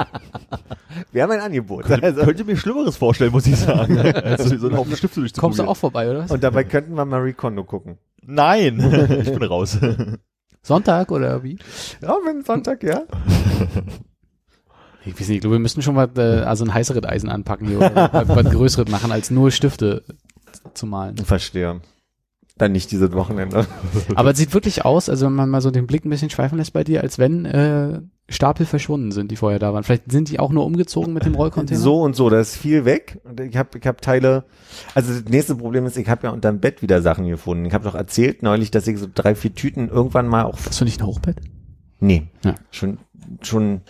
wir 1.13 1.23
haben 1.23 1.31
ein 1.33 1.41
Angebot. 1.41 1.85
Also, 1.91 2.05
Also, 2.05 2.25
könnte 2.25 2.45
mir 2.45 2.57
Schlimmeres 2.57 2.97
vorstellen, 2.97 3.33
muss 3.33 3.47
ich 3.47 3.57
sagen. 3.57 3.99
also, 3.99 4.57
so 4.57 4.67
einen 4.69 4.77
Haufen 4.77 4.97
Stifte 4.97 5.21
durchzuprobieren. 5.21 5.41
Kommst 5.41 5.59
du 5.59 5.65
auch 5.65 5.77
vorbei, 5.77 6.11
oder 6.11 6.25
was? 6.25 6.31
und 6.31 6.43
dabei 6.43 6.65
könnten 6.65 6.95
wir 6.95 7.05
Marie 7.05 7.33
Kondo 7.33 7.65
gucken. 7.65 7.99
Nein, 8.23 8.79
ich 9.23 9.33
bin 9.33 9.43
raus. 9.43 9.79
Sonntag 10.63 11.11
oder 11.11 11.43
wie? 11.43 11.59
Ja, 12.03 12.17
wenn 12.25 12.45
Sonntag, 12.45 12.83
ja. 12.83 13.03
Ich 15.05 15.15
weiß 15.15 15.29
nicht, 15.29 15.37
ich 15.37 15.41
glaube, 15.41 15.57
wir 15.57 15.61
müssen 15.61 15.83
schon 15.83 15.95
mal 15.95 16.09
äh, 16.17 16.43
also 16.43 16.65
ein 16.65 16.75
heißeres 16.75 17.05
Eisen 17.05 17.29
anpacken 17.31 17.69
hier 17.69 17.79
oder 17.79 18.11
was, 18.13 18.29
was 18.29 18.51
größeres 18.53 18.91
machen, 18.91 19.13
als 19.13 19.31
nur 19.31 19.51
Stifte 19.51 20.05
zu 20.75 20.87
malen. 20.87 21.17
Verstehe. 21.17 21.81
Dann 22.59 22.73
nicht 22.73 22.91
dieses 22.91 23.13
Wochenende. 23.13 23.67
Aber 24.15 24.33
es 24.33 24.39
sieht 24.39 24.53
wirklich 24.53 24.85
aus, 24.85 25.09
also 25.09 25.25
wenn 25.27 25.33
man 25.33 25.49
mal 25.49 25.63
so 25.63 25.71
den 25.71 25.87
Blick 25.87 26.05
ein 26.05 26.11
bisschen 26.11 26.29
schweifen 26.29 26.59
lässt 26.59 26.75
bei 26.75 26.85
dir, 26.85 27.01
als 27.01 27.19
wenn 27.19 27.47
äh, 27.47 28.03
Stapel 28.29 28.67
verschwunden 28.67 29.13
sind, 29.13 29.31
die 29.31 29.37
vorher 29.37 29.59
da 29.59 29.73
waren. 29.73 29.83
Vielleicht 29.83 30.13
sind 30.13 30.29
die 30.29 30.39
auch 30.39 30.53
nur 30.53 30.67
umgezogen 30.67 31.15
mit 31.15 31.25
dem 31.25 31.35
Rollcontainer. 31.35 31.81
So 31.81 32.03
und 32.03 32.15
so, 32.15 32.29
da 32.29 32.39
ist 32.39 32.57
viel 32.57 32.85
weg. 32.85 33.19
Und 33.25 33.41
ich 33.41 33.57
habe 33.57 33.79
ich 33.79 33.87
hab 33.87 34.03
Teile. 34.03 34.45
Also 34.95 35.13
das 35.15 35.25
nächste 35.25 35.55
Problem 35.55 35.87
ist, 35.87 35.97
ich 35.97 36.09
habe 36.09 36.27
ja 36.27 36.31
unterm 36.33 36.61
Bett 36.61 36.83
wieder 36.83 37.01
Sachen 37.01 37.27
gefunden. 37.27 37.65
Ich 37.65 37.73
habe 37.73 37.85
doch 37.85 37.95
erzählt 37.95 38.43
neulich, 38.43 38.71
dass 38.71 38.87
ich 38.87 38.99
so 38.99 39.07
drei, 39.13 39.35
vier 39.35 39.55
Tüten 39.55 39.89
irgendwann 39.89 40.29
mal 40.29 40.45
auch. 40.45 40.59
Hast 40.67 40.81
du 40.81 40.85
nicht 40.85 41.01
ein 41.01 41.07
Hochbett? 41.07 41.37
Nee, 41.99 42.29
Ja. 42.45 42.55
schon 42.71 42.99
schon 43.43 43.81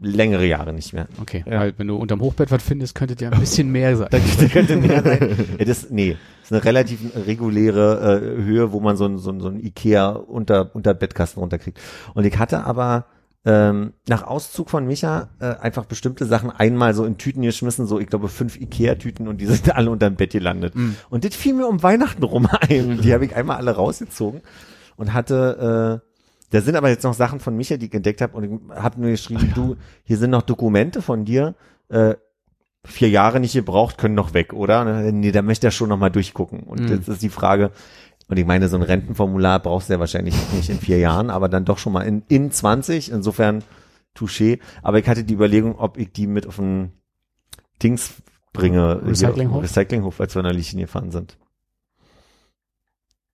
längere 0.00 0.44
Jahre 0.46 0.72
nicht 0.72 0.92
mehr. 0.92 1.06
Okay, 1.20 1.44
Ja. 1.46 1.60
weil 1.60 1.74
wenn 1.78 1.86
du 1.88 1.96
unterm 1.96 2.20
Hochbett 2.20 2.50
was 2.50 2.62
findest, 2.62 2.94
könnte 2.94 3.14
dir 3.16 3.32
ein 3.32 3.38
bisschen 3.40 3.70
mehr 3.70 3.96
sein. 3.96 4.08
Da 4.10 4.18
könnte 4.48 4.76
mehr 4.76 5.02
sein. 5.02 5.36
Das, 5.64 5.90
nee, 5.90 6.16
das 6.40 6.50
ist 6.50 6.52
eine 6.52 6.64
relativ 6.64 7.00
reguläre 7.26 8.20
äh, 8.22 8.42
Höhe, 8.42 8.72
wo 8.72 8.80
man 8.80 8.96
so 8.96 9.06
ein, 9.06 9.18
so 9.18 9.30
ein, 9.30 9.40
so 9.40 9.48
ein 9.48 9.58
Ikea 9.64 10.10
unter, 10.10 10.74
unter 10.74 10.94
Bettkasten 10.94 11.40
runterkriegt. 11.40 11.78
Und 12.14 12.24
ich 12.26 12.38
hatte 12.38 12.64
aber 12.64 13.06
ähm, 13.46 13.92
nach 14.08 14.22
Auszug 14.22 14.70
von 14.70 14.86
Micha 14.86 15.28
äh, 15.38 15.44
einfach 15.56 15.84
bestimmte 15.84 16.24
Sachen 16.24 16.50
einmal 16.50 16.94
so 16.94 17.04
in 17.04 17.18
Tüten 17.18 17.42
geschmissen, 17.42 17.86
so 17.86 18.00
ich 18.00 18.06
glaube 18.06 18.28
fünf 18.28 18.58
Ikea-Tüten 18.58 19.28
und 19.28 19.38
die 19.40 19.46
sind 19.46 19.74
alle 19.76 19.90
unterm 19.90 20.16
Bett 20.16 20.32
gelandet. 20.32 20.74
Mhm. 20.74 20.96
Und 21.10 21.24
das 21.24 21.34
fiel 21.36 21.54
mir 21.54 21.66
um 21.68 21.82
Weihnachten 21.82 22.22
rum 22.22 22.48
ein. 22.50 23.00
Die 23.02 23.12
habe 23.12 23.26
ich 23.26 23.36
einmal 23.36 23.58
alle 23.58 23.72
rausgezogen 23.72 24.40
und 24.96 25.12
hatte 25.12 26.00
äh, 26.02 26.13
da 26.54 26.60
sind 26.60 26.76
aber 26.76 26.88
jetzt 26.88 27.02
noch 27.02 27.14
Sachen 27.14 27.40
von 27.40 27.56
Micha, 27.56 27.76
die 27.76 27.86
ich 27.86 27.94
entdeckt 27.94 28.20
habe 28.20 28.36
und 28.36 28.44
ich 28.44 28.76
habe 28.76 29.00
nur 29.00 29.10
geschrieben, 29.10 29.50
du, 29.56 29.76
hier 30.04 30.18
sind 30.18 30.30
noch 30.30 30.42
Dokumente 30.42 31.02
von 31.02 31.24
dir, 31.24 31.56
äh, 31.88 32.14
vier 32.84 33.08
Jahre 33.08 33.40
nicht 33.40 33.54
gebraucht, 33.54 33.98
können 33.98 34.14
noch 34.14 34.34
weg, 34.34 34.52
oder? 34.52 34.84
Nee, 35.10 35.32
da 35.32 35.42
möchte 35.42 35.66
er 35.66 35.70
schon 35.72 35.88
noch 35.88 35.96
mal 35.98 36.10
durchgucken. 36.10 36.60
Und 36.60 36.82
Mhm. 36.82 36.88
jetzt 36.88 37.08
ist 37.08 37.22
die 37.22 37.28
Frage, 37.28 37.72
und 38.28 38.38
ich 38.38 38.46
meine, 38.46 38.68
so 38.68 38.76
ein 38.76 38.82
Rentenformular 38.82 39.58
brauchst 39.58 39.88
du 39.88 39.94
ja 39.94 40.00
wahrscheinlich 40.00 40.34
nicht 40.52 40.70
in 40.70 40.78
vier 40.78 40.98
Jahren, 40.98 41.28
aber 41.28 41.48
dann 41.48 41.64
doch 41.64 41.78
schon 41.78 41.92
mal 41.92 42.02
in, 42.02 42.22
in 42.28 42.52
20, 42.52 43.10
insofern 43.10 43.64
touché. 44.16 44.60
Aber 44.82 44.98
ich 45.00 45.08
hatte 45.08 45.24
die 45.24 45.34
Überlegung, 45.34 45.76
ob 45.76 45.98
ich 45.98 46.12
die 46.12 46.28
mit 46.28 46.46
auf 46.46 46.58
ein 46.60 46.92
Dings 47.82 48.12
bringe. 48.52 49.02
Recyclinghof? 49.04 49.62
Recyclinghof, 49.64 50.20
als 50.20 50.34
wir 50.36 50.40
in 50.40 50.44
der 50.44 50.54
Lichen 50.54 50.78
gefahren 50.78 51.10
sind. 51.10 51.36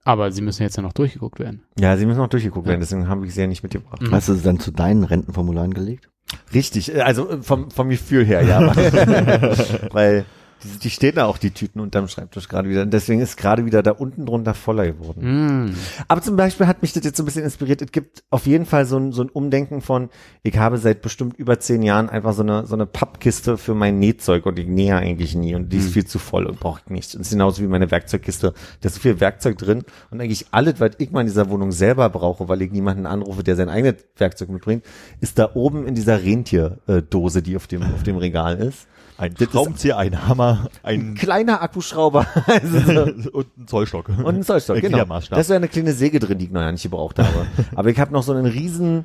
Aber 0.05 0.33
sie 0.33 0.41
müssen 0.43 0.63
jetzt 0.63 0.77
ja 0.77 0.83
noch 0.83 0.93
durchgeguckt 0.93 1.39
werden. 1.39 1.63
Ja, 1.79 1.97
sie 1.97 2.07
müssen 2.07 2.19
noch 2.19 2.29
durchgeguckt 2.29 2.67
Ja. 2.67 2.71
werden, 2.71 2.81
deswegen 2.81 3.09
habe 3.09 3.27
ich 3.27 3.35
sie 3.35 3.41
ja 3.43 3.47
nicht 3.47 3.63
mitgebracht. 3.63 4.01
Mhm. 4.01 4.13
Hast 4.13 4.29
du 4.29 4.33
es 4.33 4.43
dann 4.43 4.59
zu 4.59 4.71
deinen 4.71 5.05
Rentenformularen 5.05 5.75
gelegt? 5.75 6.09
Richtig, 6.55 6.95
äh, 6.95 7.01
also 7.01 7.29
äh, 7.29 7.43
vom, 7.43 7.71
vom 7.71 7.89
Gefühl 7.91 8.25
her, 8.25 8.43
ja. 8.43 8.61
weil 9.93 10.25
die, 10.63 10.79
die 10.79 10.91
stehen 10.91 11.15
da 11.15 11.27
auch, 11.27 11.39
die 11.39 11.51
Tüten 11.51 11.81
unterm 11.81 12.09
Schreibtisch 12.09 12.49
gerade 12.49 12.69
wieder. 12.69 12.83
Und 12.83 12.93
deswegen 12.93 13.21
ist 13.21 13.37
gerade 13.37 13.65
wieder 13.65 13.83
da 13.83 13.93
unten 13.93 14.27
drunter 14.27 14.55
voller 14.55 14.87
geworden. 14.87 15.67
Mm. 15.67 15.75
Aber 16.09 16.21
zum 16.23 16.37
Beispiel 16.37 16.67
hat 16.67 16.83
mich 16.83 16.93
das 16.93 17.05
jetzt 17.05 17.17
so 17.17 17.23
ein 17.23 17.27
bisschen 17.27 17.45
inspiriert. 17.45 17.83
Es 17.83 17.93
gibt 17.93 18.25
auf 18.31 18.47
jeden 18.47 18.67
Fall 18.67 18.87
so 18.87 18.99
ein, 18.99 19.13
so 19.13 19.23
ein 19.23 19.29
Umdenken 19.29 19.81
von, 19.81 20.11
ich 20.43 20.57
habe 20.59 20.79
seit 20.79 21.03
bestimmt 21.03 21.39
über 21.39 21.59
zehn 21.61 21.83
Jahren 21.83 22.09
einfach 22.09 22.33
so 22.33 22.43
eine, 22.43 22.67
so 22.67 22.75
eine 22.75 22.87
Pappkiste 22.87 23.59
für 23.59 23.75
mein 23.75 23.99
Nähzeug 23.99 24.47
und 24.47 24.59
ich 24.59 24.67
nähe 24.67 24.97
eigentlich 24.97 25.35
nie 25.35 25.55
und 25.55 25.73
die 25.73 25.79
ist 25.79 25.93
viel 25.93 26.05
zu 26.05 26.19
voll 26.19 26.47
und 26.47 26.61
brauche 26.61 26.83
ich 26.85 26.91
nicht. 26.91 27.15
Und 27.15 27.23
es 27.23 27.29
ist 27.29 27.33
genauso 27.33 27.63
wie 27.63 27.69
meine 27.69 27.91
Werkzeugkiste. 27.91 28.53
Da 28.81 28.87
ist 28.87 28.95
so 28.95 29.01
viel 29.01 29.21
Werkzeug 29.21 29.59
drin 29.59 29.85
und 30.11 30.21
eigentlich 30.21 30.47
alles, 30.51 30.81
was 30.81 30.93
ich 30.99 31.11
mal 31.11 31.21
in 31.21 31.27
dieser 31.27 31.51
Wohnung 31.51 31.73
selber 31.73 32.09
brauche, 32.11 32.49
weil 32.49 32.63
ich 32.63 32.71
niemanden 32.71 33.07
anrufe, 33.07 33.43
der 33.43 33.57
sein 33.57 33.69
eigenes 33.69 34.05
Werkzeug 34.17 34.51
mitbringt, 34.51 34.85
ist 35.21 35.39
da 35.39 35.51
oben 35.55 35.87
in 35.87 35.95
dieser 35.95 36.23
Rentierdose, 36.23 37.43
die 37.43 37.57
auf 37.57 37.67
dem, 37.67 37.83
auf 37.83 38.03
dem 38.03 38.17
Regal 38.17 38.59
ist. 38.59 38.87
Ein 39.21 39.35
Das 39.39 39.51
Schraubenzieher, 39.51 39.99
ein 39.99 40.27
Hammer, 40.27 40.71
Ein 40.83 41.11
ein 41.11 41.15
kleiner 41.15 41.61
Akkuschrauber. 41.63 42.27
Also 42.47 42.79
so. 42.81 43.31
und 43.33 43.59
ein 43.59 43.69
Zollstock. 43.69 44.09
Und 44.09 44.27
ein 44.35 44.43
Zollstock, 44.43 44.77
Ein 44.77 44.83
genau. 44.83 44.97
Gliedermaßstab. 44.97 45.37
Da 45.37 45.41
ist 45.43 45.51
ja 45.51 45.57
eine 45.57 45.69
kleine 45.69 45.93
Säge 45.93 46.21
drin, 46.21 46.39
die 46.39 46.47
ich 46.47 46.51
noch 46.51 46.69
nicht 46.73 46.83
gebraucht 46.83 47.19
habe. 47.19 47.47
Aber 47.77 47.91
ich 47.91 47.99
habe 48.01 48.13
noch 48.15 48.23
so 48.23 48.33
einen 48.33 48.47
riesen 48.47 49.05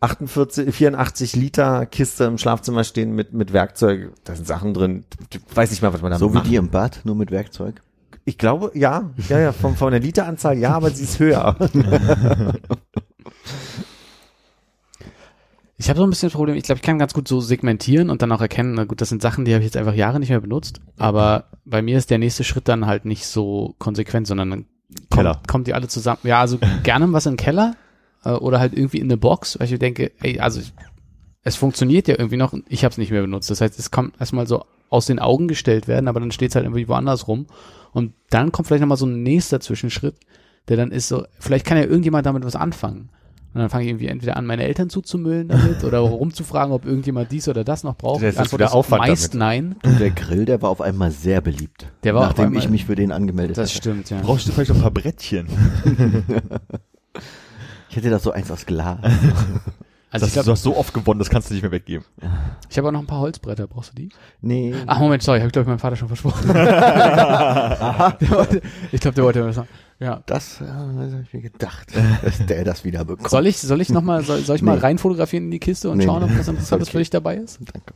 48, 0.00 0.74
84 0.74 1.36
Liter 1.36 1.86
Kiste 1.86 2.24
im 2.24 2.38
Schlafzimmer 2.38 2.82
stehen 2.82 3.14
mit, 3.14 3.34
mit 3.34 3.52
Werkzeug. 3.52 4.12
Da 4.24 4.34
sind 4.34 4.48
Sachen 4.48 4.74
drin. 4.74 5.04
Ich 5.32 5.40
weiß 5.54 5.70
nicht 5.70 5.80
mal, 5.80 5.92
was 5.92 6.02
man 6.02 6.10
da 6.10 6.18
So 6.18 6.30
wie 6.30 6.38
macht. 6.38 6.46
die 6.48 6.56
im 6.56 6.68
Bad, 6.70 7.00
nur 7.04 7.14
mit 7.14 7.30
Werkzeug? 7.30 7.82
Ich 8.24 8.38
glaube, 8.38 8.72
ja, 8.74 9.10
ja, 9.28 9.38
ja, 9.38 9.52
von, 9.52 9.76
von 9.76 9.92
der 9.92 10.00
Literanzahl 10.00 10.58
ja, 10.58 10.74
aber 10.74 10.90
sie 10.90 11.04
ist 11.04 11.20
höher. 11.20 11.56
Ich 15.82 15.90
habe 15.90 15.98
so 15.98 16.06
ein 16.06 16.10
bisschen 16.10 16.28
das 16.28 16.34
Problem, 16.34 16.54
ich 16.54 16.62
glaube, 16.62 16.76
ich 16.78 16.82
kann 16.82 17.00
ganz 17.00 17.12
gut 17.12 17.26
so 17.26 17.40
segmentieren 17.40 18.08
und 18.08 18.22
dann 18.22 18.30
auch 18.30 18.40
erkennen, 18.40 18.74
na 18.74 18.84
gut, 18.84 19.00
das 19.00 19.08
sind 19.08 19.20
Sachen, 19.20 19.44
die 19.44 19.52
habe 19.52 19.64
ich 19.64 19.66
jetzt 19.66 19.76
einfach 19.76 19.94
Jahre 19.94 20.20
nicht 20.20 20.28
mehr 20.28 20.40
benutzt. 20.40 20.80
Aber 20.96 21.46
bei 21.64 21.82
mir 21.82 21.98
ist 21.98 22.08
der 22.08 22.18
nächste 22.18 22.44
Schritt 22.44 22.68
dann 22.68 22.86
halt 22.86 23.04
nicht 23.04 23.26
so 23.26 23.74
konsequent, 23.80 24.28
sondern 24.28 24.50
dann 24.50 24.66
Keller. 25.10 25.34
kommt, 25.34 25.48
kommt 25.48 25.66
die 25.66 25.74
alle 25.74 25.88
zusammen. 25.88 26.20
Ja, 26.22 26.38
also 26.38 26.60
gerne 26.84 27.12
was 27.12 27.26
in 27.26 27.32
den 27.32 27.36
Keller 27.36 27.74
äh, 28.24 28.30
oder 28.30 28.60
halt 28.60 28.74
irgendwie 28.74 28.98
in 28.98 29.08
eine 29.08 29.16
Box, 29.16 29.58
weil 29.58 29.72
ich 29.72 29.76
denke, 29.80 30.12
ey, 30.20 30.38
also 30.38 30.60
ich, 30.60 30.72
es 31.42 31.56
funktioniert 31.56 32.06
ja 32.06 32.14
irgendwie 32.16 32.36
noch, 32.36 32.54
ich 32.68 32.84
habe 32.84 32.92
es 32.92 32.98
nicht 32.98 33.10
mehr 33.10 33.22
benutzt. 33.22 33.50
Das 33.50 33.60
heißt, 33.60 33.76
es 33.76 33.90
kommt 33.90 34.20
erstmal 34.20 34.46
so 34.46 34.64
aus 34.88 35.06
den 35.06 35.18
Augen 35.18 35.48
gestellt 35.48 35.88
werden, 35.88 36.06
aber 36.06 36.20
dann 36.20 36.30
steht 36.30 36.50
es 36.50 36.54
halt 36.54 36.64
irgendwie 36.64 36.86
woanders 36.86 37.26
rum. 37.26 37.48
Und 37.90 38.12
dann 38.30 38.52
kommt 38.52 38.68
vielleicht 38.68 38.82
nochmal 38.82 38.98
so 38.98 39.06
ein 39.06 39.24
nächster 39.24 39.58
Zwischenschritt, 39.58 40.14
der 40.68 40.76
dann 40.76 40.92
ist 40.92 41.08
so, 41.08 41.24
vielleicht 41.40 41.66
kann 41.66 41.76
ja 41.76 41.84
irgendjemand 41.84 42.24
damit 42.24 42.44
was 42.44 42.54
anfangen. 42.54 43.10
Und 43.54 43.60
dann 43.60 43.68
fange 43.68 43.84
ich 43.84 43.90
irgendwie 43.90 44.06
entweder 44.06 44.36
an, 44.38 44.46
meine 44.46 44.64
Eltern 44.64 44.88
zuzumüllen 44.88 45.48
damit 45.48 45.84
oder 45.84 45.98
rumzufragen, 46.00 46.72
ob 46.72 46.86
irgendjemand 46.86 47.30
dies 47.32 47.48
oder 47.48 47.64
das 47.64 47.84
noch 47.84 47.96
braucht. 47.96 48.22
Das 48.22 48.34
ist 48.34 48.40
Antwort 48.40 48.60
wieder 48.60 48.74
Aufwand 48.74 49.02
meist 49.06 49.34
damit. 49.34 49.38
nein. 49.38 49.76
Und 49.84 50.00
der 50.00 50.10
Grill, 50.10 50.44
der 50.46 50.62
war 50.62 50.70
auf 50.70 50.80
einmal 50.80 51.10
sehr 51.10 51.40
beliebt. 51.42 51.86
Der 52.02 52.14
war 52.14 52.22
auf 52.22 52.26
nachdem 52.28 52.46
einmal- 52.46 52.62
ich 52.62 52.70
mich 52.70 52.86
für 52.86 52.94
den 52.94 53.12
angemeldet 53.12 53.58
Das 53.58 53.68
hatte. 53.70 53.78
stimmt, 53.78 54.08
ja. 54.10 54.20
Brauchst 54.22 54.48
du 54.48 54.52
vielleicht 54.52 54.70
noch 54.70 54.76
ein 54.76 54.82
paar 54.82 54.90
Brettchen? 54.90 55.46
Ich 57.90 57.96
hätte 57.96 58.08
das 58.08 58.22
so 58.22 58.30
eins 58.32 58.50
aus 58.50 58.64
Glas. 58.64 58.96
Also 59.02 59.12
das, 60.10 60.22
ich 60.22 60.28
du 60.28 60.32
glaube, 60.40 60.50
hast 60.52 60.62
so 60.62 60.74
oft 60.78 60.94
gewonnen, 60.94 61.18
das 61.18 61.28
kannst 61.28 61.50
du 61.50 61.54
nicht 61.54 61.62
mehr 61.62 61.72
weggeben. 61.72 62.06
ich 62.70 62.78
habe 62.78 62.88
auch 62.88 62.92
noch 62.92 63.00
ein 63.00 63.06
paar 63.06 63.20
Holzbretter. 63.20 63.66
Brauchst 63.66 63.92
du 63.92 63.96
die? 63.96 64.08
Nee. 64.40 64.74
Ach 64.86 64.98
Moment, 64.98 65.22
sorry, 65.22 65.40
habe 65.40 65.48
ich 65.48 65.52
glaube 65.52 65.64
ich 65.64 65.68
meinem 65.68 65.78
Vater 65.78 65.96
schon 65.96 66.08
versprochen. 66.08 66.48
ich 68.92 69.00
glaube, 69.00 69.14
der 69.14 69.24
wollte 69.24 69.40
mir 69.40 69.48
was 69.48 69.56
sagen. 69.56 69.68
Ja. 70.02 70.22
Das, 70.26 70.60
äh, 70.60 70.64
das 70.64 71.12
habe 71.12 71.22
ich 71.26 71.32
mir 71.32 71.42
gedacht, 71.42 71.88
dass 72.24 72.44
der 72.46 72.64
das 72.64 72.84
wieder 72.84 73.04
bekommt. 73.04 73.30
Soll 73.30 73.46
ich, 73.46 73.58
soll 73.58 73.80
ich 73.80 73.90
noch 73.90 74.02
mal, 74.02 74.22
soll, 74.24 74.40
soll 74.40 74.56
ich 74.56 74.62
mal 74.62 74.74
Nee. 74.76 74.80
rein 74.82 74.98
fotografieren 74.98 75.44
in 75.44 75.50
die 75.50 75.60
Kiste 75.60 75.90
und 75.90 75.98
Nee. 75.98 76.04
schauen, 76.04 76.22
ob 76.22 76.30
was 76.38 76.48
Interessantes 76.48 76.88
Okay. 76.88 76.92
für 76.92 76.98
dich 76.98 77.10
dabei 77.10 77.36
ist? 77.36 77.60
Danke. 77.72 77.94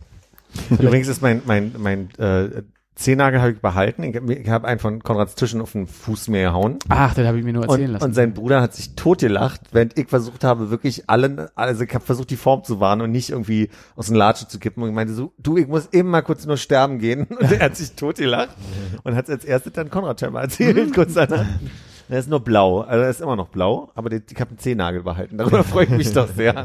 Übrigens 0.83 1.09
ist 1.09 1.21
mein, 1.21 1.43
mein, 1.45 1.75
mein 1.79 2.09
äh, 2.19 2.63
Zehennagel 2.95 3.41
habe 3.43 3.53
ich 3.53 3.61
behalten. 3.61 4.05
Ich 4.05 4.17
habe 4.17 4.51
hab 4.51 4.65
einen 4.65 4.79
von 4.81 5.03
Konrads 5.03 5.35
Tischen 5.35 5.61
auf 5.61 5.73
den 5.73 5.87
Fuß 5.87 6.29
mir 6.29 6.45
gehauen. 6.45 6.79
Ach, 6.89 7.13
das 7.13 7.27
habe 7.27 7.39
ich 7.39 7.45
mir 7.45 7.53
nur 7.53 7.65
erzählen 7.65 7.89
Und, 7.89 7.93
lassen. 7.93 8.05
und 8.07 8.15
sein 8.15 8.33
Bruder 8.33 8.63
hat 8.63 8.73
sich 8.75 8.95
totgelacht, 8.95 9.61
während 9.73 9.99
ich 9.99 10.09
versucht 10.09 10.45
habe, 10.45 10.71
wirklich 10.71 11.11
allen, 11.11 11.47
also 11.57 11.85
ich 11.85 11.93
habe 11.93 12.03
versucht, 12.07 12.31
die 12.31 12.37
Form 12.39 12.65
zu 12.65 12.81
wahren 12.81 13.03
und 13.03 13.11
nicht 13.11 13.29
irgendwie 13.29 13.69
aus 13.97 14.07
dem 14.07 14.17
Latsche 14.17 14.49
zu 14.49 14.59
kippen. 14.59 14.83
Und 14.83 14.89
ich 14.89 14.95
meinte 14.95 15.13
so, 15.13 15.35
du, 15.37 15.59
ich 15.59 15.67
muss 15.69 15.91
eben 15.93 16.09
mal 16.09 16.23
kurz 16.23 16.47
nur 16.47 16.57
sterben 16.57 16.99
gehen. 16.99 17.25
Und 17.39 17.53
er 17.53 17.61
hat 17.67 17.77
sich 17.77 17.93
totgelacht 17.97 18.49
und 19.05 19.15
hat 19.15 19.29
als 19.29 19.45
erstes 19.45 19.75
dann 19.75 19.91
Konrad 19.91 20.19
scheinbar 20.21 20.45
erzählt, 20.45 20.95
kurz 20.95 21.13
danach. 21.13 21.45
Er 22.09 22.19
ist 22.21 22.29
nur 22.29 22.41
blau, 22.41 22.81
also 22.83 23.03
er 23.03 23.11
ist 23.11 23.21
immer 23.21 23.35
noch 23.37 23.49
blau, 23.49 23.91
aber 23.95 24.11
die, 24.11 24.23
ich 24.31 24.41
habe 24.41 24.51
einen 24.51 24.59
Zehennagel 24.59 25.03
behalten. 25.03 25.39
Darüber 25.39 25.65
freue 25.65 25.85
ich 25.85 25.91
mich 25.91 26.13
doch 26.13 26.29
sehr. 26.29 26.57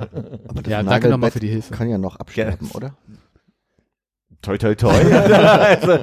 Aber 0.48 0.62
das 0.62 0.72
Ja, 0.72 0.84
danke 0.84 1.10
nochmal 1.10 1.32
für 1.32 1.40
die 1.40 1.48
Hilfe. 1.50 1.74
Kann 1.74 1.90
ja 1.90 1.98
noch 1.98 2.16
absterben, 2.18 2.70
oder? 2.74 2.94
Toi, 4.44 4.58
toi, 4.58 4.74
toi. 4.76 4.90
also, 4.94 5.98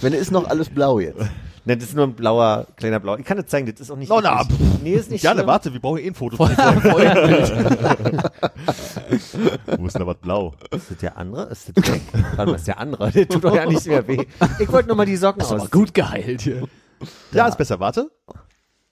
Wenn 0.00 0.12
ist 0.14 0.30
noch 0.30 0.48
alles 0.48 0.68
blau 0.70 0.98
jetzt. 0.98 1.20
ne, 1.66 1.76
das 1.76 1.88
ist 1.90 1.94
nur 1.94 2.06
ein 2.06 2.14
blauer, 2.14 2.66
kleiner 2.76 3.00
Blau. 3.00 3.16
Ich 3.18 3.24
kann 3.26 3.36
das 3.36 3.46
zeigen, 3.46 3.66
das 3.70 3.80
ist 3.80 3.90
auch 3.90 3.96
nicht 3.96 4.10
Oh, 4.10 4.20
na, 4.22 4.40
richtig- 4.40 4.58
Nee, 4.82 4.92
ist 4.94 5.10
nicht 5.10 5.20
Gerne, 5.20 5.40
schlimm. 5.40 5.46
warte, 5.48 5.72
wir 5.74 5.80
brauchen 5.80 5.98
eh 5.98 6.06
ein 6.08 6.14
Foto. 6.14 6.36
Voll- 6.36 6.56
Wo 9.76 9.86
ist 9.86 9.94
denn 9.94 10.00
da 10.00 10.06
was 10.06 10.16
blau? 10.16 10.54
Ist 10.70 10.90
das 10.90 10.98
der 10.98 11.16
andere? 11.18 11.44
Ist 11.50 11.70
das 11.74 11.92
weg? 11.92 12.00
Warte 12.36 12.50
mal, 12.50 12.56
ist 12.56 12.66
der 12.66 12.78
andere? 12.78 13.10
Der 13.10 13.28
tut 13.28 13.44
doch 13.44 13.54
ja 13.54 13.66
nicht 13.66 13.86
mehr 13.86 14.06
weh. 14.08 14.24
Ich 14.58 14.70
wollte 14.72 14.88
nur 14.88 14.96
mal 14.96 15.06
die 15.06 15.16
Socken 15.16 15.42
ist 15.42 15.52
aber 15.52 15.62
aus. 15.62 15.70
gut 15.70 15.92
geheilt 15.94 16.40
hier. 16.42 16.62
Ja, 17.32 17.46
ist 17.48 17.58
besser, 17.58 17.80
warte. 17.80 18.10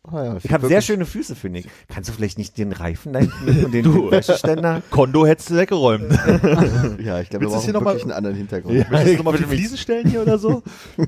Ah, 0.08 0.22
ja, 0.22 0.36
Ich 0.40 0.52
habe 0.52 0.68
sehr 0.68 0.82
schöne 0.82 1.04
Füße, 1.04 1.34
finde 1.34 1.58
ich. 1.60 1.66
Kannst 1.88 2.08
du 2.08 2.12
vielleicht 2.12 2.38
nicht 2.38 2.56
den 2.58 2.70
Reifen 2.72 3.12
da 3.12 3.18
hinten 3.18 3.44
mit 3.44 3.64
und 3.64 3.72
den, 3.72 4.10
Wäscheständer? 4.12 4.80
Kondo 4.90 5.26
hättest 5.26 5.50
du 5.50 5.56
weggeräumt. 5.56 6.04
Ja, 7.02 7.20
ich 7.20 7.28
glaube, 7.28 7.44
wir 7.46 7.50
Willst 7.50 7.56
das 7.56 7.62
brauchen 7.64 7.72
noch 7.72 7.80
mal- 7.80 7.86
wirklich 7.94 8.02
einen 8.04 8.12
anderen 8.12 8.36
Hintergrund. 8.36 8.88
Möchtest 8.90 9.12
du 9.14 9.16
nochmal 9.16 9.34
auf 9.34 9.40
die 9.40 9.46
Fliesen 9.46 9.76
stellen 9.76 10.08
hier 10.08 10.22
oder 10.22 10.38
so? 10.38 10.62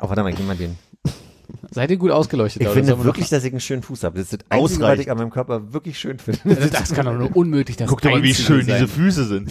Oh, 0.00 0.08
warte 0.08 0.22
mal, 0.22 0.32
gib 0.34 0.46
mal 0.46 0.56
den. 0.56 0.76
Seid 1.70 1.90
ihr 1.90 1.96
gut 1.96 2.10
ausgeleuchtet? 2.10 2.62
Ich 2.62 2.68
finde 2.68 2.98
wir 2.98 3.04
wirklich, 3.04 3.28
dass 3.30 3.42
ich 3.44 3.52
einen 3.52 3.60
schönen 3.60 3.82
Fuß 3.82 4.04
habe. 4.04 4.18
Das 4.18 4.32
ist 4.32 4.42
das 4.42 4.50
Einzige, 4.50 4.82
was 4.82 4.98
ich 4.98 5.10
an 5.10 5.16
meinem 5.18 5.30
Körper 5.30 5.72
wirklich 5.72 5.98
schön 5.98 6.18
finde. 6.18 6.40
noch, 6.44 6.70
das 6.70 6.92
kann 6.92 7.06
doch 7.06 7.14
nur 7.14 7.34
unmöglich 7.34 7.76
das 7.76 7.88
Guck 7.88 8.00
dir 8.02 8.10
mal, 8.10 8.22
wie 8.22 8.34
schön 8.34 8.64
sein. 8.66 8.74
diese 8.80 8.88
Füße 8.88 9.24
sind. 9.24 9.50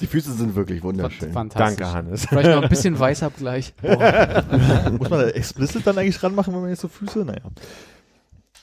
Die 0.00 0.06
Füße 0.06 0.32
sind 0.32 0.54
wirklich 0.56 0.82
wunderschön. 0.82 1.32
Fantastisch. 1.32 1.76
Danke, 1.78 1.92
Hannes. 1.96 2.26
Vielleicht 2.26 2.50
noch 2.50 2.62
ein 2.62 2.68
bisschen 2.68 2.98
Weißabgleich. 2.98 3.74
Muss 3.82 5.10
man 5.10 5.20
da 5.20 5.28
explicit 5.28 5.86
dann 5.86 5.96
eigentlich 5.98 6.20
ranmachen, 6.22 6.52
wenn 6.52 6.60
man 6.62 6.70
jetzt 6.70 6.80
so 6.80 6.88
Füße? 6.88 7.24
Naja. 7.24 7.42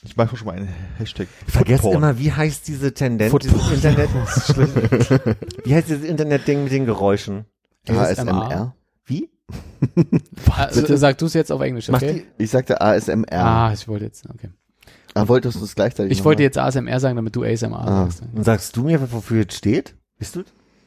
Ich 0.04 0.16
mache 0.16 0.36
schon 0.36 0.46
mal 0.48 0.56
einen 0.56 0.68
Hashtag. 0.98 1.28
Footporn. 1.46 1.94
immer, 1.96 2.18
wie 2.18 2.32
heißt 2.32 2.66
diese 2.68 2.92
Tendenz, 2.92 3.32
dieses 3.40 3.70
Internet, 3.70 4.10
wie 5.64 5.74
heißt 5.74 5.88
dieses 5.88 6.04
Internetding 6.04 6.64
mit 6.64 6.72
den 6.72 6.86
Geräuschen? 6.86 7.44
ASMR. 7.88 8.74
Wie? 9.06 9.30
Also, 10.56 10.96
sag 10.96 11.18
du 11.18 11.26
es 11.26 11.34
jetzt 11.34 11.50
auf 11.52 11.60
Englisch, 11.60 11.88
okay? 11.90 12.24
Ich 12.38 12.50
sagte 12.50 12.80
ASMR. 12.80 13.26
Ah, 13.32 13.72
ich 13.72 13.86
wollte 13.88 14.04
jetzt, 14.06 14.24
okay. 14.28 14.48
Ah, 15.14 15.28
wolltest 15.28 15.60
du 15.60 15.64
es 15.64 15.74
gleichzeitig 15.74 16.12
Ich 16.12 16.24
wollte 16.24 16.40
mal? 16.40 16.44
jetzt 16.44 16.58
ASMR 16.58 17.00
sagen, 17.00 17.16
damit 17.16 17.34
du 17.36 17.42
ASMR 17.42 17.80
Ah. 17.86 18.02
sagst. 18.10 18.22
Und 18.34 18.44
sagst 18.44 18.76
du 18.76 18.84
mir, 18.84 19.12
wofür 19.12 19.44
es 19.48 19.56
steht? 19.56 19.94
Bist 20.18 20.36
du? 20.36 20.42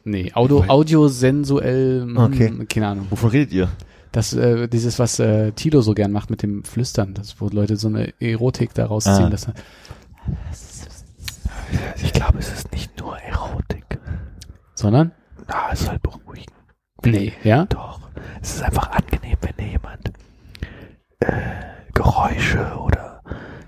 Nee, 0.08 0.30
Audio, 0.34 0.64
audiosensuell, 0.68 2.02
hm, 2.02 2.16
Okay. 2.16 2.64
keine 2.68 2.86
Ahnung. 2.88 3.06
Wovon 3.10 3.30
redet 3.30 3.52
ihr? 3.52 3.68
Das, 4.12 4.32
äh, 4.32 4.68
dieses, 4.68 4.98
was 5.00 5.18
äh, 5.18 5.50
Tilo 5.52 5.80
so 5.82 5.92
gern 5.94 6.12
macht 6.12 6.30
mit 6.30 6.42
dem 6.42 6.62
Flüstern, 6.64 7.12
das, 7.12 7.40
wo 7.40 7.48
Leute 7.48 7.76
so 7.76 7.88
eine 7.88 8.14
Erotik 8.20 8.72
da 8.72 8.86
rausziehen. 8.86 9.24
Ah. 9.26 9.30
Das, 9.30 9.48
Ich 12.02 12.12
glaube, 12.12 12.38
es 12.38 12.52
ist 12.52 12.72
nicht 12.72 12.98
nur 13.00 13.18
Erotik. 13.18 13.98
sondern? 14.74 15.10
Na, 15.48 15.70
es 15.72 15.84
soll 15.84 15.98
beruhigen. 15.98 16.52
Nee, 17.04 17.32
ja? 17.42 17.64
Doch. 17.66 18.00
Es 18.40 18.54
ist 18.56 18.62
einfach 18.62 18.90
angenehm, 18.90 19.36
wenn 19.40 19.56
dir 19.64 19.72
jemand 19.72 20.12
äh, 21.20 21.32
Geräusche 21.94 22.64
oder 22.78 23.22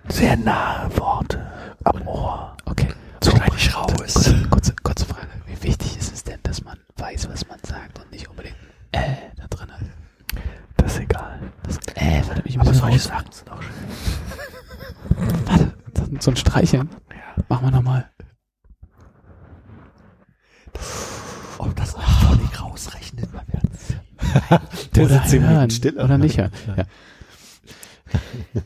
sehr 0.09 0.37
nahe 0.37 0.89
Worte 0.97 1.45
am 1.85 2.07
Ohr 2.07 2.57
Okay. 2.65 2.89
so. 3.23 3.33
Kurze, 3.33 4.47
kurze, 4.51 4.75
kurze 4.83 5.05
Frage. 5.05 5.27
Wie 5.61 5.69
wichtig 5.69 5.97
ist 5.99 6.13
es 6.13 6.25
denn, 6.25 6.39
dass 6.43 6.63
man 6.65 6.79
weiß, 6.97 7.29
was 7.31 7.47
man 7.49 7.59
sagt 7.67 7.99
und 7.99 8.11
nicht 8.13 8.29
unbedingt 8.29 8.57
äh 8.93 9.01
da 9.37 9.47
drin 9.49 9.71
hat? 9.73 9.81
Das 10.77 10.95
ist 10.95 11.01
egal. 11.01 11.41
Das 11.65 11.79
äh 11.97 12.23
warte 12.27 12.43
mich 12.45 12.59
Aber 12.61 12.73
solche. 12.75 12.99
Sachen 12.99 13.33
sind 13.33 13.51
auch 13.51 13.63
schön. 13.63 13.75
Warte, 15.47 15.75
so 16.21 16.31
ein 16.31 16.37
Streicheln. 16.37 16.89
Ja. 17.11 17.43
Machen 17.49 17.67
wir 17.67 17.71
nochmal. 17.73 18.09
Ob 21.59 21.75
das 21.77 21.93
völlig 21.95 22.63
rausrechnet, 22.63 23.33
man 23.33 23.45
wird 23.49 23.65
Der 24.97 25.05
Oder 25.05 25.23
sitzt 25.23 25.35
hören. 25.43 25.71
stiller. 25.71 26.05
Oder 26.05 26.19
nicht 26.19 26.39
hören. 26.39 26.53
Ja. 26.77 26.85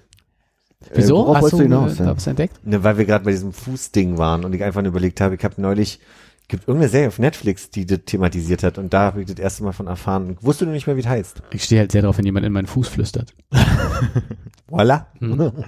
Äh, 0.90 0.96
Wieso? 0.98 1.16
worauf 1.18 1.36
Hast 1.36 1.52
du 1.52 1.56
du 1.58 1.62
hinaus? 1.62 2.00
äh, 2.00 2.04
Ja? 2.04 2.16
entdeckt? 2.26 2.66
Ne, 2.66 2.82
weil 2.84 2.98
wir 2.98 3.04
gerade 3.06 3.24
bei 3.24 3.30
diesem 3.30 3.52
Fußding 3.52 4.18
waren 4.18 4.44
und 4.44 4.52
ich 4.52 4.62
einfach 4.64 4.82
nur 4.82 4.90
überlegt 4.90 5.20
habe, 5.20 5.36
ich 5.36 5.44
habe 5.44 5.62
neulich, 5.62 6.00
gibt 6.52 6.68
irgendeine 6.68 6.90
Serie 6.90 7.08
auf 7.08 7.18
Netflix, 7.18 7.70
die 7.70 7.86
das 7.86 8.00
thematisiert 8.04 8.62
hat 8.62 8.76
und 8.76 8.92
da 8.92 9.00
habe 9.06 9.22
ich 9.22 9.26
das 9.26 9.38
erste 9.38 9.64
Mal 9.64 9.72
von 9.72 9.86
erfahren. 9.86 10.36
Ich 10.38 10.44
wusste 10.44 10.66
nur 10.66 10.74
nicht 10.74 10.86
mehr, 10.86 10.96
wie 10.96 11.00
es 11.00 11.06
heißt. 11.06 11.42
Ich 11.50 11.64
stehe 11.64 11.80
halt 11.80 11.92
sehr 11.92 12.02
drauf, 12.02 12.18
wenn 12.18 12.26
jemand 12.26 12.44
in 12.44 12.52
meinen 12.52 12.66
Fuß 12.66 12.88
flüstert. 12.88 13.34
Voila. 14.68 15.06
Hm. 15.18 15.50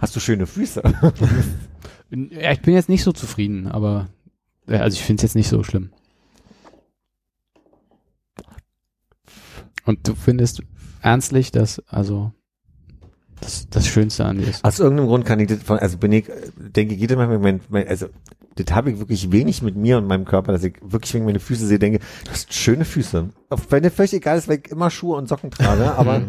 Hast 0.00 0.16
du 0.16 0.20
schöne 0.20 0.46
Füße? 0.46 0.82
Ja, 2.08 2.52
ich 2.52 2.62
bin 2.62 2.72
jetzt 2.72 2.88
nicht 2.88 3.02
so 3.02 3.10
zufrieden, 3.10 3.66
aber 3.66 4.06
also 4.68 4.94
ich 4.94 5.02
finde 5.02 5.18
es 5.18 5.22
jetzt 5.22 5.34
nicht 5.34 5.48
so 5.48 5.64
schlimm. 5.64 5.90
Und 9.84 10.06
du 10.06 10.14
findest 10.14 10.62
ernstlich, 11.02 11.50
dass 11.50 11.80
also 11.88 12.32
das, 13.40 13.68
das 13.68 13.86
Schönste 13.86 14.24
an 14.24 14.38
dir 14.38 14.48
ist. 14.48 14.64
Aus 14.64 14.78
irgendeinem 14.78 15.08
Grund 15.08 15.24
kann 15.24 15.40
ich 15.40 15.48
das 15.48 15.62
von, 15.62 15.78
also 15.78 15.98
bin 15.98 16.12
ich, 16.12 16.26
denke 16.56 16.94
ich, 16.94 17.16
mein, 17.16 17.60
mein, 17.68 17.88
also 17.88 18.06
das 18.56 18.74
habe 18.74 18.90
ich 18.90 18.98
wirklich 18.98 19.30
wenig 19.32 19.62
mit 19.62 19.76
mir 19.76 19.98
und 19.98 20.06
meinem 20.06 20.24
Körper, 20.24 20.52
dass 20.52 20.64
ich 20.64 20.76
wirklich, 20.80 21.12
wenn 21.14 21.22
ich 21.22 21.26
meine 21.26 21.40
Füße 21.40 21.66
sehe, 21.66 21.78
denke, 21.78 22.00
du 22.24 22.30
hast 22.30 22.52
schöne 22.52 22.84
Füße. 22.84 23.28
Auch 23.50 23.60
wenn 23.68 23.82
dir 23.82 23.90
völlig 23.90 24.14
egal 24.14 24.38
ist, 24.38 24.48
weil 24.48 24.60
ich 24.64 24.70
immer 24.70 24.90
Schuhe 24.90 25.16
und 25.18 25.28
Socken 25.28 25.50
trage, 25.50 25.94
aber 25.96 26.22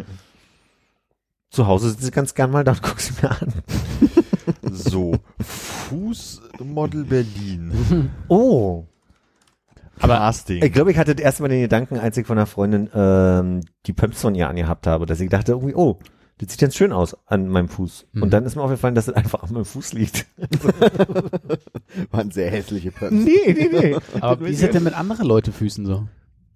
zu 1.49 1.67
Hause 1.67 1.89
sitze 1.91 2.07
ich 2.07 2.11
ganz 2.11 2.35
gern 2.35 2.51
mal 2.51 2.63
da 2.63 2.71
und 2.71 2.81
guck 2.83 2.99
sie 2.99 3.13
mir 3.21 3.31
an. 3.31 3.53
So, 4.63 5.15
Fußmodel 5.39 7.05
Berlin. 7.05 8.11
Oh. 8.27 8.85
Aber 9.99 10.17
Casting. 10.17 10.63
Ich 10.63 10.71
glaube, 10.73 10.91
ich 10.91 10.97
hatte 10.99 11.15
das 11.15 11.23
erste 11.23 11.41
Mal 11.41 11.49
den 11.49 11.61
Gedanken, 11.61 11.97
als 11.97 12.17
ich 12.17 12.27
von 12.27 12.37
einer 12.37 12.45
Freundin 12.45 12.87
ähm, 12.93 13.61
die 13.87 13.93
Pumps 13.93 14.21
von 14.21 14.35
ihr 14.35 14.47
angehabt 14.47 14.85
habe, 14.85 15.07
dass 15.07 15.19
ich 15.19 15.29
dachte 15.29 15.53
irgendwie, 15.53 15.73
oh, 15.73 15.97
das 16.39 16.51
sieht 16.51 16.59
ganz 16.59 16.75
schön 16.75 16.91
aus 16.91 17.17
an 17.25 17.47
meinem 17.47 17.67
Fuß. 17.67 18.07
Mhm. 18.11 18.23
Und 18.23 18.31
dann 18.31 18.45
ist 18.45 18.55
mir 18.55 18.61
aufgefallen, 18.61 18.93
dass 18.93 19.07
es 19.07 19.13
einfach 19.13 19.43
an 19.43 19.53
meinem 19.53 19.65
Fuß 19.65 19.93
liegt. 19.93 20.27
Waren 22.11 22.31
sehr 22.31 22.51
hässliche 22.51 22.91
Pumps. 22.91 23.11
nee, 23.11 23.53
nee, 23.53 23.69
nee. 23.71 23.97
Aber 24.21 24.45
wie 24.45 24.51
ist 24.51 24.61
es 24.61 24.69
denn 24.69 24.83
mit 24.83 24.93
anderen 24.93 25.25
Leute 25.25 25.51
Füßen 25.51 25.85
so? 25.85 26.07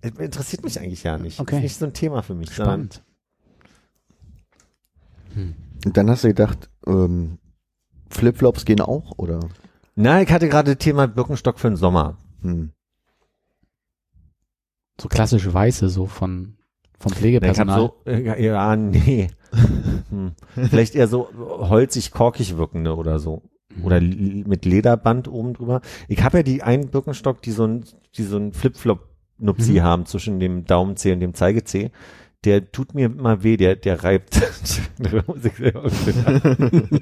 Es 0.01 0.11
Interessiert 0.11 0.63
mich 0.63 0.79
eigentlich 0.79 1.03
ja 1.03 1.17
nicht. 1.17 1.39
Okay. 1.39 1.57
Ist 1.57 1.63
nicht 1.63 1.77
so 1.77 1.85
ein 1.85 1.93
Thema 1.93 2.21
für 2.21 2.35
mich. 2.35 2.53
Spannend. 2.53 3.03
Und 5.35 5.97
dann 5.97 6.09
hast 6.09 6.23
du 6.23 6.27
gedacht, 6.27 6.69
ähm, 6.85 7.39
Flipflops 8.09 8.65
gehen 8.65 8.81
auch, 8.81 9.17
oder? 9.17 9.39
Na, 9.95 10.21
ich 10.21 10.29
hatte 10.31 10.49
gerade 10.49 10.75
das 10.75 10.83
Thema 10.83 11.07
Birkenstock 11.07 11.59
für 11.59 11.69
den 11.69 11.75
Sommer. 11.75 12.17
Hm. 12.41 12.71
So 14.99 15.07
klassische 15.07 15.53
Weiße, 15.53 15.89
so 15.89 16.05
von 16.05 16.57
vom 16.99 17.11
Na, 17.13 17.15
ich 17.15 17.15
hab 17.15 17.17
Pflegepersonal. 17.17 17.79
so, 17.79 18.01
äh, 18.05 18.45
ja, 18.45 18.75
nee. 18.75 19.29
Hm. 20.09 20.31
Vielleicht 20.69 20.95
eher 20.95 21.07
so 21.07 21.29
holzig, 21.37 22.11
korkig 22.11 22.57
wirkende 22.57 22.95
oder 22.95 23.19
so. 23.19 23.43
Mhm. 23.75 23.85
Oder 23.85 24.01
mit 24.01 24.65
Lederband 24.65 25.27
oben 25.27 25.53
drüber. 25.53 25.81
Ich 26.07 26.23
habe 26.23 26.37
ja 26.37 26.43
die 26.43 26.63
einen 26.63 26.89
Birkenstock, 26.89 27.41
die 27.41 27.51
so 27.51 27.65
ein, 27.65 27.85
die 28.15 28.23
so 28.23 28.37
ein 28.37 28.53
Flip-Flop-Nupsi 28.53 29.73
Mhm. 29.73 29.81
haben 29.81 30.05
zwischen 30.05 30.39
dem 30.39 30.65
Daumenzeh 30.65 31.13
und 31.13 31.19
dem 31.19 31.33
Zeigezeh. 31.33 31.91
Der 32.43 32.71
tut 32.71 32.95
mir 32.95 33.05
immer 33.05 33.43
weh, 33.43 33.55
der, 33.55 33.75
der 33.75 34.03
reibt. 34.03 34.41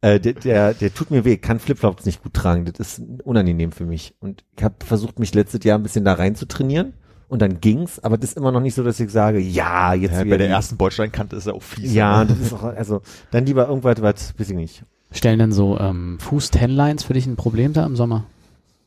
Äh, 0.00 0.20
der, 0.20 0.34
der, 0.34 0.74
der 0.74 0.94
tut 0.94 1.10
mir 1.10 1.24
weh, 1.24 1.32
Ich 1.34 1.42
kann 1.42 1.58
Flipflops 1.58 2.06
nicht 2.06 2.22
gut 2.22 2.32
tragen. 2.32 2.64
Das 2.66 2.78
ist 2.98 3.02
unangenehm 3.24 3.72
für 3.72 3.84
mich. 3.84 4.14
Und 4.20 4.44
ich 4.56 4.62
habe 4.62 4.76
versucht, 4.84 5.18
mich 5.18 5.34
letztes 5.34 5.64
Jahr 5.64 5.76
ein 5.76 5.82
bisschen 5.82 6.04
da 6.04 6.12
rein 6.12 6.36
zu 6.36 6.46
trainieren. 6.46 6.92
Und 7.28 7.42
dann 7.42 7.60
ging's, 7.60 7.98
aber 7.98 8.16
das 8.16 8.30
ist 8.30 8.36
immer 8.38 8.52
noch 8.52 8.60
nicht 8.60 8.74
so, 8.74 8.82
dass 8.82 8.98
ich 8.98 9.10
sage, 9.10 9.38
ja, 9.38 9.92
jetzt 9.92 10.12
Ja, 10.14 10.24
bei 10.24 10.38
der 10.38 10.48
ersten 10.48 10.78
Bordsteinkante 10.78 11.36
ist 11.36 11.46
er 11.46 11.54
auch 11.54 11.62
fies. 11.62 11.92
Ja, 11.92 12.24
das 12.24 12.38
ist 12.38 12.52
auch, 12.54 12.62
also 12.62 13.02
dann 13.30 13.44
lieber 13.44 13.68
irgendwas, 13.68 14.00
was, 14.00 14.38
weiß 14.38 14.50
ich 14.50 14.56
nicht. 14.56 14.82
Stellen 15.12 15.38
denn 15.38 15.52
so 15.52 15.78
ähm, 15.78 16.18
Fuß-Tenlines 16.20 17.04
für 17.04 17.12
dich 17.12 17.26
ein 17.26 17.36
Problem 17.36 17.74
da 17.74 17.84
im 17.84 17.96
Sommer? 17.96 18.24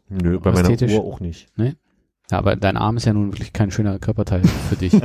Nö, 0.10 0.40
bei 0.40 0.52
meiner 0.52 0.70
Ästhetisch? 0.70 0.94
Uhr 0.94 1.04
auch 1.04 1.20
nicht. 1.20 1.48
Ja, 1.58 2.38
aber 2.38 2.56
dein 2.56 2.78
Arm 2.78 2.98
ist 2.98 3.06
ja 3.06 3.14
nun 3.14 3.32
wirklich 3.32 3.54
kein 3.54 3.72
schöner 3.72 4.00
Körperteil 4.00 4.44
für 4.70 4.76
dich. 4.76 4.94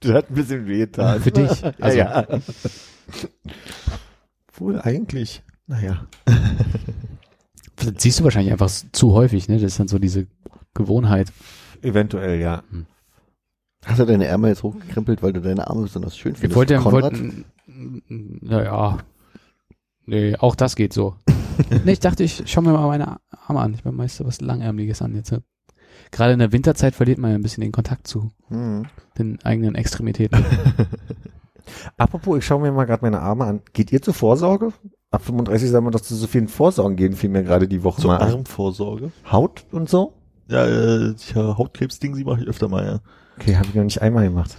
Das 0.00 0.12
hat 0.12 0.30
ein 0.30 0.34
bisschen 0.34 0.66
wehgetan. 0.68 1.20
Für 1.20 1.30
dich. 1.30 1.64
Also, 1.80 1.98
ja, 1.98 2.26
ja. 2.28 2.38
Wohl 4.54 4.80
eigentlich. 4.80 5.42
Naja. 5.66 6.06
Das 7.76 7.92
siehst 7.98 8.20
du 8.20 8.24
wahrscheinlich 8.24 8.52
einfach 8.52 8.70
zu 8.92 9.12
häufig, 9.12 9.48
ne? 9.48 9.56
Das 9.56 9.72
ist 9.72 9.78
dann 9.78 9.86
so 9.86 9.98
diese 9.98 10.26
Gewohnheit. 10.76 11.32
Eventuell, 11.82 12.40
ja. 12.40 12.62
Hast 13.84 14.00
du 14.00 14.04
deine 14.06 14.26
Ärmel 14.26 14.50
jetzt 14.50 14.62
hochgekrempelt, 14.62 15.22
weil 15.22 15.32
du 15.32 15.40
deine 15.40 15.66
Arme 15.68 15.82
besonders 15.82 16.16
schön 16.16 16.34
findest? 16.36 16.56
wollten, 16.56 16.78
Konrad? 16.80 17.02
wollten, 17.12 17.44
naja, 18.42 18.98
nee, 20.06 20.36
auch 20.36 20.54
das 20.56 20.76
geht 20.76 20.92
so. 20.92 21.14
nee, 21.84 21.92
ich 21.92 22.00
dachte, 22.00 22.24
ich 22.24 22.42
schau 22.46 22.60
mir 22.62 22.72
mal 22.72 22.86
meine 22.88 23.18
Arme 23.46 23.60
an. 23.60 23.74
Ich 23.74 23.82
bin 23.82 23.94
meist 23.94 24.24
was 24.24 24.40
Langärmliches 24.40 25.02
an 25.02 25.14
jetzt. 25.14 25.32
ne? 25.32 25.42
Gerade 26.10 26.32
in 26.34 26.38
der 26.38 26.52
Winterzeit 26.52 26.94
verliert 26.94 27.18
man 27.18 27.30
ja 27.30 27.36
ein 27.38 27.42
bisschen 27.42 27.62
den 27.62 27.72
Kontakt 27.72 28.06
zu 28.06 28.30
Hm. 28.48 28.86
den 29.18 29.38
eigenen 29.44 29.74
Extremitäten. 29.74 30.44
Apropos, 31.96 32.38
ich 32.38 32.46
schaue 32.46 32.60
mir 32.60 32.72
mal 32.72 32.84
gerade 32.84 33.04
meine 33.04 33.20
Arme 33.20 33.44
an. 33.44 33.60
Geht 33.72 33.92
ihr 33.92 34.00
zur 34.02 34.14
Vorsorge? 34.14 34.72
Ab 35.10 35.22
35 35.22 35.70
sagen 35.70 35.86
wir 35.86 35.90
doch 35.90 36.00
zu 36.00 36.14
so 36.14 36.26
vielen 36.26 36.48
Vorsorgen 36.48 36.96
gehen, 36.96 37.14
fiel 37.14 37.30
mir 37.30 37.42
gerade 37.42 37.66
die 37.68 37.82
Woche 37.82 38.00
Zur 38.02 38.12
mal 38.12 38.20
ein. 38.20 38.32
Armvorsorge. 38.32 39.10
Haut 39.30 39.64
und 39.72 39.88
so? 39.88 40.12
Ja, 40.48 40.64
äh, 40.64 41.14
ja 41.34 41.58
Hautkrebsding, 41.58 42.14
sie 42.14 42.24
mache 42.24 42.42
ich 42.42 42.48
öfter 42.48 42.68
mal, 42.68 42.84
ja. 42.84 43.00
Okay, 43.38 43.56
habe 43.56 43.68
ich 43.68 43.74
noch 43.74 43.84
nicht 43.84 44.00
einmal 44.02 44.24
gemacht. 44.24 44.56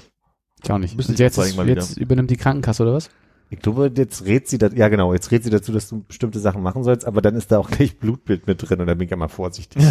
Ich 0.64 0.72
auch 0.72 0.78
nicht. 0.78 0.96
Müsste 0.96 1.12
Und 1.12 1.16
ich 1.16 1.20
jetzt, 1.20 1.58
mal 1.58 1.68
jetzt 1.68 1.98
übernimmt 1.98 2.30
die 2.30 2.38
Krankenkasse 2.38 2.84
oder 2.84 2.94
was? 2.94 3.10
Ich 3.50 3.60
glaube, 3.60 3.90
jetzt 3.96 4.26
rät 4.26 4.50
sie, 4.50 4.58
da, 4.58 4.68
ja 4.68 4.90
genau, 4.90 5.14
jetzt 5.14 5.32
rät 5.32 5.42
sie 5.42 5.50
dazu, 5.50 5.72
dass 5.72 5.88
du 5.88 6.04
bestimmte 6.04 6.40
Sachen 6.40 6.62
machen 6.62 6.84
sollst, 6.84 7.08
aber 7.08 7.22
dann 7.22 7.36
ist 7.36 7.50
da 7.50 7.60
auch 7.60 7.70
gleich 7.70 7.98
Blutbild 7.98 8.46
mit 8.46 8.62
drin 8.62 8.82
und 8.82 8.88
da 8.88 8.94
bin 8.94 9.06
ich 9.06 9.12
ja 9.12 9.16
mal 9.16 9.30
vorsichtig. 9.30 9.82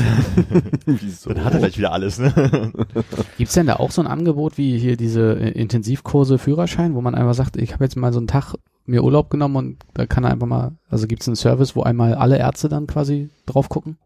Wieso? 0.86 1.32
Dann 1.32 1.42
hat 1.42 1.54
er 1.54 1.60
gleich 1.60 1.78
wieder 1.78 1.92
alles, 1.92 2.18
ne? 2.18 2.72
Gibt's 3.38 3.54
denn 3.54 3.66
da 3.66 3.76
auch 3.76 3.92
so 3.92 4.02
ein 4.02 4.06
Angebot 4.06 4.58
wie 4.58 4.78
hier 4.78 4.98
diese 4.98 5.38
äh, 5.38 5.52
Intensivkurse 5.52 6.36
Führerschein, 6.36 6.94
wo 6.94 7.00
man 7.00 7.14
einfach 7.14 7.32
sagt, 7.32 7.56
ich 7.56 7.72
habe 7.72 7.84
jetzt 7.84 7.96
mal 7.96 8.12
so 8.12 8.18
einen 8.18 8.28
Tag 8.28 8.56
mir 8.84 9.02
Urlaub 9.02 9.30
genommen 9.30 9.56
und 9.56 9.76
da 9.94 10.04
kann 10.04 10.24
er 10.24 10.30
einfach 10.30 10.46
mal, 10.46 10.72
also 10.90 11.06
gibt's 11.06 11.26
einen 11.26 11.36
Service, 11.36 11.74
wo 11.74 11.82
einmal 11.82 12.14
alle 12.14 12.38
Ärzte 12.38 12.68
dann 12.68 12.86
quasi 12.86 13.30
drauf 13.46 13.70
gucken? 13.70 13.96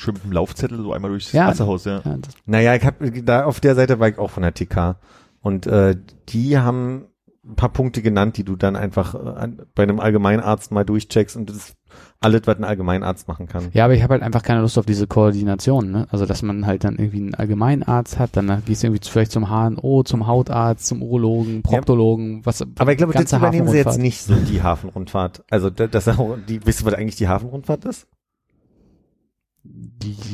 Schön 0.00 0.14
mit 0.14 0.24
dem 0.24 0.32
Laufzettel 0.32 0.78
so 0.78 0.92
einmal 0.94 1.10
durchs 1.10 1.32
Ja. 1.32 1.46
Wasserhaus, 1.46 1.84
ja. 1.84 2.00
Ja, 2.04 2.16
das, 2.16 2.34
Naja, 2.46 2.74
ich 2.74 2.84
habe 2.86 3.10
da 3.22 3.44
auf 3.44 3.60
der 3.60 3.74
Seite 3.74 4.00
war 4.00 4.08
ich 4.08 4.16
auch 4.18 4.30
von 4.30 4.42
der 4.42 4.54
TK 4.54 4.96
und 5.42 5.66
äh, 5.66 5.94
die 6.30 6.56
haben 6.58 7.06
ein 7.44 7.56
paar 7.56 7.68
Punkte 7.70 8.00
genannt, 8.02 8.36
die 8.36 8.44
du 8.44 8.54
dann 8.56 8.76
einfach 8.76 9.14
äh, 9.14 9.48
bei 9.74 9.82
einem 9.82 9.98
Allgemeinarzt 10.00 10.72
mal 10.72 10.84
durchcheckst 10.84 11.36
und 11.36 11.48
das 11.50 11.56
ist 11.56 11.74
alles, 12.20 12.42
was 12.44 12.56
ein 12.58 12.64
Allgemeinarzt 12.64 13.28
machen 13.28 13.46
kann. 13.46 13.68
ja, 13.72 13.84
aber 13.84 13.94
ich 13.94 14.02
habe 14.02 14.12
halt 14.12 14.22
einfach 14.22 14.42
keine 14.42 14.60
Lust 14.60 14.78
auf 14.78 14.86
diese 14.86 15.06
Koordination, 15.06 15.90
ne? 15.90 16.06
Also 16.10 16.26
dass 16.26 16.42
man 16.42 16.66
halt 16.66 16.84
dann 16.84 16.96
irgendwie 16.96 17.18
einen 17.18 17.34
Allgemeinarzt 17.34 18.18
hat, 18.18 18.36
dann 18.36 18.62
gehst 18.66 18.82
du 18.82 18.86
irgendwie 18.88 19.06
vielleicht 19.08 19.32
zum 19.32 19.48
HNO, 19.48 20.02
zum 20.04 20.26
Hautarzt, 20.26 20.86
zum 20.86 21.02
Urologen, 21.02 21.62
Proktologen, 21.62 22.44
was 22.46 22.62
Aber 22.78 22.92
ich 22.92 22.98
glaube, 22.98 23.12
das 23.14 23.20
ganze 23.22 23.36
übernehmen 23.36 23.68
sie 23.68 23.78
jetzt 23.78 23.98
nicht 23.98 24.22
so, 24.22 24.34
die 24.34 24.62
Hafenrundfahrt. 24.62 25.42
Also 25.50 25.68
da- 25.70 25.86
das 25.88 26.08
auch, 26.08 26.36
die, 26.48 26.64
wisst 26.64 26.82
ihr, 26.82 26.86
was 26.86 26.94
eigentlich 26.94 27.16
die 27.16 27.28
Hafenrundfahrt 27.28 27.84
ist? 27.86 28.06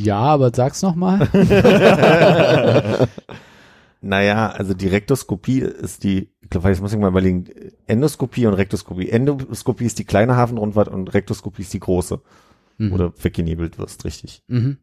Ja, 0.01 0.19
aber 0.19 0.53
sag's 0.55 0.82
noch 0.82 0.94
mal. 0.94 1.28
Naja, 4.03 4.51
also 4.51 4.73
die 4.74 4.86
Rektoskopie 4.89 5.61
ist 5.61 6.05
die, 6.05 6.28
ich 6.40 6.51
glaube, 6.51 6.69
jetzt 6.69 6.81
muss 6.81 6.93
ich 6.93 6.98
mal 6.98 7.09
überlegen, 7.09 7.47
Endoskopie 7.86 8.47
und 8.47 8.55
Rektoskopie. 8.55 9.09
Endoskopie 9.09 9.86
ist 9.86 9.98
die 9.98 10.05
kleine 10.05 10.36
Hafenrundfahrt 10.36 10.89
und 10.89 11.12
Rektoskopie 11.12 11.62
ist 11.62 11.73
die 11.74 11.81
große, 11.81 12.20
Mhm. 12.78 12.97
du 12.97 13.12
weggenebelt 13.20 13.78
wirst, 13.78 14.05
richtig. 14.05 14.43
Mhm. 14.47 14.77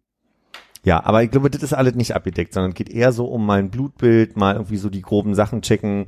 Ja, 0.84 1.06
aber 1.06 1.24
ich 1.24 1.32
glaube, 1.32 1.49
das 1.49 1.64
ist 1.64 1.72
alles 1.74 1.95
nicht 1.95 2.15
abgedeckt, 2.15 2.53
sondern 2.53 2.74
geht 2.74 2.90
eher 2.90 3.14
so 3.14 3.26
um 3.28 3.45
mal 3.45 3.60
ein 3.60 3.70
Blutbild, 3.70 4.36
mal 4.36 4.56
irgendwie 4.56 4.78
so 4.78 4.90
die 4.90 5.02
groben 5.03 5.36
Sachen 5.36 5.61
checken, 5.61 6.07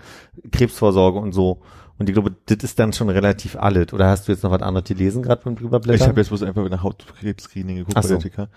Krebsvorsorge 0.52 1.20
und 1.20 1.32
so. 1.32 1.62
Und 1.98 2.10
ich 2.10 2.14
glaube, 2.14 2.36
das 2.46 2.58
ist 2.58 2.78
dann 2.78 2.94
schon 2.94 3.10
relativ 3.10 3.56
alles. 3.56 3.94
Oder 3.94 4.10
hast 4.10 4.28
du 4.28 4.34
jetzt 4.34 4.44
noch 4.44 4.52
was 4.52 4.62
anderes 4.62 4.88
gelesen, 4.88 5.24
gerade 5.24 5.42
beim 5.44 5.56
drüberblättern? 5.56 6.02
Ich 6.02 6.08
habe 6.08 6.20
jetzt 6.20 6.28
bloß 6.28 6.44
einfach 6.44 6.70
nach 6.70 6.84
Hautkrebs-Screening 6.84 7.78
geguckt 7.78 7.98
Ach 7.98 8.02
bei 8.02 8.08
der 8.10 8.22
so. 8.22 8.30
TK. 8.30 8.50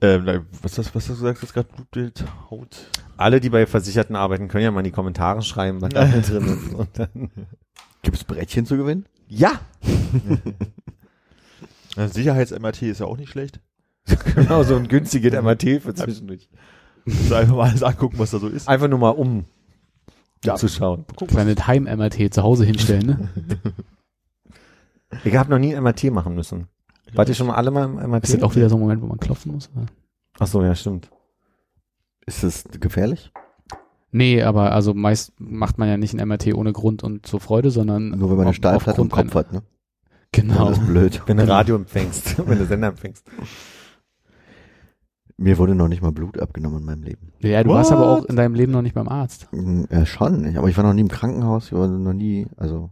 Ähm, 0.00 0.46
was, 0.62 0.74
das, 0.74 0.94
was 0.94 1.08
hast 1.08 1.10
du 1.20 1.24
gesagt? 1.24 1.42
Das 1.42 1.52
gerade 1.52 1.68
Blutbild, 1.74 2.24
Haut. 2.50 2.86
Alle, 3.16 3.40
die 3.40 3.50
bei 3.50 3.66
Versicherten 3.66 4.14
arbeiten, 4.14 4.46
können 4.46 4.62
ja 4.62 4.70
mal 4.70 4.78
in 4.80 4.84
die 4.84 4.90
Kommentare 4.92 5.42
schreiben, 5.42 5.80
was 5.80 5.88
da 5.88 6.04
drin 6.04 6.46
ist. 6.46 6.72
Und 6.72 6.88
dann, 6.92 7.30
Gibt's 8.02 8.22
Brettchen 8.22 8.64
zu 8.64 8.76
gewinnen? 8.76 9.06
ja, 9.28 9.60
Sicherheits-MRT 11.96 12.82
ist 12.82 13.00
ja 13.00 13.06
auch 13.06 13.16
nicht 13.16 13.30
schlecht. 13.30 13.60
genau, 14.36 14.62
so 14.62 14.76
ein 14.76 14.86
günstiges 14.86 15.32
MRT 15.32 15.82
für 15.82 15.94
zwischendurch. 15.94 16.48
Also 17.06 17.34
einfach 17.34 17.56
mal 17.56 17.68
alles 17.70 17.82
angucken, 17.82 18.18
was 18.18 18.30
da 18.30 18.38
so 18.38 18.46
ist. 18.48 18.68
Einfach 18.68 18.86
nur 18.88 19.00
mal 19.00 19.10
um 19.10 19.46
Ja. 20.44 20.54
zu 20.54 20.68
schauen. 20.68 21.04
Kleine 21.26 21.54
Heim-MRT 21.54 22.32
zu 22.32 22.42
Hause 22.42 22.64
hinstellen, 22.64 23.06
ne? 23.06 23.28
Ich 25.24 25.34
habe 25.36 25.50
noch 25.50 25.58
nie 25.58 25.74
ein 25.74 25.82
MRT 25.82 26.10
machen 26.12 26.34
müssen. 26.34 26.68
Wart 27.14 27.30
ihr 27.30 27.34
schon 27.34 27.46
mal 27.46 27.54
alle 27.54 27.70
mal 27.70 27.84
im 27.84 27.94
MRT? 28.10 28.24
Ist 28.24 28.34
das 28.34 28.42
auch 28.42 28.54
wieder 28.54 28.68
so 28.68 28.76
ein 28.76 28.80
Moment, 28.80 29.00
wo 29.00 29.06
man 29.06 29.18
klopfen 29.18 29.52
muss? 29.52 29.70
Oder? 29.74 29.86
Ach 30.38 30.46
so, 30.46 30.62
ja, 30.62 30.74
stimmt. 30.74 31.10
Ist 32.26 32.42
das 32.42 32.64
gefährlich? 32.78 33.32
Nee, 34.10 34.42
aber 34.42 34.72
also 34.72 34.94
meist 34.94 35.32
macht 35.38 35.78
man 35.78 35.88
ja 35.88 35.96
nicht 35.96 36.14
ein 36.14 36.26
MRT 36.26 36.54
ohne 36.54 36.72
Grund 36.72 37.02
und 37.02 37.26
zur 37.26 37.40
Freude, 37.40 37.70
sondern 37.70 38.10
Nur 38.10 38.30
wenn 38.30 38.36
man 38.36 38.46
eine 38.46 38.54
Stahlplatte 38.54 39.00
im 39.00 39.10
Kopf 39.10 39.34
hat, 39.34 39.52
ne? 39.52 39.62
Genau. 40.32 40.68
Das 40.68 40.78
ist 40.78 40.86
blöd. 40.86 41.22
Wenn 41.26 41.38
du 41.38 41.48
Radio 41.48 41.76
empfängst, 41.76 42.36
wenn 42.46 42.58
du 42.58 42.66
Sender 42.66 42.88
empfängst. 42.88 43.24
Mir 45.40 45.56
wurde 45.56 45.74
noch 45.76 45.86
nicht 45.86 46.02
mal 46.02 46.10
Blut 46.10 46.38
abgenommen 46.40 46.80
in 46.80 46.84
meinem 46.84 47.02
Leben. 47.04 47.32
Ja, 47.40 47.62
du 47.62 47.70
warst 47.70 47.92
aber 47.92 48.08
auch 48.08 48.18
What? 48.22 48.26
in 48.30 48.34
deinem 48.36 48.54
Leben 48.54 48.72
noch 48.72 48.82
nicht 48.82 48.94
beim 48.94 49.08
Arzt. 49.08 49.46
Hm, 49.52 49.86
Ja, 49.90 50.04
schon. 50.04 50.44
Ich- 50.48 50.58
Aber 50.58 50.68
ich 50.68 50.76
war 50.76 50.82
noch 50.84 50.92
nie 50.94 51.02
im 51.02 51.08
Krankenhaus. 51.08 51.66
Ich 51.66 51.72
war 51.72 51.86
noch 51.86 52.12
nie, 52.12 52.46
also, 52.56 52.90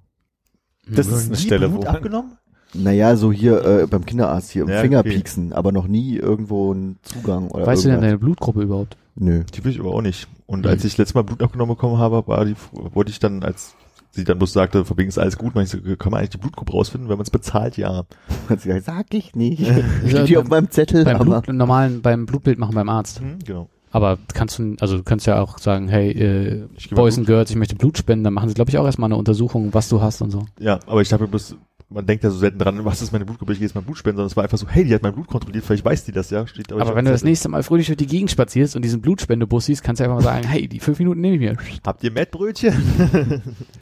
Das 0.88 1.08
ist 1.08 1.26
eine 1.26 1.36
Stelle, 1.36 1.66
wo 1.68 1.72
Blut 1.78 1.84
man, 1.86 1.96
abgenommen? 1.96 2.32
naja, 2.72 3.16
so 3.16 3.32
hier 3.32 3.64
äh, 3.64 3.86
beim 3.88 4.06
Kinderarzt 4.06 4.50
hier 4.52 4.62
im 4.62 4.68
Ja, 4.68 4.80
Finger 4.80 5.00
okay. 5.00 5.10
pieksen, 5.16 5.52
aber 5.52 5.72
noch 5.72 5.88
nie 5.88 6.16
irgendwo 6.18 6.72
einen 6.72 6.98
Zugang 7.02 7.50
oder 7.50 7.66
Weißt 7.66 7.82
du 7.84 7.88
denn 7.88 7.94
irgendwas. 7.96 8.08
deine 8.10 8.18
Blutgruppe 8.18 8.62
überhaupt? 8.62 8.96
Nö. 9.16 9.42
Die 9.52 9.64
will 9.64 9.72
ich 9.72 9.80
aber 9.80 9.90
auch 9.92 10.02
nicht. 10.02 10.28
Und 10.46 10.60
Mhm. 10.60 10.70
als 10.70 10.84
ich 10.84 10.96
letztes 10.98 11.14
Mal 11.14 11.22
Blut 11.24 11.42
abgenommen 11.42 11.74
bekommen 11.74 11.98
habe, 11.98 12.22
war 12.28 12.44
die, 12.44 12.54
wollte 12.94 13.10
ich 13.10 13.18
dann, 13.18 13.42
als 13.42 13.74
sie 14.16 14.24
dann 14.24 14.38
bloß 14.38 14.52
sagte, 14.52 14.84
von 14.84 14.96
wegen 14.98 15.08
ist 15.08 15.18
alles 15.18 15.38
gut, 15.38 15.54
ich 15.56 15.68
so, 15.70 15.78
kann 15.96 16.10
man 16.10 16.18
eigentlich 16.20 16.30
die 16.30 16.38
Blutgruppe 16.38 16.72
rausfinden, 16.72 17.08
wenn 17.08 17.16
man 17.16 17.24
es 17.24 17.30
bezahlt, 17.30 17.76
ja. 17.76 18.04
Gesagt, 18.48 18.84
sag 18.84 19.14
ich 19.14 19.34
nicht. 19.36 19.60
Ja, 19.60 19.76
Steht 20.08 20.26
hier 20.28 20.38
auf 20.40 20.44
beim- 20.48 20.64
meinem 20.64 20.70
Zettel, 20.70 21.04
Beim 21.04 21.16
aber 21.16 21.24
Blut, 21.42 21.48
normalen, 21.54 22.02
beim 22.02 22.26
Blutbild 22.26 22.58
machen 22.58 22.74
beim 22.74 22.88
Arzt. 22.88 23.20
Hm, 23.20 23.38
genau. 23.44 23.68
Aber 23.92 24.18
kannst 24.34 24.58
du, 24.58 24.74
also 24.80 24.98
du 24.98 25.04
kannst 25.04 25.26
ja 25.26 25.40
auch 25.40 25.58
sagen, 25.58 25.88
hey, 25.88 26.10
äh, 26.10 26.66
Boys 26.90 27.16
and 27.16 27.26
Girls, 27.26 27.50
ich 27.50 27.56
möchte 27.56 27.76
Blut 27.76 27.96
spenden, 27.96 28.24
dann 28.24 28.34
machen 28.34 28.48
sie, 28.48 28.54
glaube 28.54 28.68
ich, 28.70 28.76
auch 28.78 28.84
erstmal 28.84 29.08
eine 29.08 29.16
Untersuchung, 29.16 29.72
was 29.72 29.88
du 29.88 30.00
hast 30.02 30.20
und 30.20 30.30
so. 30.30 30.44
Ja, 30.58 30.80
aber 30.86 31.00
ich 31.00 31.12
habe 31.12 31.26
bloß, 31.28 31.56
man 31.88 32.04
denkt 32.04 32.24
ja 32.24 32.30
so 32.30 32.38
selten 32.38 32.58
dran, 32.58 32.84
was 32.84 33.00
ist 33.00 33.12
meine 33.12 33.24
Blutgruppe, 33.24 33.52
ich 33.52 33.58
gehe 33.58 33.66
jetzt 33.68 33.74
mal 33.74 33.80
Blut 33.80 33.96
spenden, 33.96 34.16
sondern 34.16 34.26
es 34.30 34.36
war 34.36 34.42
einfach 34.44 34.58
so, 34.58 34.66
hey, 34.68 34.84
die 34.84 34.94
hat 34.94 35.02
mein 35.02 35.12
Blut 35.14 35.28
kontrolliert, 35.28 35.64
vielleicht 35.64 35.84
weiß 35.84 36.04
die 36.04 36.12
das 36.12 36.30
ja, 36.30 36.46
steht 36.46 36.72
Aber, 36.72 36.82
auf 36.82 36.94
wenn 36.96 37.04
du 37.04 37.12
das 37.12 37.22
nächste 37.24 37.48
Mal 37.48 37.62
fröhlich 37.62 37.86
durch 37.86 37.96
die 37.96 38.06
Gegend 38.06 38.30
spazierst 38.30 38.74
und 38.74 38.82
diesen 38.82 39.00
Blutspendebus 39.00 39.66
siehst, 39.66 39.84
kannst 39.84 40.00
du 40.00 40.04
einfach 40.04 40.16
mal 40.16 40.22
sagen, 40.22 40.46
hey, 40.48 40.66
die 40.68 40.80
fünf 40.80 40.98
Minuten 40.98 41.20
nehme 41.20 41.34
ich 41.36 41.40
mir. 41.40 41.56
Habt 41.86 42.02
ihr 42.02 42.10
Mettbrötchen? 42.10 42.74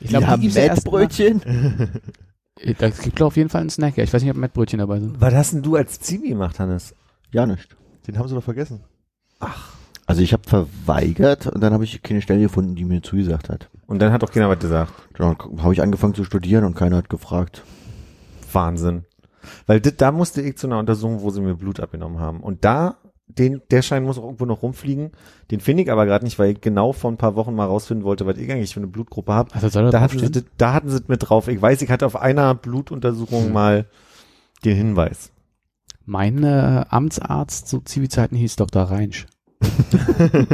Ich 0.01 0.09
glaube, 0.11 0.27
die 0.27 0.31
haben 0.31 0.43
Mettbrötchen. 0.53 1.41
nach- 1.47 2.75
Da 2.79 2.89
gibt 2.91 3.21
auf 3.23 3.37
jeden 3.37 3.49
Fall 3.49 3.63
einen 3.63 3.71
Snack. 3.71 3.97
Ja, 3.97 4.05
ich 4.05 4.13
weiß 4.13 4.23
nicht, 4.23 4.31
ob 4.31 4.37
Mettbrötchen 4.37 4.79
dabei 4.79 5.01
sind. 5.01 5.21
was 5.21 5.35
hast 5.35 5.55
denn 5.55 5.63
du 5.63 5.75
als 5.77 5.99
Zivi 6.01 6.29
gemacht, 6.29 6.61
Hannes? 6.61 6.95
Ja, 7.33 7.47
nicht. 7.47 7.77
Den 8.07 8.19
haben 8.19 8.29
sie 8.29 8.35
doch 8.35 8.45
vergessen. 8.45 8.81
Also 10.07 10.21
ich 10.23 10.33
habe 10.35 10.43
verweigert 10.47 11.47
und 11.47 11.61
dann 11.63 11.73
habe 11.73 11.85
ich 11.85 12.03
keine 12.03 12.21
Stelle 12.21 12.43
gefunden, 12.43 12.75
die 12.75 12.85
mir 12.85 13.01
zugesagt 13.03 13.49
hat. 13.49 13.71
Und 13.87 14.01
dann 14.01 14.13
hat 14.13 14.23
doch 14.23 14.31
keiner 14.31 14.49
was 14.51 14.59
gesagt. 14.59 14.93
Dann 15.17 15.37
habe 15.63 15.73
ich 15.73 15.83
angefangen 15.83 16.15
zu 16.15 16.25
studieren 16.25 16.65
und 16.65 16.75
keiner 16.75 16.97
hat 16.99 17.09
gefragt. 17.09 17.63
Wahnsinn. 18.55 19.05
Weil 19.67 19.81
dit, 19.81 20.01
da 20.01 20.11
musste 20.13 20.41
ich 20.41 20.57
zu 20.57 20.67
einer 20.67 20.79
Untersuchung, 20.79 21.21
wo 21.23 21.31
sie 21.31 21.41
mir 21.43 21.55
Blut 21.55 21.81
abgenommen 21.81 22.19
haben. 22.19 22.41
Und 22.41 22.65
da, 22.65 22.97
den, 23.27 23.61
der 23.71 23.83
Schein 23.83 24.05
muss 24.05 24.19
auch 24.19 24.25
irgendwo 24.25 24.47
noch 24.47 24.63
rumfliegen. 24.63 25.13
Den 25.51 25.61
finde 25.61 25.83
ich 25.83 25.91
aber 25.93 26.07
gerade 26.07 26.25
nicht, 26.25 26.39
weil 26.39 26.53
ich 26.53 26.61
genau 26.61 26.93
vor 26.93 27.11
ein 27.11 27.17
paar 27.19 27.35
Wochen 27.37 27.55
mal 27.55 27.67
rausfinden 27.67 28.05
wollte, 28.05 28.25
was 28.27 28.39
ich 28.39 28.51
eigentlich 28.51 28.73
für 28.73 28.81
eine 28.81 28.87
Blutgruppe 28.87 29.33
habe. 29.35 29.55
Also 29.55 29.69
Da 29.91 30.01
hatten, 30.01 30.19
sie, 30.19 30.31
dit- 30.31 30.47
da 30.57 30.73
hatten 30.73 30.89
sie 30.89 31.01
mit 31.09 31.29
drauf. 31.29 31.49
Ich 31.49 31.61
weiß, 31.61 31.83
ich 31.83 31.91
hatte 31.91 32.07
auf 32.07 32.17
einer 32.17 32.55
Blutuntersuchung 32.55 33.53
mal 33.53 33.87
den 34.65 34.77
Hinweis. 34.77 35.31
Mein 36.07 36.43
äh, 36.43 36.85
Amtsarzt 36.89 37.69
zu 37.69 37.81
Zivilzeiten 37.81 38.37
hieß 38.37 38.57
Dr. 38.57 38.83
Reinsch. 38.85 39.27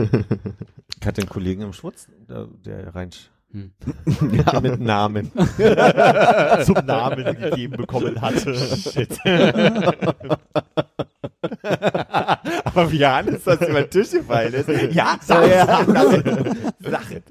Ich 1.00 1.06
hatte 1.06 1.22
einen 1.22 1.30
Kollegen 1.30 1.62
im 1.62 1.72
Schwutz, 1.72 2.08
der, 2.28 2.46
der 2.64 2.94
rein 2.94 3.10
Hm. 3.52 3.72
ja. 4.32 4.60
mit 4.60 4.80
Namen. 4.80 5.32
Zum 6.64 6.86
Namen 6.86 7.24
gegeben 7.40 7.76
bekommen 7.78 8.20
hatte. 8.20 8.54
Shit. 8.54 9.18
Aber 12.64 12.92
wie 12.92 13.04
Hannes 13.04 13.44
das 13.44 13.60
über 13.60 13.82
den 13.82 13.90
Tisch 13.90 14.10
gefallen 14.12 14.54
ist. 14.54 14.68
Ja, 14.94 15.18
sag, 15.20 15.44
sag, 15.50 15.86
sag, 15.86 16.24
sag. 16.80 17.22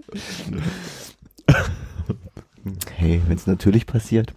Hey, 2.95 3.21
wenn 3.27 3.37
es 3.37 3.47
natürlich 3.47 3.85
passiert. 3.85 4.33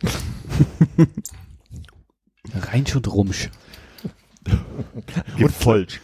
Reinsch 2.54 2.94
und 2.94 3.12
Rumsch. 3.12 3.50
Und 5.38 5.50
falsch. 5.52 6.00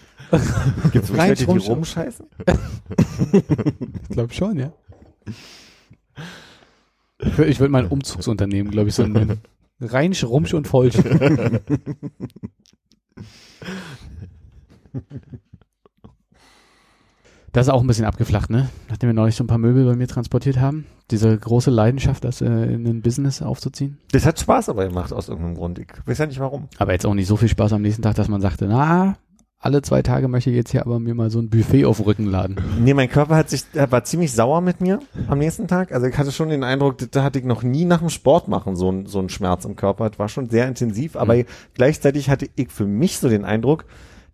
Gibt's 0.92 1.10
Rein 1.10 1.30
wirklich 1.30 1.46
Leute, 1.46 1.60
die 1.60 1.60
Schrumpf- 1.60 1.68
rumscheißen? 1.68 2.26
Ich 4.02 4.08
glaube 4.10 4.34
schon, 4.34 4.58
ja. 4.58 4.72
Ich 7.20 7.58
würde 7.60 7.70
mein 7.70 7.86
Umzugsunternehmen, 7.86 8.70
glaube 8.70 8.88
ich, 8.88 8.94
so 8.94 9.06
nennen. 9.06 9.40
Reinsch, 9.80 10.24
Rumsch 10.24 10.54
und 10.54 10.68
Folsch. 10.68 10.96
Das 17.52 17.66
ist 17.66 17.72
auch 17.72 17.80
ein 17.80 17.86
bisschen 17.86 18.04
abgeflacht, 18.04 18.50
ne? 18.50 18.68
Nachdem 18.88 19.08
wir 19.08 19.14
neulich 19.14 19.34
so 19.34 19.42
ein 19.42 19.46
paar 19.46 19.58
Möbel 19.58 19.84
bei 19.86 19.96
mir 19.96 20.06
transportiert 20.06 20.60
haben. 20.60 20.84
Diese 21.10 21.36
große 21.36 21.70
Leidenschaft, 21.70 22.22
das 22.22 22.40
äh, 22.40 22.46
in 22.46 22.86
ein 22.86 23.02
Business 23.02 23.40
aufzuziehen. 23.40 23.98
Das 24.12 24.26
hat 24.26 24.38
Spaß 24.38 24.68
aber 24.68 24.86
gemacht 24.86 25.12
aus 25.12 25.28
irgendeinem 25.28 25.56
Grund. 25.56 25.78
Ich 25.78 25.88
weiß 26.04 26.18
ja 26.18 26.26
nicht 26.26 26.40
warum. 26.40 26.68
Aber 26.76 26.92
jetzt 26.92 27.06
auch 27.06 27.14
nicht 27.14 27.26
so 27.26 27.36
viel 27.36 27.48
Spaß 27.48 27.72
am 27.72 27.82
nächsten 27.82 28.02
Tag, 28.02 28.16
dass 28.16 28.28
man 28.28 28.40
sagte, 28.42 28.66
na, 28.68 29.16
alle 29.60 29.82
zwei 29.82 30.02
Tage 30.02 30.28
möchte 30.28 30.50
ich 30.50 30.56
jetzt 30.56 30.70
hier 30.70 30.82
aber 30.82 31.00
mir 31.00 31.14
mal 31.14 31.30
so 31.30 31.40
ein 31.40 31.48
Buffet 31.50 31.84
auf 31.84 31.96
den 31.96 32.04
Rücken 32.06 32.26
laden. 32.26 32.56
Nee, 32.78 32.94
mein 32.94 33.08
Körper 33.10 33.34
hat 33.36 33.50
sich, 33.50 33.64
er 33.74 33.90
war 33.90 34.04
ziemlich 34.04 34.32
sauer 34.32 34.60
mit 34.60 34.80
mir 34.80 35.00
am 35.26 35.38
nächsten 35.38 35.66
Tag. 35.66 35.90
Also 35.92 36.06
ich 36.06 36.16
hatte 36.16 36.30
schon 36.30 36.48
den 36.48 36.62
Eindruck, 36.62 36.96
da 37.10 37.24
hatte 37.24 37.40
ich 37.40 37.44
noch 37.44 37.64
nie 37.64 37.84
nach 37.84 37.98
dem 37.98 38.08
Sport 38.08 38.46
machen 38.46 38.76
so 38.76 38.90
ein, 38.90 39.06
so 39.06 39.18
ein 39.18 39.28
Schmerz 39.28 39.64
im 39.64 39.74
Körper. 39.74 40.08
Das 40.10 40.18
war 40.18 40.28
schon 40.28 40.48
sehr 40.48 40.68
intensiv, 40.68 41.16
aber 41.16 41.34
Mhm. 41.34 41.44
gleichzeitig 41.74 42.30
hatte 42.30 42.48
ich 42.54 42.70
für 42.70 42.86
mich 42.86 43.18
so 43.18 43.28
den 43.28 43.44
Eindruck, 43.44 43.84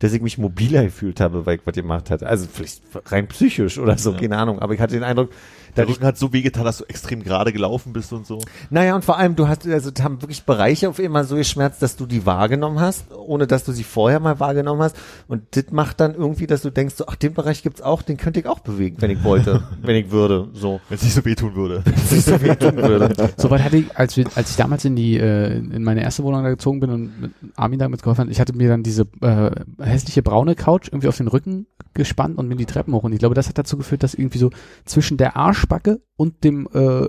dass 0.05 0.12
ich 0.12 0.20
mich 0.20 0.36
mobiler 0.36 0.85
gefühlt 0.85 1.18
habe, 1.18 1.47
weil 1.47 1.56
ich 1.56 1.62
was 1.64 1.74
gemacht 1.74 2.10
hatte. 2.10 2.26
Also 2.26 2.47
vielleicht 2.52 2.82
rein 3.06 3.26
psychisch 3.28 3.78
oder 3.78 3.97
so, 3.97 4.12
Ja. 4.12 4.18
keine 4.18 4.36
Ahnung. 4.36 4.59
Aber 4.59 4.74
ich 4.74 4.81
hatte 4.81 4.93
den 4.94 5.02
Eindruck, 5.02 5.31
Der 5.76 5.89
Rücken 5.89 6.05
hat 6.05 6.16
so 6.16 6.32
wehgetan, 6.32 6.64
dass 6.64 6.78
du 6.78 6.85
extrem 6.85 7.24
gerade 7.24 7.52
gelaufen 7.52 7.93
bist 7.93 8.12
und 8.12 8.26
so. 8.28 8.39
naja, 8.70 8.94
und 8.94 9.05
vor 9.05 9.18
allem, 9.18 9.35
du 9.35 9.48
hast, 9.48 9.66
also 9.66 9.90
da 9.90 10.05
haben 10.05 10.22
wirklich 10.22 10.44
Bereiche 10.44 10.89
auf 10.89 11.01
einmal 11.01 11.24
so 11.24 11.35
geschmerzt, 11.35 11.82
dass 11.82 11.97
du 11.97 12.06
die 12.06 12.24
wahrgenommen 12.26 12.78
hast, 12.78 13.06
ohne 13.12 13.48
dass 13.48 13.64
du 13.64 13.72
sie 13.72 13.82
vorher 13.82 14.20
mal 14.20 14.39
wahrgenommen 14.39 14.82
hast. 14.82 14.94
Und 15.26 15.43
das 15.56 15.64
macht 15.72 15.98
dann 15.98 16.14
irgendwie, 16.14 16.47
dass 16.47 16.62
du 16.62 16.70
denkst, 16.70 16.94
so, 16.94 17.06
ach, 17.09 17.16
den 17.16 17.35
Bereich 17.35 17.64
gibt's 17.64 17.81
auch, 17.82 18.02
den 18.02 18.18
könnte 18.18 18.39
ich 18.39 18.47
auch 18.47 18.60
bewegen, 18.60 18.98
wenn 19.01 19.10
ich 19.10 19.24
wollte, 19.24 19.64
wenn 19.82 19.97
ich 19.97 20.12
würde, 20.12 20.47
so. 20.52 20.81
Wenn 20.89 20.97
es 20.98 21.02
nicht 21.02 21.14
so 21.14 21.24
wehtun 21.24 21.56
würde. 21.56 21.82
Dass 21.85 22.12
ich 22.12 22.24
so 22.24 22.39
viel 22.39 22.55
tun 22.55 22.76
würde. 22.76 23.12
Soweit 23.36 23.64
hatte 23.64 23.78
ich, 23.78 23.97
als, 23.98 24.16
wir, 24.16 24.26
als 24.36 24.51
ich 24.51 24.56
damals 24.56 24.85
in 24.85 24.94
die 24.94 25.16
äh, 25.18 25.56
in 25.56 25.82
meine 25.82 26.02
erste 26.05 26.22
Wohnung 26.22 26.44
da 26.44 26.51
gezogen 26.51 26.78
bin 26.78 26.90
und 26.90 27.20
mit 27.20 27.32
Armin 27.56 27.81
damit 27.81 28.01
geholfen 28.01 28.20
hat, 28.26 28.31
ich 28.31 28.39
hatte 28.39 28.52
mir 28.56 28.68
dann 28.68 28.85
diese 28.85 29.09
äh, 29.22 29.51
hässliche 29.94 30.22
braune 30.22 30.54
Couch 30.54 30.88
irgendwie 30.88 31.08
auf 31.08 31.16
den 31.16 31.28
Rücken 31.28 31.66
gespannt 31.94 32.38
und 32.38 32.48
bin 32.48 32.58
die 32.58 32.66
Treppen 32.66 32.92
hoch. 32.94 33.04
Und 33.04 33.12
ich 33.12 33.18
glaube, 33.18 33.34
das 33.34 33.48
hat 33.48 33.58
dazu 33.58 33.76
geführt, 33.76 34.02
dass 34.02 34.14
irgendwie 34.14 34.38
so 34.38 34.50
zwischen 34.84 35.16
der 35.16 35.36
Arschbacke 35.36 36.00
und 36.16 36.44
dem 36.44 36.68
äh, 36.74 37.08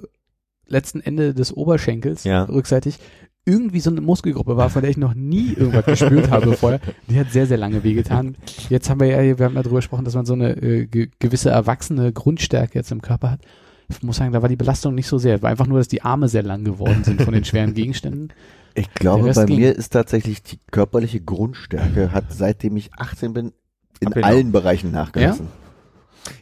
letzten 0.68 1.02
Ende 1.02 1.34
des 1.34 1.54
Oberschenkels 1.56 2.24
Ja. 2.24 2.44
rückseitig 2.44 3.00
irgendwie 3.48 3.80
so 3.80 3.92
eine 3.92 4.02
Muskelgruppe 4.02 4.58
war, 4.58 4.72
von 4.72 4.82
der 4.82 4.90
ich 4.90 4.98
noch 4.98 5.14
nie 5.14 5.54
irgendwas 5.54 5.86
gespürt 5.86 6.32
habe 6.32 6.54
vorher. 6.58 6.80
Die 7.08 7.20
hat 7.20 7.32
sehr, 7.32 7.46
sehr 7.46 7.58
lange 7.58 7.84
wehgetan. 7.84 8.36
Jetzt 8.70 8.90
haben 8.90 9.00
wir 9.00 9.08
ja, 9.08 9.38
wir 9.38 9.46
haben 9.46 9.56
ja 9.56 9.62
darüber 9.62 9.78
gesprochen, 9.80 10.04
dass 10.04 10.16
man 10.16 10.26
so 10.26 10.34
eine 10.34 10.56
äh, 10.58 10.88
ge 10.88 11.10
gewisse 11.20 11.52
erwachsene 11.52 12.12
Grundstärke 12.12 12.80
jetzt 12.80 12.92
im 12.92 13.04
Körper 13.04 13.30
hat. 13.32 13.42
Ich 13.88 14.02
muss 14.02 14.18
sagen, 14.18 14.32
da 14.34 14.42
war 14.42 14.50
die 14.50 14.56
Belastung 14.56 14.96
nicht 14.96 15.06
so 15.06 15.20
sehr. 15.20 15.36
Es 15.36 15.42
war 15.44 15.52
einfach 15.52 15.68
nur, 15.68 15.78
dass 15.78 15.88
die 15.88 16.02
Arme 16.02 16.28
sehr 16.28 16.42
lang 16.42 16.64
geworden 16.64 17.04
sind 17.04 17.22
von 17.22 17.36
den 17.36 17.46
schweren 17.46 17.76
Gegenständen. 17.76 18.34
Ich 18.76 18.94
glaube, 18.94 19.32
bei 19.34 19.46
ging. 19.46 19.60
mir 19.60 19.76
ist 19.76 19.94
tatsächlich 19.94 20.44
die 20.44 20.60
körperliche 20.72 21.22
Grundstärke 21.22 22.12
hat 22.12 22.26
seitdem 22.30 22.76
ich 22.78 22.94
18 22.94 23.34
bin 23.34 23.54
in 24.00 24.08
Abgenommen. 24.08 24.24
allen 24.24 24.52
Bereichen 24.52 24.92
nachgelassen. 24.92 25.48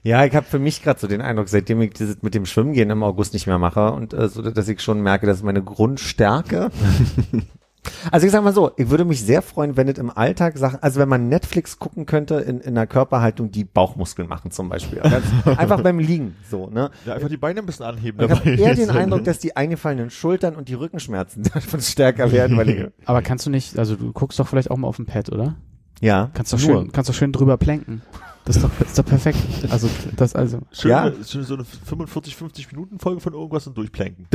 Ja, 0.01 0.25
ich 0.25 0.35
habe 0.35 0.45
für 0.45 0.59
mich 0.59 0.81
gerade 0.81 0.99
so 0.99 1.07
den 1.07 1.21
Eindruck, 1.21 1.49
seitdem 1.49 1.81
ich 1.81 1.93
dieses 1.93 2.21
mit 2.21 2.33
dem 2.33 2.45
Schwimmen 2.45 2.73
gehen 2.73 2.89
im 2.89 3.03
August 3.03 3.33
nicht 3.33 3.47
mehr 3.47 3.59
mache 3.59 3.91
und 3.91 4.13
äh, 4.13 4.29
so, 4.29 4.41
dass 4.41 4.67
ich 4.67 4.81
schon 4.81 5.01
merke, 5.01 5.27
dass 5.27 5.43
meine 5.43 5.61
Grundstärke. 5.61 6.71
also 8.11 8.25
ich 8.25 8.31
sag 8.31 8.43
mal 8.43 8.53
so, 8.53 8.71
ich 8.77 8.89
würde 8.89 9.05
mich 9.05 9.23
sehr 9.23 9.41
freuen, 9.41 9.77
wenn 9.77 9.87
es 9.87 9.97
im 9.97 10.09
Alltag 10.09 10.57
Sachen, 10.57 10.81
also 10.81 10.99
wenn 10.99 11.09
man 11.09 11.29
Netflix 11.29 11.79
gucken 11.79 12.05
könnte 12.05 12.35
in, 12.35 12.59
in 12.59 12.77
einer 12.77 12.87
Körperhaltung, 12.87 13.51
die 13.51 13.63
Bauchmuskeln 13.63 14.27
machen 14.27 14.51
zum 14.51 14.69
Beispiel. 14.69 15.01
Einfach 15.57 15.81
beim 15.81 15.99
Liegen, 15.99 16.35
so, 16.49 16.69
ne? 16.69 16.91
Ja, 17.05 17.15
einfach 17.15 17.29
die 17.29 17.37
Beine 17.37 17.59
ein 17.59 17.65
bisschen 17.65 17.85
anheben. 17.85 18.23
Ich 18.23 18.29
habe 18.31 18.49
eher 18.49 18.75
den 18.75 18.89
Eindruck, 18.89 19.23
dass 19.23 19.39
die 19.39 19.55
eingefallenen 19.55 20.09
Schultern 20.09 20.55
und 20.55 20.69
die 20.69 20.73
Rückenschmerzen 20.73 21.43
davon 21.53 21.81
stärker 21.81 22.31
werden, 22.31 22.57
weil 22.57 22.69
ich, 22.69 22.85
Aber 23.05 23.21
kannst 23.21 23.45
du 23.45 23.49
nicht, 23.49 23.77
also 23.77 23.95
du 23.95 24.11
guckst 24.11 24.39
doch 24.39 24.47
vielleicht 24.47 24.71
auch 24.71 24.77
mal 24.77 24.87
auf 24.87 24.97
dem 24.97 25.05
Pad, 25.05 25.31
oder? 25.31 25.55
ja, 26.01 26.29
Kannst 26.33 26.51
doch 26.53 26.59
schön, 26.59 26.91
kannst 26.91 27.09
doch 27.09 27.15
schön 27.15 27.31
drüber 27.31 27.57
planken. 27.57 28.01
Das 28.45 28.57
ist 28.57 28.63
doch, 28.63 28.71
das 28.77 28.89
ist 28.89 28.99
doch 28.99 29.05
perfekt. 29.05 29.37
Also, 29.69 29.89
das 30.17 30.35
also. 30.35 30.59
Schön, 30.71 30.91
Ja. 30.91 31.11
schön 31.25 31.43
so 31.43 31.53
eine 31.53 31.63
45, 31.63 32.35
50 32.35 32.71
Minuten 32.71 32.99
Folge 32.99 33.21
von 33.21 33.33
irgendwas 33.33 33.67
und 33.67 33.77
durchplanken. 33.77 34.27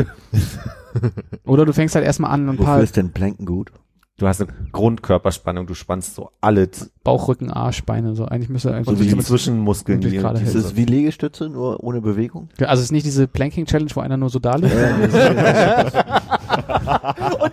Oder 1.44 1.66
du 1.66 1.72
fängst 1.74 1.94
halt 1.94 2.06
erstmal 2.06 2.30
an, 2.30 2.48
ein 2.48 2.58
Wofür 2.58 2.64
paar 2.64 2.80
ist 2.80 2.96
denn 2.96 3.12
Planken 3.12 3.44
gut? 3.44 3.70
Du 4.16 4.26
hast 4.26 4.40
eine 4.40 4.50
Grundkörperspannung, 4.72 5.66
du 5.68 5.74
spannst 5.74 6.16
so 6.16 6.30
alles, 6.40 6.90
Bauch, 7.04 7.28
Rücken, 7.28 7.52
Arsch, 7.52 7.84
Beine, 7.84 8.16
so. 8.16 8.24
Eigentlich 8.24 8.48
müsste 8.48 8.74
einfach 8.74 8.92
so 8.92 8.98
wie 8.98 9.06
die 9.06 9.16
Zwischenmuskeln. 9.18 10.00
Die, 10.00 10.10
gerade 10.10 10.40
die 10.40 10.44
Ist 10.44 10.74
wie 10.74 10.86
Liegestütze, 10.86 11.48
nur 11.48 11.84
ohne 11.84 12.00
Bewegung? 12.00 12.48
Also 12.58 12.80
es 12.80 12.86
ist 12.86 12.92
nicht 12.92 13.06
diese 13.06 13.28
Planking-Challenge, 13.28 13.92
wo 13.94 14.00
einer 14.00 14.16
nur 14.16 14.28
so 14.28 14.40
da 14.40 14.56
liegt. 14.56 14.74
und 14.74 15.12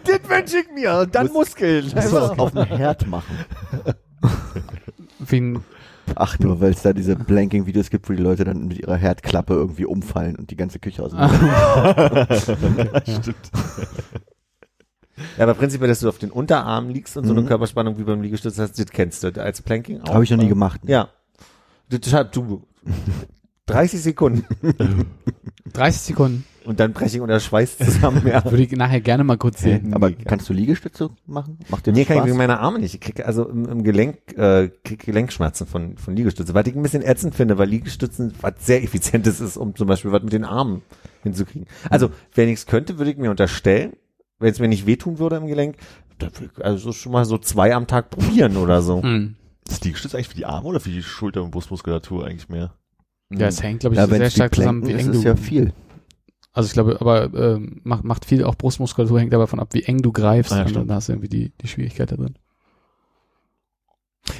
das 0.03 0.21
wünsche 0.27 0.57
ich 0.57 0.71
mir. 0.73 1.01
Und 1.01 1.13
dann 1.13 1.31
Muskeln. 1.31 1.85
Lass 1.93 2.09
das 2.09 2.31
auf 2.39 2.51
dem 2.51 2.63
Herd 2.63 3.05
machen. 3.07 3.35
Wie 5.19 5.41
ein, 5.41 5.63
Ach, 6.15 6.37
nur 6.39 6.61
weil 6.61 6.71
es 6.71 6.81
da 6.83 6.93
diese 6.93 7.15
Blanking-Videos 7.15 7.89
gibt, 7.89 8.07
wo 8.09 8.13
die 8.13 8.21
Leute 8.21 8.43
dann 8.43 8.67
mit 8.67 8.77
ihrer 8.79 8.95
Herdklappe 8.95 9.53
irgendwie 9.53 9.85
umfallen 9.85 10.35
und 10.35 10.51
die 10.51 10.55
ganze 10.55 10.79
Küche 10.79 11.01
auseinander. 11.03 12.27
Stimmt. 13.03 13.51
Ja, 15.37 15.43
aber 15.43 15.53
prinzipiell, 15.53 15.87
dass 15.89 16.01
du 16.01 16.09
auf 16.09 16.17
den 16.17 16.29
Unterarmen 16.31 16.91
liegst 16.91 17.15
und 17.17 17.25
so 17.25 17.31
eine 17.31 17.41
Mhm. 17.41 17.47
Körperspannung 17.47 17.97
wie 17.97 18.03
beim 18.03 18.21
Liegestütz 18.21 18.59
hast, 18.59 18.77
das 18.77 18.85
kennst 18.87 19.23
du 19.23 19.41
als 19.41 19.61
Planking 19.61 20.01
auch. 20.01 20.13
Habe 20.13 20.23
ich 20.23 20.29
noch 20.31 20.37
nie 20.37 20.49
gemacht. 20.49 20.81
Ja. 20.85 21.09
Das 21.89 22.13
hat 22.13 22.35
du 22.35 22.63
30 23.67 24.01
Sekunden 24.01 24.45
30 25.73 26.01
Sekunden. 26.01 26.43
und 26.65 26.79
dann 26.79 26.93
breche 26.93 27.17
ich 27.17 27.21
unter 27.21 27.39
Schweiß 27.39 27.77
zusammen. 27.79 28.25
Ja. 28.27 28.43
Würde 28.49 28.63
ich 28.63 28.71
nachher 28.71 29.01
gerne 29.01 29.23
mal 29.23 29.37
kurz 29.37 29.61
sehen. 29.61 29.93
Aber 29.93 30.09
Nee. 30.09 30.17
kannst 30.25 30.47
du 30.47 30.53
Liegestütze 30.53 31.09
machen? 31.25 31.57
Macht 31.69 31.85
dir 31.87 31.91
Nee, 31.91 32.05
kann 32.05 32.17
ich 32.17 32.19
Spaß? 32.21 32.27
wegen 32.27 32.37
meiner 32.37 32.59
Arme 32.59 32.79
nicht. 32.79 32.93
Ich 32.93 33.01
krieg 33.01 33.25
also 33.25 33.47
im, 33.49 33.65
im 33.67 33.83
Gelenk, 33.83 34.37
äh, 34.37 34.69
krieg 34.83 35.03
Gelenkschmerzen 35.03 35.65
von, 35.67 35.97
von 35.97 36.15
Liegestützen, 36.15 36.53
weil 36.53 36.67
ich 36.67 36.75
ein 36.75 36.81
bisschen 36.83 37.01
ätzend 37.03 37.33
finde, 37.35 37.57
weil 37.57 37.67
Liegestützen 37.69 38.33
was 38.41 38.53
sehr 38.59 38.83
effizientes 38.83 39.39
ist, 39.41 39.57
um 39.57 39.75
zum 39.75 39.87
Beispiel 39.87 40.11
was 40.11 40.21
mit 40.23 40.33
den 40.33 40.45
Armen 40.45 40.81
hinzukriegen. 41.23 41.67
Also, 41.89 42.11
wenn 42.35 42.47
ich 42.49 42.59
es 42.59 42.65
könnte, 42.67 42.97
würde 42.99 43.11
ich 43.11 43.17
mir 43.17 43.31
unterstellen, 43.31 43.93
wenn 44.39 44.51
es 44.51 44.59
mir 44.59 44.67
nicht 44.67 44.85
wehtun 44.85 45.17
würde 45.19 45.37
im 45.37 45.47
Gelenk, 45.47 45.77
dann 46.19 46.29
würde 46.35 46.51
ich 46.57 46.63
also 46.63 46.91
schon 46.91 47.11
mal 47.11 47.25
so 47.25 47.37
zwei 47.39 47.73
am 47.73 47.87
Tag 47.87 48.11
probieren 48.11 48.57
oder 48.57 48.81
so. 48.81 49.01
Hm. 49.01 49.35
Das 49.67 49.81
Liegestütz 49.83 50.13
eigentlich 50.13 50.27
für 50.29 50.35
die 50.35 50.45
Arme 50.45 50.67
oder 50.67 50.79
für 50.79 50.91
die 50.91 51.01
Schulter- 51.01 51.41
und 51.43 51.49
Brustmuskulatur 51.51 52.25
eigentlich 52.27 52.49
mehr? 52.49 52.75
Ja, 53.31 53.47
es 53.47 53.61
hängt, 53.61 53.81
glaube 53.81 53.95
ich, 53.95 53.99
ja, 53.99 54.07
sehr 54.07 54.21
es 54.21 54.33
stark 54.33 54.55
zusammen, 54.55 54.85
wie 54.87 54.93
eng 54.93 55.11
ist 55.11 55.23
du. 55.23 55.27
ja 55.27 55.35
viel. 55.35 55.73
Also 56.53 56.67
ich 56.67 56.73
glaube, 56.73 56.97
aber 57.01 57.33
ähm, 57.33 57.81
macht, 57.83 58.03
macht 58.03 58.25
viel 58.25 58.43
auch 58.43 58.55
Brustmuskulatur, 58.55 59.19
hängt 59.19 59.33
aber 59.33 59.43
davon 59.43 59.59
ab, 59.59 59.69
wie 59.73 59.83
eng 59.83 60.01
du 60.01 60.11
greifst. 60.11 60.53
Ah, 60.53 60.57
ja, 60.57 60.61
und 60.63 60.69
stimmt. 60.69 60.89
dann 60.89 60.95
hast 60.95 61.09
du 61.09 61.13
irgendwie 61.13 61.29
die, 61.29 61.51
die 61.61 61.67
Schwierigkeit 61.67 62.11
da 62.11 62.15
drin. 62.15 62.35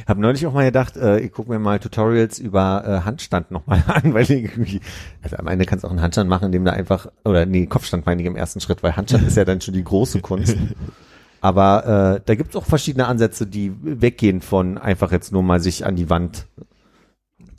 Hab 0.08 0.18
neulich 0.18 0.46
auch 0.48 0.54
mal 0.54 0.66
gedacht, 0.66 0.98
äh, 0.98 1.20
ich 1.20 1.32
gucke 1.32 1.50
mir 1.52 1.60
mal 1.60 1.80
Tutorials 1.80 2.40
über 2.40 2.84
äh, 2.86 3.06
Handstand 3.06 3.52
nochmal 3.52 3.84
an, 3.88 4.14
weil 4.14 4.24
ich 4.24 4.32
irgendwie, 4.32 4.82
also 5.22 5.38
am 5.38 5.48
Ende 5.48 5.66
kannst 5.66 5.84
du 5.84 5.88
auch 5.88 5.92
einen 5.92 6.02
Handstand 6.02 6.30
machen, 6.30 6.46
indem 6.46 6.66
du 6.66 6.72
einfach, 6.72 7.08
oder 7.24 7.46
nee, 7.46 7.66
Kopfstand 7.66 8.06
meine 8.06 8.22
ich 8.22 8.28
im 8.28 8.36
ersten 8.36 8.62
Schritt, 8.62 8.82
weil 8.82 8.96
Handstand 8.96 9.28
ist 9.28 9.38
ja 9.38 9.46
dann 9.46 9.62
schon 9.62 9.74
die 9.74 9.84
große 9.84 10.22
Kunst. 10.22 10.58
Aber 11.42 12.16
äh, 12.16 12.22
da 12.26 12.36
gibt's 12.36 12.56
auch 12.56 12.66
verschiedene 12.66 13.08
Ansätze, 13.08 13.46
die 13.46 13.72
weggehen 13.84 14.42
von 14.42 14.80
einfach 14.80 15.12
jetzt 15.12 15.32
nur 15.32 15.44
mal 15.44 15.60
sich 15.60 15.86
an 15.86 15.96
die 15.96 16.10
Wand. 16.10 16.48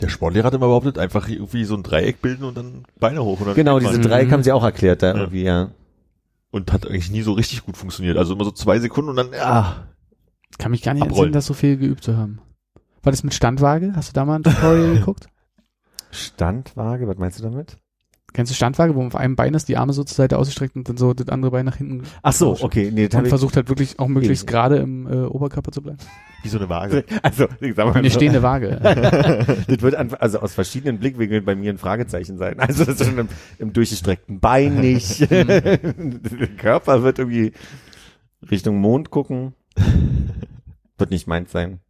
Der 0.00 0.08
Sportlehrer 0.08 0.46
hat 0.48 0.54
immer 0.54 0.66
behauptet, 0.66 0.98
einfach 0.98 1.28
irgendwie 1.28 1.64
so 1.64 1.74
ein 1.74 1.82
Dreieck 1.82 2.20
bilden 2.20 2.44
und 2.44 2.56
dann 2.56 2.84
Beine 3.00 3.24
hoch. 3.24 3.40
Und 3.40 3.46
dann 3.46 3.54
Genau, 3.54 3.78
diese 3.78 3.98
Dreieck 4.00 4.28
Mhm. 4.28 4.32
haben 4.32 4.42
sie 4.42 4.52
auch 4.52 4.64
erklärt 4.64 5.02
da 5.02 5.08
Ja. 5.14 5.20
irgendwie, 5.20 5.42
ja. 5.44 5.70
Und 6.50 6.72
hat 6.72 6.86
eigentlich 6.86 7.10
nie 7.10 7.22
so 7.22 7.32
richtig 7.32 7.64
gut 7.64 7.76
funktioniert. 7.76 8.16
Also 8.16 8.34
immer 8.34 8.44
so 8.44 8.50
zwei 8.50 8.78
Sekunden 8.78 9.10
und 9.10 9.16
dann, 9.16 9.32
ja. 9.32 9.86
Kann 10.58 10.70
mich 10.70 10.82
gar 10.82 10.92
nicht 10.94 11.02
Abrollen. 11.02 11.18
entsinnen, 11.28 11.32
das 11.32 11.46
so 11.46 11.54
viel 11.54 11.76
geübt 11.76 12.04
zu 12.04 12.16
haben. 12.16 12.40
War 13.02 13.10
das 13.12 13.24
mit 13.24 13.34
Standwaage? 13.34 13.92
Hast 13.96 14.10
du 14.10 14.12
da 14.14 14.24
mal 14.24 14.36
ein 14.36 14.42
Tutorial 14.42 14.94
geguckt? 14.98 15.28
Standwaage, 16.10 17.06
was 17.08 17.16
meinst 17.18 17.38
du 17.38 17.42
damit? 17.42 17.78
Kennst 18.36 18.52
du 18.52 18.54
Standwaage, 18.54 18.94
wo 18.94 19.02
auf 19.02 19.16
einem 19.16 19.34
Bein 19.34 19.54
ist, 19.54 19.66
die 19.66 19.78
Arme 19.78 19.94
so 19.94 20.04
zur 20.04 20.14
Seite 20.14 20.36
ausgestreckt 20.36 20.76
und 20.76 20.86
dann 20.86 20.98
so 20.98 21.14
das 21.14 21.30
andere 21.30 21.52
Bein 21.52 21.64
nach 21.64 21.76
hinten 21.76 22.02
Ach 22.20 22.34
so, 22.34 22.54
okay, 22.60 22.90
nee, 22.92 23.08
und 23.10 23.28
versucht 23.28 23.56
halt 23.56 23.70
wirklich 23.70 23.98
auch 23.98 24.08
möglichst 24.08 24.44
Nee. 24.44 24.52
gerade 24.52 24.76
im 24.76 25.06
äh, 25.06 25.24
Oberkörper 25.24 25.72
zu 25.72 25.80
bleiben. 25.80 25.96
Wie 26.42 26.50
so 26.50 26.58
eine 26.58 26.68
Waage. 26.68 27.06
also, 27.22 27.46
ich 27.62 27.74
sag 27.74 27.86
mal 27.86 27.94
Eine 27.94 28.10
so, 28.10 28.16
stehende 28.16 28.42
Waage. 28.42 28.78
das 29.68 29.80
wird 29.80 29.94
an, 29.94 30.12
also 30.18 30.40
aus 30.40 30.52
verschiedenen 30.52 30.98
Blickwinkeln 30.98 31.46
bei 31.46 31.54
mir 31.54 31.72
ein 31.72 31.78
Fragezeichen 31.78 32.36
sein. 32.36 32.60
Also 32.60 32.84
das 32.84 33.00
ist 33.00 33.06
schon 33.06 33.18
im, 33.18 33.28
im 33.58 33.72
durchgestreckten 33.72 34.38
Bein 34.38 34.80
nicht. 34.82 35.30
Der 35.30 35.78
Körper 36.58 37.02
wird 37.02 37.18
irgendwie 37.18 37.52
Richtung 38.50 38.76
Mond 38.76 39.10
gucken. 39.10 39.54
Wird 40.98 41.10
nicht 41.10 41.26
meins 41.26 41.52
sein. 41.52 41.80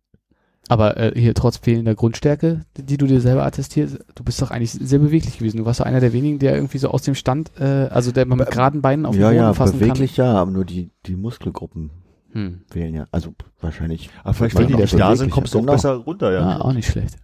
Aber 0.69 0.97
äh, 0.97 1.13
hier 1.15 1.35
trotz 1.35 1.59
fehlender 1.59 1.95
Grundstärke, 1.95 2.63
die, 2.77 2.97
du 2.97 3.07
dir 3.07 3.21
selber 3.21 3.47
attestierst, 3.47 3.99
du 4.15 4.25
bist 4.25 4.43
doch 4.43 4.51
eigentlich 4.51 4.73
sehr 4.73 4.99
beweglich 4.99 5.39
gewesen. 5.39 5.59
Du 5.59 5.65
warst 5.65 5.79
doch 5.81 5.87
einer 5.87 6.01
der 6.01 6.13
wenigen, 6.13 6.41
der 6.41 6.55
irgendwie 6.57 6.79
so 6.79 6.91
aus 6.91 7.03
dem 7.03 7.15
Stand, 7.15 7.53
äh, 7.61 7.65
also 7.65 8.11
der 8.11 8.27
man 8.27 8.39
mit 8.39 8.51
geraden 8.51 8.83
Beinen 8.83 9.07
auf 9.07 9.15
dem 9.15 9.21
Ja, 9.21 9.29
Boden 9.29 9.39
ja, 9.39 9.53
fassen 9.55 9.79
beweglich 9.79 10.17
ja, 10.17 10.35
aber 10.35 10.51
nur 10.51 10.65
die, 10.65 10.91
die 11.07 11.15
Muskelgruppen 11.17 11.91
Hm. 12.33 12.63
wählen, 12.71 12.95
ja. 12.95 13.07
Also 13.13 13.35
wahrscheinlich. 13.61 14.11
Aber 14.25 14.35
vielleicht, 14.35 14.57
Weil 14.57 14.63
wenn 14.69 14.77
die 14.77 14.83
nicht 14.83 14.99
da 14.99 15.15
sind, 15.17 15.31
kommst 15.31 15.55
du 15.55 15.59
auch 15.59 15.63
Genau. 15.63 15.73
besser 15.73 15.95
runter, 15.95 16.33
ja. 16.33 16.41
Ah, 16.41 16.61
auch 16.61 16.73
nicht 16.73 16.91
schlecht. 16.91 17.17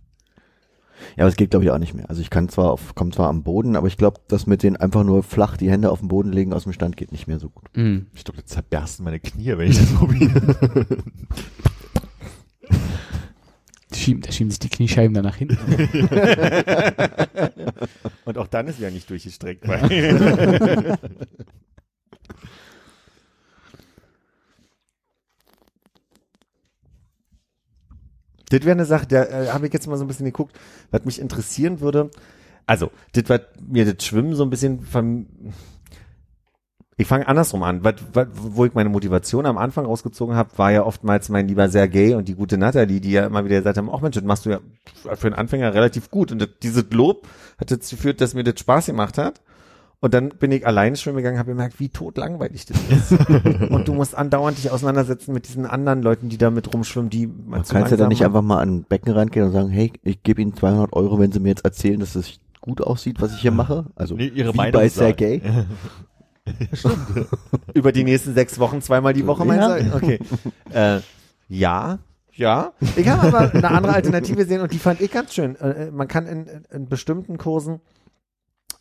Ja, 1.16 1.24
aber 1.24 1.28
es 1.28 1.36
geht 1.36 1.50
glaube 1.50 1.64
ich 1.64 1.70
auch 1.72 1.78
nicht 1.78 1.94
mehr. 1.94 2.08
Also 2.08 2.22
ich 2.22 2.30
kann 2.30 2.48
zwar 2.48 2.70
auf, 2.70 2.94
komm 2.94 3.10
zwar 3.12 3.28
am 3.28 3.42
Boden, 3.42 3.74
aber 3.74 3.88
ich 3.88 3.96
glaube, 3.96 4.20
das 4.28 4.46
mit 4.46 4.62
den 4.62 4.76
einfach 4.76 5.02
nur 5.02 5.24
flach 5.24 5.56
die 5.56 5.68
Hände 5.68 5.90
auf 5.90 5.98
den 5.98 6.08
Boden 6.08 6.32
legen 6.32 6.52
aus 6.54 6.62
dem 6.62 6.72
Stand 6.72 6.96
geht 6.96 7.10
nicht 7.10 7.26
mehr 7.26 7.40
so 7.40 7.50
gut. 7.50 7.64
Hm. 7.74 8.06
Ich 8.14 8.22
glaube, 8.24 8.38
jetzt 8.38 8.52
zerbersten 8.52 9.04
meine 9.04 9.18
Knie, 9.18 9.58
wenn 9.58 9.68
ich 9.68 9.78
das 9.78 9.92
probiere. 9.92 10.86
Schieben, 13.94 14.22
da 14.22 14.32
schieben 14.32 14.50
sich 14.50 14.58
die 14.58 14.68
Kniescheiben 14.68 15.14
dann 15.14 15.24
nach 15.24 15.36
hinten. 15.36 15.56
Und 18.24 18.38
auch 18.38 18.48
dann 18.48 18.68
ist 18.68 18.78
ja 18.78 18.90
nicht 18.90 19.10
durchgestreckt. 19.10 19.66
Weil 19.66 19.80
das 28.48 28.62
wäre 28.62 28.72
eine 28.72 28.84
Sache, 28.84 29.06
da 29.06 29.24
äh, 29.24 29.48
habe 29.48 29.66
ich 29.66 29.72
jetzt 29.72 29.86
mal 29.86 29.96
so 29.96 30.04
ein 30.04 30.08
bisschen 30.08 30.26
geguckt, 30.26 30.58
was 30.90 31.04
mich 31.04 31.20
interessieren 31.20 31.80
würde. 31.80 32.10
Also, 32.66 32.90
das, 33.12 33.24
was 33.28 33.40
mir 33.60 33.92
das 33.92 34.04
Schwimmen 34.04 34.34
so 34.34 34.44
ein 34.44 34.50
bisschen 34.50 34.84
ich 36.98 37.06
fange 37.06 37.26
andersrum 37.26 37.62
an. 37.62 37.84
Was, 37.84 37.94
was, 38.12 38.26
wo 38.34 38.64
ich 38.64 38.74
meine 38.74 38.90
Motivation 38.90 39.46
am 39.46 39.58
Anfang 39.58 39.86
rausgezogen 39.86 40.36
habe, 40.36 40.50
war 40.56 40.72
ja 40.72 40.84
oftmals 40.84 41.28
mein 41.30 41.48
lieber 41.48 41.68
Sergej 41.68 42.14
und 42.14 42.28
die 42.28 42.34
gute 42.34 42.58
Natalie, 42.58 43.00
die 43.00 43.12
ja 43.12 43.26
immer 43.26 43.44
wieder 43.44 43.56
gesagt 43.56 43.78
haben, 43.78 43.90
ach 43.90 44.00
Mensch, 44.00 44.14
das 44.14 44.24
machst 44.24 44.44
du 44.44 44.50
ja 44.50 44.60
für 45.14 45.26
einen 45.26 45.34
Anfänger 45.34 45.72
relativ 45.72 46.10
gut. 46.10 46.32
Und 46.32 46.40
das, 46.40 46.48
dieses 46.62 46.84
Lob 46.90 47.26
hat 47.58 47.70
dazu 47.70 47.96
geführt, 47.96 48.20
dass 48.20 48.34
mir 48.34 48.44
das 48.44 48.60
Spaß 48.60 48.86
gemacht 48.86 49.16
hat. 49.16 49.40
Und 50.00 50.14
dann 50.14 50.30
bin 50.30 50.50
ich 50.50 50.66
alleine 50.66 50.96
schwimmen 50.96 51.18
gegangen, 51.18 51.38
habe 51.38 51.52
gemerkt, 51.52 51.78
wie 51.78 51.88
totlangweilig 51.88 52.66
das 52.66 52.76
ist. 52.90 53.12
und 53.70 53.86
du 53.86 53.94
musst 53.94 54.16
andauernd 54.16 54.58
dich 54.58 54.70
auseinandersetzen 54.70 55.32
mit 55.32 55.46
diesen 55.46 55.64
anderen 55.64 56.02
Leuten, 56.02 56.28
die 56.28 56.38
da 56.38 56.50
mit 56.50 56.74
rumschwimmen, 56.74 57.08
die 57.08 57.28
man 57.28 57.64
zu 57.64 57.72
Kannst 57.72 57.92
du 57.92 57.96
da 57.96 58.02
langsam 58.02 58.08
nicht 58.08 58.24
einfach 58.24 58.42
mal 58.42 58.58
an 58.58 58.78
ein 58.78 58.82
Becken 58.82 59.12
reingehen 59.12 59.46
und 59.46 59.52
sagen, 59.52 59.68
hey, 59.68 59.92
ich 60.02 60.22
gebe 60.24 60.42
Ihnen 60.42 60.54
200 60.54 60.92
Euro, 60.92 61.20
wenn 61.20 61.30
Sie 61.30 61.38
mir 61.38 61.50
jetzt 61.50 61.64
erzählen, 61.64 62.00
dass 62.00 62.16
es 62.16 62.40
gut 62.60 62.80
aussieht, 62.80 63.20
was 63.20 63.32
ich 63.34 63.42
hier 63.42 63.50
mache? 63.52 63.86
Also 63.94 64.16
Nee, 64.16 64.32
ihre 64.34 64.52
wie 64.52 64.56
Meinung 64.56 64.72
bei 64.72 64.88
sagen. 64.88 65.42
Über 67.74 67.92
die 67.92 68.04
nächsten 68.04 68.34
sechs 68.34 68.58
Wochen 68.58 68.82
zweimal 68.82 69.12
die 69.12 69.26
Woche, 69.26 69.44
meinst 69.44 69.68
Ja. 69.68 69.78
du? 69.78 69.96
Okay. 69.96 70.18
Äh, 70.72 71.00
ja, 71.48 71.98
ja. 72.32 72.72
Ich 72.96 73.08
habe 73.08 73.28
aber 73.28 73.54
eine 73.54 73.70
andere 73.70 73.92
Alternative 73.94 74.36
gesehen 74.36 74.60
und 74.60 74.72
die 74.72 74.78
fand 74.78 75.00
ich 75.00 75.10
ganz 75.10 75.34
schön. 75.34 75.56
Äh, 75.56 75.90
man 75.90 76.08
kann 76.08 76.26
in, 76.26 76.46
in, 76.70 76.88
bestimmten 76.88 77.38
Kursen 77.38 77.80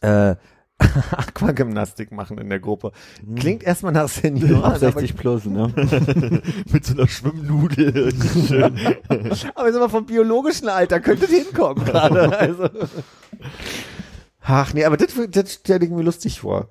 äh, 0.02 0.36
Aquagymnastik 1.12 2.12
machen 2.12 2.38
in 2.38 2.50
der 2.50 2.60
Gruppe. 2.60 2.92
Klingt 3.36 3.62
erstmal 3.64 3.92
nach 3.92 4.08
Senioren, 4.08 4.64
Ab 4.64 4.76
aber, 4.76 4.80
60 4.80 5.16
plus, 5.16 5.46
ne? 5.46 5.72
Mit 6.72 6.86
so 6.86 6.94
einer 6.94 7.08
Schwimmnudel. 7.08 8.12
Schön. 8.48 8.80
aber 9.54 9.72
sag 9.74 9.82
mal, 9.82 9.90
vom 9.90 10.06
biologischen 10.06 10.70
Alter 10.70 11.00
könnte 11.00 11.28
hinkommen 11.28 11.86
gerade. 11.86 12.38
Also. 12.38 12.70
Ach 14.42 14.74
nee, 14.74 14.86
aber 14.86 14.98
das, 14.98 15.14
das 15.30 15.54
stelle 15.54 15.86
ich 15.86 15.92
mir 15.92 16.02
lustig 16.02 16.40
vor. 16.40 16.70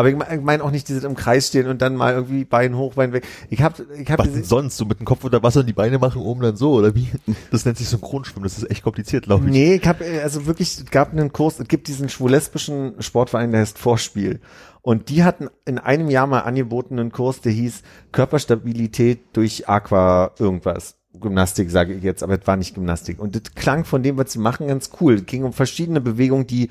Aber 0.00 0.08
ich 0.08 0.16
meine 0.16 0.40
mein 0.40 0.62
auch 0.62 0.70
nicht 0.70 0.88
dieses 0.88 1.04
im 1.04 1.14
Kreis 1.14 1.48
stehen 1.48 1.66
und 1.66 1.82
dann 1.82 1.94
mal 1.94 2.14
irgendwie 2.14 2.46
Bein 2.46 2.74
hoch, 2.74 2.94
Bein 2.94 3.12
weg. 3.12 3.26
Ich 3.50 3.60
habe 3.60 3.86
ich 3.98 4.10
hab 4.10 4.20
Was 4.20 4.32
denn 4.32 4.44
sonst? 4.44 4.78
So 4.78 4.86
mit 4.86 4.98
dem 4.98 5.04
Kopf 5.04 5.24
unter 5.24 5.42
Wasser 5.42 5.60
und 5.60 5.66
die 5.66 5.74
Beine 5.74 5.98
machen 5.98 6.22
oben 6.22 6.40
dann 6.40 6.56
so, 6.56 6.72
oder 6.72 6.94
wie? 6.94 7.08
Das 7.50 7.66
nennt 7.66 7.76
sich 7.76 7.86
Synchronschwimmen. 7.86 8.44
Das 8.44 8.56
ist 8.56 8.70
echt 8.70 8.82
kompliziert, 8.82 9.24
glaube 9.24 9.44
ich. 9.44 9.52
Nee, 9.52 9.74
ich 9.74 9.86
habe 9.86 10.02
also 10.22 10.46
wirklich, 10.46 10.78
es 10.78 10.86
gab 10.86 11.12
einen 11.12 11.34
Kurs, 11.34 11.60
es 11.60 11.68
gibt 11.68 11.86
diesen 11.86 12.08
schwul-lesbischen 12.08 12.94
Sportverein, 13.00 13.50
der 13.52 13.60
heißt 13.60 13.76
Vorspiel. 13.76 14.40
Und 14.80 15.10
die 15.10 15.22
hatten 15.22 15.50
in 15.66 15.78
einem 15.78 16.08
Jahr 16.08 16.26
mal 16.26 16.40
angeboten 16.40 16.98
einen 16.98 17.12
Kurs, 17.12 17.42
der 17.42 17.52
hieß 17.52 17.82
Körperstabilität 18.10 19.20
durch 19.34 19.68
Aqua 19.68 20.30
irgendwas. 20.38 20.96
Gymnastik 21.12 21.70
sage 21.70 21.92
ich 21.92 22.02
jetzt, 22.02 22.22
aber 22.22 22.40
es 22.40 22.46
war 22.46 22.56
nicht 22.56 22.74
Gymnastik. 22.74 23.18
Und 23.18 23.34
das 23.34 23.54
klang 23.54 23.84
von 23.84 24.02
dem, 24.02 24.16
was 24.16 24.32
sie 24.32 24.38
machen, 24.38 24.68
ganz 24.68 24.92
cool. 24.98 25.16
Es 25.16 25.26
ging 25.26 25.44
um 25.44 25.52
verschiedene 25.52 26.00
Bewegungen, 26.00 26.46
die 26.46 26.70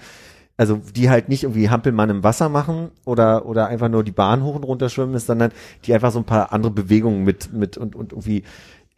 also 0.59 0.81
die 0.93 1.09
halt 1.09 1.29
nicht 1.29 1.43
irgendwie 1.43 1.69
Hampelmann 1.69 2.09
im 2.09 2.21
Wasser 2.21 2.49
machen 2.49 2.89
oder 3.05 3.45
oder 3.45 3.67
einfach 3.67 3.87
nur 3.87 4.03
die 4.03 4.11
Bahn 4.11 4.43
hoch 4.43 4.55
und 4.55 4.63
runter 4.63 4.89
schwimmen 4.89 5.13
ist, 5.13 5.27
sondern 5.27 5.53
die 5.85 5.93
einfach 5.93 6.11
so 6.11 6.19
ein 6.19 6.25
paar 6.25 6.51
andere 6.51 6.73
Bewegungen 6.73 7.23
mit 7.23 7.53
mit 7.53 7.77
und 7.77 7.95
und 7.95 8.11
irgendwie 8.11 8.43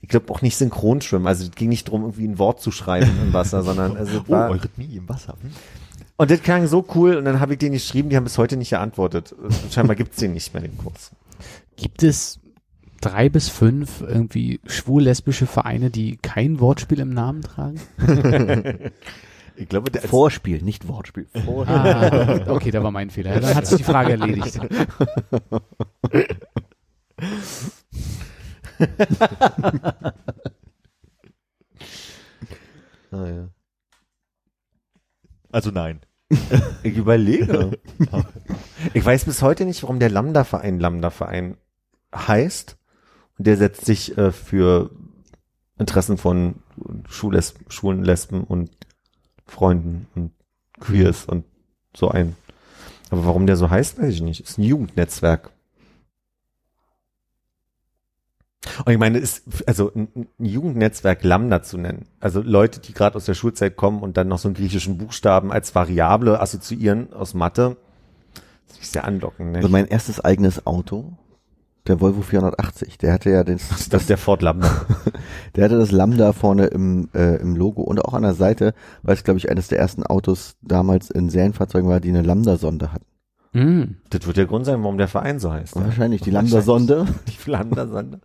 ich 0.01 0.09
glaube 0.09 0.33
auch 0.33 0.41
nicht 0.41 0.57
synchron 0.57 1.01
schwimmen. 1.01 1.27
Also 1.27 1.43
es 1.43 1.51
ging 1.51 1.69
nicht 1.69 1.87
drum 1.87 2.01
irgendwie 2.01 2.27
ein 2.27 2.39
Wort 2.39 2.61
zu 2.61 2.71
schreiben 2.71 3.11
im 3.21 3.31
Wasser, 3.31 3.61
sondern 3.63 3.95
also 3.95 4.23
Oh, 4.27 4.31
war, 4.31 4.49
Eurythmie 4.49 4.97
im 4.97 5.07
Wasser. 5.07 5.35
Hm? 5.39 5.51
und 6.17 6.31
das 6.31 6.41
klang 6.41 6.65
so 6.65 6.83
cool 6.95 7.15
und 7.15 7.25
dann 7.25 7.39
habe 7.39 7.53
ich 7.53 7.59
denen 7.59 7.73
geschrieben, 7.73 8.09
die 8.09 8.15
haben 8.15 8.23
bis 8.23 8.39
heute 8.39 8.57
nicht 8.57 8.71
geantwortet. 8.71 9.35
Scheinbar 9.69 9.95
gibt's 9.95 10.17
den 10.17 10.33
nicht 10.33 10.55
mehr 10.55 10.63
den 10.63 10.79
Kurs. 10.79 11.11
Gibt 11.75 12.01
es 12.01 12.39
drei 13.01 13.29
bis 13.29 13.49
fünf 13.49 14.01
irgendwie 14.01 14.61
schwul-lesbische 14.65 15.45
Vereine, 15.45 15.91
die 15.91 16.17
kein 16.17 16.59
Wortspiel 16.59 16.99
im 17.01 17.11
Namen 17.11 17.43
tragen? 17.43 17.79
Ich 19.55 19.69
glaube, 19.69 19.91
der 19.91 20.01
Vorspiel, 20.01 20.61
nicht 20.61 20.87
Wortspiel. 20.87 21.27
Vor 21.45 21.67
Ah, 21.67 22.45
okay, 22.47 22.71
da 22.71 22.83
war 22.83 22.91
mein 22.91 23.09
Fehler. 23.09 23.39
Dann 23.39 23.55
hat 23.55 23.67
sich 23.67 23.77
die 23.77 23.83
Frage 23.83 24.11
erledigt. 24.11 24.59
ah, 33.11 33.27
ja. 33.27 33.49
Also 35.51 35.71
nein. 35.71 36.01
Ich 36.83 36.95
überlege. 36.95 37.77
ich 38.93 39.05
weiß 39.05 39.25
bis 39.25 39.41
heute 39.41 39.65
nicht, 39.65 39.83
warum 39.83 39.99
der 39.99 40.09
Lambda-Verein 40.09 40.79
Lambda-Verein 40.79 41.57
heißt. 42.15 42.77
Und 43.37 43.47
der 43.47 43.57
setzt 43.57 43.85
sich 43.85 44.17
äh, 44.17 44.31
für 44.31 44.91
Interessen 45.77 46.17
von 46.17 46.55
Schules 47.09 47.55
Schwulen, 47.67 48.03
Lesben 48.03 48.43
und 48.43 48.71
Freunden 49.51 50.07
und 50.15 50.31
Queers 50.79 51.25
und 51.25 51.45
so 51.95 52.09
ein. 52.09 52.35
Aber 53.09 53.25
warum 53.25 53.45
der 53.45 53.57
so 53.57 53.69
heißt, 53.69 54.01
weiß 54.01 54.13
ich 54.13 54.21
nicht. 54.21 54.41
Ist 54.41 54.57
ein 54.57 54.63
Jugendnetzwerk. 54.63 55.51
Und 58.85 58.93
ich 58.93 58.97
meine, 58.97 59.17
ist 59.17 59.43
also 59.67 59.91
ein, 59.93 60.07
ein 60.39 60.45
Jugendnetzwerk 60.45 61.23
Lambda 61.23 61.61
zu 61.63 61.77
nennen. 61.77 62.05
Also 62.19 62.41
Leute, 62.41 62.79
die 62.79 62.93
gerade 62.93 63.15
aus 63.15 63.25
der 63.25 63.33
Schulzeit 63.33 63.75
kommen 63.75 64.01
und 64.01 64.17
dann 64.17 64.27
noch 64.27 64.39
so 64.39 64.47
einen 64.47 64.55
griechischen 64.55 64.97
Buchstaben 64.97 65.51
als 65.51 65.75
Variable 65.75 66.39
assoziieren 66.39 67.11
aus 67.11 67.33
Mathe, 67.33 67.75
das 68.69 68.79
ist 68.79 68.93
sehr 68.93 69.03
anlockend. 69.03 69.51
Ne? 69.51 69.57
Also 69.57 69.69
mein 69.69 69.87
erstes 69.87 70.23
eigenes 70.23 70.65
Auto, 70.65 71.11
der 71.87 71.99
Volvo 71.99 72.21
480, 72.21 72.97
der 72.97 73.13
hatte 73.13 73.29
ja 73.31 73.43
das, 73.43 73.89
das 73.89 74.01
ist 74.01 74.09
der 74.09 74.17
Ford 74.17 74.41
Lambda. 74.41 74.85
der 75.55 75.65
hatte 75.65 75.77
das 75.77 75.91
Lambda 75.91 76.33
vorne 76.33 76.67
im, 76.67 77.09
äh, 77.13 77.37
im 77.37 77.55
Logo 77.55 77.81
und 77.81 78.03
auch 78.03 78.13
an 78.13 78.23
der 78.23 78.33
Seite, 78.33 78.73
weil 79.01 79.15
es 79.15 79.23
glaube 79.23 79.39
ich 79.39 79.49
eines 79.49 79.67
der 79.67 79.79
ersten 79.79 80.03
Autos 80.03 80.55
damals 80.61 81.09
in 81.09 81.29
Serienfahrzeugen 81.29 81.89
war, 81.89 81.99
die 81.99 82.09
eine 82.09 82.21
Lambda-Sonde 82.21 82.93
hatten. 82.93 83.05
Hm. 83.53 83.97
das 84.09 84.25
wird 84.25 84.37
der 84.37 84.45
Grund 84.45 84.65
sein, 84.65 84.81
warum 84.81 84.97
der 84.97 85.09
Verein 85.09 85.39
so 85.39 85.51
heißt. 85.51 85.75
Ja. 85.75 85.83
Wahrscheinlich 85.83 86.21
die 86.21 86.31
Lambda-Sonde. 86.31 87.05
Die 87.27 87.49
Lambda-Sonde. 87.49 88.21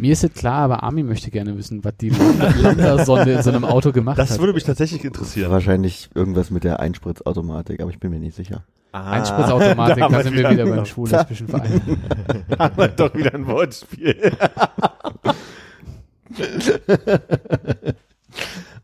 Mir 0.00 0.12
ist 0.12 0.24
es 0.24 0.32
klar, 0.32 0.62
aber 0.64 0.82
Armin 0.82 1.06
möchte 1.06 1.30
gerne 1.30 1.56
wissen, 1.56 1.84
was 1.84 1.94
die 2.00 2.08
Lambda-Sonde 2.10 3.32
in 3.32 3.42
so 3.42 3.50
einem 3.50 3.64
Auto 3.64 3.92
gemacht 3.92 4.18
Das 4.18 4.30
hat. 4.32 4.38
würde 4.40 4.52
mich 4.54 4.64
tatsächlich 4.64 5.04
interessieren. 5.04 5.50
Wahrscheinlich 5.50 6.08
irgendwas 6.14 6.50
mit 6.50 6.64
der 6.64 6.80
Einspritzautomatik, 6.80 7.80
aber 7.80 7.90
ich 7.90 7.98
bin 8.00 8.10
mir 8.10 8.18
nicht 8.18 8.34
sicher. 8.36 8.64
Ah, 8.92 9.10
Einspritzautomatik, 9.12 9.98
da 9.98 10.08
da 10.08 10.16
wir 10.16 10.22
sind 10.24 10.32
wir 10.32 10.38
wieder- 10.40 10.50
wieder 10.50 10.64
genau. 10.64 10.76
beim 10.76 10.86
schwul-lesbischen 10.86 11.48
Verein. 11.52 11.80
haben 12.58 12.76
wir 12.76 12.88
doch 12.88 13.14
wieder 13.14 13.34
ein 13.34 13.46
Wortspiel. 13.46 14.32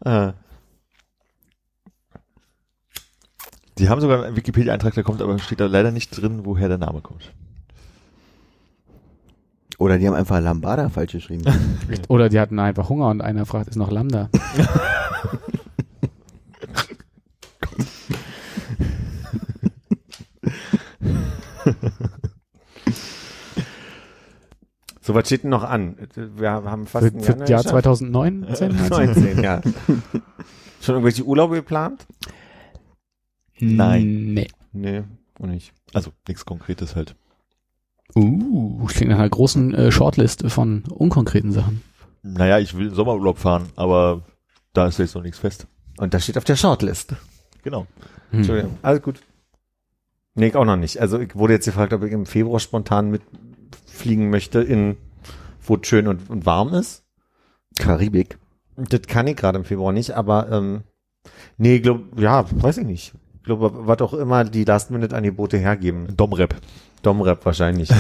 ah. 0.05 0.33
Die 3.79 3.89
haben 3.89 4.01
sogar 4.01 4.25
einen 4.25 4.37
Wikipedia-Eintrag, 4.37 4.95
der 4.95 5.03
kommt, 5.05 5.21
aber 5.21 5.39
steht 5.39 5.61
da 5.61 5.67
leider 5.67 5.91
nicht 5.91 6.11
drin, 6.11 6.41
woher 6.45 6.69
der 6.69 6.79
Name 6.79 7.01
kommt. 7.01 7.33
Oder 9.79 9.99
die 9.99 10.07
haben 10.07 10.15
einfach 10.15 10.41
Lambada 10.41 10.89
falsch 10.89 11.13
geschrieben. 11.13 11.45
Oder 12.09 12.29
die 12.29 12.41
hatten 12.41 12.59
einfach 12.59 12.89
Hunger 12.89 13.09
und 13.09 13.21
einer 13.21 13.45
fragt, 13.47 13.69
ist 13.69 13.77
noch 13.77 13.91
Lambda? 13.91 14.31
So, 25.01 25.15
was 25.15 25.27
steht 25.27 25.45
denn 25.45 25.51
noch 25.51 25.63
an? 25.63 25.97
Wir 26.17 26.51
haben 26.51 26.89
fast 26.89 27.07
Für, 27.07 27.13
ein 27.15 27.21
für 27.21 27.31
Jahr 27.31 27.39
das 27.39 27.49
Jahr 27.49 27.63
geschafft. 27.63 27.85
2019? 27.85 28.75
meinst 28.75 28.91
du? 28.91 29.23
19, 29.23 29.43
ja. 29.45 29.61
Schon 30.81 30.95
irgendwelche 30.97 31.23
Urlaube 31.23 31.55
geplant? 31.55 32.09
Nein. 33.61 34.35
Nee. 34.35 34.49
Nee, 34.73 35.05
auch 35.41 35.47
nicht. 35.47 35.73
Also 35.95 36.11
nichts 36.27 36.45
Konkretes 36.45 36.97
halt. 36.97 37.15
Uh, 38.17 38.87
klingt 38.87 39.11
nach 39.11 39.19
einer 39.19 39.29
großen 39.29 39.75
äh, 39.75 39.93
Shortlist 39.93 40.51
von 40.51 40.85
unkonkreten 40.89 41.53
Sachen. 41.53 41.83
Naja, 42.23 42.59
ich 42.59 42.77
will 42.77 42.93
Sommerurlaub 42.93 43.39
fahren, 43.39 43.67
aber 43.77 44.23
da 44.73 44.87
ist 44.87 44.99
jetzt 44.99 45.15
noch 45.15 45.23
nichts 45.23 45.39
fest. 45.39 45.67
Und 45.99 46.15
das 46.15 46.25
steht 46.25 46.39
auf 46.39 46.45
der 46.45 46.57
Shortlist. 46.57 47.15
Genau. 47.63 47.87
Hm. 48.31 48.39
Entschuldigung. 48.39 48.79
Alles 48.81 49.03
gut. 49.03 49.21
Nee, 50.35 50.49
ich 50.49 50.57
auch 50.57 50.65
noch 50.65 50.77
nicht. 50.77 51.01
Also 51.01 51.19
ich 51.19 51.37
wurde 51.37 51.53
jetzt 51.53 51.67
gefragt, 51.67 51.93
ob 51.93 52.03
ich 52.05 52.13
im 52.13 52.27
Februar 52.27 52.59
spontan 52.59 53.11
mit 53.11 53.23
fliegen 53.87 54.31
möchte, 54.31 54.61
in 54.61 54.97
wo 55.63 55.77
es 55.77 55.87
schön 55.87 56.09
und, 56.09 56.31
und 56.31 56.47
warm 56.47 56.73
ist. 56.75 57.05
Karibik. 57.79 58.39
Das 58.77 59.03
kann 59.03 59.27
ich 59.27 59.37
gerade 59.37 59.59
im 59.59 59.65
Februar 59.65 59.93
nicht, 59.93 60.13
aber 60.13 60.51
ähm, 60.51 60.85
nee, 61.57 61.81
glaub, 61.81 62.19
ja, 62.19 62.45
weiß 62.51 62.79
ich 62.79 62.87
nicht. 62.87 63.15
Ich 63.37 63.43
glaube, 63.45 63.87
was 63.87 64.01
auch 64.01 64.15
immer 64.15 64.45
die 64.45 64.65
Last-Minute-Angebote 64.65 65.59
hergeben. 65.59 66.17
Domrep. 66.17 66.57
Domrep 67.07 67.45
wahrscheinlich. 67.45 67.89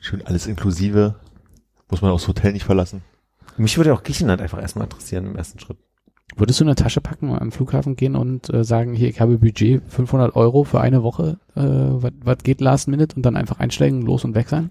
Schön 0.00 0.24
alles 0.26 0.46
inklusive. 0.46 1.16
Muss 1.90 2.02
man 2.02 2.10
auch 2.10 2.18
das 2.18 2.28
Hotel 2.28 2.52
nicht 2.52 2.64
verlassen. 2.64 3.02
Mich 3.56 3.76
würde 3.76 3.94
auch 3.94 4.02
Griechenland 4.02 4.40
einfach 4.40 4.60
erstmal 4.60 4.84
interessieren 4.84 5.26
im 5.26 5.36
ersten 5.36 5.58
Schritt. 5.58 5.78
Würdest 6.36 6.60
du 6.60 6.64
eine 6.64 6.76
Tasche 6.76 7.00
packen 7.00 7.30
und 7.30 7.38
am 7.38 7.52
Flughafen 7.52 7.96
gehen 7.96 8.14
und 8.14 8.52
äh, 8.52 8.64
sagen, 8.64 8.94
hier, 8.94 9.08
ich 9.08 9.20
habe 9.20 9.38
Budget 9.38 9.82
500 9.88 10.36
Euro 10.36 10.64
für 10.64 10.80
eine 10.80 11.02
Woche, 11.02 11.38
äh, 11.56 11.62
was 11.62 12.38
geht 12.44 12.60
Last 12.60 12.86
Minute 12.86 13.16
und 13.16 13.22
dann 13.22 13.36
einfach 13.36 13.58
einsteigen, 13.58 14.02
los 14.02 14.24
und 14.24 14.34
weg 14.34 14.48
sein? 14.48 14.70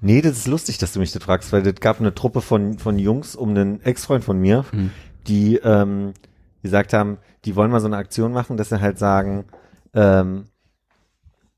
Nee, 0.00 0.22
das 0.22 0.36
ist 0.36 0.46
lustig, 0.46 0.78
dass 0.78 0.92
du 0.92 1.00
mich 1.00 1.12
das 1.12 1.24
fragst, 1.24 1.52
weil 1.52 1.62
das 1.62 1.74
gab 1.80 1.98
eine 1.98 2.14
Truppe 2.14 2.42
von, 2.42 2.78
von 2.78 2.98
Jungs 2.98 3.34
um 3.34 3.50
einen 3.50 3.82
Ex-Freund 3.82 4.22
von 4.22 4.38
mir, 4.38 4.64
Hm. 4.70 4.90
die 5.26 5.56
ähm, 5.56 6.12
gesagt 6.62 6.92
haben, 6.92 7.18
die 7.44 7.56
wollen 7.56 7.70
mal 7.70 7.80
so 7.80 7.86
eine 7.86 7.96
Aktion 7.96 8.32
machen, 8.32 8.56
dass 8.56 8.68
sie 8.68 8.80
halt 8.80 8.98
sagen, 8.98 9.46
ähm, 9.94 10.44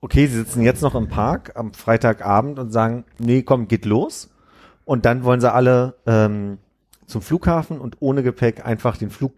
okay, 0.00 0.26
sie 0.26 0.36
sitzen 0.36 0.62
jetzt 0.62 0.82
noch 0.82 0.94
im 0.94 1.08
Park 1.08 1.52
am 1.54 1.72
Freitagabend 1.72 2.58
und 2.58 2.70
sagen, 2.70 3.04
nee, 3.18 3.42
komm, 3.42 3.68
geht 3.68 3.84
los. 3.84 4.30
Und 4.84 5.04
dann 5.04 5.24
wollen 5.24 5.40
sie 5.40 5.52
alle 5.52 5.96
ähm, 6.06 6.58
zum 7.06 7.22
Flughafen 7.22 7.78
und 7.78 7.96
ohne 8.00 8.22
Gepäck 8.22 8.64
einfach 8.64 8.96
den 8.96 9.10
Flug 9.10 9.32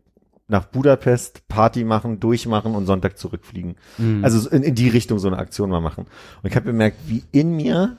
nach 0.48 0.66
Budapest, 0.66 1.46
Party 1.48 1.84
machen, 1.84 2.20
durchmachen 2.20 2.74
und 2.74 2.86
Sonntag 2.86 3.16
zurückfliegen. 3.16 3.76
Mhm. 3.98 4.24
Also 4.24 4.38
so 4.38 4.50
in, 4.50 4.62
in 4.62 4.74
die 4.74 4.88
Richtung 4.88 5.18
so 5.18 5.28
eine 5.28 5.38
Aktion 5.38 5.70
mal 5.70 5.80
machen. 5.80 6.06
Und 6.42 6.50
ich 6.50 6.56
habe 6.56 6.66
bemerkt, 6.66 6.98
wie 7.06 7.22
in 7.32 7.56
mir 7.56 7.96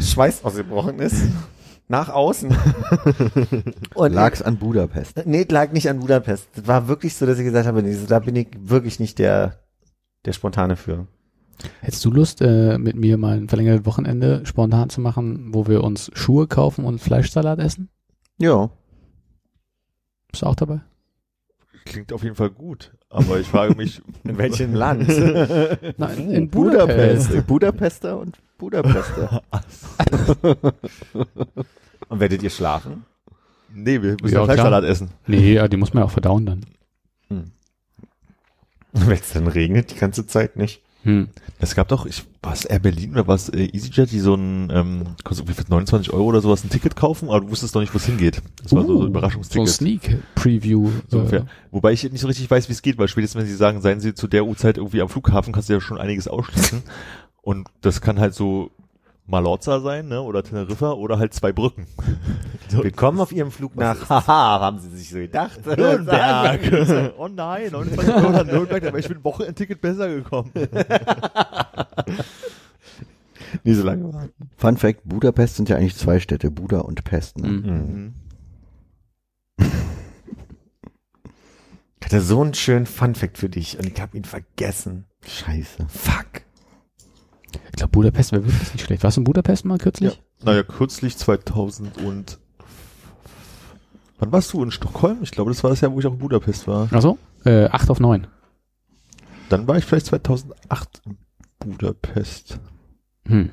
Schweiß 0.00 0.44
ausgebrochen 0.44 0.98
ist. 0.98 1.22
Nach 1.88 2.08
außen. 2.08 2.56
Und 3.94 4.12
Lag's 4.12 4.42
an 4.42 4.58
Budapest. 4.58 5.26
Nee, 5.26 5.44
lag 5.50 5.72
nicht 5.72 5.88
an 5.88 5.98
Budapest. 5.98 6.46
Das 6.54 6.68
war 6.68 6.86
wirklich 6.86 7.16
so, 7.16 7.26
dass 7.26 7.38
ich 7.38 7.44
gesagt 7.44 7.66
habe, 7.66 7.82
nee, 7.82 7.96
da 8.06 8.20
bin 8.20 8.36
ich 8.36 8.46
wirklich 8.60 9.00
nicht 9.00 9.18
der, 9.18 9.58
der 10.24 10.32
Spontane 10.32 10.76
für. 10.76 11.08
Hättest 11.80 12.04
du 12.04 12.10
Lust, 12.10 12.40
äh, 12.40 12.78
mit 12.78 12.96
mir 12.96 13.16
mal 13.16 13.36
ein 13.36 13.48
verlängertes 13.48 13.86
Wochenende 13.86 14.44
spontan 14.46 14.90
zu 14.90 15.00
machen, 15.00 15.54
wo 15.54 15.66
wir 15.66 15.82
uns 15.84 16.10
Schuhe 16.14 16.46
kaufen 16.46 16.84
und 16.84 17.00
Fleischsalat 17.00 17.58
essen? 17.58 17.88
Ja. 18.38 18.70
Bist 20.30 20.42
du 20.42 20.46
auch 20.46 20.54
dabei? 20.54 20.80
Klingt 21.84 22.12
auf 22.12 22.22
jeden 22.22 22.36
Fall 22.36 22.50
gut. 22.50 22.92
Aber 23.08 23.40
ich 23.40 23.46
frage 23.48 23.74
mich, 23.74 24.00
In 24.24 24.38
welchem 24.38 24.74
Land? 24.74 25.08
Nein, 25.98 26.30
in 26.30 26.48
Budapest. 26.50 27.28
Budapest. 27.30 27.46
Budapester 27.46 28.18
und 28.18 28.38
Budapester. 28.58 29.42
Und 32.08 32.20
werdet 32.20 32.42
ihr 32.42 32.50
schlafen? 32.50 33.04
nee, 33.72 34.02
wir 34.02 34.16
müssen 34.20 34.34
Ja, 34.34 34.42
klar. 34.42 34.46
Fleischsalat 34.46 34.84
essen. 34.84 35.10
Nee, 35.26 35.54
ja, 35.54 35.68
die 35.68 35.76
muss 35.76 35.94
man 35.94 36.02
ja 36.02 36.06
auch 36.06 36.10
verdauen 36.10 36.44
dann. 36.46 36.66
Wenn 38.92 39.12
es 39.12 39.32
dann 39.32 39.46
regnet, 39.46 39.92
die 39.92 39.98
ganze 39.98 40.26
Zeit 40.26 40.56
nicht. 40.56 40.82
Hm. 41.02 41.28
Es 41.58 41.74
gab 41.74 41.88
doch, 41.88 42.06
ich, 42.06 42.24
war 42.42 42.52
es 42.52 42.64
Air 42.64 42.78
Berlin 42.78 43.12
oder 43.12 43.26
was 43.26 43.48
äh, 43.48 43.64
EasyJet, 43.72 44.10
die 44.10 44.20
so 44.20 44.34
ein, 44.34 44.70
ähm, 44.70 45.02
kostet 45.24 45.48
für 45.50 45.64
29 45.68 46.12
Euro 46.12 46.24
oder 46.24 46.40
sowas 46.40 46.64
ein 46.64 46.70
Ticket 46.70 46.96
kaufen, 46.96 47.28
aber 47.28 47.40
du 47.40 47.50
wusstest 47.50 47.74
noch 47.74 47.80
nicht, 47.80 47.94
wo 47.94 47.98
es 47.98 48.06
hingeht. 48.06 48.42
Das 48.62 48.72
war 48.72 48.82
so, 48.82 48.88
so 48.88 48.92
ein 48.92 48.98
So 48.98 49.04
ein 49.04 49.10
Überraschungsticket. 49.10 49.68
Sneak-Preview. 49.68 50.90
So 51.08 51.16
äh, 51.16 51.20
ungefähr. 51.20 51.46
Wobei 51.70 51.92
ich 51.92 52.02
nicht 52.02 52.20
so 52.20 52.26
richtig 52.26 52.50
weiß, 52.50 52.68
wie 52.68 52.72
es 52.72 52.82
geht, 52.82 52.98
weil 52.98 53.08
spätestens 53.08 53.40
wenn 53.40 53.48
sie 53.48 53.56
sagen, 53.56 53.80
seien 53.80 54.00
sie 54.00 54.14
zu 54.14 54.26
der 54.26 54.44
Uhrzeit 54.44 54.76
irgendwie 54.76 55.00
am 55.00 55.08
Flughafen, 55.08 55.52
kannst 55.52 55.68
du 55.68 55.74
ja 55.74 55.80
schon 55.80 55.98
einiges 55.98 56.28
ausschließen. 56.28 56.82
Und 57.42 57.68
das 57.80 58.00
kann 58.00 58.20
halt 58.20 58.34
so 58.34 58.70
Malorza 59.30 59.80
sein, 59.80 60.08
ne, 60.08 60.20
oder 60.20 60.42
Teneriffa 60.42 60.92
oder 60.92 61.18
halt 61.18 61.32
zwei 61.32 61.52
Brücken. 61.52 61.86
Willkommen 62.70 63.20
auf 63.20 63.30
ihrem 63.32 63.52
Flug 63.52 63.76
nach, 63.76 64.08
haha, 64.10 64.60
haben 64.60 64.80
sie 64.80 64.90
sich 64.90 65.08
so 65.08 65.18
gedacht. 65.18 65.64
Nürnberg. 65.76 67.12
oh 67.18 67.28
nein, 67.28 67.70
29 67.70 68.14
Euro 68.14 68.30
nach 68.30 68.44
Nürnberg, 68.44 68.84
aber 68.84 68.98
ich 68.98 69.08
bin 69.08 69.22
Wochenendticket 69.22 69.80
besser 69.80 70.08
gekommen. 70.08 70.50
Nie 73.64 73.74
so 73.74 73.84
lange 73.84 74.12
warten. 74.12 74.50
Fun 74.56 74.76
Fact, 74.76 75.00
Budapest 75.04 75.56
sind 75.56 75.68
ja 75.68 75.76
eigentlich 75.76 75.96
zwei 75.96 76.20
Städte, 76.20 76.50
Buda 76.50 76.80
und 76.80 77.04
Pest. 77.04 77.38
Ne? 77.38 77.48
Mhm. 77.48 77.66
Mhm. 77.66 78.14
Ich 82.00 82.06
hatte 82.06 82.20
so 82.20 82.42
einen 82.42 82.54
schönen 82.54 82.86
Funfact 82.86 83.38
für 83.38 83.48
dich 83.48 83.78
und 83.78 83.86
ich 83.86 84.00
habe 84.00 84.16
ihn 84.16 84.24
vergessen. 84.24 85.04
Scheiße. 85.24 85.86
Fuck. 85.88 86.42
Ich 87.70 87.76
glaube, 87.76 87.90
Budapest 87.92 88.32
wäre 88.32 88.44
wirklich 88.44 88.72
nicht 88.74 88.84
schlecht. 88.84 89.02
Warst 89.04 89.16
du 89.16 89.20
in 89.20 89.24
Budapest 89.24 89.64
mal 89.64 89.78
kürzlich? 89.78 90.20
Naja, 90.42 90.62
kürzlich 90.62 91.16
2000 91.16 91.98
und 91.98 92.38
Wann 94.18 94.32
warst 94.32 94.52
du 94.52 94.62
in 94.62 94.70
Stockholm? 94.70 95.18
Ich 95.22 95.30
glaube, 95.30 95.50
das 95.50 95.62
war 95.64 95.70
das 95.70 95.80
Jahr, 95.80 95.92
wo 95.92 95.98
ich 96.00 96.06
auch 96.06 96.12
in 96.12 96.18
Budapest 96.18 96.66
war. 96.68 96.88
Ach 96.92 97.00
so? 97.00 97.18
Äh, 97.46 97.66
8 97.66 97.88
auf 97.88 98.00
9. 98.00 98.26
Dann 99.48 99.66
war 99.66 99.78
ich 99.78 99.84
vielleicht 99.86 100.06
2008 100.06 101.00
in 101.06 101.16
Budapest. 101.58 102.58
Hm. 103.26 103.50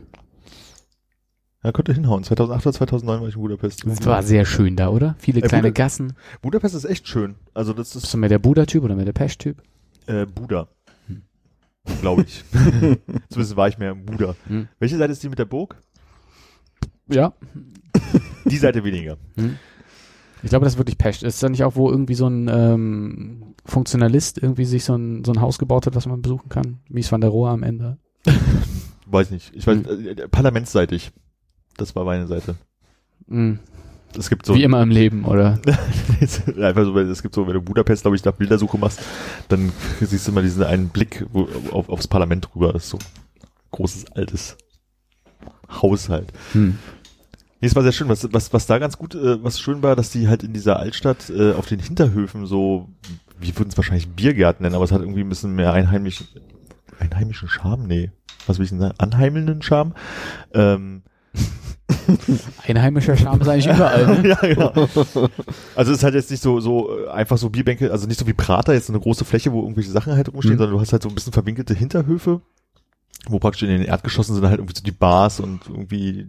Ja, 1.64 1.72
könnte 1.72 1.94
hinhauen. 1.94 2.24
2008 2.24 2.66
oder 2.68 2.74
2009 2.74 3.22
war 3.22 3.28
ich 3.30 3.36
in 3.36 3.42
Budapest. 3.42 3.86
Das 3.86 4.06
war 4.06 4.24
sehr 4.24 4.44
schön 4.46 4.76
da, 4.76 4.90
oder? 4.90 5.16
Viele 5.20 5.40
Äh, 5.42 5.48
kleine 5.48 5.70
Buda- 5.70 5.84
Gassen. 5.84 6.14
Budapest 6.42 6.76
ist 6.76 6.86
echt 6.86 7.08
schön. 7.08 7.36
Also 7.54 7.72
das 7.74 7.94
Bist 7.94 8.06
ist 8.06 8.14
du 8.14 8.18
mehr 8.18 8.30
der 8.30 8.40
Buda-Typ 8.40 8.84
oder 8.84 8.96
mehr 8.96 9.06
der 9.06 9.14
Pest-Typ? 9.14 9.62
äh, 10.08 10.26
Buda. 10.26 10.68
Hm. 11.88 12.02
Glaube 12.02 12.24
ich. 12.24 12.44
Zumindest 13.30 13.56
war 13.56 13.68
ich 13.68 13.78
mehr 13.78 13.92
im 13.92 14.06
Buda. 14.06 14.36
Hm. 14.48 14.68
Welche 14.80 14.98
Seite 14.98 15.14
ist 15.14 15.24
die 15.24 15.30
mit 15.30 15.40
der 15.40 15.46
Burg? 15.46 15.76
Ja. 17.10 17.34
Die 18.46 18.58
Seite 18.58 18.84
weniger. 18.84 19.18
Ich 20.44 20.50
glaube, 20.50 20.64
das 20.66 20.74
ist 20.74 20.78
wirklich 20.78 20.98
Pest. 20.98 21.24
Ist 21.24 21.42
da 21.44 21.50
nicht 21.50 21.64
auch, 21.66 21.76
wo 21.76 21.90
irgendwie 21.90 22.14
so 22.16 22.28
ein 22.28 22.48
ähm, 22.50 23.56
Funktionalist 23.66 24.38
irgendwie 24.38 24.64
sich 24.66 24.86
so 24.86 24.96
ein, 24.96 25.24
so 25.26 25.32
ein 25.34 25.42
Haus 25.42 25.58
gebaut 25.60 25.86
hat, 25.86 25.96
was 25.96 26.06
man 26.06 26.22
besuchen 26.22 26.48
kann? 26.50 26.80
Mies 26.90 27.12
van 27.12 27.20
der 27.22 27.30
Rohe 27.30 27.50
am 27.50 27.64
Ende. 27.64 27.98
Weiß 29.06 29.32
nicht. 29.32 29.54
Ich 29.56 29.66
weiß, 29.68 29.80
Hm. 29.86 30.08
äh, 30.08 30.16
parlamentsseitig. 30.30 31.12
Das 31.78 31.96
war 31.96 32.06
meine 32.06 32.28
Seite. 32.28 32.56
Hm. 33.28 33.60
Es 34.18 34.30
gibt 34.30 34.46
so 34.46 34.56
Wie 34.56 34.64
immer 34.64 34.82
im 34.82 34.90
Leben, 34.90 35.26
oder? 35.26 35.60
einfach 36.62 36.86
so, 36.86 36.96
weil 36.96 37.10
es 37.10 37.22
gibt 37.22 37.36
so, 37.36 37.46
wenn 37.46 37.54
du 37.54 37.62
Budapest, 37.62 38.04
glaube 38.04 38.16
ich, 38.16 38.24
nach 38.24 38.34
Bildersuche 38.34 38.78
machst, 38.78 39.02
dann 39.50 39.72
siehst 40.02 40.28
du 40.28 40.32
immer 40.32 40.42
diesen 40.42 40.64
einen 40.64 40.90
Blick 40.90 41.26
wo, 41.32 41.48
auf, 41.72 41.90
aufs 41.90 42.08
Parlament 42.08 42.56
rüber. 42.56 42.74
Das 42.74 42.86
ist 42.86 42.90
so 42.92 42.98
ein 42.98 43.48
großes, 43.72 44.12
altes 44.14 44.58
Haushalt. 45.70 46.32
Hm. 46.54 46.78
Nee, 47.60 47.68
es 47.68 47.76
war 47.76 47.84
sehr 47.84 47.92
schön. 47.92 48.08
Was, 48.08 48.32
was, 48.32 48.54
was 48.54 48.68
da 48.68 48.78
ganz 48.78 48.98
gut, 48.98 49.16
äh, 49.16 49.44
was 49.44 49.60
schön 49.60 49.82
war, 49.82 49.96
dass 49.96 50.12
die 50.12 50.28
halt 50.28 50.44
in 50.44 50.54
dieser 50.54 50.80
Altstadt 50.80 51.30
äh, 51.30 51.54
auf 51.54 51.66
den 51.66 51.80
Hinterhöfen 51.80 52.46
so, 52.46 52.90
wir 53.40 53.58
würden 53.58 53.70
es 53.70 53.78
wahrscheinlich 53.78 54.10
Biergärten 54.10 54.64
nennen, 54.64 54.76
aber 54.76 54.86
es 54.86 54.92
hat 54.92 55.02
irgendwie 55.02 55.22
ein 55.22 55.30
bisschen 55.30 55.56
mehr 55.56 55.74
einheimischen, 55.74 56.28
einheimischen 57.00 57.50
Charme, 57.50 57.88
nee. 57.88 58.12
Was 58.46 58.60
will 58.60 58.64
ich 58.64 58.70
denn 58.70 58.80
sagen? 58.80 58.96
Anheimelnden 58.98 59.62
Charme. 59.62 59.94
Ähm, 60.54 61.04
Einheimischer 62.68 63.16
Charme 63.16 63.42
ist 63.42 63.48
eigentlich 63.48 63.68
überall. 63.68 64.22
Ne? 64.22 64.28
ja, 64.30 64.36
genau. 64.36 64.72
Also 65.76 65.92
es 65.92 65.98
ist 66.00 66.04
halt 66.04 66.16
jetzt 66.16 66.30
nicht 66.32 66.44
so, 66.44 66.60
so 66.60 67.00
äh, 67.06 67.08
einfach 67.10 67.38
so 67.38 67.50
Bierbänke, 67.50 67.92
also 67.92 68.08
nicht 68.08 68.20
so 68.20 68.28
wie 68.28 68.34
Prater, 68.34 68.74
jetzt 68.74 68.88
so 68.88 68.94
eine 68.94 69.00
große 69.02 69.26
Fläche, 69.26 69.52
wo 69.54 69.62
irgendwelche 69.62 69.92
Sachen 69.92 70.14
halt 70.16 70.32
rumstehen, 70.32 70.56
Mhm. 70.56 70.60
sondern 70.60 70.76
du 70.76 70.82
hast 70.82 70.92
halt 70.92 71.04
so 71.04 71.10
ein 71.10 71.16
bisschen 71.16 71.34
verwinkelte 71.34 71.74
Hinterhöfe, 71.74 72.42
wo 73.28 73.40
praktisch 73.40 73.64
in 73.64 73.70
den 73.70 73.84
Erdgeschossen 73.84 74.36
sind 74.36 74.46
halt 74.46 74.60
irgendwie 74.60 74.76
so 74.76 74.84
die 74.84 74.92
Bars 74.92 75.40
und 75.40 75.62
irgendwie, 75.70 76.28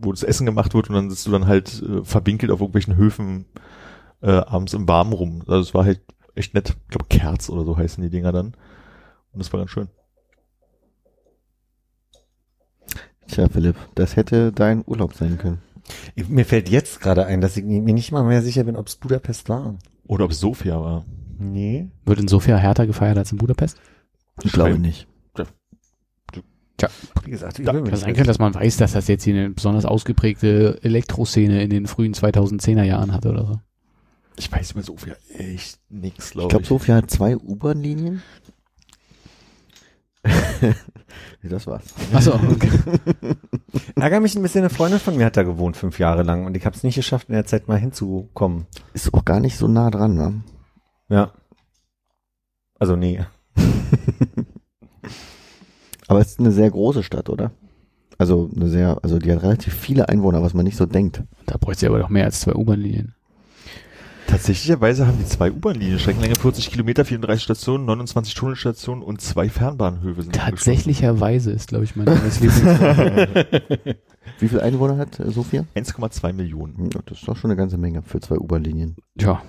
wo 0.00 0.12
das 0.12 0.22
Essen 0.22 0.46
gemacht 0.46 0.72
wird 0.74 0.88
und 0.88 0.94
dann 0.94 1.10
sitzt 1.10 1.26
du 1.26 1.30
dann 1.30 1.46
halt 1.46 1.82
äh, 1.82 2.04
verwinkelt 2.04 2.50
auf 2.50 2.60
irgendwelchen 2.60 2.96
Höfen 2.96 3.44
äh, 4.22 4.30
abends 4.30 4.72
im 4.72 4.88
Warmen 4.88 5.12
rum. 5.12 5.42
Also 5.46 5.60
es 5.60 5.74
war 5.74 5.84
halt 5.84 6.00
echt 6.34 6.54
nett. 6.54 6.70
Ich 6.84 6.88
glaube 6.88 7.06
Kerz 7.10 7.50
oder 7.50 7.64
so 7.64 7.76
heißen 7.76 8.02
die 8.02 8.10
Dinger 8.10 8.32
dann. 8.32 8.54
Und 9.32 9.38
das 9.38 9.52
war 9.52 9.60
ganz 9.60 9.70
schön. 9.70 9.88
Tja, 13.30 13.48
Philipp, 13.48 13.76
das 13.94 14.16
hätte 14.16 14.52
dein 14.52 14.82
Urlaub 14.86 15.14
sein 15.14 15.38
können. 15.38 15.58
Ich, 16.14 16.28
mir 16.28 16.44
fällt 16.44 16.68
jetzt 16.68 17.00
gerade 17.00 17.26
ein, 17.26 17.40
dass 17.40 17.56
ich 17.56 17.64
mir 17.64 17.80
nicht 17.94 18.12
mal 18.12 18.22
mehr 18.24 18.42
sicher 18.42 18.64
bin, 18.64 18.76
ob 18.76 18.86
es 18.86 18.96
Budapest 18.96 19.48
war. 19.48 19.76
Oder 20.06 20.24
ob 20.24 20.30
es 20.32 20.40
Sofia 20.40 20.80
war. 20.80 21.04
Nee. 21.38 21.88
Wird 22.04 22.20
in 22.20 22.28
Sofia 22.28 22.56
härter 22.56 22.86
gefeiert 22.86 23.18
als 23.18 23.32
in 23.32 23.38
Budapest? 23.38 23.80
Ich 24.42 24.52
glaube 24.52 24.78
nicht. 24.78 25.06
Wie 27.24 27.30
gesagt, 27.30 27.58
ich 27.58 27.66
Da- 27.66 27.74
will 27.74 27.82
nicht 27.82 27.96
sein 27.98 28.14
können, 28.14 28.26
dass 28.26 28.38
man 28.38 28.54
weiß, 28.54 28.78
dass 28.78 28.92
das 28.92 29.06
jetzt 29.06 29.24
hier 29.24 29.34
eine 29.34 29.50
besonders 29.50 29.84
ausgeprägte 29.84 30.78
Elektroszene 30.82 31.62
in 31.62 31.68
den 31.68 31.86
frühen 31.86 32.14
2010er 32.14 32.84
Jahren 32.84 33.12
hatte 33.12 33.28
oder 33.30 33.46
so. 33.46 33.60
Ich 34.38 34.50
weiß 34.50 34.70
über 34.72 34.82
Sofia 34.82 35.14
echt 35.36 35.78
Ich 35.90 36.14
glaube 36.30 36.48
glaube, 36.48 36.62
ich. 36.62 36.68
Sofia 36.68 36.94
hat 36.96 37.10
zwei 37.10 37.36
U-Bahn-Linien. 37.36 38.22
Das 41.42 41.66
war's. 41.66 41.84
Achso, 42.12 42.34
okay. 42.34 42.70
Ärger 43.96 44.20
mich 44.20 44.36
ein 44.36 44.42
bisschen, 44.42 44.60
eine 44.60 44.70
Freundin 44.70 45.00
von 45.00 45.16
mir 45.16 45.26
hat 45.26 45.36
da 45.36 45.42
gewohnt 45.42 45.76
fünf 45.76 45.98
Jahre 45.98 46.22
lang 46.22 46.46
und 46.46 46.56
ich 46.56 46.66
habe 46.66 46.76
es 46.76 46.82
nicht 46.82 46.96
geschafft, 46.96 47.28
in 47.28 47.34
der 47.34 47.46
Zeit 47.46 47.68
mal 47.68 47.78
hinzukommen. 47.78 48.66
Ist 48.92 49.12
auch 49.14 49.24
gar 49.24 49.40
nicht 49.40 49.56
so 49.56 49.68
nah 49.68 49.90
dran, 49.90 50.14
ne? 50.14 50.42
Ja. 51.08 51.32
Also 52.78 52.96
nee. 52.96 53.24
Aber 56.08 56.20
es 56.20 56.32
ist 56.32 56.40
eine 56.40 56.52
sehr 56.52 56.70
große 56.70 57.02
Stadt, 57.02 57.28
oder? 57.28 57.52
Also 58.18 58.50
eine 58.54 58.68
sehr, 58.68 58.98
also 59.02 59.18
die 59.18 59.32
hat 59.32 59.42
relativ 59.42 59.74
viele 59.74 60.08
Einwohner, 60.08 60.42
was 60.42 60.54
man 60.54 60.64
nicht 60.64 60.76
so 60.76 60.84
denkt. 60.84 61.22
Da 61.46 61.56
bräuchte 61.56 61.80
sie 61.80 61.86
aber 61.86 61.98
doch 61.98 62.10
mehr 62.10 62.24
als 62.24 62.40
zwei 62.40 62.54
U-Bahn-Linien. 62.54 63.14
Tatsächlicherweise 64.30 65.06
haben 65.08 65.18
die 65.18 65.26
zwei 65.26 65.50
U-Bahn-Linien, 65.50 65.98
Streckenlänge 65.98 66.36
40 66.36 66.70
Kilometer, 66.70 67.04
34 67.04 67.42
Stationen, 67.42 67.84
29 67.84 68.32
Tunnelstationen 68.34 69.02
und 69.02 69.20
zwei 69.20 69.48
Fernbahnhöfe 69.48 70.22
sind 70.22 70.36
Tatsächlicherweise 70.36 71.50
ist, 71.50 71.66
glaube 71.68 71.82
ich, 71.84 71.96
mein 71.96 72.04
neues. 72.06 72.40
Wie 72.42 72.48
viele 74.48 74.62
Einwohner 74.62 74.98
hat 74.98 75.18
äh, 75.18 75.32
Sofia? 75.32 75.64
angeschlossen. 75.74 76.26
1,2 76.26 76.32
Millionen. 76.32 76.76
Hm, 76.76 76.90
Das 77.06 77.18
ist 77.18 77.26
doch 77.26 77.36
schon 77.36 77.50
eine 77.50 77.58
ganze 77.58 77.76
Menge 77.76 78.02
für 78.02 78.20
zwei 78.20 78.36
U-Bahn-Linien. 78.36 78.94
Tja. 79.18 79.42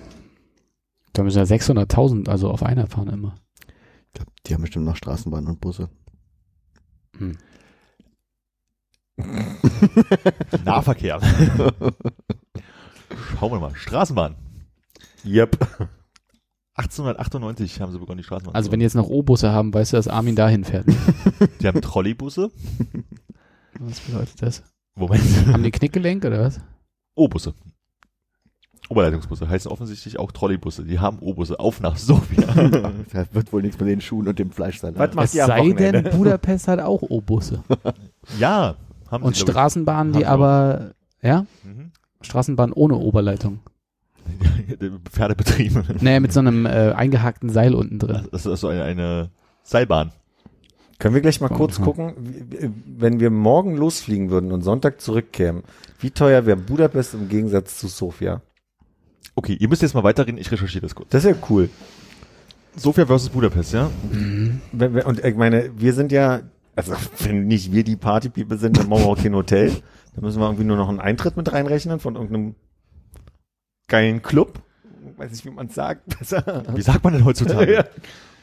Da 1.12 1.22
müssen 1.22 1.38
ja 1.38 1.44
600.000 1.44 2.28
also 2.28 2.50
auf 2.50 2.64
einer 2.64 2.88
fahren 2.88 3.10
immer. 3.10 3.36
Ich 4.08 4.14
glaub, 4.14 4.26
die 4.46 4.54
haben 4.54 4.62
bestimmt 4.62 4.86
noch 4.86 4.96
Straßenbahnen 4.96 5.48
und 5.48 5.60
Busse. 5.60 5.90
Hm. 7.18 7.38
Nahverkehr. 10.64 11.20
Schauen 13.38 13.52
wir 13.52 13.60
mal. 13.60 13.74
Straßenbahn. 13.76 14.34
Yep. 15.24 15.58
1898 16.74 17.80
haben 17.80 17.92
sie 17.92 17.98
begonnen, 17.98 18.18
die 18.18 18.24
Straßenbahn. 18.24 18.54
Also 18.54 18.72
wenn 18.72 18.80
die 18.80 18.84
jetzt 18.84 18.94
noch 18.94 19.08
O-Busse 19.08 19.52
haben, 19.52 19.74
weißt 19.74 19.92
du, 19.92 19.96
dass 19.98 20.08
Armin 20.08 20.36
dahin 20.36 20.64
fährt. 20.64 20.86
Die 21.60 21.66
haben 21.66 21.82
Trolleybusse. 21.82 22.50
Was 23.78 24.00
bedeutet 24.00 24.40
das? 24.40 24.62
Moment. 24.94 25.22
Haben 25.46 25.62
die 25.62 25.70
Knickgelenk 25.70 26.24
oder 26.24 26.40
was? 26.44 26.60
O-Busse. 27.14 27.54
Oberleitungsbusse 28.90 29.48
heißen 29.48 29.70
offensichtlich 29.70 30.18
auch 30.18 30.32
Trolleybusse. 30.32 30.84
Die 30.84 30.98
haben 31.00 31.18
O-Busse. 31.20 31.58
Auf 31.58 31.80
nach 31.80 31.96
Sofia. 31.96 32.44
Das 33.12 33.34
wird 33.34 33.52
wohl 33.52 33.62
nichts 33.62 33.80
mit 33.80 33.88
den 33.88 34.00
Schuhen 34.02 34.28
und 34.28 34.38
dem 34.38 34.50
Fleischsalat. 34.50 34.98
Was 34.98 35.14
macht 35.14 35.26
Es 35.28 35.34
ihr 35.34 35.44
am 35.44 35.48
sei 35.48 35.72
denn, 35.72 36.04
Budapest 36.10 36.68
hat 36.68 36.80
auch 36.80 37.02
O-Busse. 37.02 37.62
ja. 38.38 38.76
Haben 39.10 39.24
Und 39.24 39.36
sie, 39.36 39.42
Straßenbahnen, 39.42 40.12
die 40.12 40.26
aber, 40.26 40.92
ja, 41.22 41.46
ich. 41.62 41.68
Mhm. 41.68 41.92
Straßenbahnen 42.20 42.72
ohne 42.74 42.96
Oberleitung. 42.96 43.60
Pferdebetriebe. 45.10 45.84
Nee, 46.00 46.20
mit 46.20 46.32
so 46.32 46.40
einem 46.40 46.66
äh, 46.66 46.92
eingehakten 46.92 47.50
Seil 47.50 47.74
unten 47.74 47.98
drin. 47.98 48.26
Das 48.32 48.46
ist 48.46 48.60
so 48.60 48.68
eine, 48.68 48.82
eine 48.84 49.30
Seilbahn. 49.62 50.12
Können 50.98 51.14
wir 51.14 51.20
gleich 51.22 51.40
mal 51.40 51.48
kurz 51.48 51.80
gucken, 51.80 52.14
wie- 52.18 52.70
wenn 52.86 53.18
wir 53.20 53.30
morgen 53.30 53.76
losfliegen 53.76 54.30
würden 54.30 54.52
und 54.52 54.62
Sonntag 54.62 55.00
zurückkämen, 55.00 55.62
wie 55.98 56.10
teuer 56.10 56.46
wäre 56.46 56.56
Budapest 56.56 57.14
im 57.14 57.28
Gegensatz 57.28 57.78
zu 57.78 57.88
Sofia? 57.88 58.40
Okay, 59.34 59.54
ihr 59.58 59.68
müsst 59.68 59.82
jetzt 59.82 59.94
mal 59.94 60.04
weiterreden. 60.04 60.38
Ich 60.38 60.50
recherchiere 60.52 60.82
das 60.82 60.94
kurz. 60.94 61.08
Das 61.10 61.24
ist 61.24 61.30
ja 61.30 61.36
cool. 61.50 61.70
Sofia 62.76 63.04
versus 63.06 63.28
Budapest, 63.30 63.72
ja? 63.74 63.90
Wir- 64.72 65.06
Und 65.06 65.24
ich 65.24 65.36
meine, 65.36 65.70
wir 65.76 65.92
sind 65.92 66.12
ja, 66.12 66.40
also 66.76 66.92
wenn 67.20 67.46
nicht 67.46 67.72
wir 67.72 67.84
die 67.84 67.96
Party-People 67.96 68.56
sind, 68.58 68.78
dann 68.78 68.88
brauchen 68.88 69.02
wir 69.04 69.08
auch 69.08 69.18
kein 69.22 69.34
Hotel. 69.34 69.70
Dann 70.14 70.24
müssen 70.24 70.40
wir 70.40 70.46
irgendwie 70.46 70.64
nur 70.64 70.76
noch 70.76 70.88
einen 70.88 71.00
Eintritt 71.00 71.36
mit 71.36 71.52
reinrechnen 71.52 71.98
von 71.98 72.14
irgendeinem 72.14 72.54
geilen 73.92 74.22
Club. 74.22 74.60
Weiß 75.16 75.30
nicht, 75.30 75.44
wie 75.44 75.50
man 75.50 75.66
es 75.66 75.74
sagt. 75.74 76.04
Wie 76.76 76.82
sagt 76.82 77.04
man 77.04 77.12
denn 77.12 77.24
heutzutage? 77.24 77.74
Ja. 77.74 77.84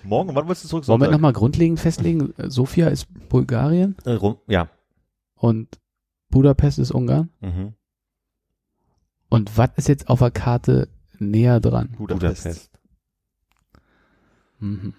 Morgen, 0.04 0.34
wann 0.36 0.46
wolltest 0.48 0.66
du 0.66 0.70
zurück? 0.70 0.88
Wollen 0.88 1.02
wir 1.02 1.10
nochmal 1.12 1.34
grundlegend 1.34 1.80
festlegen? 1.80 2.34
Sofia 2.38 2.88
ist 2.88 3.08
Bulgarien 3.30 3.96
Äh, 4.06 4.12
rum- 4.14 4.38
Ja. 4.48 4.70
und 5.36 5.80
Budapest 6.30 6.80
ist 6.80 6.92
Ungarn. 6.92 7.30
Mhm. 7.42 7.74
Und 9.30 9.58
was 9.58 9.72
ist 9.76 9.88
jetzt 9.90 10.10
auf 10.10 10.20
der 10.20 10.32
Karte 10.32 10.88
näher 11.18 11.60
dran? 11.60 11.96
Budapest. 11.98 12.70
Mhm. 14.60 14.94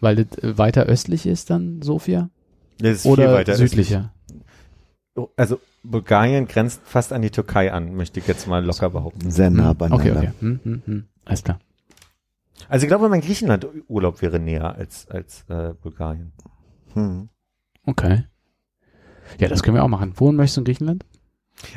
Weil 0.00 0.16
das 0.24 0.38
äh, 0.38 0.58
weiter 0.58 0.84
östlich 0.84 1.26
ist 1.26 1.50
dann 1.50 1.82
Sofia? 1.82 2.30
Das 2.78 2.96
ist 2.96 3.02
viel 3.02 3.10
Oder 3.12 3.32
weiter 3.32 3.56
südlicher? 3.56 4.12
östlich. 5.16 5.28
Also 5.36 5.60
Bulgarien 5.82 6.46
grenzt 6.46 6.80
fast 6.84 7.12
an 7.12 7.22
die 7.22 7.30
Türkei 7.30 7.72
an, 7.72 7.94
möchte 7.94 8.20
ich 8.20 8.26
jetzt 8.26 8.46
mal 8.46 8.64
locker 8.64 8.90
behaupten. 8.90 9.30
Sehr 9.30 9.50
nah 9.50 9.70
Hm, 9.70 9.76
beieinander. 9.78 10.04
Okay, 10.12 10.16
okay. 10.16 10.32
Hm, 10.40 10.60
hm, 10.62 10.82
hm. 10.84 11.04
Alles 11.24 11.44
klar. 11.44 11.58
Also 12.68 12.84
ich 12.84 12.88
glaube, 12.88 13.08
mein 13.08 13.20
Griechenland-Urlaub 13.20 14.20
wäre 14.20 14.38
näher 14.40 14.74
als, 14.74 15.08
als 15.08 15.44
äh, 15.48 15.74
Bulgarien. 15.80 16.32
Hm. 16.94 17.28
Okay. 17.86 18.24
Ja, 19.38 19.48
das 19.48 19.62
können 19.62 19.76
wir 19.76 19.84
auch 19.84 19.88
machen. 19.88 20.12
Wohin 20.16 20.36
möchtest 20.36 20.56
du 20.56 20.60
in 20.62 20.64
Griechenland? 20.64 21.04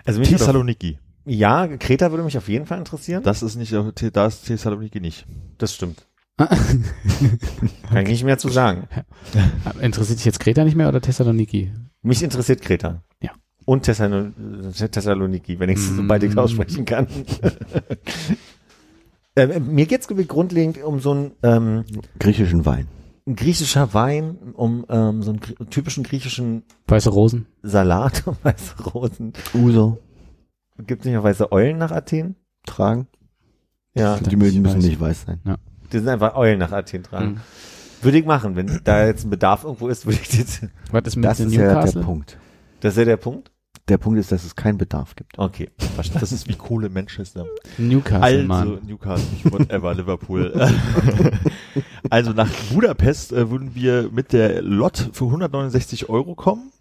Also 0.05 0.19
mich 0.19 0.29
würde 0.29 0.35
auf, 0.35 0.47
Thessaloniki. 0.47 0.99
ja, 1.25 1.67
Kreta 1.77 2.11
würde 2.11 2.23
mich 2.23 2.37
auf 2.37 2.49
jeden 2.49 2.65
Fall 2.65 2.79
interessieren. 2.79 3.23
Das 3.23 3.43
ist 3.43 3.55
nicht, 3.55 3.71
äh, 3.73 4.11
da 4.11 4.25
ist 4.25 4.43
Thessaloniki 4.45 4.99
nicht. 4.99 5.25
Das 5.57 5.73
stimmt. 5.75 6.07
Kann 6.37 8.03
ich 8.03 8.07
nicht 8.09 8.23
mehr 8.23 8.37
zu 8.39 8.49
sagen. 8.49 8.87
Interessiert 9.81 10.17
dich 10.19 10.25
jetzt 10.25 10.39
Kreta 10.39 10.63
nicht 10.63 10.75
mehr 10.75 10.87
oder 10.87 11.01
Thessaloniki? 11.01 11.71
Mich 12.01 12.23
interessiert 12.23 12.61
Kreta. 12.61 13.03
Ja. 13.61 13.65
Und 13.65 13.83
Thessalon 13.83 14.33
äh, 14.77 14.89
Thessaloniki, 14.89 15.59
wenn 15.59 15.69
ich 15.69 15.77
es 15.77 15.91
Mm. 15.91 15.95
sobald 15.97 16.23
ich 16.23 16.37
aussprechen 16.37 16.85
kann. 16.85 17.07
ähm, 19.35 19.73
mir 19.73 19.85
geht 19.85 20.01
es 20.01 20.07
grundlegend 20.27 20.83
um 20.83 20.99
so 20.99 21.11
einen 21.11 21.31
ähm, 21.43 21.83
Griechischen 22.19 22.65
Wein. 22.65 22.87
ein 23.27 23.35
griechischer 23.35 23.93
Wein, 23.93 24.37
um 24.53 24.85
ähm, 24.89 25.23
so 25.23 25.31
einen 25.31 25.39
gr- 25.39 25.69
typischen 25.69 26.03
griechischen 26.03 26.63
Weiße 26.87 27.09
Rosen? 27.09 27.47
Salat 27.63 28.25
und 28.27 28.37
weiße 28.43 28.81
Rosen. 28.83 29.33
Uso 29.53 29.99
Gibt 30.87 31.01
es 31.01 31.05
nicht 31.05 31.15
noch 31.15 31.23
weiße 31.23 31.51
Eulen 31.51 31.77
nach 31.77 31.91
Athen? 31.91 32.35
tragen. 32.65 33.07
Ja, 33.95 34.17
Die 34.17 34.35
müssen 34.35 34.63
weiß. 34.65 34.75
nicht 34.77 34.99
weiß 34.99 35.23
sein. 35.27 35.39
die 35.91 35.97
sind 35.97 36.07
einfach 36.07 36.35
Eulen 36.35 36.59
nach 36.59 36.71
Athen 36.71 37.03
tragen. 37.03 37.27
Hm. 37.35 37.41
Würde 38.03 38.17
ich 38.19 38.25
machen, 38.25 38.55
wenn 38.55 38.79
da 38.83 39.05
jetzt 39.05 39.25
ein 39.25 39.29
Bedarf 39.29 39.63
irgendwo 39.63 39.87
ist, 39.87 40.05
würde 40.07 40.17
ich 40.21 40.33
jetzt. 40.33 40.63
Was 40.91 41.03
ist 41.05 41.15
mit 41.17 41.25
Das 41.25 41.39
ist 41.39 41.53
ja 41.53 41.61
der 41.63 41.73
Newcastle? 41.75 42.01
Punkt. 42.03 42.37
Das 42.81 42.93
ist 42.93 42.97
ja 42.97 43.05
der 43.05 43.17
Punkt. 43.17 43.51
Der 43.87 43.97
Punkt 43.97 44.19
ist, 44.19 44.31
dass 44.31 44.43
es 44.43 44.55
keinen 44.55 44.77
Bedarf 44.77 45.15
gibt. 45.15 45.37
Okay, 45.39 45.69
verstanden. 45.95 46.19
Das 46.21 46.31
ist 46.31 46.47
wie 46.47 46.55
Kohle 46.55 46.87
in 46.87 46.93
Manchester. 46.93 47.45
Newcastle, 47.77 48.21
Also, 48.23 48.43
Mann. 48.47 48.79
Newcastle, 48.85 49.25
nicht 49.33 49.51
whatever, 49.51 49.93
Liverpool. 49.95 50.53
also 52.09 52.31
nach 52.31 52.49
Budapest 52.73 53.33
äh, 53.33 53.49
würden 53.49 53.73
wir 53.73 54.09
mit 54.11 54.33
der 54.33 54.61
Lot 54.61 55.09
für 55.13 55.25
169 55.25 56.09
Euro 56.09 56.35
kommen. 56.35 56.71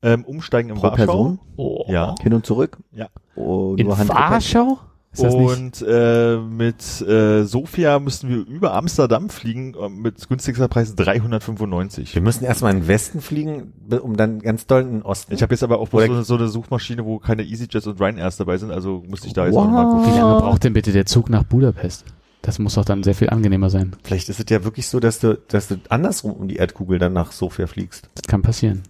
Ähm, 0.00 0.24
umsteigen 0.24 0.70
in 0.70 0.76
Pro 0.76 0.84
Warschau. 0.84 0.96
Person? 0.96 1.40
Oh. 1.56 1.84
Ja. 1.88 2.14
Hin 2.22 2.32
und 2.32 2.46
zurück? 2.46 2.78
Ja. 2.92 3.08
Oh, 3.34 3.74
In? 3.76 3.88
Warschau? 3.88 4.78
Und 5.16 5.82
äh, 5.82 6.36
mit 6.36 7.00
äh, 7.00 7.44
Sofia 7.44 7.98
müssten 7.98 8.28
wir 8.28 8.46
über 8.46 8.74
Amsterdam 8.74 9.30
fliegen 9.30 9.74
äh, 9.74 9.88
mit 9.88 10.28
günstigster 10.28 10.68
Preis 10.68 10.94
395. 10.94 12.14
Wir 12.14 12.22
müssen 12.22 12.44
erstmal 12.44 12.72
in 12.72 12.80
den 12.82 12.88
Westen 12.88 13.20
fliegen, 13.20 13.72
um 14.02 14.16
dann 14.16 14.38
ganz 14.40 14.66
doll 14.66 14.82
in 14.82 14.90
den 14.92 15.02
Osten. 15.02 15.32
Ich 15.34 15.42
habe 15.42 15.54
jetzt 15.54 15.62
aber 15.62 15.80
auch 15.80 15.88
bloß 15.88 16.06
so, 16.06 16.22
so 16.22 16.34
eine 16.36 16.48
Suchmaschine, 16.48 17.04
wo 17.04 17.18
keine 17.18 17.42
EasyJets 17.42 17.86
und 17.86 18.00
Ryanairs 18.00 18.36
dabei 18.36 18.58
sind, 18.58 18.70
also 18.70 19.02
müsste 19.08 19.26
ich 19.28 19.32
da 19.32 19.46
jetzt 19.46 19.54
Wow. 19.54 19.62
auch 19.62 19.66
nochmal 19.66 19.86
Wie 20.02 20.04
gucken. 20.10 20.20
lange 20.20 20.40
braucht 20.40 20.64
denn 20.64 20.72
bitte 20.74 20.92
der 20.92 21.06
Zug 21.06 21.30
nach 21.30 21.42
Budapest? 21.42 22.04
Das 22.48 22.58
muss 22.58 22.76
doch 22.76 22.84
dann 22.86 23.02
sehr 23.02 23.14
viel 23.14 23.28
angenehmer 23.28 23.68
sein. 23.68 23.94
Vielleicht 24.04 24.30
ist 24.30 24.40
es 24.40 24.46
ja 24.48 24.64
wirklich 24.64 24.86
so, 24.86 25.00
dass 25.00 25.20
du, 25.20 25.36
dass 25.48 25.68
du 25.68 25.76
andersrum 25.90 26.32
um 26.32 26.48
die 26.48 26.56
Erdkugel 26.56 26.98
dann 26.98 27.12
nach 27.12 27.30
Sofia 27.30 27.66
fliegst. 27.66 28.08
Das 28.14 28.22
kann 28.26 28.40
passieren. 28.40 28.84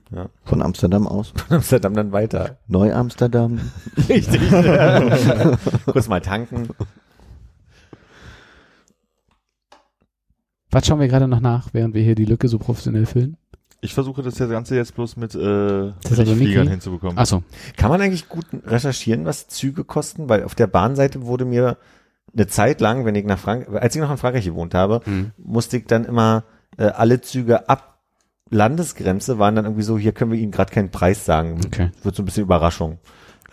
Von 0.44 0.62
Amsterdam 0.62 1.08
aus. 1.08 1.32
Von 1.34 1.56
Amsterdam 1.56 1.92
dann 1.94 2.12
weiter. 2.12 2.58
Neu-Amsterdam. 2.68 3.58
Richtig. 4.08 4.40
Kurz 5.86 6.06
mal 6.06 6.20
tanken. 6.20 6.68
Was 10.70 10.86
schauen 10.86 11.00
wir 11.00 11.08
gerade 11.08 11.26
noch 11.26 11.40
nach, 11.40 11.70
während 11.72 11.94
wir 11.94 12.04
hier 12.04 12.14
die 12.14 12.26
Lücke 12.26 12.46
so 12.46 12.60
professionell 12.60 13.06
füllen? 13.06 13.38
Ich 13.80 13.92
versuche 13.92 14.22
das 14.22 14.38
Ganze 14.38 14.76
jetzt 14.76 14.94
bloß 14.94 15.16
mit 15.16 15.34
äh, 15.34 15.90
Thessaloniki? 16.04 16.44
Fliegern 16.44 16.68
hinzubekommen. 16.68 17.18
Achso. 17.18 17.42
Kann 17.76 17.90
man 17.90 18.00
eigentlich 18.00 18.28
gut 18.28 18.46
recherchieren, 18.64 19.24
was 19.24 19.48
Züge 19.48 19.82
kosten? 19.82 20.28
Weil 20.28 20.44
auf 20.44 20.54
der 20.54 20.68
Bahnseite 20.68 21.26
wurde 21.26 21.44
mir 21.44 21.76
eine 22.38 22.46
Zeit 22.46 22.80
lang, 22.80 23.04
wenn 23.04 23.14
ich 23.14 23.24
nach 23.26 23.38
Frank 23.38 23.68
als 23.72 23.94
ich 23.94 24.00
noch 24.00 24.10
in 24.10 24.16
Frankreich 24.16 24.44
gewohnt 24.44 24.74
habe, 24.74 25.00
Hm. 25.04 25.32
musste 25.36 25.76
ich 25.76 25.86
dann 25.86 26.04
immer 26.04 26.44
äh, 26.78 26.84
alle 26.84 27.20
Züge 27.20 27.68
ab 27.68 27.98
Landesgrenze 28.50 29.38
waren 29.38 29.54
dann 29.56 29.66
irgendwie 29.66 29.82
so, 29.82 29.98
hier 29.98 30.12
können 30.12 30.32
wir 30.32 30.38
Ihnen 30.38 30.52
gerade 30.52 30.72
keinen 30.72 30.90
Preis 30.90 31.24
sagen. 31.26 31.60
Okay. 31.66 31.90
Wird 32.02 32.16
so 32.16 32.22
ein 32.22 32.24
bisschen 32.24 32.44
Überraschung. 32.44 32.98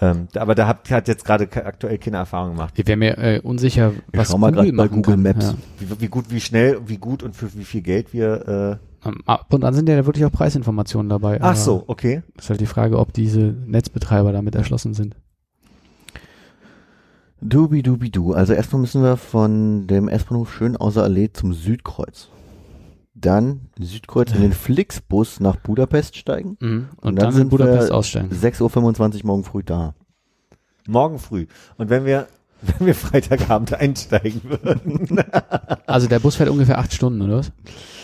Ähm, 0.01 0.27
da- 0.31 0.41
aber 0.41 0.55
da 0.55 0.67
hat, 0.67 0.89
hat 0.89 1.07
jetzt 1.07 1.25
gerade 1.25 1.49
aktuell 1.65 1.97
keine 1.97 2.17
Erfahrung 2.17 2.51
gemacht. 2.51 2.73
Ich 2.77 2.87
wäre 2.87 2.97
mir 2.97 3.17
äh, 3.17 3.39
unsicher, 3.41 3.91
Ich 4.11 4.19
was 4.19 4.29
schau 4.29 4.37
mal 4.37 4.51
Google 4.51 4.71
grad 4.71 4.77
bei 4.77 4.87
Google 4.95 5.13
kann. 5.15 5.23
Maps. 5.23 5.45
Ja. 5.47 5.55
Wie, 5.89 6.01
wie 6.01 6.07
gut, 6.07 6.25
wie 6.29 6.39
schnell, 6.41 6.79
wie 6.87 6.97
gut 6.97 7.23
und 7.23 7.35
für 7.35 7.53
wie 7.55 7.63
viel 7.65 7.81
Geld 7.81 8.13
wir. 8.13 8.79
Äh, 9.03 9.07
Ähm, 9.07 9.21
Ab 9.25 9.53
und 9.53 9.63
an 9.65 9.73
sind 9.73 9.87
ja 9.89 10.05
wirklich 10.05 10.25
auch 10.25 10.31
Preisinformationen 10.31 11.09
dabei. 11.09 11.39
ach 11.41 11.55
so, 11.57 11.83
okay. 11.87 12.23
Ist 12.37 12.49
halt 12.49 12.59
die 12.61 12.65
Frage, 12.65 12.97
ob 12.97 13.13
diese 13.13 13.39
Netzbetreiber 13.39 14.31
damit 14.31 14.55
erschlossen 14.55 14.93
sind. 14.93 15.15
Dubi 17.49 17.83
dubi 17.83 18.09
du. 18.09 18.33
Also 18.33 18.53
erstmal 18.53 18.81
müssen 18.81 19.03
wir 19.03 19.17
von 19.17 19.87
dem 19.87 20.07
S-Bahnhof 20.07 20.53
Schön 20.53 20.75
außer 20.77 21.03
Allee 21.03 21.29
zum 21.31 21.53
Südkreuz. 21.53 22.29
Dann 23.13 23.69
Südkreuz 23.79 24.31
in 24.33 24.41
den 24.41 24.51
Flixbus 24.53 25.39
nach 25.39 25.55
Budapest 25.57 26.17
steigen. 26.17 26.57
Mhm. 26.59 26.89
Und, 26.97 27.07
Und 27.09 27.15
dann 27.15 27.15
dann, 27.15 27.29
in 27.29 27.35
sind 27.37 27.49
Budapest 27.49 27.89
wir- 27.89 27.95
aussteigen. 27.95 28.29
6.25 28.31 29.19
Uhr 29.21 29.25
morgen 29.27 29.43
früh 29.43 29.63
da. 29.63 29.93
Morgen 30.87 31.17
früh. 31.19 31.47
Und 31.77 31.89
wenn 31.89 32.05
wir, 32.05 32.27
wenn 32.61 32.87
wir 32.87 32.95
Freitagabend 32.95 33.73
einsteigen 33.73 34.41
würden. 34.43 35.19
Also 35.87 36.07
der 36.07 36.19
Bus 36.19 36.35
fährt 36.35 36.49
ungefähr 36.49 36.79
acht 36.79 36.93
Stunden, 36.93 37.21
oder 37.21 37.37
was? 37.37 37.51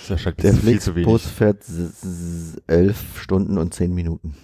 wahrscheinlich 0.08 0.42
Der 0.44 0.54
viel 0.54 0.80
zu 0.80 0.94
Flixbus 0.94 1.24
wenig. 1.24 1.34
fährt 1.34 1.64
elf 2.68 3.20
Stunden 3.20 3.58
und 3.58 3.74
zehn 3.74 3.94
Minuten. 3.94 4.36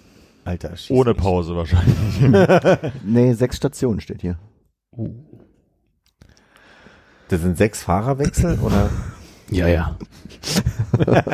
Alter, 0.44 0.72
Ohne. 0.90 1.14
Pause 1.14 1.54
wahrscheinlich. 1.56 2.92
Nee, 3.04 3.32
sechs 3.34 3.56
Stationen 3.56 4.00
steht 4.00 4.22
hier. 4.22 4.38
Das 7.28 7.40
sind 7.40 7.58
sechs 7.58 7.82
Fahrerwechsel 7.82 8.58
oder? 8.60 8.90
Ja, 9.50 9.68
ja. 9.68 9.98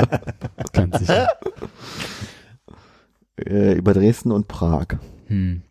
Ganz 0.72 0.98
sicher. 0.98 1.28
Äh, 3.36 3.74
über 3.74 3.94
Dresden 3.94 4.32
und 4.32 4.48
Prag. 4.48 4.86
Hm. 5.26 5.62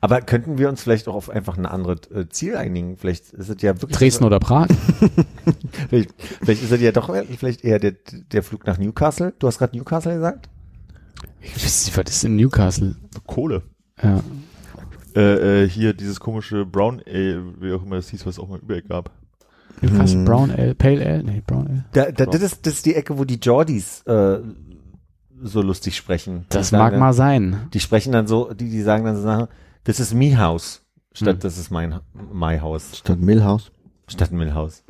Aber 0.00 0.20
könnten 0.20 0.58
wir 0.58 0.68
uns 0.68 0.82
vielleicht 0.82 1.08
auch 1.08 1.14
auf 1.14 1.30
einfach 1.30 1.56
ein 1.56 1.66
anderes 1.66 2.10
äh, 2.10 2.28
Ziel 2.28 2.56
einigen? 2.56 2.96
Vielleicht 2.96 3.32
ist 3.32 3.48
es 3.48 3.62
ja 3.62 3.80
wirklich 3.80 3.98
Dresden 3.98 4.24
oder 4.24 4.38
Prag? 4.38 4.68
Vielleicht, 5.88 6.14
vielleicht 6.42 6.62
ist 6.62 6.70
es 6.70 6.80
ja 6.80 6.92
doch 6.92 7.14
vielleicht 7.38 7.64
eher 7.64 7.78
der, 7.78 7.94
der 8.32 8.42
Flug 8.42 8.66
nach 8.66 8.78
Newcastle. 8.78 9.32
Du 9.38 9.46
hast 9.46 9.58
gerade 9.58 9.76
Newcastle 9.76 10.14
gesagt? 10.14 10.48
Ich 11.40 11.56
weiß 11.56 11.86
nicht, 11.86 11.96
was 11.96 12.10
ist 12.10 12.24
in 12.24 12.36
Newcastle? 12.36 12.96
Kohle. 13.26 13.62
Ja. 14.02 14.22
Äh, 15.14 15.64
äh, 15.64 15.68
hier 15.68 15.92
dieses 15.94 16.20
komische 16.20 16.64
Brown 16.64 17.02
Ale, 17.06 17.42
wie 17.60 17.72
auch 17.72 17.82
immer 17.82 17.96
das 17.96 18.08
hieß, 18.08 18.24
was 18.26 18.34
es 18.34 18.38
auch 18.38 18.48
mal 18.48 18.58
überall 18.58 18.82
gab. 18.82 19.10
Newcastle 19.80 20.18
Hm. 20.18 20.24
Brown 20.24 20.50
Ale, 20.50 20.74
Pale 20.74 21.04
Ale? 21.04 21.22
Nee, 21.24 21.42
Brown 21.46 21.66
Ale. 21.66 21.84
Da, 21.92 22.10
da, 22.12 22.26
das, 22.26 22.42
ist, 22.42 22.66
das 22.66 22.74
ist 22.74 22.86
die 22.86 22.94
Ecke, 22.94 23.18
wo 23.18 23.24
die 23.24 23.40
Geordies 23.40 24.02
äh, 24.06 24.38
so 25.42 25.60
lustig 25.62 25.96
sprechen. 25.96 26.46
Das 26.50 26.70
Die 26.70 26.76
mag 26.76 26.92
dann, 26.92 27.00
mal 27.00 27.12
sein. 27.12 27.68
Die 27.74 27.80
sprechen 27.80 28.12
dann 28.12 28.26
so, 28.26 28.52
die, 28.54 28.68
die 28.70 28.82
sagen 28.82 29.04
dann 29.04 29.16
so 29.16 29.22
Sachen, 29.22 29.48
das 29.84 29.98
ist 30.00 30.14
me 30.14 30.38
house, 30.38 30.82
statt 31.12 31.34
Hm. 31.34 31.40
das 31.40 31.58
ist 31.58 31.70
mein 31.70 31.98
my 32.32 32.58
house, 32.60 32.98
Statt 32.98 33.18
Millhaus. 33.18 33.72
statt 34.06 34.30
Millhouse. 34.32 34.84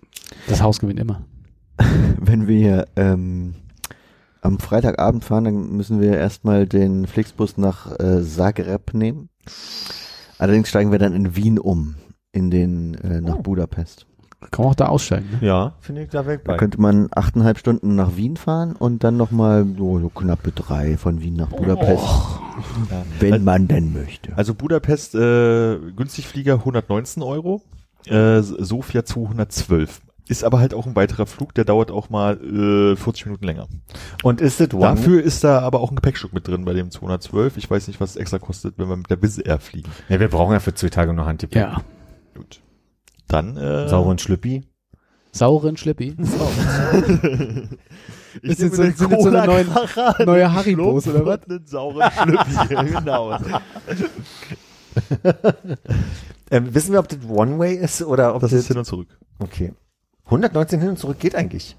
Das 0.49 0.61
Haus 0.63 0.79
gewinnt 0.79 1.01
immer. 1.01 1.23
Wenn 2.21 2.47
wir 2.47 2.87
ähm, 2.97 3.55
am 4.43 4.59
Freitagabend 4.59 5.25
fahren, 5.25 5.45
dann 5.45 5.73
müssen 5.77 6.01
wir 6.01 6.17
erstmal 6.19 6.67
den 6.67 7.07
Flixbus 7.07 7.57
nach 7.57 7.99
äh, 7.99 8.23
Zagreb 8.23 8.93
nehmen. 8.93 9.29
Allerdings 10.39 10.69
steigen 10.69 10.91
wir 10.93 10.99
dann 10.99 11.13
in 11.15 11.37
Wien 11.37 11.59
um, 11.59 11.95
in 12.33 12.51
den 12.51 12.95
äh, 12.95 13.21
nach 13.21 13.37
Oh. 13.39 13.43
Budapest. 13.43 14.07
Kann 14.51 14.65
man 14.65 14.73
auch 14.73 14.75
da 14.75 14.87
aussteigen, 14.87 15.27
ne? 15.41 15.47
Ja, 15.47 15.75
finde 15.81 16.03
ich 16.03 16.09
da 16.11 16.27
weg 16.27 16.41
Da 16.45 16.57
könnte 16.57 16.81
man 16.81 17.07
achteinhalb 17.15 17.59
Stunden 17.59 17.95
nach 17.95 18.17
Wien 18.17 18.37
fahren 18.37 18.75
und 18.75 19.05
dann 19.05 19.17
nochmal 19.17 19.65
so, 19.79 20.01
so 20.01 20.09
knappe 20.09 20.51
drei 20.51 20.97
von 20.97 21.21
Wien 21.23 21.35
nach 21.37 21.51
Budapest, 21.51 22.03
Ja. 22.91 23.05
wenn 23.21 23.45
man 23.45 23.69
denn 23.69 23.93
möchte. 23.93 24.37
Also 24.37 24.55
Budapest, 24.55 25.15
äh, 25.15 25.79
Günstigflieger 25.95 26.55
119 26.55 27.23
Euro, 27.23 27.63
äh, 28.07 28.41
Sofia 28.43 29.05
212. 29.05 30.01
Ist 30.33 30.45
aber 30.45 30.61
halt 30.61 30.73
auch 30.73 30.87
ein 30.87 30.97
weiterer 30.97 31.27
Flug, 31.27 31.53
der 31.55 31.67
dauert 31.67 31.91
auch 31.91 32.09
mal 32.09 32.39
äh, 32.43 32.97
40 32.97 33.27
Minuten 33.27 33.45
länger. 33.45 33.69
Und 34.23 34.41
ist 34.41 34.63
es 34.63 34.73
one? 34.73 34.81
Dafür 34.83 35.23
ist 35.23 35.45
da 35.45 35.59
aber 35.61 35.81
auch 35.81 35.91
ein 35.91 35.97
Gepäckstück 35.97 36.33
mit 36.33 36.49
drin 36.49 36.65
bei 36.65 36.73
dem 36.73 36.91
212. 36.91 37.59
Ich 37.59 37.71
weiß 37.71 37.87
nicht, 37.89 38.01
was 38.01 38.11
es 38.11 38.17
extra 38.17 38.39
kostet, 38.39 38.79
wenn 38.79 38.89
wir 38.89 38.97
mit 38.97 39.11
der 39.11 39.21
Wizz 39.21 39.39
Air 39.45 39.61
fliegen. 39.61 39.91
Ja, 40.09 40.19
wir 40.21 40.29
brauchen 40.29 40.53
ja 40.55 40.61
für 40.61 40.73
zwei 40.73 40.89
Tage 40.89 41.13
noch 41.13 41.27
Handgepäck. 41.27 41.61
Ja. 41.61 41.83
Gut. 42.35 42.63
Dann 43.29 43.59
äh, 43.59 43.89
Sauren 43.89 44.19
Schlüppi. 44.19 44.63
Sauren 45.33 45.77
Schlippi. 45.77 46.17
ich 48.43 48.51
Ist 48.51 48.61
jetzt 48.61 48.79
nehme 48.79 48.93
so- 48.93 49.09
sind 49.09 49.21
so 49.23 49.29
eine 49.29 49.47
neue 49.47 50.47
einen 50.47 50.55
Haribos, 50.55 51.07
oder 51.09 51.27
was? 51.27 51.41
einen 51.47 51.67
sauren 51.67 52.11
Schlüppi, 52.11 52.75
genau. 52.95 53.37
Ähm, 56.51 56.75
wissen 56.75 56.93
wir, 56.93 56.99
ob 56.99 57.09
das 57.09 57.19
One-Way 57.27 57.77
ist 57.77 58.03
oder 58.03 58.35
ob 58.35 58.43
Das 58.43 58.51
das, 58.51 58.61
ist 58.61 58.69
hin 58.69 58.77
und 58.77 58.85
zurück. 58.85 59.09
okay. 59.39 59.73
119 60.33 60.81
hin 60.81 60.89
und 60.91 60.99
zurück 60.99 61.19
geht 61.19 61.35
eigentlich. 61.35 61.77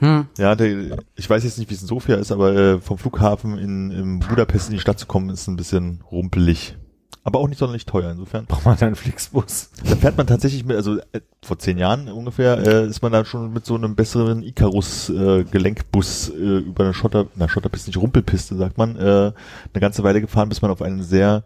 Hm. 0.00 0.26
Ja, 0.38 0.54
der, 0.54 0.98
ich 1.16 1.28
weiß 1.28 1.42
jetzt 1.42 1.58
nicht, 1.58 1.70
wie 1.70 1.74
es 1.74 1.82
in 1.82 1.88
Sofia 1.88 2.16
ist, 2.16 2.30
aber 2.30 2.54
äh, 2.54 2.78
vom 2.78 2.98
Flughafen 2.98 3.58
in, 3.58 3.90
in 3.90 4.18
Budapest 4.20 4.68
in 4.68 4.74
die 4.74 4.80
Stadt 4.80 4.98
zu 4.98 5.06
kommen, 5.06 5.28
ist 5.30 5.48
ein 5.48 5.56
bisschen 5.56 6.02
rumpelig. 6.10 6.76
Aber 7.24 7.40
auch 7.40 7.48
nicht 7.48 7.58
sonderlich 7.58 7.84
teuer. 7.84 8.10
Insofern. 8.10 8.46
Braucht 8.46 8.64
man 8.64 8.78
da 8.78 8.86
einen 8.86 8.94
Flixbus? 8.94 9.70
Da 9.84 9.96
fährt 9.96 10.16
man 10.16 10.26
tatsächlich 10.26 10.64
mit, 10.64 10.76
also 10.76 10.98
äh, 11.12 11.20
vor 11.42 11.58
zehn 11.58 11.76
Jahren 11.76 12.08
ungefähr, 12.08 12.58
äh, 12.58 12.86
ist 12.86 13.02
man 13.02 13.12
da 13.12 13.24
schon 13.24 13.52
mit 13.52 13.66
so 13.66 13.74
einem 13.74 13.96
besseren 13.96 14.42
Icarus-Gelenkbus 14.42 16.30
äh, 16.30 16.58
über 16.58 16.84
eine 16.84 16.94
Schotter, 16.94 17.26
na 17.34 17.48
Schotterpiste, 17.48 17.90
nicht 17.90 18.00
Rumpelpiste, 18.00 18.56
sagt 18.56 18.78
man, 18.78 18.96
äh, 18.96 19.00
eine 19.00 19.80
ganze 19.80 20.04
Weile 20.04 20.20
gefahren, 20.20 20.48
bis 20.48 20.62
man 20.62 20.70
auf 20.70 20.80
einen 20.80 21.02
sehr 21.02 21.42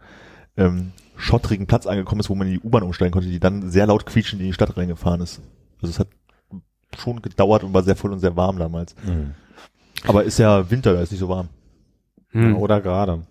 ähm, 0.56 0.92
schottrigen 1.16 1.66
Platz 1.66 1.86
angekommen 1.86 2.20
ist, 2.20 2.30
wo 2.30 2.34
man 2.34 2.46
in 2.48 2.54
die 2.54 2.60
U-Bahn 2.60 2.82
umsteigen 2.82 3.12
konnte, 3.12 3.28
die 3.28 3.40
dann 3.40 3.70
sehr 3.70 3.86
laut 3.86 4.06
quietschend 4.06 4.40
in 4.40 4.48
die 4.48 4.54
Stadt 4.54 4.76
reingefahren 4.76 5.20
ist. 5.20 5.40
Also 5.82 5.90
es 5.90 5.98
hat 5.98 6.08
schon 6.96 7.20
gedauert 7.20 7.64
und 7.64 7.74
war 7.74 7.82
sehr 7.82 7.96
voll 7.96 8.12
und 8.12 8.20
sehr 8.20 8.36
warm 8.36 8.58
damals. 8.58 8.94
Aber 10.06 10.24
ist 10.24 10.38
ja 10.38 10.70
Winter, 10.70 10.94
da 10.94 11.02
ist 11.02 11.10
nicht 11.10 11.20
so 11.20 11.28
warm. 11.28 11.48
Hm. 12.30 12.56
Oder 12.56 12.80
gerade. 12.80 13.22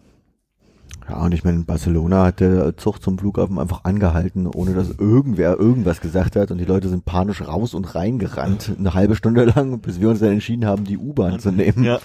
Ja, 1.10 1.24
und 1.24 1.34
ich 1.34 1.44
meine, 1.44 1.58
in 1.58 1.66
Barcelona 1.66 2.26
hat 2.26 2.40
der 2.40 2.78
Zug 2.78 3.02
zum 3.02 3.18
Flughafen 3.18 3.58
einfach 3.60 3.84
angehalten, 3.84 4.48
ohne 4.48 4.74
dass 4.74 4.92
irgendwer 4.92 5.58
irgendwas 5.58 6.00
gesagt 6.00 6.36
hat 6.36 6.52
und 6.52 6.60
die 6.60 6.66
Leute 6.66 6.90
sind 6.90 7.06
panisch 7.06 7.42
raus 7.42 7.74
und 7.74 7.96
reingerannt, 7.96 8.76
eine 8.78 8.94
halbe 8.94 9.16
Stunde 9.16 9.46
lang, 9.46 9.80
bis 9.80 10.00
wir 10.00 10.10
uns 10.10 10.20
dann 10.20 10.32
entschieden 10.32 10.66
haben, 10.66 10.84
die 10.86 10.98
U-Bahn 10.98 11.40
zu 11.40 11.52
nehmen. 11.52 11.84
Ja. 11.84 12.00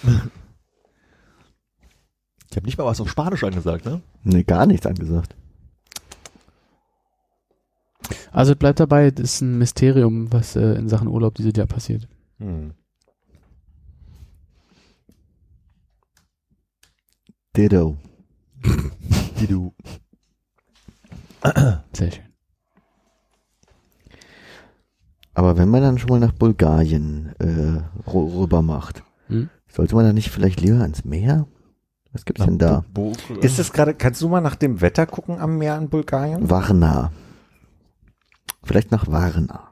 Ich 2.50 2.56
habe 2.56 2.66
nicht 2.66 2.78
mal 2.78 2.86
was 2.86 3.00
auf 3.00 3.10
Spanisch 3.10 3.44
angesagt, 3.44 3.84
ne? 3.84 4.00
Nee, 4.24 4.44
gar 4.44 4.66
nichts 4.66 4.86
angesagt. 4.86 5.36
Also 8.36 8.54
bleibt 8.54 8.80
dabei, 8.80 9.10
das 9.10 9.24
ist 9.34 9.40
ein 9.40 9.56
Mysterium, 9.56 10.30
was 10.30 10.56
äh, 10.56 10.74
in 10.74 10.88
Sachen 10.90 11.08
Urlaub 11.08 11.34
dieses 11.36 11.54
Jahr 11.56 11.66
passiert. 11.66 12.06
Hm. 12.38 12.72
Ditto. 17.56 17.96
Du. 19.48 19.72
Sehr 21.92 22.10
schön. 22.10 22.24
Aber 25.34 25.56
wenn 25.58 25.68
man 25.68 25.82
dann 25.82 25.98
schon 25.98 26.08
mal 26.10 26.18
nach 26.20 26.32
Bulgarien 26.32 27.34
äh, 27.38 27.82
rüber 28.10 28.62
macht, 28.62 29.02
Hm? 29.28 29.50
sollte 29.68 29.94
man 29.94 30.04
dann 30.06 30.14
nicht 30.14 30.30
vielleicht 30.30 30.60
lieber 30.60 30.80
ans 30.80 31.04
Meer? 31.04 31.46
Was 32.12 32.24
gibt's 32.24 32.44
denn 32.44 32.58
da? 32.58 32.84
Ist 33.40 33.58
es 33.58 33.72
gerade, 33.72 33.92
kannst 33.94 34.22
du 34.22 34.28
mal 34.28 34.40
nach 34.40 34.56
dem 34.56 34.80
Wetter 34.80 35.06
gucken 35.06 35.38
am 35.38 35.58
Meer 35.58 35.76
in 35.76 35.88
Bulgarien? 35.90 36.48
Varna. 36.48 37.12
Vielleicht 38.66 38.90
nach 38.90 39.06
Varna. 39.06 39.68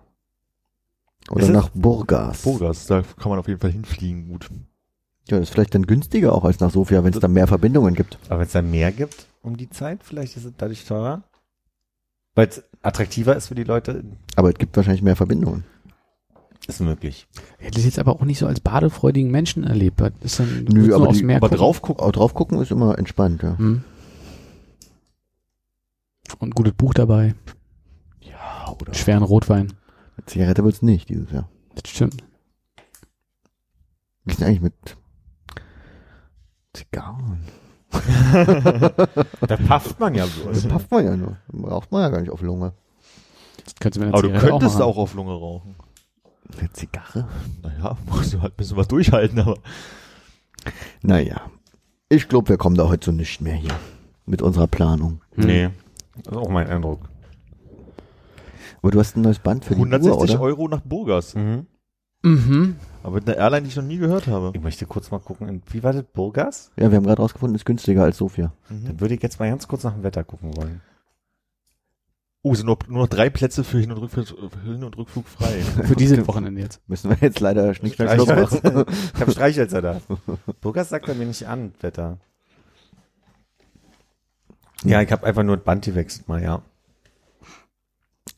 Oder 1.30 1.48
nach 1.48 1.68
Burgas. 1.70 2.42
Burgas, 2.42 2.86
da 2.86 3.02
kann 3.18 3.30
man 3.30 3.38
auf 3.38 3.48
jeden 3.48 3.60
Fall 3.60 3.72
hinfliegen, 3.72 4.28
gut. 4.28 4.48
Ja, 5.28 5.38
das 5.38 5.48
ist 5.48 5.50
vielleicht 5.54 5.74
dann 5.74 5.86
günstiger 5.86 6.32
auch 6.34 6.44
als 6.44 6.60
nach 6.60 6.70
Sofia, 6.70 7.02
wenn 7.02 7.12
es 7.14 7.18
da 7.20 7.28
mehr 7.28 7.46
Verbindungen 7.46 7.94
gibt. 7.94 8.18
Aber 8.28 8.40
wenn 8.40 8.46
es 8.46 8.52
da 8.52 8.62
mehr 8.62 8.92
gibt 8.92 9.26
um 9.42 9.56
die 9.56 9.70
Zeit, 9.70 10.00
vielleicht 10.02 10.36
ist 10.36 10.44
es 10.44 10.52
dadurch 10.56 10.84
teurer? 10.84 11.22
Weil 12.34 12.48
es 12.48 12.62
attraktiver 12.82 13.34
ist 13.36 13.48
für 13.48 13.54
die 13.54 13.64
Leute, 13.64 14.04
Aber 14.36 14.50
es 14.50 14.56
gibt 14.56 14.76
wahrscheinlich 14.76 15.02
mehr 15.02 15.16
Verbindungen. 15.16 15.64
ist 16.66 16.80
möglich. 16.80 17.26
Ich 17.58 17.64
hätte 17.66 17.76
das 17.76 17.84
jetzt 17.84 17.98
aber 17.98 18.12
auch 18.12 18.24
nicht 18.24 18.38
so 18.38 18.46
als 18.46 18.60
badefreudigen 18.60 19.30
Menschen 19.30 19.64
erlebt. 19.64 20.00
Das 20.00 20.12
ist 20.22 20.40
dann, 20.40 20.64
Nö, 20.70 20.94
aber 20.94 21.08
aufs 21.08 21.18
die- 21.18 21.24
Meer 21.24 21.36
Aber 21.38 21.48
gucken. 21.48 21.58
drauf 21.58 21.82
gucken. 21.82 22.04
Auch 22.04 22.12
drauf 22.12 22.34
gucken 22.34 22.60
ist 22.60 22.70
immer 22.70 22.98
entspannt, 22.98 23.42
ja. 23.42 23.56
Hm. 23.58 23.82
Und 26.38 26.48
ein 26.48 26.54
gutes 26.54 26.72
Buch 26.74 26.94
dabei. 26.94 27.34
Oder? 28.80 28.94
Schweren 28.94 29.22
Rotwein. 29.22 29.72
Zigarette 30.26 30.64
wird's 30.64 30.82
nicht 30.82 31.08
dieses 31.08 31.30
Jahr. 31.30 31.48
Das 31.74 31.90
stimmt. 31.90 32.22
Wie 34.24 34.32
ist 34.32 34.40
denn 34.40 34.48
eigentlich 34.48 34.60
mit 34.62 34.96
Zigarren? 36.72 37.40
Da 39.46 39.56
pafft 39.56 40.00
man 40.00 40.14
ja 40.14 40.26
bloß. 40.26 40.66
pafft 40.66 40.90
man 40.90 41.04
ja 41.04 41.16
nur. 41.16 41.36
Braucht 41.48 41.92
man 41.92 42.02
ja 42.02 42.08
gar 42.08 42.20
nicht 42.20 42.30
auf 42.30 42.40
Lunge. 42.42 42.72
Das 43.64 43.74
könntest 43.76 44.02
du 44.02 44.06
mit 44.06 44.14
einer 44.14 44.18
Aber 44.18 44.22
du 44.22 44.46
könntest 44.48 44.78
machen. 44.78 44.82
auch 44.88 44.96
auf 44.96 45.14
Lunge 45.14 45.32
rauchen. 45.32 45.76
Eine 46.58 46.72
Zigarre? 46.72 47.28
Naja, 47.62 47.96
musst 48.06 48.32
du 48.34 48.40
halt 48.42 48.54
ein 48.54 48.56
bisschen 48.56 48.76
was 48.76 48.88
durchhalten, 48.88 49.38
aber. 49.40 49.58
Naja. 51.02 51.50
Ich 52.08 52.28
glaube, 52.28 52.48
wir 52.50 52.56
kommen 52.56 52.76
da 52.76 52.88
heute 52.88 53.06
so 53.06 53.12
nicht 53.12 53.40
mehr 53.40 53.54
hier. 53.54 53.74
Mit 54.26 54.42
unserer 54.42 54.66
Planung. 54.66 55.20
Hm. 55.34 55.46
Nee, 55.46 55.70
das 56.22 56.32
ist 56.32 56.36
auch 56.38 56.48
mein 56.48 56.68
Eindruck. 56.68 57.08
Aber 58.84 58.90
du 58.90 59.00
hast 59.00 59.16
ein 59.16 59.22
neues 59.22 59.38
Band 59.38 59.64
für 59.64 59.74
die 59.74 59.80
160 59.80 60.12
Uhr, 60.12 60.20
oder? 60.20 60.40
Euro 60.42 60.68
nach 60.68 60.82
Burgas. 60.82 61.34
Mhm. 61.34 61.64
Mhm. 62.20 62.76
Aber 63.02 63.14
mit 63.14 63.26
einer 63.26 63.38
Airline, 63.38 63.62
die 63.62 63.70
ich 63.70 63.76
noch 63.76 63.82
nie 63.82 63.96
gehört 63.96 64.26
habe. 64.26 64.52
Ich 64.54 64.60
möchte 64.62 64.84
kurz 64.84 65.10
mal 65.10 65.20
gucken, 65.20 65.62
wie 65.70 65.82
war 65.82 65.94
das, 65.94 66.02
Burgas? 66.02 66.70
Ja, 66.76 66.90
wir 66.90 66.98
haben 66.98 67.04
gerade 67.04 67.22
rausgefunden, 67.22 67.54
ist 67.54 67.64
günstiger 67.64 68.02
als 68.02 68.18
Sofia. 68.18 68.52
Mhm. 68.68 68.84
Dann 68.84 69.00
würde 69.00 69.14
ich 69.14 69.22
jetzt 69.22 69.40
mal 69.40 69.48
ganz 69.48 69.66
kurz 69.68 69.84
nach 69.84 69.94
dem 69.94 70.02
Wetter 70.02 70.22
gucken 70.22 70.54
wollen. 70.54 70.82
Oh, 72.42 72.52
es 72.52 72.58
sind 72.58 72.66
nur, 72.66 72.76
nur 72.88 72.98
noch 73.04 73.08
drei 73.08 73.30
Plätze 73.30 73.64
für 73.64 73.78
Hin- 73.78 73.90
und 73.90 73.96
Rückflug, 73.96 74.26
Hin 74.66 74.84
und 74.84 74.98
Rückflug 74.98 75.26
frei. 75.28 75.62
Für 75.84 75.96
dieses 75.96 76.28
Wochenende 76.28 76.60
jetzt. 76.60 76.86
Müssen 76.86 77.08
wir 77.08 77.16
jetzt 77.22 77.40
leider 77.40 77.72
schnick, 77.72 77.94
schnack, 77.94 78.10
Schnuck 78.10 78.28
machen. 78.28 78.84
Ich 79.14 79.20
habe 79.22 79.32
Streichhölzer 79.32 79.80
da. 79.80 80.00
Burgas 80.60 80.90
sagt 80.90 81.08
er 81.08 81.14
mir 81.14 81.24
nicht 81.24 81.48
an, 81.48 81.72
Wetter. 81.80 82.18
Ja, 84.84 85.00
ich 85.00 85.10
habe 85.10 85.24
einfach 85.26 85.42
nur 85.42 85.56
das 85.56 85.64
Band 85.64 85.86
gewechselt 85.86 86.28
mal, 86.28 86.42
ja. 86.42 86.60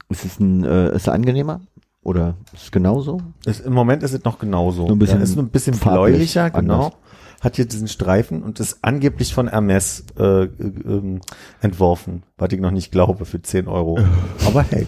Ist 0.08 0.24
es 0.24 0.38
ein, 0.38 0.64
äh, 0.64 0.88
ist 0.88 1.02
es 1.02 1.08
angenehmer? 1.08 1.60
Oder 2.02 2.36
ist 2.52 2.62
es 2.64 2.70
genauso? 2.70 3.20
Ist, 3.44 3.66
Im 3.66 3.72
Moment 3.72 4.04
ist 4.04 4.12
es 4.12 4.22
noch 4.22 4.38
genauso. 4.38 4.82
Nur 4.82 4.92
ein 4.92 4.98
bisschen 5.00 5.18
ja, 5.18 5.24
ist 5.24 5.34
nur 5.34 5.44
ein 5.44 5.50
bisschen 5.50 5.76
bläulicher, 5.76 6.50
genau. 6.50 6.92
Hat 7.40 7.56
hier 7.56 7.66
diesen 7.66 7.88
Streifen 7.88 8.42
und 8.44 8.60
ist 8.60 8.78
angeblich 8.82 9.34
von 9.34 9.48
Hermes 9.48 10.04
äh, 10.16 10.44
äh, 10.44 10.48
ähm, 10.58 11.20
entworfen, 11.60 12.22
was 12.38 12.52
ich 12.52 12.60
noch 12.60 12.70
nicht 12.70 12.92
glaube, 12.92 13.24
für 13.24 13.42
10 13.42 13.66
Euro. 13.66 13.98
Aber 14.46 14.62
hey. 14.62 14.86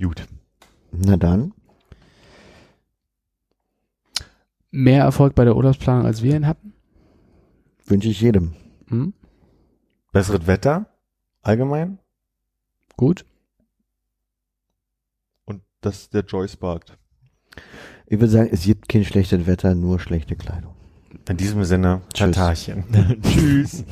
Gut. 0.00 0.26
Na 0.90 1.16
dann. 1.16 1.52
Mehr 4.70 5.04
Erfolg 5.04 5.34
bei 5.34 5.44
der 5.44 5.56
Urlaubsplanung, 5.56 6.06
als 6.06 6.22
wir 6.22 6.34
ihn 6.34 6.46
hatten? 6.46 6.75
Wünsche 7.86 8.08
ich 8.08 8.20
jedem. 8.20 8.54
Hm? 8.88 9.14
Besseres 10.12 10.46
Wetter? 10.46 10.86
Allgemein? 11.42 11.98
Gut. 12.96 13.24
Und 15.44 15.62
dass 15.80 16.10
der 16.10 16.24
Joy 16.24 16.48
sparkt. 16.48 16.98
Ich 18.06 18.18
würde 18.18 18.28
sagen, 18.28 18.50
es 18.52 18.64
gibt 18.64 18.88
kein 18.88 19.04
schlechtes 19.04 19.46
Wetter, 19.46 19.74
nur 19.74 20.00
schlechte 20.00 20.36
Kleidung. 20.36 20.74
In 21.28 21.36
diesem 21.36 21.64
Sinne, 21.64 22.02
Tschüss. 22.12 22.34
Tatarchen. 22.34 22.84
Tschüss. 23.22 23.84